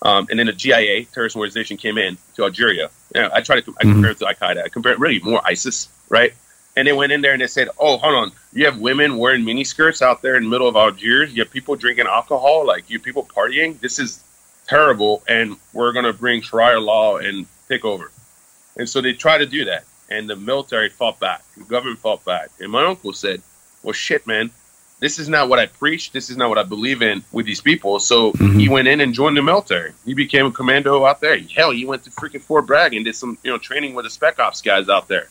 Um, 0.03 0.27
and 0.31 0.39
then 0.39 0.47
the 0.47 0.53
GIA 0.53 1.05
terrorist 1.07 1.35
organization 1.35 1.77
came 1.79 1.97
in 1.99 2.19
to 2.37 2.45
Algeria. 2.45 2.91
Yeah, 3.15 3.31
I 3.33 3.41
try 3.41 3.61
to 3.61 3.75
I 3.81 3.85
compare 3.85 4.11
it 4.11 4.19
to 4.19 4.29
Al 4.29 4.35
Qaeda. 4.35 4.63
I 4.65 4.69
compare 4.69 4.93
it 4.93 4.99
really 4.99 5.19
more 5.21 5.41
ISIS, 5.45 5.89
right? 6.11 6.33
And 6.77 6.87
they 6.87 6.93
went 6.93 7.11
in 7.13 7.23
there 7.23 7.33
and 7.33 7.41
they 7.41 7.47
said, 7.47 7.69
"Oh, 7.79 7.97
hold 7.97 8.15
on, 8.15 8.33
you 8.53 8.67
have 8.67 8.79
women 8.79 9.17
wearing 9.17 9.45
miniskirts 9.45 10.03
out 10.03 10.21
there 10.23 10.37
in 10.37 10.45
the 10.45 10.49
middle 10.51 10.69
of 10.69 10.77
Algiers. 10.77 11.33
You 11.35 11.43
have 11.43 11.51
people 11.51 11.75
drinking 11.75 12.07
alcohol, 12.07 12.67
like 12.67 12.91
you 12.91 12.99
have 12.99 13.05
people 13.05 13.25
partying. 13.35 13.81
This 13.81 13.99
is 13.99 14.21
terrible, 14.67 15.23
and 15.29 15.57
we're 15.73 15.93
going 15.93 16.05
to 16.05 16.13
bring 16.13 16.43
Sharia 16.43 16.81
law 16.81 17.19
and 17.19 17.47
take 17.69 17.85
over." 17.85 18.11
And 18.77 18.89
so 18.89 19.01
they 19.01 19.13
tried 19.13 19.39
to 19.39 19.47
do 19.47 19.67
that, 19.67 19.85
and 20.11 20.29
the 20.29 20.37
military 20.37 20.89
fought 20.89 21.21
back. 21.21 21.43
The 21.57 21.65
government 21.65 21.99
fought 21.99 22.25
back, 22.25 22.51
and 22.61 22.71
my 22.71 22.85
uncle 22.85 23.13
said, 23.13 23.43
"Well, 23.83 23.93
shit, 23.93 24.27
man." 24.27 24.51
This 25.01 25.19
is 25.19 25.29
not 25.29 25.51
what 25.51 25.59
I 25.59 25.67
preach. 25.67 26.13
This 26.13 26.31
is 26.31 26.39
not 26.39 26.49
what 26.49 26.57
I 26.57 26.63
believe 26.63 27.03
in 27.03 27.25
with 27.31 27.45
these 27.45 27.61
people. 27.61 27.99
So 27.99 28.33
mm-hmm. 28.33 28.59
he 28.59 28.71
went 28.71 28.89
in 28.89 29.01
and 29.01 29.13
joined 29.13 29.37
the 29.37 29.43
military. 29.43 29.93
He 30.07 30.15
became 30.15 30.47
a 30.47 30.51
commando 30.51 31.05
out 31.05 31.21
there. 31.21 31.37
Hell, 31.37 31.73
he 31.73 31.85
went 31.85 32.05
to 32.05 32.11
freaking 32.11 32.41
Fort 32.41 32.65
Bragg 32.65 32.95
and 32.95 33.05
did 33.05 33.15
some, 33.15 33.37
you 33.43 33.51
know, 33.51 33.59
training 33.59 33.95
with 33.95 34.07
the 34.07 34.11
Spec 34.11 34.39
Ops 34.39 34.63
guys 34.63 34.89
out 34.89 35.09
there. 35.09 35.29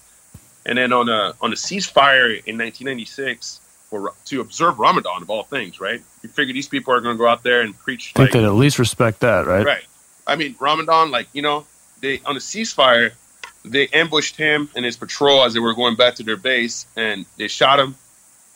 And 0.66 0.78
then 0.78 0.94
on 0.94 1.10
a 1.10 1.34
on 1.42 1.52
a 1.52 1.56
ceasefire 1.56 2.30
in 2.46 2.58
1996 2.58 3.62
for 3.94 4.12
to 4.26 4.42
observe 4.42 4.80
Ramadan 4.80 5.22
of 5.22 5.30
all 5.30 5.44
things, 5.44 5.80
right? 5.80 6.02
You 6.24 6.30
figure 6.30 6.52
these 6.52 6.68
people 6.68 6.96
are 6.96 7.00
going 7.00 7.16
to 7.16 7.18
go 7.18 7.28
out 7.28 7.44
there 7.44 7.62
and 7.62 7.78
preach 7.78 8.12
I 8.16 8.18
think 8.18 8.34
like 8.34 8.42
they'd 8.42 8.48
at 8.48 8.56
least 8.56 8.80
respect 8.80 9.20
that, 9.20 9.46
right? 9.46 9.64
Right. 9.64 9.86
I 10.26 10.36
mean, 10.36 10.56
Ramadan, 10.60 11.12
like, 11.12 11.28
you 11.34 11.44
know, 11.44 11.66
they 12.02 12.20
on 12.26 12.36
a 12.36 12.40
ceasefire, 12.40 13.12
they 13.64 13.88
ambushed 13.90 14.36
him 14.36 14.68
and 14.76 14.84
his 14.84 14.98
patrol 14.98 15.44
as 15.44 15.54
they 15.54 15.60
were 15.60 15.76
going 15.76 15.96
back 15.96 16.16
to 16.16 16.24
their 16.24 16.38
base 16.38 16.88
and 16.96 17.28
they 17.38 17.48
shot 17.48 17.80
him. 17.80 17.96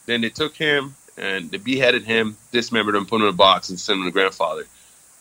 Then 0.08 0.22
they 0.22 0.30
took 0.30 0.56
him 0.56 0.96
and 1.18 1.52
they 1.52 1.58
beheaded 1.58 2.04
him, 2.04 2.36
dismembered 2.52 2.96
him, 2.96 3.06
put 3.06 3.18
him 3.18 3.28
in 3.28 3.30
a 3.30 3.34
box, 3.34 3.70
and 3.70 3.80
sent 3.80 4.00
him 4.00 4.06
to 4.06 4.12
grandfather. 4.12 4.66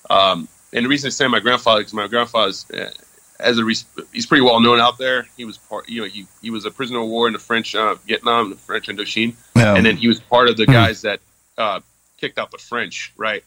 Um, 0.08 0.48
and 0.72 0.86
the 0.86 0.88
reason 0.88 1.08
I 1.08 1.10
say 1.10 1.28
my 1.28 1.40
grandfather 1.40 1.80
because 1.80 1.92
my 1.92 2.06
grandfather's 2.06 2.70
uh, 2.70 2.90
as 3.38 3.58
a 3.58 3.64
he's 3.64 4.26
pretty 4.26 4.42
well 4.42 4.60
known 4.60 4.80
out 4.80 4.98
there. 4.98 5.26
He 5.36 5.44
was 5.44 5.58
part, 5.58 5.88
you 5.88 6.02
know, 6.02 6.08
he 6.08 6.26
he 6.42 6.50
was 6.50 6.64
a 6.64 6.70
prisoner 6.70 7.00
of 7.00 7.08
war 7.08 7.26
in 7.26 7.32
the 7.32 7.38
French 7.38 7.74
uh, 7.74 7.94
Vietnam, 8.06 8.50
the 8.50 8.56
French 8.56 8.88
Indochine, 8.88 9.34
Yeah. 9.54 9.74
and 9.76 9.84
then 9.84 9.96
he 9.96 10.08
was 10.08 10.20
part 10.20 10.48
of 10.48 10.56
the 10.56 10.64
Hmm. 10.64 10.72
guys 10.72 11.02
that 11.02 11.20
uh, 11.58 11.80
kicked 12.18 12.38
out 12.38 12.50
the 12.50 12.58
French, 12.58 13.12
right? 13.16 13.44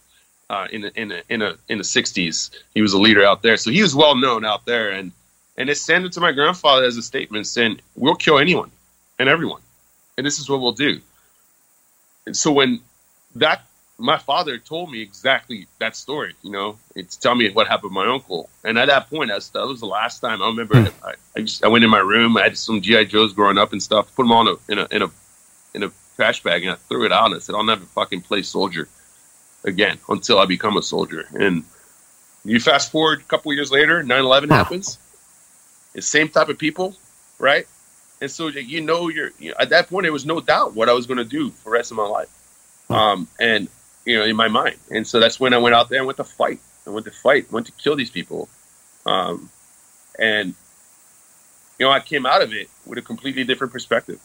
Uh, 0.50 0.68
in 0.72 0.82
the, 0.82 1.00
in 1.00 1.10
the, 1.10 1.22
in 1.30 1.42
a, 1.44 1.56
in 1.70 1.78
the 1.78 1.84
'60s, 1.84 2.50
he 2.74 2.82
was 2.82 2.94
a 2.94 2.98
leader 2.98 3.24
out 3.24 3.44
there, 3.44 3.56
so 3.56 3.70
he 3.70 3.82
was 3.84 3.94
well 3.96 4.16
known 4.16 4.44
out 4.46 4.66
there. 4.66 4.90
And 4.92 5.12
and 5.58 5.70
they 5.70 5.76
sent 5.76 6.06
it 6.06 6.12
to 6.14 6.20
my 6.22 6.32
grandfather 6.32 6.86
as 6.86 6.98
a 6.98 7.04
statement 7.04 7.46
saying, 7.48 7.82
"We'll 7.96 8.16
kill 8.16 8.40
anyone 8.40 8.72
and 9.20 9.30
everyone, 9.30 9.62
and 10.18 10.26
this 10.26 10.40
is 10.40 10.50
what 10.50 10.60
we'll 10.60 10.72
do." 10.72 11.02
And 12.26 12.36
so 12.36 12.52
when 12.52 12.80
that 13.36 13.64
my 14.00 14.18
father 14.18 14.58
told 14.58 14.90
me 14.90 15.02
exactly 15.02 15.68
that 15.80 15.96
story, 15.96 16.34
you 16.42 16.52
know, 16.52 16.78
it's 16.96 17.18
tell 17.18 17.36
me 17.36 17.50
what 17.50 17.68
happened 17.68 17.92
to 17.92 17.94
my 17.94 18.08
uncle. 18.08 18.50
And 18.64 18.80
at 18.80 18.88
that 18.88 19.10
point, 19.10 19.30
that's, 19.30 19.50
that 19.50 19.68
was 19.68 19.82
the 19.82 19.88
last 19.88 20.22
time 20.22 20.42
I 20.42 20.48
remember. 20.48 20.92
I, 21.04 21.14
I 21.36 21.42
just 21.42 21.64
I 21.64 21.68
went 21.68 21.84
in 21.84 21.90
my 21.90 22.00
room. 22.00 22.38
I 22.38 22.44
had 22.44 22.58
some 22.58 22.82
GI 22.82 23.06
Joes 23.06 23.34
growing 23.34 23.58
up 23.58 23.74
and 23.74 23.84
stuff. 23.84 24.16
Put 24.16 24.24
them 24.24 24.32
on 24.32 24.48
in 24.48 24.56
a 24.56 24.72
in 24.72 24.80
a 24.80 24.88
in 24.96 25.02
a, 25.04 25.12
in 25.76 25.84
a 25.84 25.92
trash 26.16 26.42
bag 26.42 26.64
and 26.64 26.72
I 26.72 26.76
threw 26.76 27.06
it 27.06 27.12
out. 27.12 27.28
And 27.28 27.36
I 27.36 27.40
said, 27.40 27.56
I'll 27.56 27.64
never 27.64 27.86
fucking 27.86 28.22
play 28.22 28.42
soldier 28.42 28.88
again 29.66 30.00
until 30.08 30.40
I 30.40 30.46
become 30.46 30.78
a 30.78 30.82
soldier. 30.82 31.28
And 31.34 31.66
you 32.46 32.60
fast 32.62 32.92
forward 32.92 33.20
a 33.20 33.24
couple 33.24 33.54
years 33.54 33.70
later, 33.70 34.02
9/11 34.02 34.50
happens. 34.50 34.98
The 35.94 36.02
same 36.02 36.30
type 36.30 36.48
of 36.48 36.58
people, 36.58 36.96
right? 37.38 37.68
And 38.22 38.32
so 38.32 38.48
you 38.48 38.80
know, 38.80 39.10
you're 39.10 39.32
you 39.40 39.50
know, 39.50 39.56
at 39.60 39.70
that 39.70 39.90
point. 39.90 40.06
There 40.06 40.14
was 40.14 40.26
no 40.26 40.40
doubt 40.40 40.74
what 40.74 40.88
I 40.88 40.94
was 40.94 41.06
going 41.06 41.18
to 41.18 41.26
do 41.26 41.50
for 41.50 41.66
the 41.66 41.72
rest 41.72 41.92
of 41.92 41.98
my 41.98 42.08
life. 42.08 42.30
Um, 42.90 43.28
and 43.40 43.68
you 44.10 44.18
know, 44.18 44.26
in 44.26 44.36
my 44.36 44.48
mind. 44.48 44.76
And 44.90 45.06
so 45.06 45.20
that's 45.20 45.40
when 45.40 45.54
I 45.54 45.60
went 45.60 45.76
out 45.76 45.88
there 45.88 46.00
and 46.00 46.08
went 46.08 46.18
to 46.18 46.24
fight. 46.24 46.60
I 46.88 46.90
went 46.90 47.06
to 47.06 47.12
fight, 47.12 47.52
went 47.52 47.68
to 47.68 47.72
kill 47.74 47.96
these 47.96 48.10
people. 48.10 48.50
Um, 49.06 49.52
and, 50.18 50.56
you 51.78 51.86
know, 51.86 51.92
I 51.92 52.00
came 52.00 52.26
out 52.26 52.42
of 52.42 52.52
it 52.52 52.70
with 52.88 52.98
a 52.98 53.04
completely 53.04 53.44
different 53.44 53.72
perspective. 53.72 54.20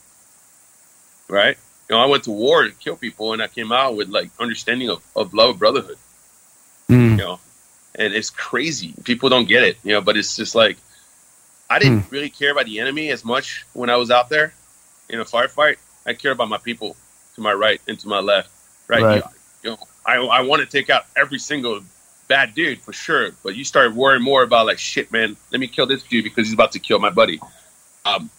Right? 1.29 1.59
You 1.91 1.97
know, 1.97 2.03
I 2.03 2.07
went 2.07 2.25
to 2.25 2.31
war 2.31 2.65
to 2.65 2.71
kill 2.71 2.97
people 2.97 3.35
and 3.35 3.43
I 3.43 3.47
came 3.49 3.73
out 3.73 3.95
with 3.95 4.09
like 4.09 4.31
understanding 4.41 4.89
of, 4.89 5.03
of 5.15 5.35
love, 5.35 5.59
brotherhood. 5.59 5.99
Mm. 6.89 7.11
You 7.11 7.17
know, 7.17 7.41
and 7.95 8.15
it's 8.15 8.31
crazy. 8.31 8.95
People 9.05 9.29
don't 9.29 9.47
get 9.47 9.65
it, 9.65 9.77
you 9.85 9.93
know, 9.93 10.01
but 10.01 10.17
it's 10.17 10.35
just 10.35 10.55
like 10.55 10.79
I 11.69 11.79
didn't 11.79 12.11
really 12.11 12.31
care 12.31 12.53
about 12.53 12.65
the 12.65 12.81
enemy 12.81 13.11
as 13.11 13.23
much 13.23 13.67
when 13.75 13.91
I 13.91 13.97
was 13.97 14.11
out 14.11 14.31
there 14.31 14.55
in 15.11 15.21
a 15.21 15.27
firefight. 15.27 15.77
I 16.07 16.15
care 16.15 16.33
about 16.33 16.49
my 16.49 16.59
people 16.59 16.97
to 17.35 17.43
my 17.43 17.53
right 17.53 17.83
and 17.87 18.01
to 18.01 18.09
my 18.09 18.21
left. 18.21 18.51
Right. 18.89 19.03
Right. 19.03 19.17
You 19.17 19.21
know, 19.21 19.31
I, 20.07 20.17
I 20.17 20.43
want 20.43 20.61
to 20.61 20.67
take 20.67 20.91
out 20.91 21.07
every 21.17 21.39
single 21.39 21.81
bad 22.29 22.55
dude 22.55 22.81
for 22.81 22.93
sure. 22.93 23.31
But 23.43 23.57
you 23.57 23.65
start 23.65 23.95
worrying 23.95 24.23
more 24.23 24.43
about 24.43 24.67
like 24.67 24.79
shit, 24.79 25.13
man, 25.13 25.37
let 25.51 25.61
me 25.61 25.67
kill 25.67 25.87
this 25.87 26.03
dude 26.03 26.25
because 26.25 26.47
he's 26.47 26.55
about 26.55 26.73
to 26.73 26.79
kill 26.79 26.99
my 26.99 27.11
buddy. 27.11 27.41
Um 28.05 28.31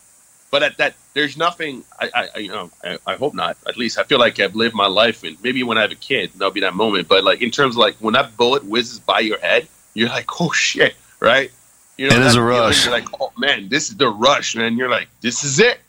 but 0.51 0.63
at 0.63 0.77
that 0.77 0.95
there's 1.13 1.37
nothing 1.37 1.83
I, 1.99 2.29
I 2.35 2.37
you 2.39 2.49
know, 2.49 2.71
I, 2.83 2.97
I 3.05 3.15
hope 3.15 3.33
not. 3.33 3.57
At 3.67 3.77
least 3.77 3.97
I 3.97 4.03
feel 4.03 4.19
like 4.19 4.39
I've 4.39 4.55
lived 4.55 4.75
my 4.75 4.87
life 4.87 5.23
and 5.23 5.41
maybe 5.43 5.63
when 5.63 5.77
I 5.77 5.81
have 5.81 5.91
a 5.91 5.95
kid, 5.95 6.31
there'll 6.35 6.53
be 6.53 6.61
that 6.61 6.75
moment. 6.75 7.07
But 7.07 7.23
like 7.23 7.41
in 7.41 7.51
terms 7.51 7.75
of 7.75 7.79
like 7.79 7.95
when 7.95 8.13
that 8.13 8.37
bullet 8.37 8.63
whizzes 8.63 8.99
by 8.99 9.19
your 9.19 9.39
head, 9.39 9.67
you're 9.93 10.09
like, 10.09 10.25
oh 10.39 10.51
shit, 10.51 10.95
right? 11.19 11.51
You 11.97 12.09
know, 12.09 12.15
It 12.17 12.23
is 12.23 12.35
a 12.35 12.41
rush. 12.41 12.85
You're 12.85 12.93
like, 12.93 13.07
oh 13.19 13.31
man, 13.37 13.69
this 13.69 13.89
is 13.89 13.97
the 13.97 14.09
rush, 14.09 14.55
man. 14.55 14.77
You're 14.77 14.89
like, 14.89 15.07
this 15.21 15.43
is 15.43 15.59
it. 15.59 15.79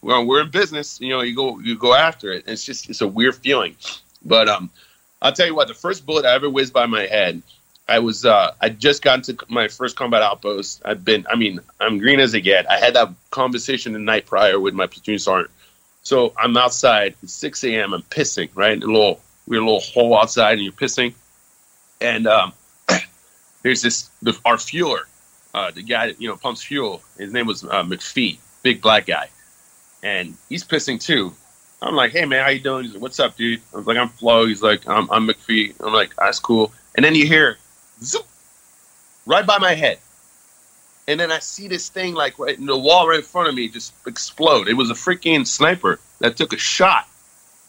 Well, 0.00 0.24
we're 0.24 0.40
in 0.40 0.50
business. 0.50 1.00
You 1.00 1.10
know, 1.10 1.20
you 1.20 1.34
go 1.34 1.58
you 1.58 1.76
go 1.76 1.94
after 1.94 2.32
it. 2.32 2.44
It's 2.46 2.64
just 2.64 2.88
it's 2.88 3.00
a 3.00 3.08
weird 3.08 3.34
feeling. 3.34 3.76
But 4.24 4.48
um, 4.48 4.70
I'll 5.20 5.32
tell 5.32 5.46
you 5.46 5.54
what, 5.54 5.68
the 5.68 5.74
first 5.74 6.06
bullet 6.06 6.24
I 6.24 6.34
ever 6.34 6.48
whizzed 6.48 6.72
by 6.72 6.86
my 6.86 7.06
head, 7.06 7.42
I 7.88 7.98
was 7.98 8.24
uh, 8.24 8.54
I 8.60 8.68
just 8.68 9.02
got 9.02 9.18
into 9.18 9.44
my 9.48 9.68
first 9.68 9.96
combat 9.96 10.22
outpost. 10.22 10.82
I've 10.84 11.04
been, 11.04 11.26
I 11.30 11.36
mean, 11.36 11.60
I'm 11.80 11.98
green 11.98 12.20
as 12.20 12.32
it 12.34 12.42
get. 12.42 12.70
I 12.70 12.78
had 12.78 12.94
that 12.94 13.10
conversation 13.30 13.92
the 13.92 13.98
night 13.98 14.26
prior 14.26 14.58
with 14.58 14.74
my 14.74 14.86
platoon 14.86 15.18
sergeant. 15.18 15.50
So 16.02 16.32
I'm 16.36 16.56
outside. 16.56 17.14
It's 17.22 17.32
6 17.34 17.64
a.m. 17.64 17.92
I'm 17.92 18.02
pissing. 18.02 18.50
Right, 18.54 18.80
a 18.80 18.86
little 18.86 19.20
we're 19.46 19.60
a 19.60 19.64
little 19.64 19.80
hole 19.80 20.16
outside, 20.16 20.54
and 20.54 20.62
you're 20.62 20.72
pissing. 20.72 21.14
And 22.00 22.26
um, 22.26 22.52
there's 23.62 23.82
this 23.82 24.10
the, 24.22 24.38
our 24.44 24.56
fueler, 24.56 25.02
uh, 25.54 25.70
the 25.70 25.82
guy 25.82 26.08
that 26.08 26.20
you 26.20 26.28
know 26.28 26.36
pumps 26.36 26.62
fuel. 26.62 27.02
His 27.18 27.32
name 27.32 27.46
was 27.46 27.64
uh, 27.64 27.82
McPhee, 27.82 28.38
big 28.62 28.80
black 28.80 29.06
guy, 29.06 29.28
and 30.02 30.36
he's 30.48 30.64
pissing 30.64 31.00
too. 31.00 31.34
I'm 31.82 31.96
like, 31.96 32.12
hey 32.12 32.24
man, 32.24 32.44
how 32.44 32.50
you 32.50 32.60
doing? 32.60 32.84
He's 32.84 32.94
like, 32.94 33.02
what's 33.02 33.18
up, 33.18 33.36
dude? 33.36 33.60
I 33.74 33.78
was 33.78 33.86
like, 33.86 33.96
I'm 33.96 34.08
Flo. 34.08 34.46
He's 34.46 34.62
like, 34.62 34.88
I'm, 34.88 35.10
I'm 35.10 35.26
McPhee. 35.26 35.74
I'm 35.80 35.92
like, 35.92 36.14
that's 36.16 36.38
cool. 36.38 36.72
And 36.94 37.04
then 37.04 37.14
you 37.14 37.26
hear, 37.26 37.58
zoop, 38.02 38.26
right 39.26 39.44
by 39.44 39.58
my 39.58 39.74
head, 39.74 39.98
and 41.08 41.18
then 41.18 41.32
I 41.32 41.40
see 41.40 41.66
this 41.68 41.88
thing 41.88 42.14
like 42.14 42.38
right 42.38 42.56
in 42.56 42.66
the 42.66 42.78
wall 42.78 43.08
right 43.08 43.18
in 43.18 43.24
front 43.24 43.48
of 43.48 43.54
me 43.54 43.68
just 43.68 43.92
explode. 44.06 44.68
It 44.68 44.74
was 44.74 44.90
a 44.90 44.94
freaking 44.94 45.46
sniper 45.46 45.98
that 46.20 46.36
took 46.36 46.52
a 46.52 46.58
shot 46.58 47.08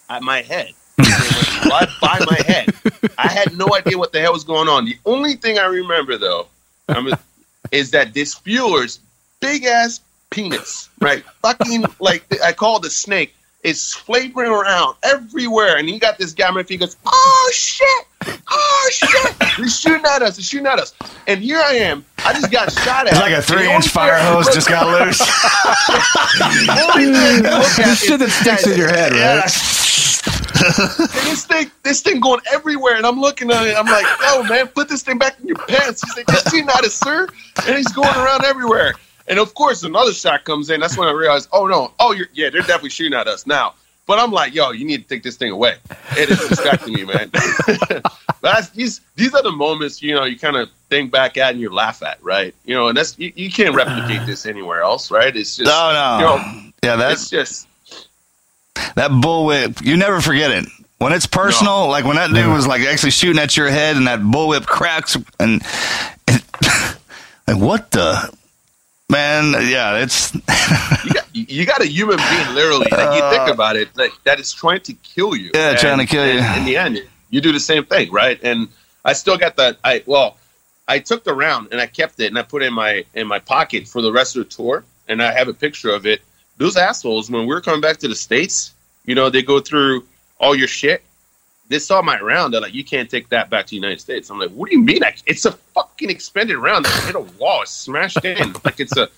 at 0.10 0.22
my 0.22 0.42
head. 0.42 0.74
Right 1.66 1.88
by 2.02 2.20
my 2.30 2.38
head. 2.46 2.74
I 3.18 3.30
had 3.30 3.58
no 3.58 3.74
idea 3.74 3.98
what 3.98 4.12
the 4.12 4.20
hell 4.20 4.34
was 4.34 4.44
going 4.44 4.68
on. 4.68 4.84
The 4.84 4.98
only 5.06 5.36
thing 5.36 5.58
I 5.58 5.66
remember 5.66 6.18
though, 6.18 6.48
I'm 6.90 7.08
is 7.72 7.90
that 7.92 8.14
this 8.14 8.34
fueler's 8.36 9.00
big 9.40 9.64
ass 9.64 10.02
penis, 10.30 10.90
right? 11.00 11.24
Fucking 11.42 11.86
like 12.00 12.26
I 12.44 12.52
call 12.52 12.78
it 12.78 12.84
the 12.84 12.90
snake, 12.90 13.34
is 13.64 13.94
flavoring 13.94 14.52
around 14.52 14.96
everywhere, 15.04 15.78
and 15.78 15.88
he 15.88 15.98
got 15.98 16.18
this 16.18 16.34
guy. 16.34 16.44
If 16.60 16.70
he 16.70 16.78
goes, 16.78 16.98
oh 17.06 17.52
shit, 17.54 18.06
oh 18.50 18.90
shit, 18.92 19.44
he's 19.56 19.80
shooting 19.80 20.06
at 20.06 20.22
us, 20.22 20.38
he's 20.38 20.48
shooting 20.48 20.68
at 20.68 20.80
us, 20.80 20.94
and 21.28 21.42
here 21.42 21.60
I 21.60 21.74
am. 21.76 22.06
I 22.26 22.34
just 22.34 22.52
got 22.52 22.72
shot 22.72 23.08
at. 23.08 23.14
It's 23.14 23.22
like 23.22 23.34
a 23.34 23.42
three 23.42 23.72
inch 23.72 23.88
fire 23.88 24.18
hose 24.18 24.54
just 24.54 24.70
got 24.70 24.86
loose. 24.88 25.22
only 26.42 27.06
thing 27.06 27.46
I 27.46 27.58
look 27.58 27.80
at 27.80 27.88
The 27.88 27.96
shit 27.96 28.20
that 28.20 28.30
sticks 28.30 28.68
in 28.68 28.78
your 28.78 28.90
head, 28.90 29.14
right? 29.14 29.84
And 30.64 31.28
this 31.28 31.46
thing, 31.46 31.72
this 31.84 32.02
thing 32.02 32.20
going 32.22 32.40
everywhere, 32.52 32.96
and 32.96 33.06
I'm 33.06 33.20
looking 33.20 33.52
at 33.52 33.68
it. 33.68 33.76
I'm 33.76 33.86
like, 33.86 34.06
"Yo, 34.22 34.44
man, 34.44 34.68
put 34.68 34.88
this 34.88 35.02
thing 35.02 35.18
back 35.18 35.38
in 35.42 35.48
your 35.48 35.58
pants." 35.58 36.02
He's 36.04 36.16
like, 36.16 36.28
"Just 36.28 36.50
shooting 36.50 36.68
not 36.68 36.86
us, 36.86 36.94
sir," 36.94 37.28
and 37.68 37.76
he's 37.76 37.92
going 37.92 38.16
around 38.16 38.46
everywhere. 38.46 38.94
And 39.28 39.40
of 39.40 39.54
course, 39.54 39.84
another 39.84 40.14
shot 40.14 40.44
comes 40.44 40.70
in. 40.70 40.80
That's 40.80 40.98
when 40.98 41.08
I 41.08 41.12
realized, 41.12 41.50
"Oh 41.52 41.68
no, 41.68 41.92
oh 42.00 42.12
you're, 42.12 42.28
yeah, 42.34 42.50
they're 42.50 42.62
definitely 42.62 42.90
shooting 42.90 43.18
at 43.18 43.28
us 43.28 43.48
now." 43.48 43.74
But 44.06 44.20
I'm 44.20 44.32
like, 44.32 44.54
"Yo, 44.54 44.72
you 44.72 44.86
need 44.86 45.04
to 45.04 45.08
take 45.08 45.24
this 45.24 45.38
thing 45.38 45.52
away. 45.52 45.76
It 46.18 46.30
is 46.30 46.40
distracting 46.48 46.94
me, 46.94 47.06
man." 47.06 47.32
that's, 48.42 48.70
these 48.72 49.00
these 49.16 49.34
are 49.34 49.42
the 49.42 49.52
moments 49.52 50.02
you 50.02 50.14
know 50.14 50.26
you 50.26 50.38
kind 50.38 50.58
of 50.58 50.70
think 50.90 51.12
back 51.12 51.38
at 51.38 51.52
and 51.52 51.62
you 51.62 51.70
laugh 51.70 52.04
at, 52.04 52.22
right? 52.24 52.54
You 52.66 52.76
know, 52.76 52.90
and 52.90 52.98
that's 52.98 53.18
you, 53.18 53.32
you 53.36 53.50
can't 53.50 53.76
replicate 53.76 54.26
this 54.26 54.46
anywhere 54.46 54.82
else, 54.82 55.10
right? 55.10 55.36
It's 55.36 55.56
just 55.56 55.68
No, 55.68 55.94
no. 55.94 56.18
you 56.18 56.24
know, 56.26 56.72
yeah, 56.84 56.94
it's 57.12 57.30
that's 57.30 57.30
just 57.30 57.68
that 58.96 59.12
bullwhip. 59.12 59.84
You 59.86 59.98
never 59.98 60.22
forget 60.22 60.52
it. 60.52 60.66
When 60.98 61.12
it's 61.12 61.26
personal, 61.26 61.88
like 61.88 62.06
when 62.06 62.16
that 62.16 62.32
dude 62.32 62.48
was 62.48 62.66
like 62.66 62.82
actually 62.82 63.12
shooting 63.12 63.42
at 63.42 63.58
your 63.58 63.70
head 63.70 63.98
and 63.98 64.08
that 64.08 64.20
bullwhip 64.20 64.66
cracks 64.66 65.16
and, 65.16 65.62
and 66.28 66.44
like 67.48 67.58
what 67.58 67.92
the 67.92 68.34
man? 69.14 69.54
Yeah, 69.70 69.98
it's 70.04 70.34
you 71.06 71.14
got 71.14 71.28
you 71.34 71.66
got 71.66 71.82
a 71.82 71.86
human 71.88 72.18
being 72.18 72.54
literally 72.54 72.88
like 72.92 73.16
you 73.16 73.22
think 73.38 73.48
about 73.48 73.76
it 73.78 73.96
like 73.96 74.12
that 74.26 74.40
is 74.40 74.52
trying 74.52 74.82
to 74.82 74.94
kill 74.94 75.36
you 75.36 75.50
Uh, 75.56 75.58
Yeah, 75.60 75.76
trying 75.76 76.00
to 76.00 76.06
kill 76.06 76.26
you. 76.26 76.40
in 76.58 76.66
the 76.66 76.76
end 76.78 77.02
you 77.30 77.40
do 77.42 77.52
the 77.52 77.60
same 77.60 77.84
thing 77.86 78.12
right 78.12 78.40
and 78.44 78.68
i 79.06 79.14
still 79.14 79.38
got 79.38 79.56
that 79.56 79.78
i 79.84 80.04
well 80.06 80.38
i 80.88 81.00
took 81.00 81.24
the 81.24 81.34
round 81.34 81.70
and 81.72 81.80
i 81.82 81.88
kept 81.88 82.20
it 82.20 82.28
and 82.28 82.38
i 82.38 82.44
put 82.44 82.62
it 82.62 82.68
in 82.68 82.74
my 82.74 83.04
in 83.16 83.26
my 83.28 83.40
pocket 83.40 83.88
for 83.88 84.02
the 84.02 84.12
rest 84.12 84.36
of 84.36 84.44
the 84.44 84.50
tour 84.50 84.84
and 85.08 85.22
i 85.24 85.32
have 85.32 85.48
a 85.48 85.54
picture 85.54 85.90
of 85.90 86.06
it 86.06 86.22
those 86.58 86.76
assholes 86.78 87.32
when 87.32 87.48
we're 87.48 87.62
coming 87.62 87.82
back 87.82 87.98
to 87.98 88.08
the 88.08 88.16
states 88.16 88.74
you 89.06 89.16
know 89.16 89.30
they 89.30 89.42
go 89.42 89.60
through 89.60 90.04
all 90.40 90.54
your 90.56 90.68
shit 90.68 91.02
they 91.74 91.80
saw 91.80 92.02
my 92.02 92.20
round 92.22 92.54
they're 92.54 92.62
like 92.62 92.74
you 92.74 92.84
can't 92.84 93.10
take 93.10 93.28
that 93.30 93.50
back 93.50 93.66
to 93.66 93.72
the 93.72 93.76
united 93.76 94.00
states 94.00 94.30
i'm 94.30 94.40
like 94.40 94.52
what 94.52 94.70
do 94.70 94.76
you 94.76 94.82
mean 94.82 95.04
I, 95.04 95.14
it's 95.26 95.46
a 95.46 95.52
fucking 95.52 96.10
expended 96.10 96.58
round 96.58 96.86
that 96.86 97.04
hit 97.06 97.16
a 97.16 97.20
wall 97.42 97.64
it's 97.64 97.72
smashed 97.72 98.24
in 98.24 98.54
like 98.64 98.80
it's 98.80 98.96
a 98.98 99.10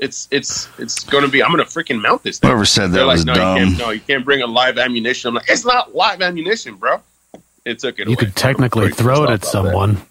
it's 0.00 0.28
it's 0.30 0.68
it's 0.78 1.02
going 1.02 1.24
to 1.24 1.28
be. 1.28 1.42
I'm 1.42 1.50
going 1.52 1.58
to 1.64 1.68
freaking 1.68 2.00
mount 2.00 2.22
this. 2.22 2.38
Thing. 2.38 2.50
Whoever 2.50 2.64
said 2.64 2.92
that 2.92 2.98
They're 2.98 3.04
like, 3.04 3.16
was 3.16 3.24
no, 3.24 3.34
dumb. 3.34 3.56
you 3.58 3.64
can't. 3.66 3.78
No, 3.80 3.90
you 3.90 3.98
can't 4.00 4.24
bring 4.24 4.42
a 4.42 4.46
live 4.46 4.78
ammunition. 4.78 5.26
I'm 5.30 5.34
like, 5.34 5.50
it's 5.50 5.64
not 5.64 5.92
live 5.92 6.22
ammunition, 6.22 6.76
bro. 6.76 7.00
It 7.64 7.80
took 7.80 7.98
it. 7.98 8.06
You 8.06 8.14
away. 8.14 8.26
could 8.26 8.36
technically 8.36 8.92
throw 8.92 9.24
it 9.24 9.30
at 9.30 9.30
off 9.30 9.30
about 9.30 9.40
that. 9.40 9.46
someone. 9.48 10.02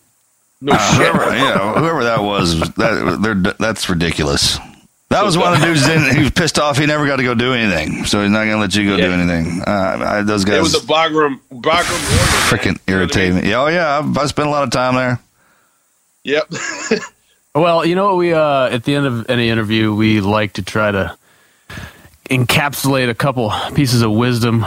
No 0.59 0.73
Uh, 0.73 0.77
shit. 0.77 1.07
whoever, 1.15 1.37
you 1.37 1.55
know, 1.55 1.73
whoever 1.77 2.03
that 2.03 2.21
was, 2.21 2.59
that 2.73 3.19
they're, 3.21 3.53
that's 3.59 3.89
ridiculous. 3.89 4.57
That 5.09 5.23
was 5.23 5.37
one 5.37 5.53
of 5.53 5.59
the 5.59 5.65
dudes. 5.65 5.85
Didn't, 5.87 6.15
he 6.15 6.23
was 6.23 6.31
pissed 6.31 6.59
off. 6.59 6.77
He 6.77 6.85
never 6.85 7.07
got 7.07 7.15
to 7.17 7.23
go 7.23 7.33
do 7.33 7.53
anything, 7.53 8.05
so 8.05 8.21
he's 8.21 8.31
not 8.31 8.45
going 8.45 8.55
to 8.55 8.59
let 8.59 8.75
you 8.75 8.85
go 8.85 8.97
do 8.97 9.11
anything. 9.11 9.61
Uh, 9.61 9.97
I, 10.05 10.21
those 10.21 10.43
guys. 10.43 10.55
It 10.55 10.57
guys 10.57 10.73
was 10.73 10.83
a 10.83 10.87
Bagram 10.87 11.39
Bagram 11.51 11.61
warrior. 11.61 12.73
freaking 12.73 12.87
man. 12.87 13.07
You 13.07 13.07
know 13.07 13.13
I 13.13 13.29
mean? 13.29 13.43
me. 13.43 13.55
Oh 13.55 13.67
yeah, 13.67 13.99
I've, 13.99 14.17
I 14.17 14.25
spent 14.25 14.47
a 14.47 14.51
lot 14.51 14.63
of 14.63 14.71
time 14.71 14.95
there. 14.95 15.19
Yep. 16.23 16.51
Well, 17.57 17.87
you 17.87 17.95
know 17.95 18.05
what 18.09 18.17
we 18.17 18.33
uh 18.33 18.69
at 18.69 18.83
the 18.83 18.93
end 18.93 19.07
of 19.07 19.31
any 19.31 19.49
interview 19.49 19.91
we 19.91 20.21
like 20.21 20.53
to 20.53 20.61
try 20.61 20.91
to 20.91 21.17
encapsulate 22.29 23.09
a 23.09 23.15
couple 23.15 23.51
pieces 23.73 24.03
of 24.03 24.11
wisdom 24.11 24.63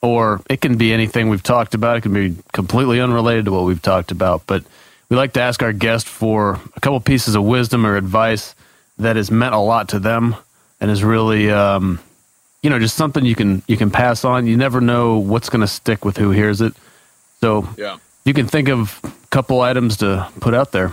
or 0.00 0.40
it 0.48 0.62
can 0.62 0.78
be 0.78 0.90
anything 0.90 1.28
we've 1.28 1.42
talked 1.42 1.74
about. 1.74 1.98
It 1.98 2.00
can 2.00 2.14
be 2.14 2.36
completely 2.54 2.98
unrelated 2.98 3.44
to 3.44 3.52
what 3.52 3.64
we've 3.64 3.82
talked 3.82 4.10
about, 4.10 4.46
but 4.46 4.64
we 5.10 5.18
like 5.18 5.34
to 5.34 5.42
ask 5.42 5.62
our 5.62 5.74
guest 5.74 6.08
for 6.08 6.58
a 6.74 6.80
couple 6.80 6.98
pieces 7.00 7.34
of 7.34 7.44
wisdom 7.44 7.84
or 7.84 7.96
advice 7.96 8.54
that 9.00 9.16
has 9.16 9.30
meant 9.30 9.54
a 9.54 9.58
lot 9.58 9.90
to 9.90 9.98
them 9.98 10.36
and 10.80 10.90
is 10.90 11.02
really 11.04 11.50
um 11.50 11.98
you 12.62 12.70
know 12.70 12.78
just 12.78 12.96
something 12.96 13.24
you 13.24 13.34
can 13.34 13.62
you 13.66 13.76
can 13.76 13.90
pass 13.90 14.24
on. 14.24 14.46
You 14.46 14.56
never 14.56 14.80
know 14.80 15.18
what's 15.18 15.48
going 15.48 15.62
to 15.62 15.66
stick 15.66 16.04
with 16.04 16.16
who 16.16 16.30
hears 16.30 16.60
it. 16.60 16.74
So, 17.40 17.66
yeah. 17.78 17.96
you 18.24 18.34
can 18.34 18.46
think 18.46 18.68
of 18.68 19.00
a 19.02 19.10
couple 19.30 19.62
items 19.62 19.96
to 19.98 20.28
put 20.40 20.52
out 20.52 20.72
there. 20.72 20.92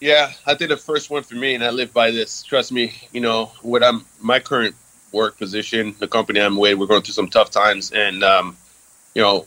Yeah, 0.00 0.32
I 0.46 0.54
think 0.54 0.70
the 0.70 0.76
first 0.76 1.10
one 1.10 1.22
for 1.22 1.34
me, 1.34 1.54
and 1.54 1.62
I 1.62 1.70
live 1.70 1.92
by 1.92 2.10
this. 2.10 2.42
Trust 2.42 2.72
me, 2.72 2.94
you 3.12 3.20
know 3.20 3.46
what 3.62 3.82
I'm. 3.82 4.04
My 4.20 4.40
current 4.40 4.74
work 5.12 5.38
position, 5.38 5.94
the 5.98 6.08
company 6.08 6.40
I'm 6.40 6.56
with, 6.56 6.78
we're 6.78 6.86
going 6.86 7.02
through 7.02 7.14
some 7.14 7.28
tough 7.28 7.50
times, 7.50 7.92
and 7.92 8.22
um, 8.22 8.56
you 9.14 9.22
know, 9.22 9.46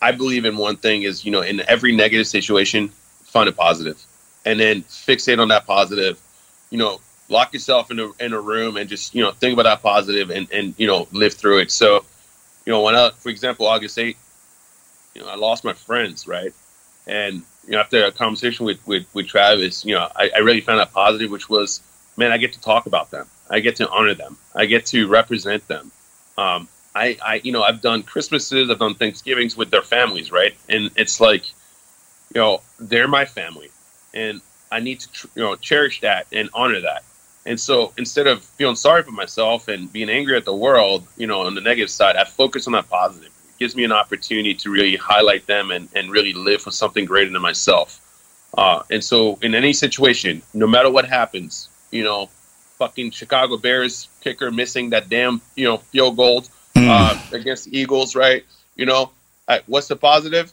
I 0.00 0.12
believe 0.12 0.44
in 0.44 0.56
one 0.56 0.76
thing 0.76 1.02
is 1.02 1.24
you 1.24 1.30
know 1.30 1.40
in 1.40 1.62
every 1.68 1.94
negative 1.94 2.26
situation, 2.26 2.88
find 3.24 3.48
a 3.48 3.52
positive, 3.52 4.02
and 4.44 4.58
then 4.60 4.82
fixate 4.82 5.38
on 5.38 5.48
that 5.48 5.66
positive. 5.66 6.18
You 6.70 6.78
know, 6.78 7.00
lock 7.28 7.52
yourself 7.52 7.90
in 7.90 7.98
a 8.00 8.10
in 8.20 8.32
a 8.32 8.40
room 8.40 8.76
and 8.76 8.88
just 8.88 9.14
you 9.14 9.22
know 9.22 9.32
think 9.32 9.52
about 9.52 9.64
that 9.64 9.82
positive 9.82 10.30
and 10.30 10.50
and 10.52 10.74
you 10.78 10.86
know 10.86 11.08
live 11.12 11.34
through 11.34 11.58
it. 11.58 11.70
So, 11.70 12.04
you 12.66 12.72
know, 12.72 12.82
when 12.82 12.94
I, 12.94 13.10
for 13.10 13.28
example, 13.28 13.66
August 13.66 13.96
8th, 13.96 14.16
you 15.14 15.22
know, 15.22 15.28
I 15.28 15.36
lost 15.36 15.64
my 15.64 15.72
friends, 15.72 16.26
right? 16.26 16.52
And 17.06 17.42
you 17.66 17.72
know, 17.72 17.80
after 17.80 18.04
a 18.04 18.12
conversation 18.12 18.66
with 18.66 18.84
with, 18.86 19.06
with 19.14 19.26
Travis, 19.26 19.84
you 19.84 19.94
know, 19.94 20.08
I, 20.14 20.30
I 20.36 20.38
really 20.38 20.60
found 20.60 20.80
that 20.80 20.92
positive, 20.92 21.30
which 21.30 21.48
was, 21.48 21.80
man, 22.16 22.32
I 22.32 22.38
get 22.38 22.52
to 22.54 22.60
talk 22.60 22.86
about 22.86 23.10
them. 23.10 23.26
I 23.50 23.60
get 23.60 23.76
to 23.76 23.88
honor 23.88 24.14
them. 24.14 24.36
I 24.54 24.66
get 24.66 24.86
to 24.86 25.08
represent 25.08 25.66
them. 25.68 25.90
Um, 26.36 26.68
I, 26.94 27.16
I, 27.24 27.40
you 27.44 27.52
know, 27.52 27.62
I've 27.62 27.80
done 27.80 28.02
Christmases, 28.02 28.70
I've 28.70 28.78
done 28.78 28.94
Thanksgivings 28.94 29.56
with 29.56 29.70
their 29.70 29.82
families, 29.82 30.32
right? 30.32 30.54
And 30.68 30.90
it's 30.96 31.20
like, 31.20 31.46
you 32.34 32.40
know, 32.40 32.60
they're 32.78 33.08
my 33.08 33.24
family, 33.24 33.70
and 34.12 34.40
I 34.70 34.80
need 34.80 35.00
to, 35.00 35.12
tr- 35.12 35.26
you 35.34 35.42
know, 35.42 35.56
cherish 35.56 36.00
that 36.00 36.26
and 36.32 36.50
honor 36.54 36.80
that. 36.80 37.04
And 37.46 37.58
so 37.58 37.92
instead 37.96 38.26
of 38.26 38.42
feeling 38.42 38.76
sorry 38.76 39.02
for 39.02 39.12
myself 39.12 39.68
and 39.68 39.90
being 39.90 40.10
angry 40.10 40.36
at 40.36 40.44
the 40.44 40.54
world, 40.54 41.06
you 41.16 41.26
know, 41.26 41.42
on 41.42 41.54
the 41.54 41.60
negative 41.60 41.90
side, 41.90 42.16
I 42.16 42.24
focus 42.24 42.66
on 42.66 42.74
that 42.74 42.90
positive. 42.90 43.28
It 43.28 43.58
gives 43.58 43.74
me 43.74 43.84
an 43.84 43.92
opportunity 43.92 44.54
to 44.54 44.70
really 44.70 44.96
highlight 44.96 45.46
them 45.46 45.70
and, 45.70 45.88
and 45.94 46.10
really 46.10 46.34
live 46.34 46.60
for 46.60 46.70
something 46.70 47.06
greater 47.06 47.30
than 47.30 47.40
myself. 47.40 48.00
Uh, 48.56 48.82
and 48.90 49.02
so 49.02 49.38
in 49.40 49.54
any 49.54 49.72
situation, 49.72 50.42
no 50.52 50.66
matter 50.66 50.90
what 50.90 51.06
happens, 51.06 51.68
you 51.90 52.04
know, 52.04 52.28
fucking 52.78 53.10
Chicago 53.10 53.56
Bears 53.56 54.08
kicker 54.20 54.50
missing 54.50 54.90
that 54.90 55.08
damn, 55.08 55.40
you 55.56 55.64
know, 55.64 55.78
field 55.78 56.16
goal 56.16 56.44
uh, 56.76 57.18
against 57.32 57.64
the 57.64 57.78
Eagles, 57.78 58.14
right? 58.14 58.44
You 58.76 58.86
know, 58.86 59.10
I, 59.48 59.62
what's 59.66 59.88
the 59.88 59.96
positive? 59.96 60.52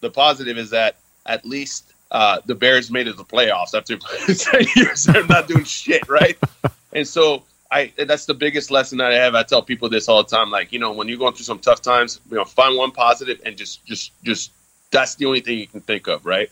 The 0.00 0.10
positive 0.10 0.58
is 0.58 0.70
that 0.70 0.96
at 1.26 1.44
least 1.44 1.92
uh, 2.10 2.40
the 2.46 2.54
Bears 2.54 2.90
made 2.90 3.06
it 3.06 3.12
to 3.12 3.16
the 3.16 3.24
playoffs 3.24 3.74
after 3.74 3.96
10 4.34 4.66
years 4.76 5.08
of 5.08 5.28
not 5.28 5.48
doing 5.48 5.64
shit, 5.64 6.08
right? 6.08 6.36
and 6.92 7.06
so 7.06 7.44
I 7.70 7.92
that's 7.96 8.26
the 8.26 8.34
biggest 8.34 8.70
lesson 8.70 8.98
that 8.98 9.12
I 9.12 9.16
have. 9.16 9.34
I 9.34 9.44
tell 9.44 9.62
people 9.62 9.88
this 9.88 10.08
all 10.08 10.22
the 10.22 10.28
time. 10.28 10.50
Like, 10.50 10.72
you 10.72 10.78
know, 10.78 10.92
when 10.92 11.08
you're 11.08 11.18
going 11.18 11.34
through 11.34 11.44
some 11.44 11.60
tough 11.60 11.82
times, 11.82 12.20
you 12.30 12.36
know, 12.36 12.44
find 12.44 12.76
one 12.76 12.90
positive 12.90 13.40
and 13.44 13.56
just 13.56 13.84
just 13.86 14.12
just 14.24 14.50
that's 14.90 15.14
the 15.14 15.26
only 15.26 15.40
thing 15.40 15.58
you 15.58 15.68
can 15.68 15.80
think 15.80 16.08
of, 16.08 16.26
right? 16.26 16.50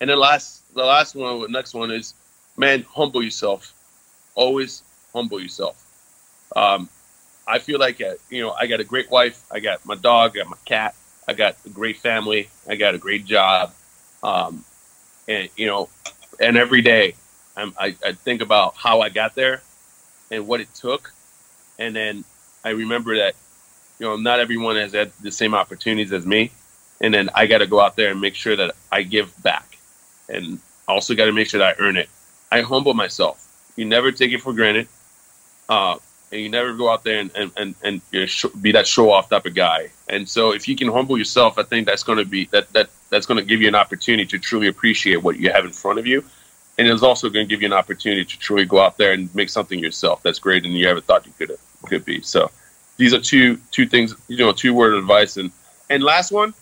And 0.00 0.08
then 0.08 0.18
last 0.18 0.72
the 0.74 0.84
last 0.84 1.14
one, 1.16 1.40
the 1.40 1.48
next 1.48 1.74
one 1.74 1.90
is, 1.90 2.14
man, 2.56 2.84
humble 2.88 3.22
yourself. 3.22 3.74
Always 4.34 4.82
humble 5.12 5.40
yourself. 5.40 5.84
Um, 6.54 6.88
I 7.46 7.58
feel 7.58 7.80
like 7.80 8.00
uh, 8.00 8.14
you 8.30 8.42
know 8.42 8.52
I 8.52 8.66
got 8.68 8.78
a 8.78 8.84
great 8.84 9.10
wife, 9.10 9.42
I 9.50 9.58
got 9.58 9.84
my 9.84 9.96
dog, 9.96 10.36
I 10.36 10.42
got 10.42 10.50
my 10.50 10.56
cat, 10.64 10.94
I 11.26 11.32
got 11.32 11.56
a 11.66 11.70
great 11.70 11.98
family, 11.98 12.48
I 12.68 12.76
got 12.76 12.94
a 12.94 12.98
great 12.98 13.24
job, 13.24 13.72
um, 14.22 14.64
and 15.28 15.48
you 15.56 15.66
know, 15.66 15.88
and 16.40 16.56
every 16.56 16.82
day 16.82 17.14
I, 17.56 17.94
I 18.04 18.12
think 18.12 18.42
about 18.42 18.74
how 18.76 19.00
I 19.00 19.08
got 19.08 19.34
there 19.34 19.62
and 20.30 20.46
what 20.46 20.60
it 20.60 20.72
took, 20.74 21.12
and 21.78 21.94
then 21.94 22.24
I 22.64 22.70
remember 22.70 23.16
that 23.18 23.34
you 23.98 24.06
know 24.06 24.16
not 24.16 24.40
everyone 24.40 24.76
has 24.76 24.92
had 24.92 25.12
the 25.20 25.30
same 25.30 25.54
opportunities 25.54 26.12
as 26.12 26.24
me, 26.26 26.50
and 27.00 27.12
then 27.12 27.30
I 27.34 27.46
got 27.46 27.58
to 27.58 27.66
go 27.66 27.80
out 27.80 27.96
there 27.96 28.10
and 28.10 28.20
make 28.20 28.34
sure 28.34 28.56
that 28.56 28.74
I 28.90 29.02
give 29.02 29.32
back, 29.42 29.78
and 30.28 30.58
also 30.88 31.14
got 31.14 31.26
to 31.26 31.32
make 31.32 31.48
sure 31.48 31.58
that 31.58 31.78
I 31.78 31.82
earn 31.82 31.96
it. 31.96 32.08
I 32.50 32.62
humble 32.62 32.94
myself. 32.94 33.48
You 33.76 33.84
never 33.84 34.12
take 34.12 34.32
it 34.32 34.42
for 34.42 34.52
granted. 34.52 34.88
Uh, 35.68 35.96
and 36.32 36.40
you 36.40 36.48
never 36.48 36.72
go 36.72 36.88
out 36.90 37.04
there 37.04 37.20
and 37.20 37.30
and 37.36 37.52
and, 37.56 37.74
and 37.84 38.00
you 38.10 38.20
know, 38.20 38.26
sh- 38.26 38.46
be 38.60 38.72
that 38.72 38.86
show 38.86 39.10
off 39.10 39.28
type 39.28 39.46
of 39.46 39.54
guy. 39.54 39.90
And 40.08 40.28
so, 40.28 40.52
if 40.52 40.66
you 40.66 40.74
can 40.76 40.88
humble 40.88 41.16
yourself, 41.18 41.58
I 41.58 41.62
think 41.62 41.86
that's 41.86 42.02
going 42.02 42.18
to 42.18 42.24
be 42.24 42.46
that 42.46 42.72
that 42.72 42.90
that's 43.10 43.26
going 43.26 43.38
to 43.38 43.44
give 43.44 43.60
you 43.60 43.68
an 43.68 43.74
opportunity 43.74 44.26
to 44.26 44.38
truly 44.38 44.66
appreciate 44.68 45.22
what 45.22 45.38
you 45.38 45.50
have 45.50 45.64
in 45.64 45.72
front 45.72 45.98
of 45.98 46.06
you, 46.06 46.24
and 46.78 46.88
it's 46.88 47.02
also 47.02 47.28
going 47.28 47.46
to 47.46 47.50
give 47.50 47.60
you 47.62 47.66
an 47.66 47.72
opportunity 47.72 48.24
to 48.24 48.38
truly 48.38 48.64
go 48.64 48.80
out 48.80 48.96
there 48.96 49.12
and 49.12 49.32
make 49.34 49.50
something 49.50 49.78
yourself 49.78 50.22
that's 50.22 50.38
greater 50.38 50.62
than 50.62 50.72
you 50.72 50.88
ever 50.88 51.00
thought 51.00 51.26
you 51.26 51.32
could 51.38 51.56
could 51.86 52.04
be. 52.04 52.20
So, 52.22 52.50
these 52.96 53.12
are 53.14 53.20
two 53.20 53.58
two 53.70 53.86
things, 53.86 54.14
you 54.28 54.38
know, 54.38 54.52
two 54.52 54.74
word 54.74 54.94
of 54.94 55.00
advice. 55.00 55.36
And 55.36 55.52
and 55.90 56.02
last 56.02 56.32
one, 56.32 56.52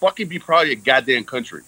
fucking 0.00 0.28
be 0.28 0.38
proud 0.38 0.62
of 0.62 0.68
your 0.68 0.76
goddamn 0.76 1.24
country. 1.24 1.62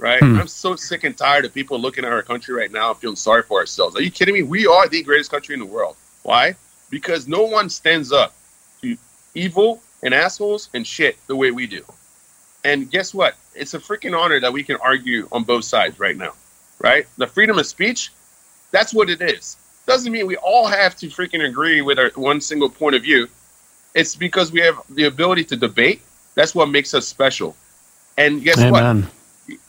Right, 0.00 0.20
Hmm. 0.22 0.38
I'm 0.38 0.46
so 0.46 0.76
sick 0.76 1.02
and 1.02 1.16
tired 1.16 1.44
of 1.44 1.52
people 1.52 1.80
looking 1.80 2.04
at 2.04 2.12
our 2.12 2.22
country 2.22 2.54
right 2.54 2.70
now 2.70 2.90
and 2.90 2.98
feeling 3.00 3.16
sorry 3.16 3.42
for 3.42 3.58
ourselves. 3.58 3.96
Are 3.96 4.00
you 4.00 4.12
kidding 4.12 4.32
me? 4.34 4.44
We 4.44 4.64
are 4.64 4.86
the 4.88 5.02
greatest 5.02 5.28
country 5.28 5.54
in 5.54 5.58
the 5.58 5.66
world. 5.66 5.96
Why? 6.22 6.54
Because 6.90 7.28
no 7.28 7.42
one 7.42 7.68
stands 7.68 8.12
up 8.12 8.34
to 8.82 8.96
evil 9.34 9.80
and 10.02 10.14
assholes 10.14 10.68
and 10.74 10.86
shit 10.86 11.16
the 11.26 11.36
way 11.36 11.50
we 11.50 11.66
do. 11.66 11.84
And 12.64 12.90
guess 12.90 13.14
what? 13.14 13.36
It's 13.54 13.74
a 13.74 13.78
freaking 13.78 14.18
honor 14.18 14.40
that 14.40 14.52
we 14.52 14.62
can 14.62 14.76
argue 14.76 15.28
on 15.32 15.44
both 15.44 15.64
sides 15.64 15.98
right 15.98 16.16
now, 16.16 16.32
right? 16.80 17.06
The 17.16 17.26
freedom 17.26 17.58
of 17.58 17.66
speech, 17.66 18.12
that's 18.70 18.92
what 18.92 19.10
it 19.10 19.22
is. 19.22 19.56
Doesn't 19.86 20.12
mean 20.12 20.26
we 20.26 20.36
all 20.36 20.66
have 20.66 20.96
to 20.98 21.06
freaking 21.06 21.46
agree 21.48 21.80
with 21.80 21.98
our 21.98 22.10
one 22.14 22.40
single 22.40 22.68
point 22.68 22.94
of 22.94 23.02
view. 23.02 23.28
It's 23.94 24.14
because 24.14 24.52
we 24.52 24.60
have 24.60 24.78
the 24.90 25.04
ability 25.04 25.44
to 25.44 25.56
debate. 25.56 26.02
That's 26.34 26.54
what 26.54 26.68
makes 26.68 26.94
us 26.94 27.08
special. 27.08 27.56
And 28.16 28.42
guess 28.42 28.58
what? 28.70 29.04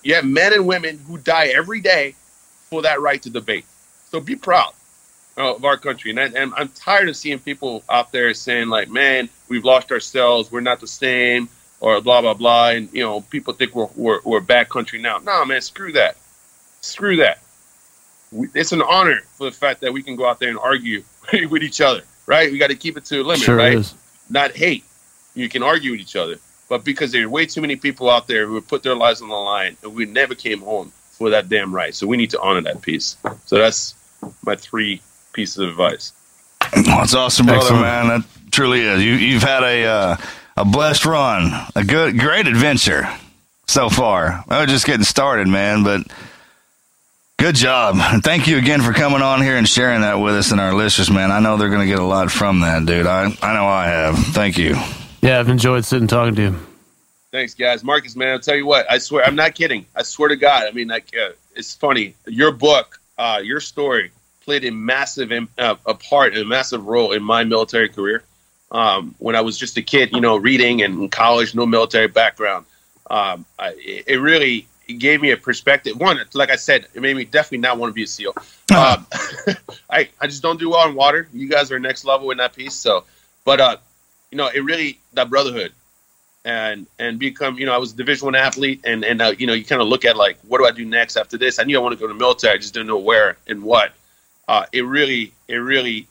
You 0.03 0.15
have 0.15 0.25
men 0.25 0.53
and 0.53 0.67
women 0.67 0.99
who 1.07 1.17
die 1.17 1.47
every 1.47 1.79
day 1.79 2.15
for 2.69 2.81
that 2.81 3.01
right 3.01 3.21
to 3.21 3.29
debate. 3.29 3.65
So 4.11 4.19
be 4.19 4.35
proud 4.35 4.73
of 5.39 5.63
our 5.65 5.77
country. 5.77 6.11
And, 6.11 6.19
I, 6.19 6.25
and 6.25 6.53
I'm 6.55 6.69
tired 6.69 7.09
of 7.09 7.15
seeing 7.15 7.39
people 7.39 7.83
out 7.89 8.11
there 8.11 8.33
saying 8.33 8.69
like, 8.69 8.89
"Man, 8.89 9.29
we've 9.47 9.63
lost 9.63 9.91
ourselves. 9.91 10.51
We're 10.51 10.61
not 10.61 10.79
the 10.81 10.87
same," 10.87 11.49
or 11.79 12.01
blah 12.01 12.21
blah 12.21 12.33
blah. 12.33 12.69
And 12.69 12.89
you 12.91 13.03
know, 13.03 13.21
people 13.21 13.53
think 13.53 13.73
we're 13.73 13.87
we're, 13.95 14.19
we're 14.23 14.37
a 14.39 14.41
bad 14.41 14.69
country 14.69 15.01
now. 15.01 15.19
No, 15.19 15.45
man, 15.45 15.61
screw 15.61 15.93
that. 15.93 16.17
Screw 16.81 17.17
that. 17.17 17.39
We, 18.31 18.47
it's 18.53 18.73
an 18.73 18.81
honor 18.81 19.21
for 19.33 19.45
the 19.45 19.55
fact 19.55 19.81
that 19.81 19.93
we 19.93 20.03
can 20.03 20.15
go 20.15 20.27
out 20.27 20.39
there 20.39 20.49
and 20.49 20.59
argue 20.59 21.03
with 21.49 21.63
each 21.63 21.81
other. 21.81 22.03
Right? 22.25 22.51
We 22.51 22.59
got 22.59 22.67
to 22.67 22.75
keep 22.75 22.95
it 22.95 23.05
to 23.05 23.21
a 23.21 23.23
limit. 23.23 23.41
Sure 23.41 23.55
right? 23.55 23.73
is. 23.73 23.93
not 24.29 24.51
hate. 24.51 24.83
You 25.33 25.49
can 25.49 25.63
argue 25.63 25.91
with 25.91 26.01
each 26.01 26.15
other, 26.15 26.37
but 26.67 26.83
because 26.83 27.11
there 27.11 27.25
are 27.25 27.29
way 27.29 27.45
too 27.45 27.61
many 27.61 27.75
people 27.75 28.09
out 28.09 28.27
there 28.27 28.45
who 28.45 28.55
have 28.55 28.67
put 28.67 28.83
their 28.83 28.95
lives 28.95 29.21
on 29.21 29.29
the 29.29 29.35
line, 29.35 29.77
and 29.83 29.95
we 29.95 30.05
never 30.05 30.35
came 30.35 30.59
home 30.59 30.91
for 31.11 31.29
that 31.31 31.49
damn 31.49 31.73
right. 31.73 31.95
So 31.95 32.07
we 32.07 32.17
need 32.17 32.31
to 32.31 32.41
honor 32.41 32.61
that 32.61 32.81
piece. 32.81 33.15
So 33.45 33.57
that's 33.57 33.95
my 34.43 34.55
three 34.55 35.01
pieces 35.33 35.57
of 35.57 35.69
advice. 35.69 36.13
That's 36.73 37.13
awesome, 37.13 37.45
brother, 37.47 37.61
Excellent. 37.61 37.81
man. 37.83 38.07
That 38.07 38.25
truly 38.51 38.81
is. 38.81 39.03
You, 39.03 39.13
you've 39.13 39.43
had 39.43 39.63
a 39.63 39.85
uh, 39.85 40.17
a 40.57 40.65
blessed 40.65 41.05
run, 41.05 41.51
a 41.75 41.83
good, 41.83 42.19
great 42.19 42.47
adventure 42.47 43.07
so 43.67 43.89
far. 43.89 44.43
I 44.49 44.61
was 44.61 44.69
just 44.69 44.85
getting 44.85 45.03
started, 45.05 45.47
man, 45.47 45.83
but 45.83 46.01
good 47.37 47.55
job. 47.55 47.95
And 47.97 48.23
thank 48.23 48.47
you 48.47 48.57
again 48.57 48.81
for 48.81 48.91
coming 48.93 49.21
on 49.21 49.41
here 49.41 49.55
and 49.57 49.67
sharing 49.67 50.01
that 50.01 50.15
with 50.15 50.35
us 50.35 50.51
and 50.51 50.59
our 50.59 50.73
listeners, 50.73 51.09
man. 51.09 51.31
I 51.31 51.39
know 51.39 51.57
they're 51.57 51.69
going 51.69 51.87
to 51.87 51.91
get 51.91 51.99
a 51.99 52.03
lot 52.05 52.29
from 52.31 52.59
that, 52.61 52.85
dude. 52.85 53.07
I, 53.07 53.25
I 53.41 53.53
know 53.53 53.65
I 53.65 53.85
have. 53.87 54.17
Thank 54.17 54.57
you. 54.57 54.75
Yeah, 55.21 55.39
I've 55.39 55.49
enjoyed 55.49 55.85
sitting 55.85 56.07
talking 56.07 56.35
to 56.35 56.41
you. 56.41 56.55
Thanks, 57.31 57.53
guys. 57.53 57.83
Marcus, 57.83 58.15
man, 58.15 58.29
I'll 58.33 58.39
tell 58.39 58.55
you 58.55 58.65
what. 58.65 58.89
I 58.91 58.97
swear, 58.97 59.23
I'm 59.23 59.35
not 59.35 59.53
kidding. 59.53 59.85
I 59.95 60.01
swear 60.03 60.29
to 60.29 60.35
God. 60.35 60.63
I 60.67 60.71
mean, 60.71 60.87
like, 60.87 61.13
uh, 61.15 61.29
it's 61.55 61.75
funny. 61.75 62.15
Your 62.25 62.51
book, 62.51 62.99
uh, 63.17 63.39
your 63.43 63.59
story, 63.59 64.11
played 64.49 64.65
a 64.65 64.71
massive 64.71 65.31
uh, 65.59 65.75
a 65.85 65.93
part, 65.93 66.35
a 66.35 66.43
massive 66.43 66.83
role 66.87 67.11
in 67.11 67.21
my 67.21 67.43
military 67.43 67.87
career. 67.87 68.23
Um, 68.71 69.13
when 69.19 69.35
I 69.35 69.41
was 69.41 69.59
just 69.59 69.77
a 69.77 69.83
kid, 69.83 70.09
you 70.11 70.21
know, 70.21 70.37
reading 70.37 70.81
and 70.81 71.03
in 71.03 71.09
college, 71.09 71.53
no 71.53 71.67
military 71.67 72.07
background. 72.07 72.65
Um, 73.11 73.45
I, 73.59 73.75
it 73.77 74.19
really 74.19 74.67
gave 74.97 75.21
me 75.21 75.29
a 75.29 75.37
perspective. 75.37 75.99
One, 75.99 76.19
like 76.33 76.49
I 76.49 76.55
said, 76.55 76.87
it 76.95 77.01
made 77.03 77.15
me 77.15 77.25
definitely 77.25 77.59
not 77.59 77.77
want 77.77 77.91
to 77.91 77.93
be 77.93 78.03
a 78.03 78.07
SEAL. 78.07 78.33
Um, 78.71 79.07
I, 79.89 80.09
I 80.21 80.27
just 80.27 80.43
don't 80.43 80.59
do 80.59 80.69
well 80.69 80.87
in 80.87 80.93
water. 80.93 81.27
You 81.33 81.49
guys 81.49 81.71
are 81.71 81.79
next 81.79 82.05
level 82.05 82.29
in 82.29 82.37
that 82.37 82.53
piece. 82.53 82.75
So, 82.75 83.03
but 83.43 83.59
uh, 83.59 83.77
you 84.29 84.37
know, 84.37 84.47
it 84.47 84.59
really 84.59 84.99
that 85.13 85.27
brotherhood 85.27 85.73
and 86.45 86.85
and 86.99 87.17
become 87.17 87.57
you 87.57 87.65
know 87.65 87.73
I 87.73 87.77
was 87.77 87.93
a 87.93 87.95
Division 87.95 88.27
One 88.27 88.35
athlete 88.35 88.81
and 88.83 89.03
and 89.03 89.23
uh, 89.23 89.33
you 89.39 89.47
know 89.47 89.53
you 89.53 89.65
kind 89.65 89.81
of 89.81 89.87
look 89.87 90.05
at 90.05 90.15
like 90.15 90.37
what 90.47 90.59
do 90.59 90.67
I 90.67 90.71
do 90.71 90.85
next 90.85 91.17
after 91.17 91.35
this? 91.35 91.57
I 91.57 91.63
knew 91.63 91.79
I 91.79 91.81
wanted 91.81 91.95
to 91.95 92.01
go 92.01 92.07
to 92.07 92.13
the 92.13 92.19
military. 92.19 92.53
I 92.53 92.57
just 92.57 92.75
didn't 92.75 92.87
know 92.87 92.99
where 92.99 93.37
and 93.47 93.63
what. 93.63 93.93
Uh, 94.49 94.65
it 94.71 94.81
really 94.81 95.31
it 95.47 95.57
really 95.57 96.07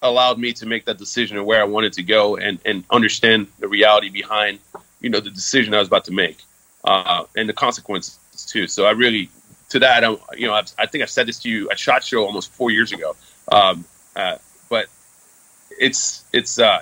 allowed 0.00 0.38
me 0.38 0.54
to 0.54 0.64
make 0.64 0.86
that 0.86 0.96
decision 0.96 1.36
of 1.36 1.44
where 1.44 1.60
I 1.60 1.64
wanted 1.64 1.92
to 1.94 2.02
go 2.02 2.36
and 2.36 2.58
and 2.64 2.82
understand 2.90 3.46
the 3.58 3.68
reality 3.68 4.08
behind 4.08 4.58
you 5.02 5.10
know 5.10 5.20
the 5.20 5.28
decision 5.28 5.74
I 5.74 5.80
was 5.80 5.88
about 5.88 6.06
to 6.06 6.12
make 6.12 6.38
uh, 6.82 7.24
and 7.36 7.46
the 7.46 7.52
consequences 7.52 8.18
too. 8.48 8.68
So 8.68 8.86
I 8.86 8.92
really 8.92 9.28
to 9.68 9.80
that 9.80 10.02
I 10.02 10.16
you 10.34 10.46
know 10.46 10.54
I've, 10.54 10.72
I 10.78 10.86
think 10.86 11.02
I 11.02 11.06
said 11.06 11.28
this 11.28 11.40
to 11.40 11.50
you 11.50 11.68
at 11.68 11.78
Shot 11.78 12.02
Show 12.02 12.24
almost 12.24 12.50
four 12.52 12.70
years 12.70 12.90
ago. 12.90 13.16
Um, 13.52 13.84
uh, 14.16 14.38
but 14.70 14.86
it's 15.78 16.24
it's 16.32 16.58
uh, 16.58 16.80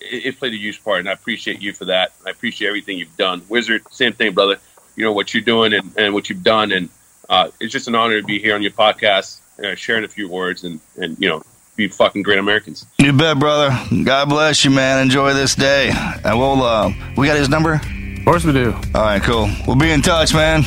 it, 0.00 0.26
it 0.26 0.38
played 0.38 0.52
a 0.52 0.58
huge 0.58 0.84
part, 0.84 1.00
and 1.00 1.08
I 1.08 1.12
appreciate 1.12 1.60
you 1.60 1.72
for 1.72 1.86
that. 1.86 2.12
I 2.24 2.30
appreciate 2.30 2.68
everything 2.68 2.98
you've 2.98 3.16
done. 3.16 3.42
Wizard, 3.48 3.82
same 3.90 4.12
thing, 4.12 4.32
brother. 4.32 4.60
You 4.94 5.06
know 5.06 5.12
what 5.12 5.34
you're 5.34 5.42
doing 5.42 5.72
and, 5.72 5.92
and 5.98 6.14
what 6.14 6.30
you've 6.30 6.44
done, 6.44 6.70
and 6.70 6.88
uh, 7.28 7.50
it's 7.58 7.72
just 7.72 7.88
an 7.88 7.96
honor 7.96 8.20
to 8.20 8.24
be 8.24 8.38
here 8.38 8.54
on 8.54 8.62
your 8.62 8.70
podcast, 8.70 9.40
uh, 9.62 9.74
sharing 9.74 10.04
a 10.04 10.08
few 10.08 10.28
words, 10.28 10.64
and 10.64 10.80
and 10.96 11.16
you 11.18 11.28
know, 11.28 11.42
be 11.76 11.88
fucking 11.88 12.22
great 12.22 12.38
Americans. 12.38 12.86
You 12.98 13.12
bet, 13.12 13.38
brother. 13.38 13.76
God 14.04 14.28
bless 14.28 14.64
you, 14.64 14.70
man. 14.70 15.00
Enjoy 15.02 15.32
this 15.34 15.54
day. 15.54 15.90
And 16.24 16.38
we'll, 16.38 16.62
uh, 16.62 16.92
we 17.16 17.26
got 17.26 17.36
his 17.36 17.48
number? 17.48 17.74
Of 17.74 18.24
course 18.24 18.44
we 18.44 18.52
do. 18.52 18.72
All 18.94 19.02
right, 19.02 19.22
cool. 19.22 19.48
We'll 19.66 19.76
be 19.76 19.90
in 19.90 20.02
touch, 20.02 20.34
man. 20.34 20.64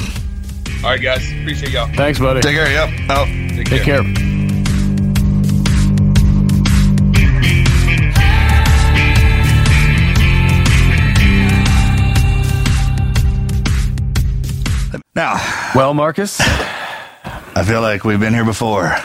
All 0.84 0.92
right, 0.92 1.02
guys, 1.02 1.30
appreciate 1.32 1.74
y'all. 1.74 1.88
Thanks, 1.94 2.20
buddy. 2.20 2.42
Take 2.42 2.56
care. 2.56 2.72
Yep. 2.72 2.90
Oh. 3.10 3.26
Take 3.26 3.68
Take 3.68 3.84
care. 3.84 4.04
Now, 15.16 15.36
Well, 15.76 15.94
Marcus, 15.94 16.40
I 17.60 17.64
feel 17.64 17.82
like 17.82 18.04
we've 18.04 18.20
been 18.20 18.34
here 18.34 18.46
before. 18.46 18.96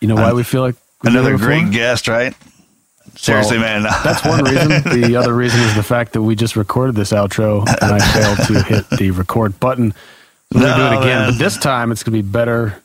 you 0.00 0.08
know 0.08 0.14
why 0.14 0.32
we 0.32 0.42
feel 0.42 0.62
like 0.62 0.74
we've 1.02 1.12
been 1.12 1.20
Another 1.20 1.36
great 1.36 1.70
guest, 1.70 2.08
right? 2.08 2.34
Seriously, 3.16 3.58
Well, 3.58 3.80
man. 3.80 3.82
That's 4.04 4.24
one 4.24 4.44
reason. 4.44 5.00
The 5.00 5.16
other 5.16 5.34
reason 5.34 5.60
is 5.60 5.74
the 5.74 5.82
fact 5.82 6.12
that 6.14 6.22
we 6.22 6.34
just 6.36 6.56
recorded 6.56 6.94
this 6.94 7.12
outro 7.12 7.60
and 7.66 7.92
I 7.92 7.98
failed 7.98 8.38
to 8.46 8.62
hit 8.62 8.88
the 8.98 9.10
record 9.10 9.58
button. 9.60 9.92
So 10.52 10.60
we're 10.60 10.68
to 10.68 10.74
do 10.76 10.82
it 10.82 10.92
again. 11.00 11.04
man. 11.04 11.30
But 11.32 11.38
this 11.38 11.58
time 11.58 11.92
it's 11.92 12.02
going 12.02 12.16
to 12.16 12.22
be 12.22 12.28
better 12.28 12.80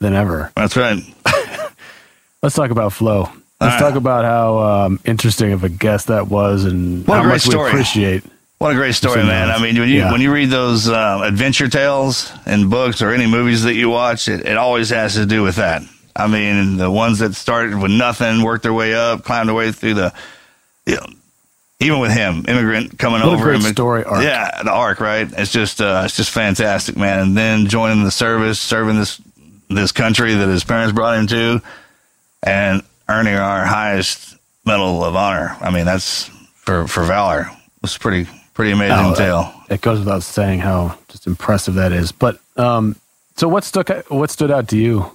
than 0.00 0.14
ever. 0.14 0.52
That's 0.56 0.76
right. 0.76 1.02
Let's 2.42 2.54
talk 2.54 2.70
about 2.70 2.92
Flo. 2.92 3.22
Let's 3.22 3.32
right. 3.60 3.78
talk 3.80 3.94
about 3.94 4.24
how 4.24 4.58
um, 4.58 5.00
interesting 5.04 5.52
of 5.52 5.64
a 5.64 5.68
guest 5.68 6.08
that 6.08 6.28
was 6.28 6.64
and 6.64 7.06
What 7.06 7.22
how 7.22 7.28
much 7.28 7.46
we 7.46 7.50
story. 7.52 7.70
appreciate. 7.70 8.24
What 8.64 8.72
a 8.72 8.76
great 8.76 8.94
story, 8.94 9.22
man. 9.22 9.50
I 9.50 9.60
mean, 9.60 9.78
when 9.78 9.90
you 9.90 9.98
Yeah. 9.98 10.10
when 10.10 10.22
you 10.22 10.32
read 10.32 10.48
those 10.48 10.88
uh, 10.88 11.20
adventure 11.22 11.68
tales 11.68 12.32
in 12.46 12.70
books 12.70 13.02
or 13.02 13.10
any 13.10 13.26
movies 13.26 13.64
that 13.64 13.74
you 13.74 13.90
watch, 13.90 14.26
it, 14.26 14.46
it 14.46 14.56
always 14.56 14.88
has 14.88 15.16
to 15.16 15.26
do 15.26 15.42
with 15.42 15.56
that. 15.56 15.82
I 16.16 16.28
mean, 16.28 16.78
the 16.78 16.90
ones 16.90 17.18
that 17.18 17.34
started 17.34 17.78
with 17.78 17.90
nothing, 17.90 18.40
worked 18.42 18.62
their 18.62 18.72
way 18.72 18.94
up, 18.94 19.22
climbed 19.22 19.50
their 19.50 19.54
way 19.54 19.70
through 19.70 19.92
the, 19.94 20.14
you 20.86 20.94
know, 20.96 21.04
even 21.80 21.98
with 22.00 22.12
him, 22.12 22.46
immigrant 22.48 22.98
coming 22.98 23.20
What 23.20 23.28
a 23.28 23.32
over. 23.32 23.44
great 23.44 23.60
story 23.64 24.02
arc. 24.02 24.24
Yeah, 24.24 24.62
the 24.62 24.72
arc, 24.72 24.98
right? 24.98 25.28
It's 25.36 25.52
just 25.52 25.82
uh, 25.82 26.04
it's 26.06 26.16
just 26.16 26.30
fantastic, 26.30 26.96
man. 26.96 27.18
And 27.18 27.36
then 27.36 27.66
joining 27.66 28.02
the 28.02 28.10
service, 28.10 28.58
serving 28.58 28.96
this 28.96 29.20
this 29.68 29.92
country 29.92 30.32
that 30.36 30.48
his 30.48 30.64
parents 30.64 30.94
brought 30.94 31.18
him 31.18 31.26
to, 31.26 31.60
and 32.42 32.82
earning 33.10 33.34
our 33.34 33.66
highest 33.66 34.38
medal 34.64 35.04
of 35.04 35.14
honor. 35.16 35.54
I 35.60 35.70
mean, 35.70 35.84
that's 35.84 36.30
for 36.54 36.88
for 36.88 37.02
valor. 37.02 37.50
It's 37.82 37.98
pretty 37.98 38.26
pretty 38.54 38.70
amazing 38.72 38.96
Oh, 38.98 39.14
tale. 39.14 39.52
It 39.68 39.80
goes 39.80 39.98
without 39.98 40.22
saying 40.22 40.60
how 40.60 40.96
just 41.08 41.26
impressive 41.26 41.74
that 41.74 41.92
is. 41.92 42.12
But 42.12 42.38
um, 42.56 42.96
so 43.36 43.48
what 43.48 43.64
stuck 43.64 43.90
what 44.08 44.30
stood 44.30 44.50
out 44.50 44.68
to 44.68 44.76
you? 44.78 45.10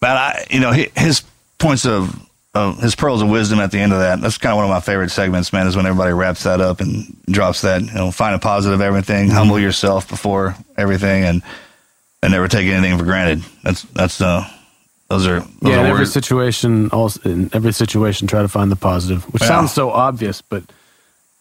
But 0.00 0.10
I, 0.16 0.46
you 0.50 0.60
know, 0.60 0.72
his 0.72 1.22
points 1.58 1.86
of, 1.86 2.14
of 2.54 2.78
his 2.80 2.94
pearls 2.94 3.22
of 3.22 3.28
wisdom 3.30 3.60
at 3.60 3.70
the 3.70 3.78
end 3.78 3.92
of 3.92 3.98
that. 4.00 4.20
That's 4.20 4.36
kind 4.38 4.52
of 4.52 4.56
one 4.56 4.64
of 4.66 4.70
my 4.70 4.80
favorite 4.80 5.10
segments, 5.10 5.52
man. 5.52 5.66
Is 5.66 5.74
when 5.76 5.86
everybody 5.86 6.12
wraps 6.12 6.42
that 6.44 6.60
up 6.60 6.80
and 6.80 7.16
drops 7.26 7.62
that. 7.62 7.82
You 7.82 7.92
know, 7.94 8.10
find 8.10 8.34
a 8.34 8.38
positive 8.38 8.80
everything, 8.80 9.28
Mm-hmm. 9.28 9.36
humble 9.36 9.58
yourself 9.58 10.08
before 10.08 10.54
everything, 10.76 11.24
and 11.24 11.42
and 12.22 12.32
never 12.32 12.48
take 12.48 12.66
anything 12.66 12.98
for 12.98 13.04
granted. 13.04 13.42
That's 13.62 13.82
that's 13.82 14.20
uh, 14.20 14.46
those 15.08 15.26
are 15.26 15.40
those 15.40 15.48
yeah, 15.62 15.76
are 15.78 15.84
in 15.84 15.90
every 15.92 16.06
situation, 16.06 16.90
also 16.90 17.20
in 17.28 17.48
every 17.54 17.72
situation, 17.72 18.26
try 18.26 18.42
to 18.42 18.48
find 18.48 18.70
the 18.70 18.76
positive, 18.76 19.24
which 19.32 19.42
Yeah. 19.42 19.48
sounds 19.48 19.72
so 19.72 19.90
obvious, 19.90 20.42
but 20.42 20.62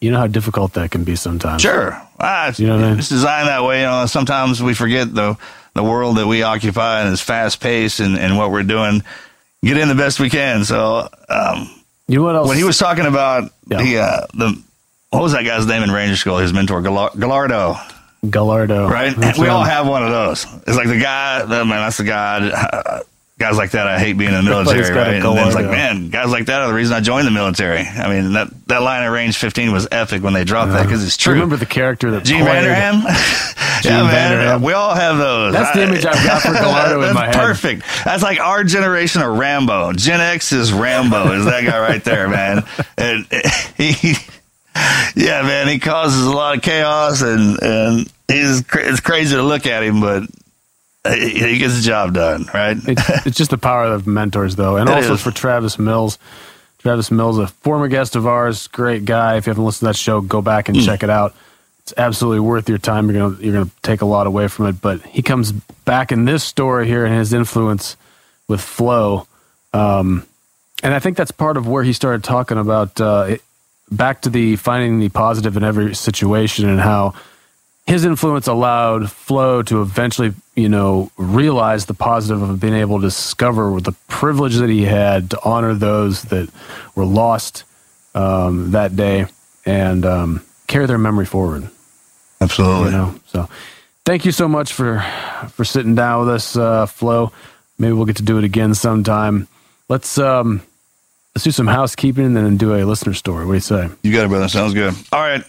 you 0.06 0.12
know 0.12 0.20
how 0.20 0.28
difficult 0.28 0.74
that 0.74 0.92
can 0.92 1.04
be 1.04 1.16
sometimes. 1.16 1.62
Sure, 1.62 2.00
ah, 2.20 2.50
it's, 2.50 2.60
You 2.60 2.68
know 2.68 2.76
what 2.78 2.86
I 2.86 2.90
mean? 2.92 3.00
it's 3.00 3.10
designed 3.10 3.48
that 3.50 3.64
way. 3.64 3.82
You 3.82 3.88
know, 3.88 4.06
sometimes 4.06 4.62
we 4.62 4.74
forget 4.74 5.14
the 5.14 5.36
the 5.74 5.84
world 5.84 6.18
that 6.18 6.28
we 6.28 6.44
occupy 6.44 7.02
and 7.02 7.12
is 7.14 7.22
fast 7.22 7.60
paced 7.60 8.00
and, 8.00 8.18
and 8.18 8.38
what 8.38 8.52
we're 8.52 8.64
doing. 8.64 9.04
Get 9.64 9.78
in 9.78 9.88
the 9.90 9.96
best 9.96 10.20
we 10.20 10.30
can. 10.30 10.64
So 10.64 11.10
um, 11.28 11.70
You 12.08 12.18
know 12.20 12.24
what 12.24 12.36
else? 12.36 12.48
when 12.48 12.58
he 12.58 12.64
was 12.64 12.78
talking 12.78 13.06
about 13.08 13.52
Yeah. 13.68 13.82
the 13.84 13.98
uh, 14.00 14.26
the 14.34 14.64
what 15.10 15.22
was 15.24 15.32
that 15.34 15.44
guy's 15.44 15.66
name 15.66 15.84
in 15.84 15.92
Ranger 15.92 16.16
School? 16.16 16.38
His 16.38 16.54
mentor, 16.54 16.82
Gallardo, 16.82 17.76
Gallardo, 18.30 18.88
right? 18.88 19.16
We 19.38 19.48
all 19.48 19.64
have 19.64 19.88
one 19.88 20.04
of 20.04 20.12
those. 20.12 20.46
It's 20.68 20.78
like 20.78 20.88
the 20.88 21.00
guy, 21.00 21.44
the, 21.46 21.66
man, 21.66 21.82
that's 21.82 21.98
the 21.98 22.04
guy. 22.04 23.02
Guys 23.38 23.58
like 23.58 23.72
that, 23.72 23.88
I 23.88 24.00
hate 24.00 24.14
being 24.14 24.34
in 24.34 24.46
the 24.46 24.50
military, 24.50 24.82
right? 24.82 25.16
And 25.16 25.24
then 25.24 25.48
it's 25.48 25.56
like, 25.56 25.66
Gallardo. 25.66 25.72
man, 25.72 26.10
guys 26.10 26.30
like 26.30 26.46
that 26.46 26.62
are 26.62 26.68
the 26.68 26.74
reason 26.74 26.96
I 26.96 27.02
joined 27.02 27.28
the 27.28 27.32
military. 27.32 27.80
I 27.82 28.10
mean, 28.10 28.34
that 28.34 28.48
that 28.68 28.82
line 28.82 29.04
at 29.04 29.08
Range 29.08 29.36
15 29.36 29.72
was 29.72 29.88
epic 29.92 30.24
when 30.24 30.34
they 30.34 30.44
dropped 30.44 30.72
that 30.72 30.78
uh-huh. 30.80 30.84
because 30.86 31.06
it's 31.06 31.18
true. 31.18 31.34
you 31.34 31.42
remember 31.42 31.58
the 31.58 31.66
character 31.66 32.12
that 32.12 32.24
Gene 32.24 32.44
Vanderham? 32.44 33.02
Gene 33.82 33.92
yeah, 33.92 34.04
man. 34.04 34.12
Vanderham. 34.12 34.62
We 34.62 34.74
all 34.74 34.96
have 34.96 35.18
those. 35.18 35.54
That's 35.54 35.76
the 35.76 35.84
image 35.84 36.06
I've 36.06 36.26
got 36.26 36.42
for 36.42 36.54
Gallardo 36.54 37.02
in 37.02 37.14
my 37.14 37.26
head. 37.26 37.36
perfect. 37.36 37.84
That's 38.06 38.24
like 38.24 38.40
our 38.40 38.64
generation 38.64 39.22
of 39.22 39.38
Rambo. 39.38 39.94
Gen 39.94 40.22
X 40.22 40.52
is 40.52 40.72
Rambo. 40.72 41.34
Is 41.34 41.46
that 41.46 41.64
guy 41.66 41.80
right 41.80 42.04
there, 42.04 42.30
man? 42.30 42.66
And 42.98 43.26
he, 43.78 44.14
yeah, 45.16 45.42
man, 45.42 45.68
he 45.68 45.80
causes 45.80 46.26
a 46.26 46.32
lot 46.32 46.56
of 46.56 46.64
chaos, 46.64 47.22
and 47.22 47.62
and 47.62 48.12
he's 48.28 48.64
it's 48.74 49.02
crazy 49.02 49.36
to 49.36 49.44
look 49.44 49.68
at 49.68 49.84
him, 49.84 50.00
but 50.00 50.24
he, 51.14 51.30
he 51.40 51.58
gets 51.58 51.76
the 51.76 51.82
job 51.82 52.14
done, 52.14 52.46
right? 52.54 52.78
It's, 52.88 53.10
it's 53.28 53.38
just 53.38 53.52
the 53.52 53.58
power 53.58 53.86
of 53.86 54.08
mentors, 54.08 54.56
though, 54.56 54.78
and 54.78 54.90
It 54.90 54.96
also 54.96 55.14
is. 55.14 55.22
for 55.22 55.32
Travis 55.32 55.78
Mills. 55.78 56.18
Travis 56.80 57.10
Mills, 57.10 57.40
a 57.40 57.48
former 57.48 57.88
guest 57.88 58.16
of 58.16 58.28
ours, 58.28 58.68
great 58.68 59.06
guy. 59.06 59.38
If 59.38 59.48
you 59.48 59.52
haven't 59.52 59.66
listened 59.66 59.88
to 59.88 59.90
that 59.94 59.96
show, 59.96 60.22
go 60.22 60.42
back 60.42 60.70
and 60.70 60.80
check 60.84 61.02
it 61.02 61.10
out. 61.10 61.34
It's 61.80 61.94
absolutely 61.98 62.42
worth 62.42 62.70
your 62.70 62.78
time. 62.78 63.10
You're 63.10 63.30
gonna 63.30 63.42
you're 63.44 63.54
gonna 63.54 63.72
take 63.82 64.02
a 64.02 64.06
lot 64.06 64.28
away 64.28 64.48
from 64.48 64.68
it. 64.68 64.82
But 64.82 65.02
he 65.04 65.22
comes 65.22 65.52
back 65.52 66.12
in 66.12 66.26
this 66.26 66.44
story 66.44 66.88
here 66.88 67.06
and 67.06 67.14
his 67.16 67.34
influence 67.34 67.98
with 68.48 68.62
Flo, 68.62 69.28
um, 69.74 70.26
and 70.84 70.94
I 70.94 71.00
think 71.00 71.18
that's 71.18 71.32
part 71.32 71.58
of 71.58 71.68
where 71.68 71.84
he 71.84 71.94
started 71.94 72.24
talking 72.24 72.58
about 72.60 73.00
uh, 73.02 73.26
it, 73.30 73.42
back 73.92 74.22
to 74.22 74.30
the 74.30 74.56
finding 74.56 75.00
the 75.00 75.10
positive 75.10 75.58
in 75.58 75.64
every 75.64 75.96
situation 75.96 76.70
and 76.70 76.80
how 76.80 77.14
his 77.88 78.04
influence 78.04 78.48
allowed 78.48 79.12
Flo 79.12 79.62
to 79.64 79.82
eventually, 79.82 80.34
you 80.56 80.70
know, 80.70 81.12
realize 81.18 81.86
the 81.86 81.94
positive 81.94 82.42
of 82.42 82.60
being 82.60 82.74
able 82.74 83.00
to 83.00 83.08
discover 83.08 83.80
the 83.80 83.92
privilege 84.08 84.56
that 84.56 84.70
he 84.70 84.84
had 84.84 85.30
to 85.32 85.40
honor 85.44 85.74
those 85.74 86.24
that 86.24 86.50
were 86.96 87.06
lost 87.06 87.64
um, 88.16 88.72
that 88.72 88.96
day 88.96 89.28
and 89.66 90.06
um, 90.06 90.44
carry 90.68 90.88
their 90.88 90.98
memory 90.98 91.26
forward. 91.26 91.70
Absolutely. 92.42 92.86
You 92.86 92.92
know, 92.92 93.20
so 93.28 93.50
thank 94.04 94.26
you 94.26 94.32
so 94.32 94.48
much 94.48 94.74
for 94.74 95.00
for 95.50 95.64
sitting 95.64 95.96
down 95.96 96.22
with 96.22 96.30
us, 96.30 96.58
uh, 96.58 96.86
Flo. 96.88 97.32
Maybe 97.78 97.94
we'll 97.94 98.06
get 98.06 98.18
to 98.18 98.24
do 98.24 98.38
it 98.38 98.44
again 98.44 98.74
sometime. 98.74 99.48
Let's 99.90 100.18
um, 100.18 100.62
let's 101.36 101.44
do 101.44 101.52
some 101.52 101.68
housekeeping 101.68 102.26
and 102.26 102.36
then 102.36 102.58
do 102.58 102.74
a 102.74 102.84
listener 102.84 103.14
story. 103.14 103.46
What 103.46 103.52
do 103.52 103.58
you 103.58 103.62
say? 103.62 103.90
You 104.02 104.12
got 104.12 104.26
it, 104.26 104.30
brother. 104.30 104.48
Sounds 104.48 104.74
good. 104.74 104.94
All 105.12 105.22
right. 105.22 105.44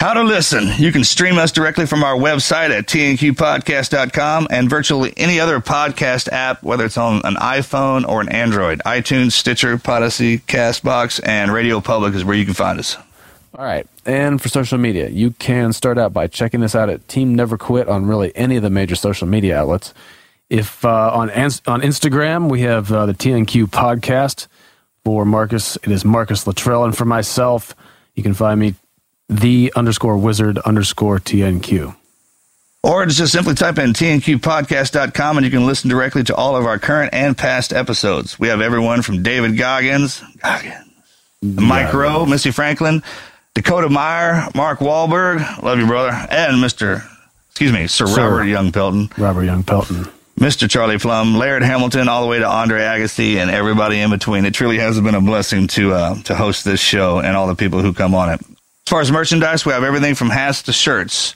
How 0.00 0.14
to 0.14 0.22
listen. 0.22 0.70
You 0.78 0.92
can 0.92 1.04
stream 1.04 1.36
us 1.36 1.52
directly 1.52 1.84
from 1.84 2.02
our 2.02 2.14
website 2.14 2.70
at 2.70 2.86
tnqpodcast.com 2.86 4.48
and 4.50 4.70
virtually 4.70 5.12
any 5.18 5.38
other 5.38 5.60
podcast 5.60 6.32
app, 6.32 6.62
whether 6.62 6.86
it's 6.86 6.96
on 6.96 7.20
an 7.24 7.34
iPhone 7.34 8.08
or 8.08 8.22
an 8.22 8.30
Android. 8.30 8.80
iTunes, 8.86 9.32
Stitcher, 9.32 9.76
Podyssey, 9.76 10.38
Castbox, 10.38 11.20
and 11.22 11.52
Radio 11.52 11.82
Public 11.82 12.14
is 12.14 12.24
where 12.24 12.34
you 12.34 12.46
can 12.46 12.54
find 12.54 12.78
us. 12.78 12.96
All 13.54 13.62
right. 13.62 13.86
And 14.06 14.40
for 14.40 14.48
social 14.48 14.78
media, 14.78 15.10
you 15.10 15.32
can 15.32 15.74
start 15.74 15.98
out 15.98 16.14
by 16.14 16.28
checking 16.28 16.62
us 16.62 16.74
out 16.74 16.88
at 16.88 17.06
Team 17.06 17.34
Never 17.34 17.58
Quit 17.58 17.86
on 17.86 18.06
really 18.06 18.34
any 18.34 18.56
of 18.56 18.62
the 18.62 18.70
major 18.70 18.96
social 18.96 19.28
media 19.28 19.58
outlets. 19.58 19.92
If 20.48 20.82
uh, 20.82 21.10
on 21.12 21.28
on 21.28 21.82
Instagram, 21.82 22.48
we 22.48 22.62
have 22.62 22.90
uh, 22.90 23.04
the 23.04 23.12
TNQ 23.12 23.66
podcast. 23.66 24.46
For 25.04 25.26
Marcus, 25.26 25.76
it 25.76 25.90
is 25.90 26.06
Marcus 26.06 26.46
Luttrell. 26.46 26.84
And 26.84 26.96
for 26.96 27.04
myself, 27.04 27.74
you 28.14 28.22
can 28.22 28.32
find 28.32 28.58
me 28.58 28.74
the 29.30 29.72
underscore 29.76 30.18
wizard 30.18 30.58
underscore 30.58 31.20
TNQ. 31.20 31.96
Or 32.82 33.06
just 33.06 33.32
simply 33.32 33.54
type 33.54 33.78
in 33.78 33.92
tnqpodcast.com 33.92 35.36
and 35.36 35.44
you 35.44 35.50
can 35.50 35.66
listen 35.66 35.88
directly 35.88 36.24
to 36.24 36.34
all 36.34 36.56
of 36.56 36.66
our 36.66 36.78
current 36.78 37.12
and 37.12 37.36
past 37.36 37.72
episodes. 37.72 38.38
We 38.38 38.48
have 38.48 38.60
everyone 38.60 39.02
from 39.02 39.22
David 39.22 39.56
Goggins, 39.56 40.22
Goggins 40.42 40.86
Mike 41.42 41.92
Rowe, 41.92 42.26
Missy 42.26 42.50
Franklin, 42.50 43.02
Dakota 43.54 43.88
Meyer, 43.88 44.48
Mark 44.54 44.80
Wahlberg, 44.80 45.62
love 45.62 45.78
you, 45.78 45.86
brother, 45.86 46.10
and 46.10 46.62
Mr. 46.62 47.06
Excuse 47.50 47.72
me, 47.72 47.86
Sir, 47.86 48.06
Sir. 48.06 48.30
Robert 48.30 48.44
Young 48.44 48.72
Pelton, 48.72 49.10
Robert 49.18 49.44
Young 49.44 49.62
Pelton. 49.62 50.06
Mr. 50.38 50.70
Charlie 50.70 50.98
Plumb, 50.98 51.36
Laird 51.36 51.62
Hamilton, 51.62 52.08
all 52.08 52.22
the 52.22 52.28
way 52.28 52.38
to 52.38 52.46
Andre 52.46 52.80
Agassi, 52.80 53.36
and 53.36 53.50
everybody 53.50 54.00
in 54.00 54.08
between. 54.08 54.46
It 54.46 54.54
truly 54.54 54.78
has 54.78 54.98
been 54.98 55.14
a 55.14 55.20
blessing 55.20 55.66
to 55.68 55.92
uh, 55.92 56.22
to 56.22 56.34
host 56.34 56.64
this 56.64 56.80
show 56.80 57.18
and 57.18 57.36
all 57.36 57.46
the 57.46 57.54
people 57.54 57.82
who 57.82 57.92
come 57.92 58.14
on 58.14 58.30
it. 58.30 58.40
As 58.86 58.90
far 58.90 59.00
as 59.00 59.12
merchandise, 59.12 59.64
we 59.64 59.72
have 59.72 59.84
everything 59.84 60.14
from 60.14 60.30
hats 60.30 60.62
to 60.62 60.72
shirts. 60.72 61.34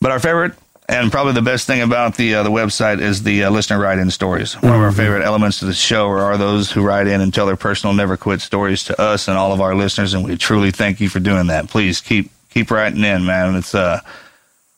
But 0.00 0.10
our 0.10 0.20
favorite 0.20 0.52
and 0.88 1.10
probably 1.12 1.32
the 1.32 1.42
best 1.42 1.66
thing 1.66 1.80
about 1.80 2.16
the 2.16 2.34
uh, 2.34 2.42
the 2.42 2.50
website 2.50 3.00
is 3.00 3.22
the 3.22 3.44
uh, 3.44 3.50
listener 3.50 3.78
write-in 3.78 4.10
stories. 4.10 4.54
One 4.54 4.74
of 4.74 4.80
our 4.80 4.92
favorite 4.92 5.24
elements 5.24 5.62
of 5.62 5.68
the 5.68 5.74
show 5.74 6.08
are 6.08 6.36
those 6.36 6.70
who 6.70 6.82
write 6.82 7.06
in 7.06 7.20
and 7.20 7.32
tell 7.32 7.46
their 7.46 7.56
personal 7.56 7.94
never 7.94 8.16
quit 8.16 8.40
stories 8.40 8.84
to 8.84 9.00
us 9.00 9.28
and 9.28 9.38
all 9.38 9.52
of 9.52 9.60
our 9.60 9.74
listeners, 9.74 10.12
and 10.14 10.24
we 10.24 10.36
truly 10.36 10.70
thank 10.70 11.00
you 11.00 11.08
for 11.08 11.20
doing 11.20 11.46
that. 11.46 11.68
Please 11.68 12.00
keep 12.00 12.30
keep 12.50 12.70
writing 12.70 13.04
in, 13.04 13.24
man. 13.24 13.54
It's 13.54 13.74
uh 13.74 14.00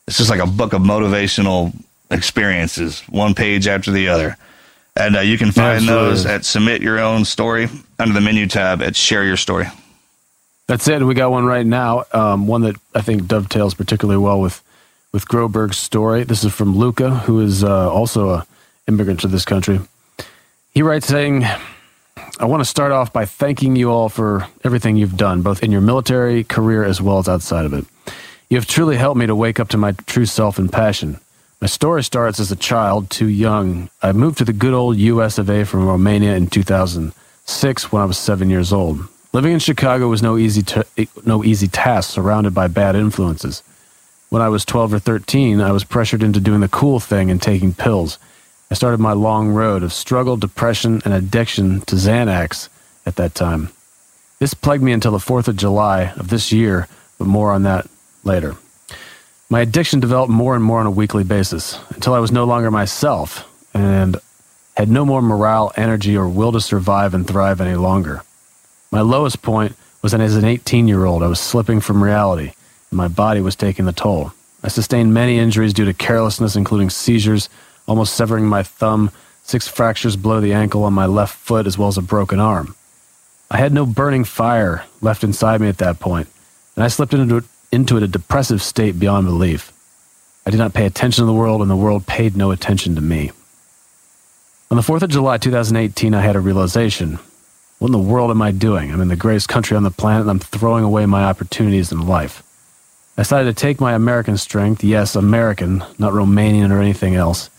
it's 0.06 0.18
just 0.18 0.30
like 0.30 0.40
a 0.40 0.46
book 0.46 0.72
of 0.72 0.82
motivational 0.82 1.74
experiences, 2.10 3.00
one 3.08 3.34
page 3.34 3.66
after 3.66 3.90
the 3.90 4.08
other. 4.08 4.36
And 4.96 5.16
uh, 5.16 5.20
you 5.20 5.38
can 5.38 5.50
find 5.50 5.78
Absolutely. 5.78 6.08
those 6.08 6.26
at 6.26 6.44
Submit 6.44 6.82
Your 6.82 7.00
Own 7.00 7.24
Story 7.24 7.68
under 7.98 8.14
the 8.14 8.20
menu 8.20 8.46
tab 8.46 8.80
at 8.80 8.94
Share 8.94 9.24
Your 9.24 9.36
Story. 9.36 9.66
That's 10.66 10.88
it. 10.88 11.02
We 11.02 11.14
got 11.14 11.30
one 11.30 11.44
right 11.44 11.66
now. 11.66 12.04
Um, 12.12 12.46
one 12.46 12.62
that 12.62 12.76
I 12.94 13.02
think 13.02 13.26
dovetails 13.26 13.74
particularly 13.74 14.18
well 14.18 14.40
with 14.40 14.62
with 15.12 15.28
Groberg's 15.28 15.78
story. 15.78 16.24
This 16.24 16.42
is 16.42 16.52
from 16.52 16.76
Luca, 16.76 17.10
who 17.10 17.40
is 17.40 17.62
uh, 17.62 17.92
also 17.92 18.30
a 18.30 18.46
immigrant 18.88 19.20
to 19.20 19.28
this 19.28 19.44
country. 19.44 19.80
He 20.72 20.82
writes 20.82 21.06
saying, 21.06 21.44
"I 21.44 22.46
want 22.46 22.62
to 22.62 22.64
start 22.64 22.92
off 22.92 23.12
by 23.12 23.26
thanking 23.26 23.76
you 23.76 23.90
all 23.90 24.08
for 24.08 24.46
everything 24.64 24.96
you've 24.96 25.16
done, 25.16 25.42
both 25.42 25.62
in 25.62 25.70
your 25.70 25.82
military 25.82 26.44
career 26.44 26.82
as 26.82 27.00
well 27.00 27.18
as 27.18 27.28
outside 27.28 27.66
of 27.66 27.74
it. 27.74 27.84
You 28.48 28.56
have 28.56 28.66
truly 28.66 28.96
helped 28.96 29.18
me 29.18 29.26
to 29.26 29.36
wake 29.36 29.60
up 29.60 29.68
to 29.70 29.76
my 29.76 29.92
true 30.06 30.26
self 30.26 30.58
and 30.58 30.72
passion." 30.72 31.18
My 31.60 31.68
story 31.68 32.04
starts 32.04 32.40
as 32.40 32.52
a 32.52 32.56
child, 32.56 33.08
too 33.08 33.28
young. 33.28 33.88
I 34.02 34.12
moved 34.12 34.36
to 34.38 34.44
the 34.44 34.52
good 34.52 34.74
old 34.74 34.98
US 34.98 35.38
of 35.38 35.48
A 35.48 35.64
from 35.64 35.86
Romania 35.86 36.36
in 36.36 36.48
2006 36.48 37.90
when 37.90 38.02
I 38.02 38.04
was 38.04 38.18
seven 38.18 38.50
years 38.50 38.70
old. 38.70 39.08
Living 39.34 39.52
in 39.52 39.58
Chicago 39.58 40.06
was 40.06 40.22
no 40.22 40.38
easy, 40.38 40.64
no 41.24 41.42
easy 41.42 41.66
task 41.66 42.10
surrounded 42.10 42.54
by 42.54 42.68
bad 42.68 42.94
influences. 42.94 43.64
When 44.28 44.40
I 44.40 44.48
was 44.48 44.64
12 44.64 44.94
or 44.94 44.98
13, 45.00 45.60
I 45.60 45.72
was 45.72 45.82
pressured 45.82 46.22
into 46.22 46.38
doing 46.38 46.60
the 46.60 46.68
cool 46.68 47.00
thing 47.00 47.32
and 47.32 47.42
taking 47.42 47.74
pills. 47.74 48.16
I 48.70 48.74
started 48.74 49.00
my 49.00 49.12
long 49.12 49.48
road 49.48 49.82
of 49.82 49.92
struggle, 49.92 50.36
depression, 50.36 51.02
and 51.04 51.12
addiction 51.12 51.80
to 51.80 51.96
Xanax 51.96 52.68
at 53.06 53.16
that 53.16 53.34
time. 53.34 53.70
This 54.38 54.54
plagued 54.54 54.84
me 54.84 54.92
until 54.92 55.10
the 55.10 55.18
4th 55.18 55.48
of 55.48 55.56
July 55.56 56.12
of 56.16 56.28
this 56.28 56.52
year, 56.52 56.86
but 57.18 57.26
more 57.26 57.50
on 57.50 57.64
that 57.64 57.88
later. 58.22 58.54
My 59.50 59.62
addiction 59.62 59.98
developed 59.98 60.30
more 60.30 60.54
and 60.54 60.62
more 60.62 60.78
on 60.78 60.86
a 60.86 60.92
weekly 60.92 61.24
basis 61.24 61.80
until 61.88 62.14
I 62.14 62.20
was 62.20 62.30
no 62.30 62.44
longer 62.44 62.70
myself 62.70 63.50
and 63.74 64.16
had 64.76 64.88
no 64.88 65.04
more 65.04 65.20
morale, 65.20 65.72
energy, 65.76 66.16
or 66.16 66.28
will 66.28 66.52
to 66.52 66.60
survive 66.60 67.14
and 67.14 67.26
thrive 67.26 67.60
any 67.60 67.74
longer. 67.74 68.22
My 68.94 69.00
lowest 69.00 69.42
point 69.42 69.74
was 70.02 70.12
that 70.12 70.20
as 70.20 70.36
an 70.36 70.44
18 70.44 70.86
year 70.86 71.04
old, 71.04 71.24
I 71.24 71.26
was 71.26 71.40
slipping 71.40 71.80
from 71.80 72.00
reality 72.00 72.52
and 72.90 72.96
my 72.96 73.08
body 73.08 73.40
was 73.40 73.56
taking 73.56 73.86
the 73.86 73.92
toll. 73.92 74.32
I 74.62 74.68
sustained 74.68 75.12
many 75.12 75.36
injuries 75.36 75.72
due 75.72 75.84
to 75.84 75.92
carelessness, 75.92 76.54
including 76.54 76.90
seizures, 76.90 77.48
almost 77.88 78.14
severing 78.14 78.46
my 78.46 78.62
thumb, 78.62 79.10
six 79.42 79.66
fractures 79.66 80.14
below 80.14 80.40
the 80.40 80.52
ankle 80.52 80.84
on 80.84 80.92
my 80.92 81.06
left 81.06 81.34
foot, 81.34 81.66
as 81.66 81.76
well 81.76 81.88
as 81.88 81.98
a 81.98 82.02
broken 82.02 82.38
arm. 82.38 82.76
I 83.50 83.56
had 83.56 83.72
no 83.72 83.84
burning 83.84 84.22
fire 84.22 84.84
left 85.00 85.24
inside 85.24 85.60
me 85.60 85.68
at 85.68 85.78
that 85.78 85.98
point, 85.98 86.28
and 86.76 86.84
I 86.84 86.88
slipped 86.88 87.14
into, 87.14 87.42
into 87.72 87.96
a 87.96 88.06
depressive 88.06 88.62
state 88.62 89.00
beyond 89.00 89.26
belief. 89.26 89.72
I 90.46 90.50
did 90.50 90.58
not 90.58 90.72
pay 90.72 90.86
attention 90.86 91.22
to 91.22 91.26
the 91.26 91.32
world, 91.32 91.62
and 91.62 91.70
the 91.70 91.74
world 91.74 92.06
paid 92.06 92.36
no 92.36 92.52
attention 92.52 92.94
to 92.94 93.00
me. 93.00 93.32
On 94.70 94.76
the 94.76 94.84
4th 94.84 95.02
of 95.02 95.10
July 95.10 95.38
2018, 95.38 96.14
I 96.14 96.20
had 96.20 96.36
a 96.36 96.40
realization. 96.40 97.18
What 97.84 97.88
in 97.88 98.02
the 98.02 98.10
world 98.10 98.30
am 98.30 98.40
I 98.40 98.50
doing? 98.50 98.90
I'm 98.90 99.02
in 99.02 99.08
the 99.08 99.14
greatest 99.14 99.50
country 99.50 99.76
on 99.76 99.82
the 99.82 99.90
planet, 99.90 100.22
and 100.22 100.30
I'm 100.30 100.38
throwing 100.38 100.84
away 100.84 101.04
my 101.04 101.24
opportunities 101.24 101.92
in 101.92 102.06
life. 102.06 102.42
I 103.18 103.20
decided 103.20 103.54
to 103.54 103.60
take 103.60 103.78
my 103.78 103.92
American 103.92 104.38
strength, 104.38 104.82
yes, 104.82 105.14
American, 105.14 105.84
not 105.98 106.14
Romanian 106.14 106.70
or 106.70 106.80
anything 106.80 107.14
else, 107.14 107.50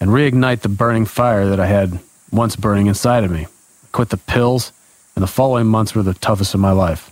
and 0.00 0.10
reignite 0.10 0.60
the 0.60 0.68
burning 0.68 1.06
fire 1.06 1.46
that 1.46 1.60
I 1.60 1.64
had 1.64 1.98
once 2.30 2.56
burning 2.56 2.88
inside 2.88 3.24
of 3.24 3.30
me. 3.30 3.44
I 3.44 3.86
quit 3.90 4.10
the 4.10 4.18
pills, 4.18 4.70
and 5.16 5.22
the 5.22 5.26
following 5.26 5.66
months 5.66 5.94
were 5.94 6.02
the 6.02 6.12
toughest 6.12 6.52
of 6.52 6.60
my 6.60 6.72
life. 6.72 7.10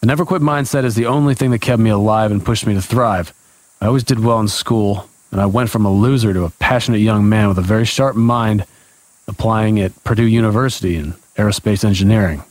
The 0.00 0.06
never 0.06 0.24
quit 0.24 0.40
mindset 0.40 0.84
is 0.84 0.94
the 0.94 1.04
only 1.04 1.34
thing 1.34 1.50
that 1.50 1.58
kept 1.58 1.82
me 1.82 1.90
alive 1.90 2.30
and 2.30 2.42
pushed 2.42 2.66
me 2.66 2.72
to 2.72 2.80
thrive. 2.80 3.34
I 3.78 3.88
always 3.88 4.04
did 4.04 4.24
well 4.24 4.40
in 4.40 4.48
school, 4.48 5.06
and 5.30 5.38
I 5.38 5.44
went 5.44 5.68
from 5.68 5.84
a 5.84 5.92
loser 5.92 6.32
to 6.32 6.44
a 6.44 6.50
passionate 6.50 7.02
young 7.02 7.28
man 7.28 7.48
with 7.48 7.58
a 7.58 7.60
very 7.60 7.84
sharp 7.84 8.16
mind 8.16 8.64
applying 9.28 9.80
at 9.80 10.02
Purdue 10.02 10.26
University 10.26 10.96
in 10.96 11.12
aerospace 11.36 11.84
engineering. 11.84 12.42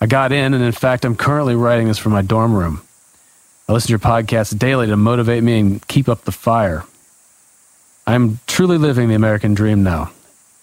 I 0.00 0.06
got 0.06 0.32
in, 0.32 0.54
and 0.54 0.62
in 0.62 0.72
fact, 0.72 1.04
I'm 1.04 1.16
currently 1.16 1.54
writing 1.54 1.88
this 1.88 1.98
from 1.98 2.12
my 2.12 2.22
dorm 2.22 2.54
room. 2.54 2.82
I 3.68 3.72
listen 3.72 3.86
to 3.86 3.92
your 3.92 3.98
podcast 4.00 4.58
daily 4.58 4.88
to 4.88 4.96
motivate 4.96 5.42
me 5.42 5.60
and 5.60 5.86
keep 5.86 6.08
up 6.08 6.24
the 6.24 6.32
fire. 6.32 6.84
I'm 8.06 8.40
truly 8.46 8.78
living 8.78 9.08
the 9.08 9.14
American 9.14 9.54
dream 9.54 9.82
now. 9.82 10.10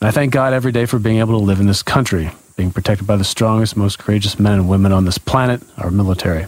And 0.02 0.08
I 0.08 0.12
thank 0.12 0.34
God 0.34 0.54
every 0.54 0.72
day 0.72 0.86
for 0.86 1.00
being 1.00 1.20
able 1.20 1.40
to 1.40 1.46
live 1.46 1.60
in 1.60 1.68
this 1.68 1.84
country, 1.84 2.32
being 2.58 2.72
protected 2.72 3.08
by 3.08 3.16
the 3.16 3.24
strongest, 3.24 3.78
most 3.78 4.00
courageous 4.00 4.40
men 4.40 4.54
and 4.54 4.70
women 4.70 4.92
on 4.92 5.06
this 5.06 5.18
planet, 5.18 5.62
our 5.78 5.92
military. 5.92 6.48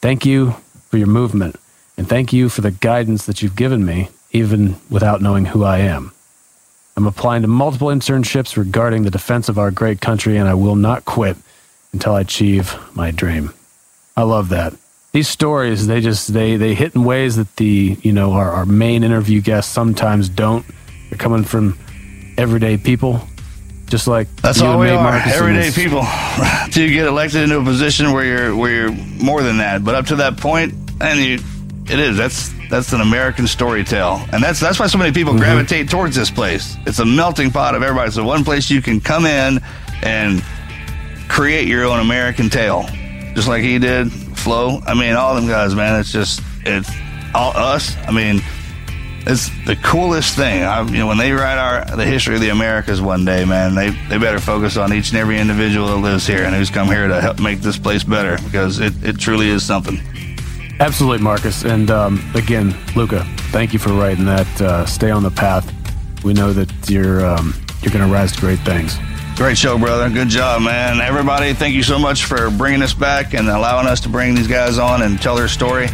Thank 0.00 0.24
you 0.24 0.56
for 0.88 0.98
your 0.98 1.08
movement, 1.08 1.56
and 1.96 2.08
thank 2.08 2.32
you 2.32 2.48
for 2.48 2.60
the 2.60 2.70
guidance 2.70 3.26
that 3.26 3.42
you've 3.42 3.56
given 3.56 3.84
me, 3.84 4.08
even 4.30 4.76
without 4.88 5.20
knowing 5.20 5.46
who 5.46 5.64
I 5.64 5.78
am. 5.78 6.12
I'm 6.96 7.06
applying 7.06 7.42
to 7.42 7.48
multiple 7.48 7.88
internships 7.88 8.56
regarding 8.56 9.02
the 9.02 9.10
defense 9.10 9.48
of 9.48 9.58
our 9.58 9.70
great 9.70 10.00
country, 10.00 10.36
and 10.36 10.48
I 10.48 10.54
will 10.54 10.76
not 10.76 11.04
quit 11.04 11.36
until 11.92 12.14
I 12.14 12.22
achieve 12.22 12.76
my 12.94 13.10
dream. 13.10 13.52
I 14.16 14.22
love 14.22 14.48
that. 14.48 14.74
These 15.12 15.28
stories 15.28 15.86
they 15.86 16.00
just 16.00 16.32
they 16.32 16.56
they 16.56 16.74
hit 16.74 16.94
in 16.94 17.04
ways 17.04 17.36
that 17.36 17.54
the 17.56 17.96
you 18.02 18.12
know 18.12 18.32
our, 18.32 18.50
our 18.50 18.66
main 18.66 19.04
interview 19.04 19.40
guests 19.40 19.72
sometimes 19.72 20.28
don't. 20.28 20.64
They're 21.08 21.18
coming 21.18 21.44
from 21.44 21.78
everyday 22.36 22.76
people 22.76 23.26
just 23.86 24.08
like 24.08 24.34
that's 24.36 24.60
all 24.60 24.78
we 24.78 24.90
are 24.90 25.02
Marcus 25.02 25.32
everyday 25.32 25.70
people. 25.70 26.04
Till 26.70 26.88
you 26.88 26.94
get 26.94 27.06
elected 27.06 27.42
into 27.42 27.58
a 27.58 27.64
position 27.64 28.12
where 28.12 28.24
you're 28.24 28.56
where 28.56 28.70
you're 28.70 28.92
more 28.92 29.42
than 29.42 29.58
that. 29.58 29.84
But 29.84 29.94
up 29.94 30.06
to 30.06 30.16
that 30.16 30.38
point 30.38 30.74
and 31.00 31.20
you 31.20 31.38
it 31.88 31.98
is 31.98 32.16
that's 32.16 32.52
that's 32.68 32.92
an 32.92 33.00
american 33.00 33.46
story 33.46 33.84
tale 33.84 34.24
and 34.32 34.42
that's 34.42 34.60
that's 34.60 34.78
why 34.78 34.86
so 34.86 34.98
many 34.98 35.12
people 35.12 35.32
mm-hmm. 35.32 35.42
gravitate 35.42 35.88
towards 35.88 36.16
this 36.16 36.30
place 36.30 36.76
it's 36.86 36.98
a 36.98 37.06
melting 37.06 37.50
pot 37.50 37.74
of 37.74 37.82
everybody 37.82 38.06
it's 38.06 38.16
the 38.16 38.24
one 38.24 38.44
place 38.44 38.70
you 38.70 38.82
can 38.82 39.00
come 39.00 39.26
in 39.26 39.60
and 40.02 40.42
create 41.28 41.68
your 41.68 41.84
own 41.84 42.00
american 42.00 42.48
tale 42.48 42.86
just 43.34 43.48
like 43.48 43.62
he 43.62 43.78
did 43.78 44.10
Flo. 44.46 44.80
I 44.86 44.94
mean, 44.94 45.14
all 45.14 45.34
them 45.34 45.48
guys, 45.48 45.74
man. 45.74 45.98
It's 45.98 46.12
just 46.12 46.40
it's 46.64 46.88
all 47.34 47.50
us. 47.56 47.96
I 48.06 48.12
mean, 48.12 48.40
it's 49.26 49.50
the 49.66 49.74
coolest 49.74 50.36
thing. 50.36 50.62
I, 50.62 50.82
you 50.82 50.98
know, 50.98 51.08
when 51.08 51.18
they 51.18 51.32
write 51.32 51.58
our 51.58 51.96
the 51.96 52.04
history 52.04 52.36
of 52.36 52.40
the 52.40 52.50
Americas 52.50 53.00
one 53.00 53.24
day, 53.24 53.44
man, 53.44 53.74
they 53.74 53.90
they 54.08 54.18
better 54.18 54.38
focus 54.38 54.76
on 54.76 54.92
each 54.92 55.10
and 55.10 55.18
every 55.18 55.40
individual 55.40 55.88
that 55.88 55.96
lives 55.96 56.28
here 56.28 56.44
and 56.44 56.54
who's 56.54 56.70
come 56.70 56.86
here 56.86 57.08
to 57.08 57.20
help 57.20 57.40
make 57.40 57.60
this 57.60 57.76
place 57.76 58.04
better 58.04 58.38
because 58.44 58.78
it, 58.78 58.92
it 59.02 59.18
truly 59.18 59.48
is 59.48 59.64
something. 59.64 60.00
Absolutely, 60.78 61.22
Marcus. 61.22 61.64
And 61.64 61.90
um, 61.90 62.22
again, 62.34 62.74
Luca, 62.94 63.24
thank 63.50 63.72
you 63.72 63.78
for 63.78 63.90
writing 63.90 64.26
that. 64.26 64.60
Uh, 64.60 64.84
stay 64.86 65.10
on 65.10 65.22
the 65.22 65.30
path. 65.30 65.72
We 66.24 66.34
know 66.34 66.52
that 66.52 66.90
you're 66.90 67.24
um, 67.24 67.54
you're 67.82 67.92
going 67.92 68.06
to 68.06 68.12
rise 68.12 68.32
to 68.32 68.40
great 68.40 68.58
things. 68.60 68.98
Great 69.36 69.58
show, 69.58 69.78
brother. 69.78 70.08
Good 70.10 70.28
job, 70.28 70.62
man. 70.62 71.00
Everybody, 71.00 71.52
thank 71.52 71.74
you 71.74 71.82
so 71.82 71.98
much 71.98 72.24
for 72.24 72.50
bringing 72.50 72.82
us 72.82 72.94
back 72.94 73.34
and 73.34 73.48
allowing 73.48 73.86
us 73.86 74.00
to 74.00 74.08
bring 74.08 74.34
these 74.34 74.48
guys 74.48 74.78
on 74.78 75.02
and 75.02 75.20
tell 75.20 75.36
their 75.36 75.48
story. 75.48 75.88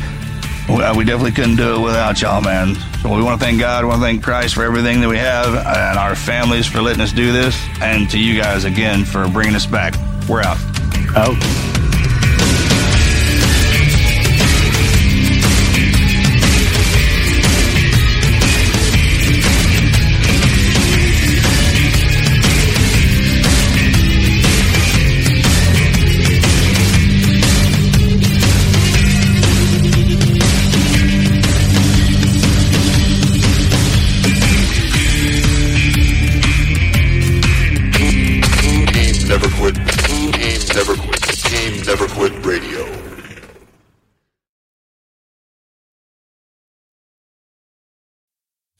Uh, 0.68 0.94
we 0.96 1.04
definitely 1.04 1.32
couldn't 1.32 1.56
do 1.56 1.74
it 1.74 1.80
without 1.80 2.20
y'all, 2.20 2.40
man. 2.40 2.76
So 3.02 3.14
we 3.14 3.22
want 3.22 3.40
to 3.40 3.44
thank 3.44 3.58
God, 3.58 3.82
we 3.82 3.88
want 3.88 4.00
to 4.00 4.06
thank 4.06 4.22
Christ 4.22 4.54
for 4.54 4.62
everything 4.62 5.00
that 5.00 5.08
we 5.08 5.18
have, 5.18 5.54
and 5.54 5.98
our 5.98 6.14
families 6.14 6.66
for 6.66 6.80
letting 6.80 7.02
us 7.02 7.12
do 7.12 7.32
this, 7.32 7.60
and 7.80 8.08
to 8.10 8.18
you 8.18 8.40
guys 8.40 8.64
again 8.64 9.04
for 9.04 9.28
bringing 9.28 9.56
us 9.56 9.66
back. 9.66 9.94
We're 10.28 10.42
out. 10.42 10.58
Out. 11.16 11.61